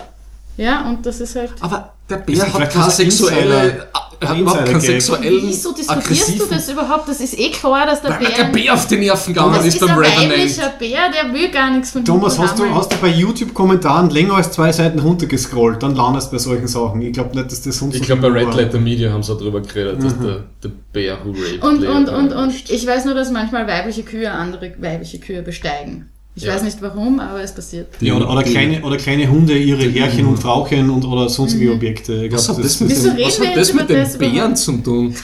Ja, 0.57 0.89
und 0.89 1.05
das 1.05 1.20
ist 1.20 1.37
halt. 1.37 1.53
Aber 1.61 1.93
der 2.09 2.16
Bär 2.16 2.51
hat 2.55 2.70
keine 2.72 2.91
sexuelle, 2.91 3.39
Insider- 3.64 3.87
er 4.21 4.29
hat 4.31 4.39
überhaupt 4.39 4.64
keinen 4.66 4.81
sexuellen, 4.81 5.43
Wieso 5.49 5.73
diskutierst 5.73 6.41
du 6.41 6.47
das 6.47 6.69
überhaupt? 6.69 7.09
Das 7.09 7.21
ist 7.21 7.39
eh 7.39 7.51
klar, 7.51 7.87
dass 7.87 8.03
der 8.03 8.11
Weil 8.12 8.19
Bär. 8.19 8.37
der 8.37 8.45
Bär 8.45 8.75
auf 8.75 8.87
die 8.87 8.97
Nerven 8.97 9.33
gegangen 9.35 9.55
das 9.55 9.66
ist 9.66 9.75
ist 9.75 9.81
beim 9.81 9.91
ein 9.91 9.99
Revenant. 9.99 10.31
weiblicher 10.31 10.73
Bär, 10.79 10.99
der 11.11 11.33
will 11.33 11.51
gar 11.51 11.71
nichts 11.71 11.91
von 11.93 12.05
Thomas, 12.05 12.35
hinten 12.37 12.49
hast 12.51 12.59
du, 12.59 12.75
hast 12.75 12.93
du 12.93 12.97
bei 12.99 13.09
YouTube-Kommentaren 13.09 14.11
länger 14.11 14.35
als 14.35 14.51
zwei 14.53 14.73
Seiten 14.73 14.99
runtergescrollt, 14.99 15.83
dann 15.83 15.95
landest 15.95 16.29
du 16.29 16.33
bei 16.33 16.39
solchen 16.39 16.66
Sachen. 16.69 17.01
Ich 17.03 17.12
glaube 17.12 17.37
nicht, 17.37 17.51
dass 17.51 17.62
das 17.62 17.79
sonst 17.79 17.95
Ich 17.97 18.03
glaube, 18.03 18.23
bei 18.31 18.41
Red. 18.41 18.55
Letter 18.55 18.79
Media 18.79 19.12
haben 19.12 19.23
sie 19.23 19.33
auch 19.33 19.39
darüber 19.39 19.61
geredet, 19.61 20.03
dass 20.03 20.19
der, 20.19 20.45
der 20.62 20.71
Bär 20.93 21.19
who 21.25 21.31
raped 21.31 21.62
Und, 21.62 21.85
und, 21.87 22.09
und, 22.09 22.31
war. 22.35 22.43
und 22.43 22.71
ich 22.71 22.87
weiß 22.87 23.05
nur, 23.05 23.14
dass 23.14 23.31
manchmal 23.31 23.66
weibliche 23.66 24.03
Kühe 24.03 24.31
andere 24.31 24.73
weibliche 24.79 25.19
Kühe 25.19 25.43
besteigen. 25.43 26.11
Ich 26.39 26.45
Ja. 26.45 26.55
weiß 26.55 26.62
nicht 26.62 26.80
warum, 26.80 27.18
aber 27.18 27.43
es 27.43 27.53
passiert. 27.53 27.89
Ja, 28.01 28.14
oder, 28.14 28.30
oder, 28.30 28.45
kleine, 28.45 28.80
oder 28.84 28.97
kleine 28.97 29.28
Hunde 29.28 29.59
ihre 29.59 29.89
Die- 29.89 29.99
Herrchen 30.01 30.24
und 30.24 30.36
Frauchen 30.39 30.89
und, 30.89 31.05
oder 31.05 31.28
sonstige 31.28 31.72
Objekte. 31.72 32.12
Ich 32.22 32.28
glaub, 32.28 32.39
Was 32.39 32.49
hat 32.49 32.64
das 32.64 32.78
mit, 32.80 32.91
Wieso 32.91 33.11
dem, 33.11 33.26
was 33.26 33.41
hat 33.41 33.57
das 33.57 33.74
mit 33.74 33.89
den 33.91 33.97
das 34.05 34.16
Bären 34.18 34.55
zu 34.55 34.72
tun? 34.76 35.16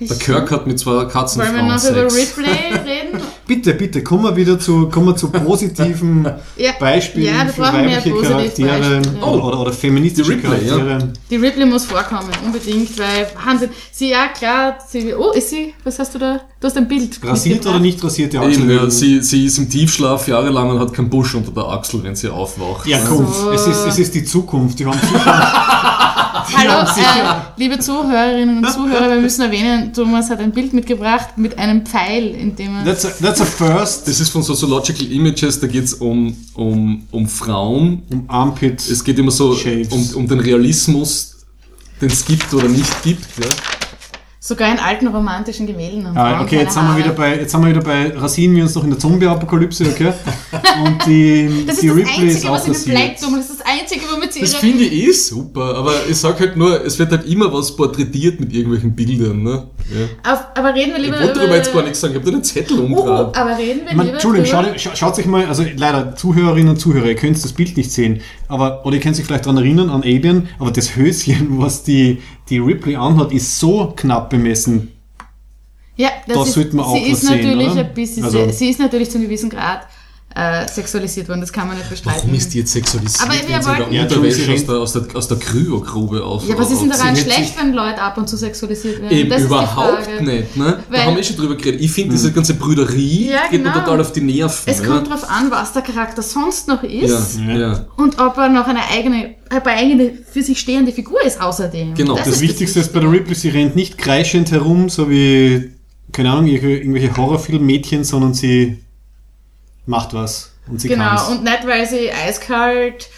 Der 0.00 0.16
Kirk 0.16 0.50
hat 0.50 0.66
mit 0.66 0.78
zwei 0.78 0.90
Wollen 0.92 1.06
wir 1.06 1.12
Katzenfrauen 1.12 1.66
noch 1.68 1.84
über 1.90 2.10
Sex. 2.10 2.36
Ripley 2.36 2.50
reden? 2.84 3.20
Bitte, 3.46 3.74
bitte, 3.74 4.02
kommen 4.02 4.24
wir 4.24 4.34
wieder 4.36 4.58
zu, 4.58 4.88
kommen 4.88 5.06
wir 5.06 5.16
zu 5.16 5.30
positiven 5.30 6.24
Ja. 6.56 6.72
Beispielen 6.80 7.34
Ja, 7.34 7.46
für 7.46 7.62
weibliche. 7.62 8.10
Charaktere 8.22 9.02
Ja. 9.20 9.22
oder, 9.26 9.44
oder, 9.44 9.60
oder 9.60 9.72
feministische 9.72 10.36
Die 10.36 10.46
Ripley, 10.46 10.66
ja. 10.66 10.76
Charaktere. 10.76 11.12
Die 11.30 11.36
Ripley 11.36 11.66
muss 11.66 11.84
vorkommen, 11.84 12.28
unbedingt, 12.44 12.98
weil 12.98 13.28
Wahnsinn. 13.46 13.70
Sie, 13.92 14.10
ja 14.10 14.26
klar, 14.28 14.78
sie, 14.88 15.14
oh, 15.14 15.30
ist 15.30 15.50
sie, 15.50 15.74
was 15.84 15.98
hast 15.98 16.14
du 16.14 16.18
da? 16.18 16.40
Du 16.60 16.66
hast 16.66 16.76
ein 16.76 16.88
Bild. 16.88 17.20
Rasiert 17.22 17.64
oder 17.66 17.78
nicht 17.78 18.02
rasierte 18.02 18.38
Eben, 18.38 18.46
Achseln? 18.46 18.70
ja, 18.70 18.90
sie, 18.90 19.22
sie 19.22 19.44
ist 19.46 19.58
im 19.58 19.70
Tiefschlaf 19.70 20.26
jahrelang 20.26 20.70
und 20.70 20.80
hat 20.80 20.92
keinen 20.92 21.10
Busch 21.10 21.34
unter 21.34 21.52
der 21.52 21.64
Achsel, 21.68 22.02
wenn 22.02 22.16
sie 22.16 22.28
aufwacht. 22.30 22.86
Ja, 22.86 22.98
komm, 23.06 23.26
So. 23.32 23.50
es, 23.52 23.66
ist, 23.66 23.86
es 23.86 23.98
ist 23.98 24.14
die 24.14 24.24
Zukunft. 24.24 24.78
Die 24.80 24.86
haben 24.86 24.98
sicher, 24.98 25.20
Hallo, 26.34 26.82
äh, 26.82 27.42
liebe 27.56 27.78
Zuhörerinnen 27.78 28.58
und 28.58 28.72
Zuhörer, 28.72 29.08
wir 29.08 29.20
müssen 29.20 29.42
erwähnen, 29.42 29.92
Thomas 29.92 30.30
hat 30.30 30.40
ein 30.40 30.50
Bild 30.50 30.72
mitgebracht 30.72 31.38
mit 31.38 31.56
einem 31.58 31.86
Pfeil, 31.86 32.34
in 32.34 32.56
dem 32.56 32.74
er... 32.74 32.84
That's 32.84 33.04
a, 33.04 33.10
that's 33.22 33.40
a 33.40 33.44
first. 33.44 34.08
Das 34.08 34.18
ist 34.18 34.30
von 34.30 34.42
Sociological 34.42 35.06
Images, 35.12 35.60
da 35.60 35.68
geht 35.68 35.84
es 35.84 35.94
um, 35.94 36.36
um, 36.54 37.06
um 37.12 37.28
Frauen. 37.28 38.02
Um 38.10 38.24
Armpit. 38.26 38.80
Es 38.80 39.04
geht 39.04 39.16
immer 39.20 39.30
so 39.30 39.56
um, 39.90 40.14
um 40.16 40.26
den 40.26 40.40
Realismus, 40.40 41.36
den 42.00 42.10
es 42.10 42.24
gibt 42.24 42.52
oder 42.52 42.66
nicht 42.66 43.02
gibt. 43.04 43.26
Ja? 43.38 43.46
Sogar 44.46 44.70
in 44.70 44.78
alten 44.78 45.06
romantischen 45.06 45.66
Gemälden 45.66 46.06
haben 46.06 46.18
Ah, 46.18 46.42
okay, 46.42 46.58
jetzt 46.58 46.74
sind, 46.74 46.86
wir 46.86 46.98
wieder 46.98 47.12
bei, 47.12 47.34
jetzt 47.38 47.52
sind 47.52 47.62
wir 47.62 47.70
wieder 47.70 47.80
bei, 47.80 48.14
rasieren 48.14 48.54
wir 48.54 48.64
uns 48.64 48.74
noch 48.74 48.84
in 48.84 48.90
der 48.90 48.98
Zombie-Apokalypse, 48.98 49.86
okay? 49.88 50.12
Und 50.84 51.06
die, 51.06 51.64
Das 51.66 51.76
ist 51.76 51.82
die 51.82 51.88
das 51.88 51.96
Ripley 51.96 52.26
ist 52.26 52.34
Einzige, 52.34 52.50
auch 52.50 52.54
was 52.56 52.68
rasiert. 52.68 52.94
bleibt. 52.94 53.22
Das 53.22 53.32
ist 53.32 53.50
das 53.58 53.66
Einzige, 53.66 54.02
womit 54.12 54.34
sie 54.34 54.40
Das 54.40 54.54
finde 54.56 54.84
ich 54.84 55.08
eh 55.08 55.12
super, 55.12 55.76
aber 55.76 55.94
ich 56.06 56.18
sag 56.18 56.38
halt 56.40 56.58
nur, 56.58 56.84
es 56.84 56.98
wird 56.98 57.10
halt 57.12 57.26
immer 57.26 57.50
was 57.54 57.74
porträtiert 57.74 58.38
mit 58.38 58.52
irgendwelchen 58.52 58.94
Bildern. 58.94 59.42
Ne? 59.42 59.66
Ja. 59.92 60.32
Auf, 60.32 60.46
aber 60.54 60.74
reden 60.74 60.92
wir 60.92 60.98
Ich 60.98 61.04
lieber 61.06 61.20
wollte 61.20 61.34
darüber 61.40 61.56
jetzt 61.56 61.72
gar 61.72 61.82
nichts 61.82 62.00
sagen, 62.00 62.14
ich 62.14 62.18
habe 62.20 62.30
da 62.30 62.36
einen 62.36 62.44
Zettel 62.44 62.78
umgedreht. 62.78 63.36
aber 63.36 63.58
reden 63.58 63.80
wir 63.82 63.90
Ich 63.90 63.94
meine, 63.94 64.02
lieber 64.04 64.12
Entschuldigung, 64.14 64.46
schaut, 64.46 64.66
scha- 64.76 64.96
schaut 64.96 65.16
sich 65.16 65.26
mal, 65.26 65.44
also 65.46 65.64
leider 65.76 66.16
Zuhörerinnen 66.16 66.70
und 66.70 66.76
Zuhörer, 66.78 67.06
ihr 67.06 67.16
könnt 67.16 67.42
das 67.42 67.52
Bild 67.52 67.76
nicht 67.76 67.92
sehen, 67.92 68.22
aber, 68.48 68.86
oder 68.86 68.96
ihr 68.96 69.02
könnt 69.02 69.16
sich 69.16 69.26
vielleicht 69.26 69.44
daran 69.44 69.58
erinnern, 69.58 69.90
an 69.90 70.02
Alien, 70.02 70.48
aber 70.58 70.70
das 70.70 70.96
Höschen, 70.96 71.48
was 71.60 71.82
die, 71.82 72.22
die 72.48 72.58
Ripley 72.58 72.96
anhat, 72.96 73.30
ist 73.32 73.58
so 73.60 73.92
knapp 73.94 74.30
bemessen. 74.30 74.90
Ja, 75.96 76.08
das 76.26 76.36
Das 76.38 76.48
ist, 76.48 76.54
sollte 76.54 76.76
man 76.76 76.84
auch 76.86 76.96
sie 76.96 77.02
ist 77.12 77.20
sehen, 77.20 77.42
natürlich 77.42 77.70
oder? 77.72 77.80
ein 77.80 77.94
bisschen, 77.94 78.24
Also- 78.24 78.50
sie 78.50 78.70
ist 78.70 78.80
natürlich 78.80 79.10
zu 79.10 79.18
einem 79.18 79.26
gewissen 79.28 79.50
Grad 79.50 79.82
äh, 80.36 80.66
sexualisiert 80.68 81.28
worden, 81.28 81.40
das 81.42 81.52
kann 81.52 81.68
man 81.68 81.76
nicht 81.76 81.88
bestreiten. 81.88 82.22
Warum 82.22 82.34
ist 82.34 82.52
die 82.52 82.58
jetzt 82.58 82.72
sexualisiert, 82.72 83.22
Aber 83.22 83.34
wir 83.34 83.64
wollten- 83.64 83.92
Ja, 83.94 84.02
Unterwäsche 84.02 84.52
aus 84.52 84.66
der, 84.66 84.74
aus 84.76 84.92
der, 84.92 85.02
aus 85.14 85.28
der 85.28 85.36
Kryogrube 85.38 86.24
auf 86.24 86.48
ja, 86.48 86.58
was 86.58 86.72
ist 86.72 86.80
denn 86.82 86.90
daran 86.90 87.14
schlecht, 87.16 87.54
wenn 87.60 87.72
Leute 87.72 88.02
ab 88.02 88.18
und 88.18 88.28
zu 88.28 88.36
sexualisiert 88.36 89.00
werden? 89.00 89.16
Eben 89.16 89.30
das 89.30 89.42
überhaupt 89.42 90.08
nicht, 90.22 90.56
ne? 90.56 90.80
Weil- 90.88 90.98
da 90.98 91.04
haben 91.06 91.14
wir 91.14 91.20
eh 91.20 91.24
schon 91.24 91.36
drüber 91.36 91.54
geredet. 91.54 91.80
Ich 91.80 91.92
finde 91.92 92.10
diese 92.14 92.32
ganze 92.32 92.54
Brüderie 92.54 93.30
Ja, 93.30 93.42
geht 93.48 93.62
mir 93.62 93.70
genau. 93.70 93.84
total 93.84 94.00
auf 94.00 94.10
die 94.12 94.22
Nerven. 94.22 94.62
Es 94.66 94.80
ja? 94.80 94.86
kommt 94.86 95.06
darauf 95.06 95.28
an, 95.30 95.50
was 95.50 95.72
der 95.72 95.82
Charakter 95.82 96.22
sonst 96.22 96.66
noch 96.66 96.82
ist 96.82 97.38
ja. 97.38 97.56
Ja. 97.56 97.86
und 97.96 98.18
ob 98.18 98.36
er 98.36 98.48
noch 98.48 98.66
eine 98.66 98.80
eigene, 98.90 99.36
eine 99.50 99.64
eigene 99.66 100.12
für 100.32 100.42
sich 100.42 100.58
stehende 100.58 100.90
Figur 100.90 101.22
ist 101.24 101.40
außerdem. 101.40 101.94
Genau. 101.94 102.16
Das 102.16 102.26
ist 102.26 102.40
Wichtigste 102.40 102.80
ist 102.80 102.92
bei 102.92 102.98
der 103.00 103.10
Ripley, 103.12 103.36
sie 103.36 103.50
rennt 103.50 103.76
nicht 103.76 103.98
kreischend 103.98 104.50
herum, 104.50 104.88
so 104.88 105.08
wie, 105.08 105.70
keine 106.10 106.30
Ahnung, 106.32 106.46
irgendwelche, 106.46 106.78
irgendwelche 106.78 107.16
Horrorfilm-Mädchen, 107.16 108.02
sondern 108.02 108.34
sie 108.34 108.78
macht 109.86 110.14
was. 110.14 110.52
Und 110.66 110.80
sie 110.80 110.88
Genau, 110.88 111.10
kann's. 111.10 111.28
und 111.28 111.44
nicht, 111.44 111.66
weil 111.66 111.86
sie 111.86 112.10
eiskalt, 112.10 113.08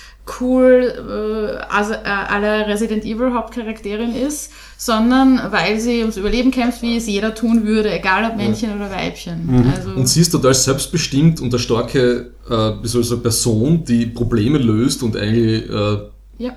cool, 0.41 1.59
äh, 1.62 1.73
also, 1.73 1.93
äh, 1.93 1.99
alle 2.05 2.67
Resident 2.67 3.05
Evil 3.05 3.33
Hauptcharakterin 3.33 4.14
ist, 4.14 4.51
sondern 4.77 5.41
weil 5.51 5.79
sie 5.79 6.01
ums 6.01 6.17
Überleben 6.17 6.51
kämpft, 6.51 6.83
wie 6.83 6.97
es 6.97 7.07
jeder 7.07 7.35
tun 7.35 7.64
würde, 7.67 7.93
egal 7.93 8.29
ob 8.29 8.37
Männchen 8.37 8.75
oder 8.75 8.91
Weibchen. 8.91 9.47
Mhm. 9.47 9.73
Also, 9.75 9.91
Und 9.91 10.09
sie 10.09 10.21
ist 10.21 10.31
total 10.31 10.55
selbstbestimmt 10.55 11.41
und 11.41 11.53
eine 11.53 11.59
starke 11.61 12.33
äh, 12.49 12.87
sagen, 12.87 13.23
Person, 13.23 13.85
die 13.85 14.07
Probleme 14.07 14.59
löst 14.59 15.03
und 15.03 15.17
eigentlich 15.17 15.71
äh, 15.71 15.99
ja. 16.39 16.57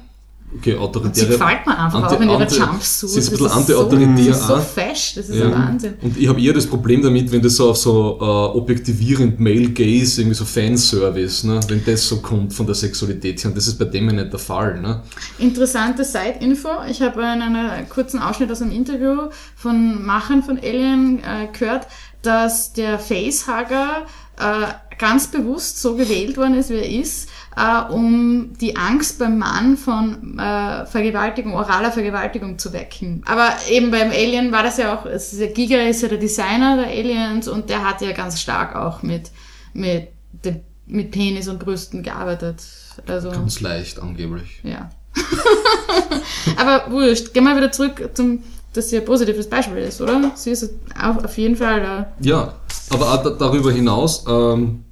Okay, 0.58 0.72
Sie 0.72 0.78
autoritäre... 0.78 1.28
gefällt 1.28 1.66
mir 1.66 1.78
einfach 1.78 2.04
anti- 2.04 2.16
auch 2.16 2.22
in 2.22 2.30
ihrer 2.30 2.48
Jumpsuit. 2.48 3.10
Sie 3.12 3.20
ist 3.20 3.28
ein 3.28 3.32
bisschen 3.32 3.48
so, 3.50 3.54
anti-autoritär 3.54 4.26
das 4.28 4.40
ist 4.40 4.48
so 4.48 4.56
auch. 4.56 4.62
fesch, 4.62 5.14
das 5.16 5.30
ist 5.30 5.36
Ja. 5.36 5.46
ein 5.46 5.52
Wahnsinn. 5.54 5.94
Und 6.02 6.18
ich 6.18 6.28
habe 6.28 6.42
eher 6.42 6.54
das 6.54 6.66
Problem 6.68 7.02
damit, 7.02 7.32
wenn 7.32 7.42
das 7.42 7.56
so 7.56 7.70
auf 7.70 7.78
so 7.78 8.18
äh, 8.20 8.24
objektivierend 8.58 9.40
Male 9.40 9.70
Gaze, 9.70 10.22
irgendwie 10.22 10.36
so 10.36 10.46
Fanservice, 10.46 11.44
ne? 11.48 11.60
wenn 11.68 11.84
das 11.86 12.08
so 12.08 12.18
kommt 12.18 12.54
von 12.54 12.66
der 12.66 12.76
Sexualität 12.76 13.44
her. 13.44 13.52
Und 13.52 13.58
das 13.58 13.68
ist 13.68 13.78
bei 13.78 13.86
dem 13.86 14.08
ja 14.08 14.14
nicht 14.14 14.32
der 14.34 14.40
Fall. 14.40 14.80
Ne? 14.82 15.02
Interessante 15.38 16.04
Side-Info. 16.04 16.70
Ich 16.90 17.02
habe 17.02 17.22
in 17.22 17.42
einer 17.42 17.84
kurzen 17.84 18.20
Ausschnitt 18.20 18.52
aus 18.52 18.62
einem 18.62 18.72
Interview 18.72 19.30
von 19.56 20.06
Machern 20.06 20.44
von 20.44 20.58
Alien 20.60 21.20
äh, 21.20 21.48
gehört, 21.58 21.88
dass 22.22 22.74
der 22.74 23.00
Facehugger 23.00 24.06
äh, 24.40 24.98
ganz 24.98 25.28
bewusst 25.28 25.82
so 25.82 25.96
gewählt 25.96 26.36
worden 26.38 26.56
ist, 26.56 26.70
wie 26.70 26.76
er 26.76 26.90
ist, 26.90 27.30
äh, 27.56 27.92
um 27.92 28.54
die 28.60 28.76
Angst 28.76 29.20
beim 29.20 29.38
Mann 29.38 29.78
von 29.78 30.38
äh, 30.40 30.86
Vergewaltigung, 30.86 31.54
oraler 31.54 31.92
Vergewaltigung 31.92 32.58
zu 32.58 32.74
wecken. 32.74 33.24
Aber 33.26 33.50
eben 33.70 33.92
beim 33.92 34.12
Alien 34.12 34.52
war 34.52 34.64
das 34.64 34.78
ja 34.78 34.96
auch, 34.96 35.06
es 35.06 35.34
ist 35.34 35.40
ja, 35.40 35.48
Giga 35.48 35.78
ist 35.78 36.02
ja 36.02 36.08
der 36.08 36.18
Designer 36.18 36.78
der 36.78 36.88
Aliens 36.88 37.48
und 37.48 37.70
der 37.70 37.88
hat 37.88 38.02
ja 38.02 38.12
ganz 38.12 38.40
stark 38.40 38.76
auch 38.76 39.04
mit, 39.04 39.32
mit, 39.74 40.10
dem, 40.46 40.62
mit 40.86 41.12
Penis 41.12 41.48
und 41.48 41.60
Brüsten 41.60 42.04
gearbeitet. 42.04 42.64
Also, 43.08 43.30
Ganz 43.32 43.62
leicht 43.62 44.00
angeblich. 44.00 44.62
ja. 44.64 44.90
Aber 46.58 46.92
wurscht, 46.92 47.34
gehen 47.34 47.44
wir 47.44 47.56
wieder 47.56 47.72
zurück 47.72 48.12
zum, 48.14 48.44
dass 48.74 48.90
sie 48.90 48.98
ein 48.98 49.06
positives 49.06 49.50
Beispiel 49.50 49.80
ist, 49.80 50.02
oder? 50.02 50.32
Sie 50.36 50.52
ist 50.52 50.70
auf, 51.02 51.38
jeden 51.38 51.56
Fall 51.56 52.08
äh, 52.22 52.26
Ja, 52.28 52.54
aber 52.92 53.14
auch 53.14 53.24
da, 53.24 53.32
darüber 53.32 53.72
hinaus, 53.72 54.24
ähm, 54.28 54.84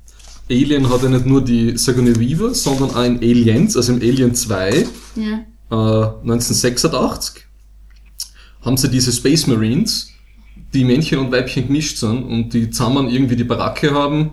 Alien 0.49 0.89
hat 0.89 1.03
ja 1.03 1.09
nicht 1.09 1.25
nur 1.25 1.43
die 1.43 1.77
Sigourney 1.77 2.17
Weaver, 2.17 2.53
sondern 2.53 2.91
auch 2.91 3.03
in 3.03 3.17
Aliens, 3.17 3.75
also 3.75 3.93
im 3.93 4.01
Alien 4.01 4.33
2, 4.33 4.85
ja. 5.15 5.39
äh, 5.69 6.09
1986, 6.21 7.45
haben 8.61 8.77
sie 8.77 8.89
diese 8.89 9.11
Space 9.11 9.47
Marines, 9.47 10.11
die 10.73 10.83
Männchen 10.83 11.19
und 11.19 11.31
Weibchen 11.31 11.67
gemischt 11.67 11.97
sind 11.97 12.23
und 12.23 12.53
die 12.53 12.69
zusammen 12.69 13.09
irgendwie 13.09 13.35
die 13.35 13.43
Baracke 13.43 13.93
haben 13.93 14.31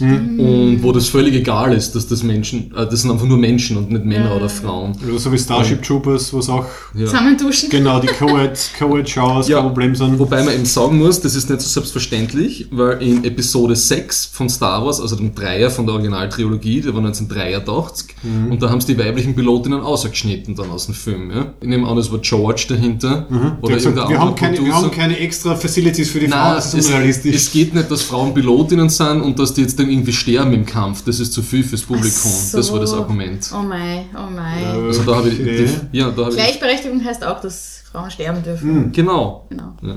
und 0.00 0.78
wo 0.82 0.92
das 0.92 1.08
völlig 1.08 1.34
egal 1.34 1.72
ist, 1.72 1.94
dass 1.94 2.06
das 2.06 2.22
Menschen, 2.22 2.72
äh, 2.76 2.86
das 2.86 3.02
sind 3.02 3.10
einfach 3.10 3.26
nur 3.26 3.38
Menschen 3.38 3.76
und 3.76 3.90
nicht 3.90 4.04
Männer 4.04 4.30
Ja. 4.30 4.36
oder 4.36 4.48
Frauen. 4.48 4.92
Oder 5.08 5.18
so 5.18 5.32
wie 5.32 5.38
Starship 5.38 5.82
Troopers, 5.82 6.32
was 6.32 6.48
auch 6.48 6.64
Ja. 6.94 7.06
Zusammenduschen. 7.06 7.70
genau 7.70 7.98
die 8.00 8.06
Co-Ed 8.06 8.58
Co 8.78 9.04
Showers 9.04 9.48
Ja. 9.48 9.60
Problem 9.62 9.94
sind. 9.94 10.18
Wobei 10.18 10.42
man 10.44 10.54
eben 10.54 10.64
sagen 10.64 10.98
muss, 10.98 11.20
das 11.20 11.34
ist 11.34 11.50
nicht 11.50 11.60
so 11.60 11.68
selbstverständlich, 11.68 12.68
weil 12.70 13.02
in 13.02 13.24
Episode 13.24 13.74
6 13.76 14.26
von 14.32 14.48
Star 14.48 14.84
Wars, 14.84 15.00
also 15.00 15.16
dem 15.16 15.34
Dreier 15.34 15.70
von 15.70 15.86
der 15.86 15.94
Originaltrilogie, 15.96 16.80
der 16.82 16.94
war 16.94 17.00
1983, 17.02 18.14
Mhm. 18.22 18.52
und 18.52 18.62
da 18.62 18.70
haben 18.70 18.80
sie 18.80 18.94
die 18.94 18.98
weiblichen 18.98 19.34
Pilotinnen 19.34 19.80
ausgeschnitten 19.80 20.54
dann 20.54 20.70
aus 20.70 20.86
dem 20.86 20.94
Film. 20.94 21.30
Ja? 21.30 21.52
Ich 21.60 21.68
nehme 21.68 21.88
an, 21.88 21.98
es 21.98 22.10
war 22.12 22.18
George 22.20 22.66
dahinter. 22.68 23.26
Die 23.30 23.34
Oder 23.64 23.74
gesagt, 23.74 23.96
irgendein 23.96 24.08
wir, 24.10 24.18
haben 24.18 24.28
anderer 24.28 24.34
keine, 24.34 24.64
wir 24.64 24.74
haben 24.74 24.90
keine 24.90 25.18
extra 25.18 25.54
Facilities 25.56 26.10
für 26.10 26.20
die 26.20 26.28
Frauen, 26.28 26.54
das 26.54 26.74
es, 26.74 26.74
ist 26.74 26.86
unrealistisch. 26.88 27.34
es 27.36 27.52
geht 27.52 27.74
nicht, 27.74 27.90
dass 27.90 28.02
Frauen 28.02 28.34
Pilotinnen 28.34 28.88
sind 28.88 29.20
und 29.22 29.38
dass 29.38 29.54
die 29.54 29.62
jetzt 29.62 29.79
dann 29.80 29.90
irgendwie 29.90 30.12
sterben 30.12 30.52
im 30.52 30.66
Kampf. 30.66 31.04
Das 31.04 31.20
ist 31.20 31.32
zu 31.32 31.42
viel 31.42 31.64
fürs 31.64 31.82
Publikum. 31.82 32.30
so. 32.30 32.56
Das 32.56 32.72
war 32.72 32.80
das 32.80 32.92
Argument. 32.92 33.50
Oh 33.54 33.62
mei, 33.62 34.06
oh 34.14 34.30
mei. 34.30 34.66
Also 34.66 35.02
da 35.02 35.16
habe 35.16 35.28
ich, 35.28 35.36
die, 35.38 35.68
ja, 35.92 36.10
da 36.10 36.22
habe 36.22 36.30
ich, 36.30 36.36
Gleichberechtigung 36.36 37.04
heißt 37.04 37.24
auch, 37.24 37.40
dass 37.40 37.82
Frauen 37.90 38.10
sterben 38.10 38.42
dürfen. 38.42 38.68
Hm. 38.68 38.92
genau. 38.92 39.46
Genau. 39.48 39.74
Ja. 39.82 39.96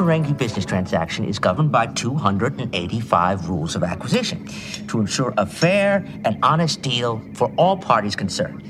Ferengi 0.00 0.32
business 0.32 0.64
transaction 0.64 1.26
is 1.26 1.38
governed 1.38 1.70
by 1.70 1.86
285 1.86 3.48
rules 3.50 3.76
of 3.76 3.82
acquisition 3.82 4.48
to 4.88 4.98
ensure 4.98 5.34
a 5.36 5.44
fair 5.44 6.06
and 6.24 6.38
honest 6.42 6.80
deal 6.80 7.20
for 7.34 7.52
all 7.58 7.76
parties 7.76 8.16
concerned. 8.16 8.62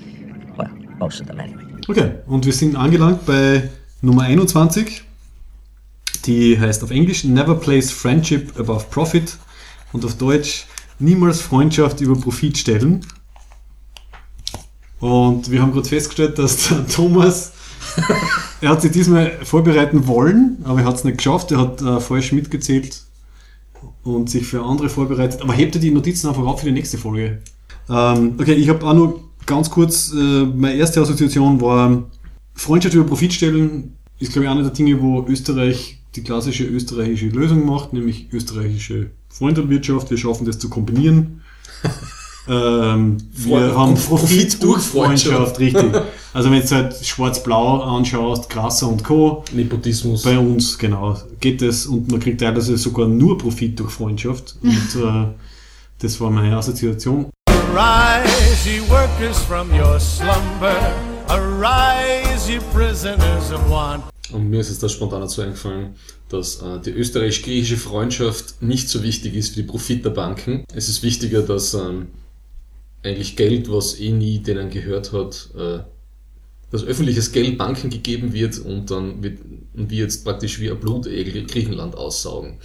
Well, 0.57 0.71
most 0.99 1.21
of 1.21 1.29
them 1.29 1.39
anyway. 1.39 1.63
Okay, 1.89 2.17
und 2.27 2.45
wir 2.45 2.53
sind 2.53 2.75
angelangt 2.75 3.27
bei 3.27 3.71
Nummer 4.03 4.23
21. 4.23 5.05
Die 6.27 6.59
heißt 6.59 6.83
auf 6.83 6.91
Englisch 6.91 7.23
Never 7.23 7.55
place 7.55 7.93
friendship 7.93 8.59
above 8.59 8.87
profit 8.91 9.39
und 9.93 10.05
auf 10.05 10.17
Deutsch 10.17 10.67
Niemals 10.99 11.41
Freundschaft 11.41 12.01
über 12.01 12.21
Profit 12.21 12.59
stellen. 12.59 13.07
Und 14.99 15.49
wir 15.49 15.63
haben 15.63 15.73
gerade 15.73 15.89
festgestellt, 15.89 16.41
dass 16.41 16.69
der 16.69 16.89
Thomas, 16.89 17.53
er 18.61 18.71
hat 18.71 18.83
sich 18.83 18.93
diesmal 18.93 19.33
vorbereiten 19.43 20.07
wollen, 20.07 20.59
aber 20.65 20.81
er 20.81 20.87
hat 20.87 20.97
es 20.97 21.05
nicht 21.05 21.19
geschafft. 21.19 21.53
Er 21.53 21.59
hat 21.59 21.83
äh, 21.83 22.01
falsch 22.01 22.33
mitgezählt 22.33 23.03
und 24.03 24.31
sich 24.31 24.47
für 24.47 24.63
andere 24.63 24.89
vorbereitet. 24.89 25.43
Aber 25.43 25.53
hebt 25.53 25.75
er 25.75 25.81
die 25.81 25.91
Notizen 25.91 26.29
einfach 26.29 26.45
auf 26.45 26.61
für 26.61 26.67
die 26.67 26.73
nächste 26.73 26.99
Folge. 26.99 27.39
Ähm, 27.89 28.35
okay, 28.39 28.55
ich 28.55 28.69
habe 28.69 28.87
auch 28.87 28.95
nur 28.95 29.21
ganz 29.47 29.71
kurz, 29.71 30.13
äh, 30.13 30.45
meine 30.45 30.75
erste 30.75 31.01
Assoziation 31.01 31.61
war 31.61 32.05
Freundschaft 32.55 32.95
über 32.95 33.05
Profit 33.05 33.33
stellen, 33.33 33.97
ist 34.19 34.33
glaube 34.33 34.45
ich 34.45 34.51
eine 34.51 34.63
der 34.63 34.73
Dinge, 34.73 35.01
wo 35.01 35.25
Österreich 35.27 36.03
die 36.15 36.23
klassische 36.23 36.65
österreichische 36.65 37.29
Lösung 37.29 37.65
macht, 37.65 37.93
nämlich 37.93 38.33
österreichische 38.33 39.11
Freundewirtschaft. 39.29 40.11
Wir 40.11 40.19
schaffen 40.19 40.47
das 40.47 40.59
zu 40.59 40.69
kombinieren. 40.69 41.43
Ähm, 42.51 43.19
wir 43.33 43.77
haben 43.77 43.95
Profit 44.09 44.61
durch 44.61 44.83
Freundschaft, 44.83 45.61
richtig. 45.61 45.93
Also 46.33 46.51
wenn 46.51 46.61
du 46.61 46.71
halt 46.71 46.95
schwarz-blau 47.07 47.81
anschaust, 47.81 48.51
Krasser 48.51 48.89
und 48.89 49.05
Co., 49.05 49.45
Nepotismus. 49.53 50.23
bei 50.23 50.37
uns, 50.37 50.77
genau, 50.77 51.17
geht 51.39 51.63
es 51.63 51.87
und 51.87 52.11
man 52.11 52.19
kriegt 52.19 52.41
teilweise 52.41 52.77
sogar 52.77 53.07
nur 53.07 53.39
Profit 53.39 53.79
durch 53.79 53.93
Freundschaft. 53.93 54.57
Und 54.63 55.03
äh, 55.03 55.29
das 56.01 56.21
war 56.21 56.31
meine 56.31 56.57
Assoziation. 56.57 57.31
Arise, 57.49 58.69
ye 58.69 58.81
workers, 58.89 59.39
from 59.43 59.69
your 59.71 60.01
slumber. 60.01 60.93
Arise, 61.29 62.51
ye 62.51 62.59
prisoners 62.73 63.53
of 63.53 63.71
want. 63.71 64.03
Und 64.33 64.51
mir 64.51 64.61
ist 64.61 64.71
jetzt 64.71 64.83
das 64.83 64.93
spontan 64.93 65.21
dazu 65.21 65.43
eingefallen, 65.43 65.95
dass 66.29 66.63
äh, 66.63 66.81
die 66.85 66.91
österreichisch-griechische 66.91 67.77
Freundschaft 67.77 68.61
nicht 68.63 68.89
so 68.89 69.03
wichtig 69.03 69.35
ist 69.35 69.57
wie 69.57 69.63
die 69.63 69.69
Profit 69.69 70.05
der 70.05 70.11
Banken. 70.11 70.65
Es 70.73 70.89
ist 70.89 71.03
wichtiger, 71.03 71.43
dass 71.43 71.75
ähm, 71.75 72.09
eigentlich 73.03 73.37
Geld, 73.37 73.71
was 73.71 73.99
eh 73.99 74.11
nie 74.11 74.41
denen 74.41 74.71
gehört 74.71 75.13
hat, 75.13 75.51
äh, 75.57 75.79
dass 76.71 76.85
öffentliches 76.85 77.33
Geld 77.33 77.59
Banken 77.59 77.91
gegeben 77.91 78.33
wird 78.33 78.59
und 78.59 78.91
dann 78.91 79.23
wird 79.23 79.39
und 79.75 79.91
wir 79.91 79.99
jetzt 80.05 80.25
praktisch 80.25 80.61
wie 80.61 80.71
ein 80.71 80.79
Blutegel 80.79 81.45
Griechenland 81.47 81.97
aussaugen. 81.97 82.59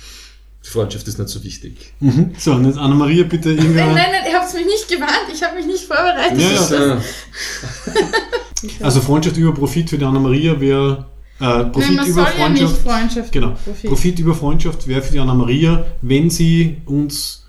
Die 0.63 0.69
Freundschaft 0.69 1.07
ist 1.07 1.19
nicht 1.19 1.29
so 1.29 1.43
wichtig. 1.43 1.93
Mhm. 1.99 2.33
So, 2.37 2.53
und 2.53 2.65
jetzt 2.65 2.77
Anna-Maria, 2.77 3.23
bitte 3.23 3.49
Nein, 3.49 3.57
irgendeine... 3.59 3.93
nein, 3.93 4.07
nein, 4.11 4.31
ihr 4.31 4.39
habt 4.39 4.53
mich 4.53 4.65
nicht 4.65 4.87
gewarnt, 4.87 5.27
ich 5.33 5.43
habe 5.43 5.55
mich 5.55 5.65
nicht 5.67 5.83
vorbereitet. 5.83 6.39
Ja, 6.39 6.77
ja. 6.77 6.95
Äh, 6.95 7.01
Also 8.79 8.99
Freundschaft 9.01 9.37
über 9.37 9.53
Profit 9.53 9.89
für 9.91 9.97
die 9.97 10.05
Anna-Maria 10.05 10.59
wäre... 10.59 11.05
Äh, 11.39 11.65
Profit 11.65 11.75
Nein, 11.75 11.95
man 11.97 12.07
über 12.07 12.23
soll 12.25 12.33
ja 12.39 12.49
nicht 12.49 12.61
Freundschaft... 12.63 12.81
Freundschaft. 12.83 13.31
Genau. 13.31 13.49
Profit. 13.63 13.89
Profit. 13.89 14.19
über 14.19 14.33
Freundschaft 14.35 14.87
wäre 14.87 15.01
für 15.03 15.13
die 15.13 15.19
Anna-Maria, 15.19 15.85
wenn 16.01 16.29
sie 16.31 16.77
uns 16.85 17.45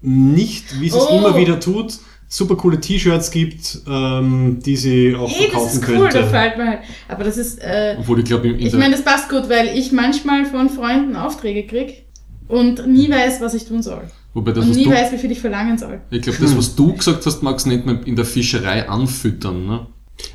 nicht, 0.00 0.80
wie 0.80 0.90
sie 0.90 0.98
es 0.98 1.04
Oh. 1.08 1.18
immer 1.18 1.36
wieder 1.36 1.60
tut, 1.60 1.98
super 2.28 2.56
coole 2.56 2.78
T-Shirts 2.78 3.30
gibt, 3.30 3.80
ähm, 3.88 4.58
die 4.64 4.76
sie 4.76 5.14
auch 5.16 5.28
Hey, 5.30 5.48
das 5.50 5.72
verkaufen 5.72 5.80
ist 5.82 5.88
cool, 5.88 5.94
da 5.96 6.10
könnte. 6.10 6.26
fällt 6.28 6.58
mir 6.58 6.66
halt. 6.66 6.78
Aber 7.08 7.24
das 7.24 7.36
ist, 7.38 7.58
äh, 7.60 7.96
obwohl 7.98 8.18
ich 8.20 8.26
glaube, 8.26 8.48
ich 8.48 8.72
meine, 8.74 8.90
das 8.94 9.02
passt 9.02 9.28
gut, 9.30 9.48
weil 9.48 9.68
ich 9.76 9.92
manchmal 9.92 10.44
von 10.44 10.68
Freunden 10.68 11.16
Aufträge 11.16 11.66
krieg 11.66 12.04
und 12.48 12.86
nie 12.86 13.10
weiß, 13.10 13.40
was 13.40 13.54
ich 13.54 13.64
tun 13.66 13.82
soll. 13.82 14.02
wobei 14.34 14.52
das, 14.52 14.64
Und 14.66 14.76
nie 14.76 14.84
du, 14.84 14.90
weiß, 14.90 15.12
wie 15.12 15.18
viel 15.18 15.30
ich 15.32 15.40
verlangen 15.40 15.78
soll. 15.78 16.00
ich 16.10 16.20
glaube, 16.22 16.38
das, 16.40 16.56
was 16.56 16.74
du 16.76 16.92
gesagt 16.94 17.24
hast, 17.24 17.42
magst 17.42 17.64
du 17.66 17.70
nicht 17.70 17.86
mehr 17.86 17.98
in 18.04 18.14
der 18.14 18.24
Fischerei 18.26 18.88
anfüttern, 18.88 19.66
ne? 19.66 19.86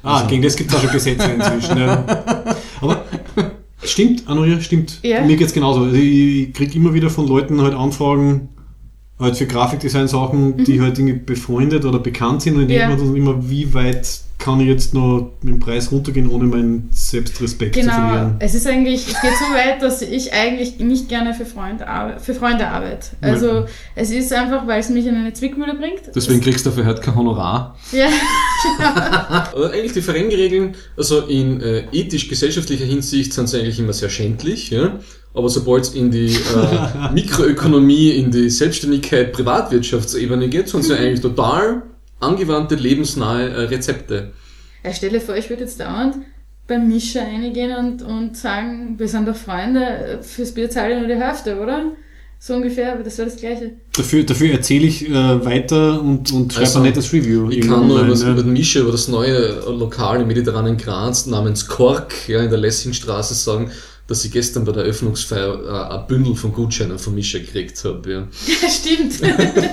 Ah, 0.01 0.25
gegen 0.27 0.41
das 0.41 0.55
gibt 0.55 0.71
es 0.71 0.77
auch 0.77 0.81
schon 0.81 0.91
Gesetze 0.93 1.29
inzwischen. 1.29 1.77
Ja. 1.77 2.05
Aber 2.81 3.03
stimmt, 3.83 4.23
Anna-Maria, 4.27 4.61
stimmt. 4.61 4.99
Ja. 5.03 5.21
Mir 5.25 5.35
geht's 5.35 5.53
genauso. 5.53 5.81
Also 5.81 5.95
Ich 5.95 6.53
krieg 6.53 6.73
immer 6.75 6.93
wieder 6.93 7.09
von 7.09 7.27
Leuten 7.27 7.61
halt 7.61 7.73
Anfragen, 7.73 8.49
halt 9.19 9.37
für 9.37 9.45
Grafikdesign-Sachen, 9.45 10.63
die 10.65 10.81
halt 10.81 10.97
irgendwie 10.99 11.19
befreundet 11.19 11.85
oder 11.85 11.99
bekannt 11.99 12.41
sind 12.41 12.55
und 12.55 12.63
ich 12.63 12.69
Mhm. 12.69 12.73
Ja. 12.73 12.95
dann 12.95 13.15
immer, 13.15 13.49
wie 13.49 13.73
weit 13.73 14.07
kann 14.39 14.59
ich 14.59 14.67
jetzt 14.67 14.93
noch 14.93 15.31
mit 15.41 15.53
dem 15.53 15.59
Preis 15.61 15.89
runtergehen, 15.93 16.29
ohne 16.29 16.43
meinen 16.45 16.89
Selbstrespekt 16.91 17.75
zu 17.75 17.81
Genau. 17.81 17.93
verlieren. 17.93 18.35
Es 18.39 18.53
ist 18.55 18.67
eigentlich, 18.67 19.07
es 19.07 19.21
geht 19.21 19.31
so 19.39 19.45
weit, 19.55 19.81
dass 19.81 20.01
ich 20.01 20.33
eigentlich 20.33 20.79
nicht 20.79 21.07
gerne 21.07 21.33
für 21.33 21.45
Freunde, 21.45 21.87
arbe 21.87 22.19
für 22.19 22.33
Freunde 22.33 22.67
arbeite. 22.67 23.07
Also 23.21 23.65
es 23.95 24.09
ist 24.09 24.33
einfach, 24.33 24.67
weil 24.67 24.81
es 24.81 24.89
mich 24.89 25.05
in 25.05 25.15
eine 25.15 25.31
Zwickmühle 25.31 25.75
bringt. 25.75 26.01
Deswegen 26.13 26.41
kriegst 26.41 26.65
du 26.65 26.71
dafür 26.71 26.85
halt 26.85 27.01
kein 27.01 27.15
Honorar. 27.15 27.77
Ja, 27.93 28.07
Aber 29.53 29.71
eigentlich 29.71 29.93
die 29.93 30.01
Verengregeln, 30.01 30.75
also 30.97 31.21
in 31.21 31.61
äh, 31.61 31.83
ethisch-gesellschaftlicher 31.93 32.85
Hinsicht 32.85 33.31
sind 33.33 33.47
sie 33.47 33.59
eigentlich 33.59 33.79
immer 33.79 33.93
sehr 33.93 34.09
schändlich, 34.09 34.69
ja. 34.71 34.99
Aber 35.33 35.49
sobald 35.49 35.83
es 35.83 35.93
in 35.93 36.11
die 36.11 36.35
äh, 36.35 37.11
Mikroökonomie, 37.13 38.11
in 38.11 38.31
die 38.31 38.49
Selbstständigkeit, 38.49 39.33
Privatwirtschaftsebene 39.33 40.47
geht, 40.49 40.69
sind 40.69 40.83
sie 40.83 40.95
eigentlich 40.95 41.21
total 41.21 41.83
angewandte, 42.19 42.75
lebensnahe 42.75 43.49
äh, 43.49 43.61
Rezepte. 43.63 44.31
Ja, 44.83 44.93
stell 44.93 45.09
dir 45.09 45.21
vor, 45.21 45.35
ich 45.35 45.49
würde 45.49 45.63
jetzt 45.63 45.79
dauernd 45.79 46.17
beim 46.67 46.87
Mischer 46.87 47.21
reingehen 47.21 47.75
und, 47.75 48.01
und 48.03 48.37
sagen, 48.37 48.95
wir 48.97 49.07
sind 49.07 49.27
doch 49.27 49.35
Freunde, 49.35 50.19
fürs 50.21 50.53
Bier 50.53 50.69
zahle 50.69 50.93
ich 50.93 50.99
nur 50.99 51.07
die 51.07 51.21
Hälfte, 51.21 51.59
oder? 51.59 51.91
So 52.39 52.55
ungefähr, 52.55 52.93
aber 52.93 53.03
das 53.03 53.17
wäre 53.17 53.29
das 53.29 53.39
Gleiche. 53.39 53.71
Dafür, 53.95 54.23
dafür 54.23 54.51
erzähle 54.51 54.85
ich 54.85 55.09
äh, 55.09 55.45
weiter 55.45 56.01
und, 56.01 56.31
und 56.33 56.51
schreibe 56.51 56.65
Also, 56.65 56.79
ein 56.79 56.83
nettes 56.83 57.13
Review. 57.13 57.49
Ich 57.49 57.65
kann 57.65 57.87
nur 57.87 58.09
was 58.09 58.21
ja. 58.21 58.31
über 58.31 58.43
den 58.43 58.51
Mischer, 58.51 58.81
über 58.81 58.91
das 58.91 59.07
neue 59.07 59.61
Lokal 59.69 60.21
im 60.21 60.27
mediterranen 60.27 60.75
Graz 60.75 61.25
namens 61.25 61.67
Kork 61.67 62.27
ja, 62.27 62.41
in 62.41 62.49
der 62.49 62.59
Lessingstraße 62.59 63.33
sagen, 63.33 63.71
dass 64.07 64.25
ich 64.25 64.31
gestern 64.31 64.65
bei 64.65 64.71
der 64.71 64.83
Eröffnungsfeier 64.83 65.89
äh, 65.89 65.93
ein 65.95 66.07
Bündel 66.07 66.35
von 66.35 66.51
Gutscheinen 66.51 66.99
vom 66.99 67.15
Mischer 67.15 67.39
gekriegt 67.39 67.83
habe. 67.83 68.11
Ja. 68.11 68.19
Ja, 68.19 68.69
stimmt. 68.69 69.13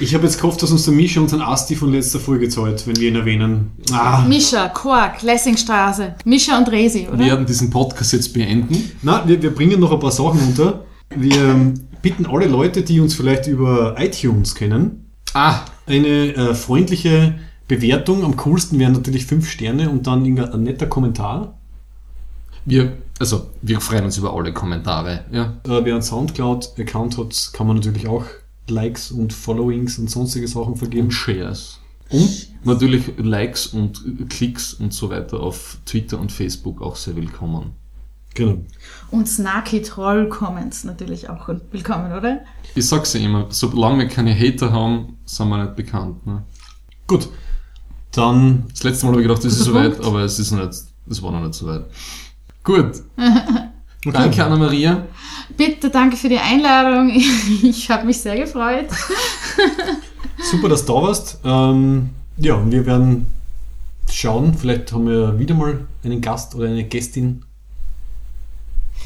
Ich 0.00 0.14
habe 0.14 0.24
jetzt 0.24 0.40
gehofft, 0.40 0.62
dass 0.62 0.70
uns 0.70 0.84
der 0.84 0.94
Mischa 0.94 1.20
unseren 1.20 1.42
Asti 1.42 1.76
von 1.76 1.92
letzter 1.92 2.18
Folge 2.18 2.48
zahlt, 2.48 2.86
wenn 2.86 2.96
wir 2.96 3.08
ihn 3.08 3.16
erwähnen. 3.16 3.72
Ah, 3.92 4.24
Mischer, 4.26 4.70
Quark, 4.70 5.22
Lessingstraße, 5.22 6.14
Mischer 6.24 6.56
und 6.56 6.70
Resi, 6.70 7.06
oder? 7.08 7.18
Wir 7.18 7.26
werden 7.26 7.46
diesen 7.46 7.68
Podcast 7.68 8.12
jetzt 8.14 8.32
beenden. 8.32 8.90
Na, 9.02 9.26
wir, 9.28 9.40
wir 9.42 9.54
bringen 9.54 9.78
noch 9.78 9.92
ein 9.92 9.98
paar 10.00 10.10
Sachen 10.10 10.40
unter. 10.40 10.84
Wir 11.14 11.36
ähm, 11.36 11.74
bitten 12.00 12.26
alle 12.26 12.46
Leute, 12.46 12.82
die 12.82 12.98
uns 13.00 13.14
vielleicht 13.14 13.46
über 13.46 13.94
iTunes 13.98 14.54
kennen, 14.54 15.10
Ah, 15.34 15.60
eine 15.86 16.34
äh, 16.34 16.54
freundliche 16.54 17.38
Bewertung. 17.68 18.24
Am 18.24 18.36
coolsten 18.36 18.78
wären 18.78 18.92
natürlich 18.92 19.26
fünf 19.26 19.48
Sterne 19.48 19.90
und 19.90 20.06
dann 20.06 20.24
irgendein 20.24 20.52
ein 20.52 20.62
netter 20.64 20.86
Kommentar. 20.86 21.59
Wir, 22.70 22.96
also, 23.18 23.50
wir 23.62 23.80
freuen 23.80 24.04
uns 24.04 24.16
über 24.16 24.34
alle 24.34 24.52
Kommentare. 24.52 25.24
Ja. 25.30 25.54
Äh, 25.64 25.84
wer 25.84 25.94
einen 25.94 26.02
Soundcloud-Account 26.02 27.18
hat, 27.18 27.50
kann 27.52 27.66
man 27.66 27.76
natürlich 27.76 28.06
auch 28.08 28.24
Likes 28.68 29.10
und 29.10 29.32
Followings 29.32 29.98
und 29.98 30.10
sonstige 30.10 30.48
Sachen 30.48 30.76
vergeben. 30.76 31.06
Und 31.06 31.10
Shares. 31.10 31.80
Und 32.10 32.48
natürlich 32.64 33.12
Likes 33.18 33.68
und 33.68 34.28
Klicks 34.28 34.74
und 34.74 34.92
so 34.92 35.10
weiter 35.10 35.40
auf 35.40 35.78
Twitter 35.84 36.18
und 36.18 36.32
Facebook 36.32 36.82
auch 36.82 36.96
sehr 36.96 37.14
willkommen. 37.14 37.72
Genau. 38.34 38.64
Und 39.10 39.28
Snarky 39.28 39.82
Troll 39.82 40.28
Comments 40.28 40.84
natürlich 40.84 41.28
auch 41.28 41.48
willkommen, 41.72 42.12
oder? 42.12 42.40
Ich 42.74 42.86
sag's 42.86 43.12
ja 43.12 43.20
immer, 43.20 43.46
solange 43.50 43.98
wir 43.98 44.08
keine 44.08 44.34
Hater 44.34 44.72
haben, 44.72 45.18
sind 45.24 45.48
wir 45.48 45.64
nicht 45.64 45.76
bekannt. 45.76 46.26
Ne? 46.26 46.44
Gut. 47.06 47.28
Dann 48.12 48.64
Das 48.70 48.82
letzte 48.82 49.06
Mal 49.06 49.12
habe 49.12 49.22
ich 49.22 49.28
gedacht, 49.28 49.44
das 49.44 49.52
ist 49.52 49.64
soweit, 49.64 50.00
aber 50.04 50.20
es 50.20 50.38
ist 50.38 50.52
noch 50.52 50.64
nicht, 50.64 50.80
es 51.08 51.22
war 51.22 51.32
noch 51.32 51.42
nicht 51.42 51.54
soweit. 51.54 51.86
Gut. 52.64 53.02
okay. 53.16 54.12
Danke, 54.12 54.44
Anna-Maria. 54.44 55.06
Bitte, 55.56 55.90
danke 55.90 56.16
für 56.16 56.28
die 56.28 56.38
Einladung. 56.38 57.10
Ich 57.62 57.90
habe 57.90 58.06
mich 58.06 58.20
sehr 58.20 58.36
gefreut. 58.36 58.86
Super, 60.42 60.68
dass 60.68 60.84
du 60.84 60.94
da 60.94 61.02
warst. 61.02 61.38
Ähm, 61.44 62.10
ja, 62.38 62.54
und 62.54 62.70
wir 62.70 62.86
werden 62.86 63.26
schauen. 64.10 64.54
Vielleicht 64.54 64.92
haben 64.92 65.06
wir 65.06 65.38
wieder 65.38 65.54
mal 65.54 65.86
einen 66.04 66.20
Gast 66.20 66.54
oder 66.54 66.68
eine 66.68 66.84
Gästin. 66.84 67.42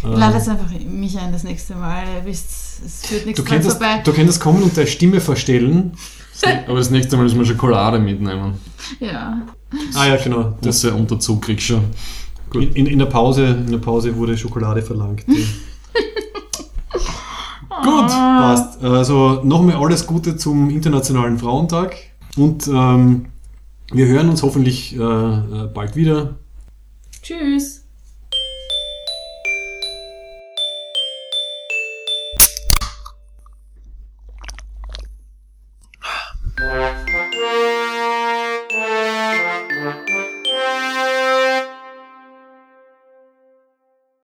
Ähm, 0.04 0.12
Lade 0.12 0.36
jetzt 0.36 0.48
einfach 0.48 0.70
mich 0.70 1.18
ein 1.18 1.32
das 1.32 1.44
nächste 1.44 1.74
Mal. 1.74 2.04
Es 2.26 3.02
führt 3.02 3.26
nichts 3.26 3.42
du, 3.42 3.48
könntest, 3.48 3.78
vorbei. 3.78 4.02
du 4.04 4.12
könntest 4.12 4.40
kommen 4.40 4.62
und 4.62 4.76
deine 4.76 4.86
Stimme 4.86 5.20
verstellen. 5.20 5.92
Aber 6.66 6.78
das 6.78 6.90
nächste 6.90 7.16
Mal 7.16 7.22
müssen 7.22 7.38
wir 7.38 7.46
Schokolade 7.46 7.98
mitnehmen. 7.98 8.54
Ja. 9.00 9.40
Ah 9.94 10.06
ja, 10.06 10.16
genau. 10.16 10.56
Das 10.60 10.76
ist 10.76 10.84
ja 10.84 10.92
unter 10.92 11.18
Zug 11.18 11.42
kriegst 11.42 11.66
schon. 11.66 11.84
In, 12.54 12.72
in, 12.74 12.86
in, 12.86 12.98
der 12.98 13.06
Pause, 13.06 13.46
in 13.46 13.70
der 13.70 13.78
Pause 13.78 14.16
wurde 14.16 14.36
Schokolade 14.36 14.82
verlangt. 14.82 15.24
Gut, 17.82 18.08
passt. 18.08 18.82
Also 18.82 19.40
nochmal 19.44 19.76
alles 19.76 20.06
Gute 20.06 20.36
zum 20.36 20.70
Internationalen 20.70 21.38
Frauentag 21.38 21.96
und 22.36 22.66
ähm, 22.68 23.26
wir 23.92 24.06
hören 24.06 24.30
uns 24.30 24.42
hoffentlich 24.42 24.96
äh, 24.96 24.98
äh, 24.98 25.68
bald 25.72 25.96
wieder. 25.96 26.36
Tschüss. 27.22 27.83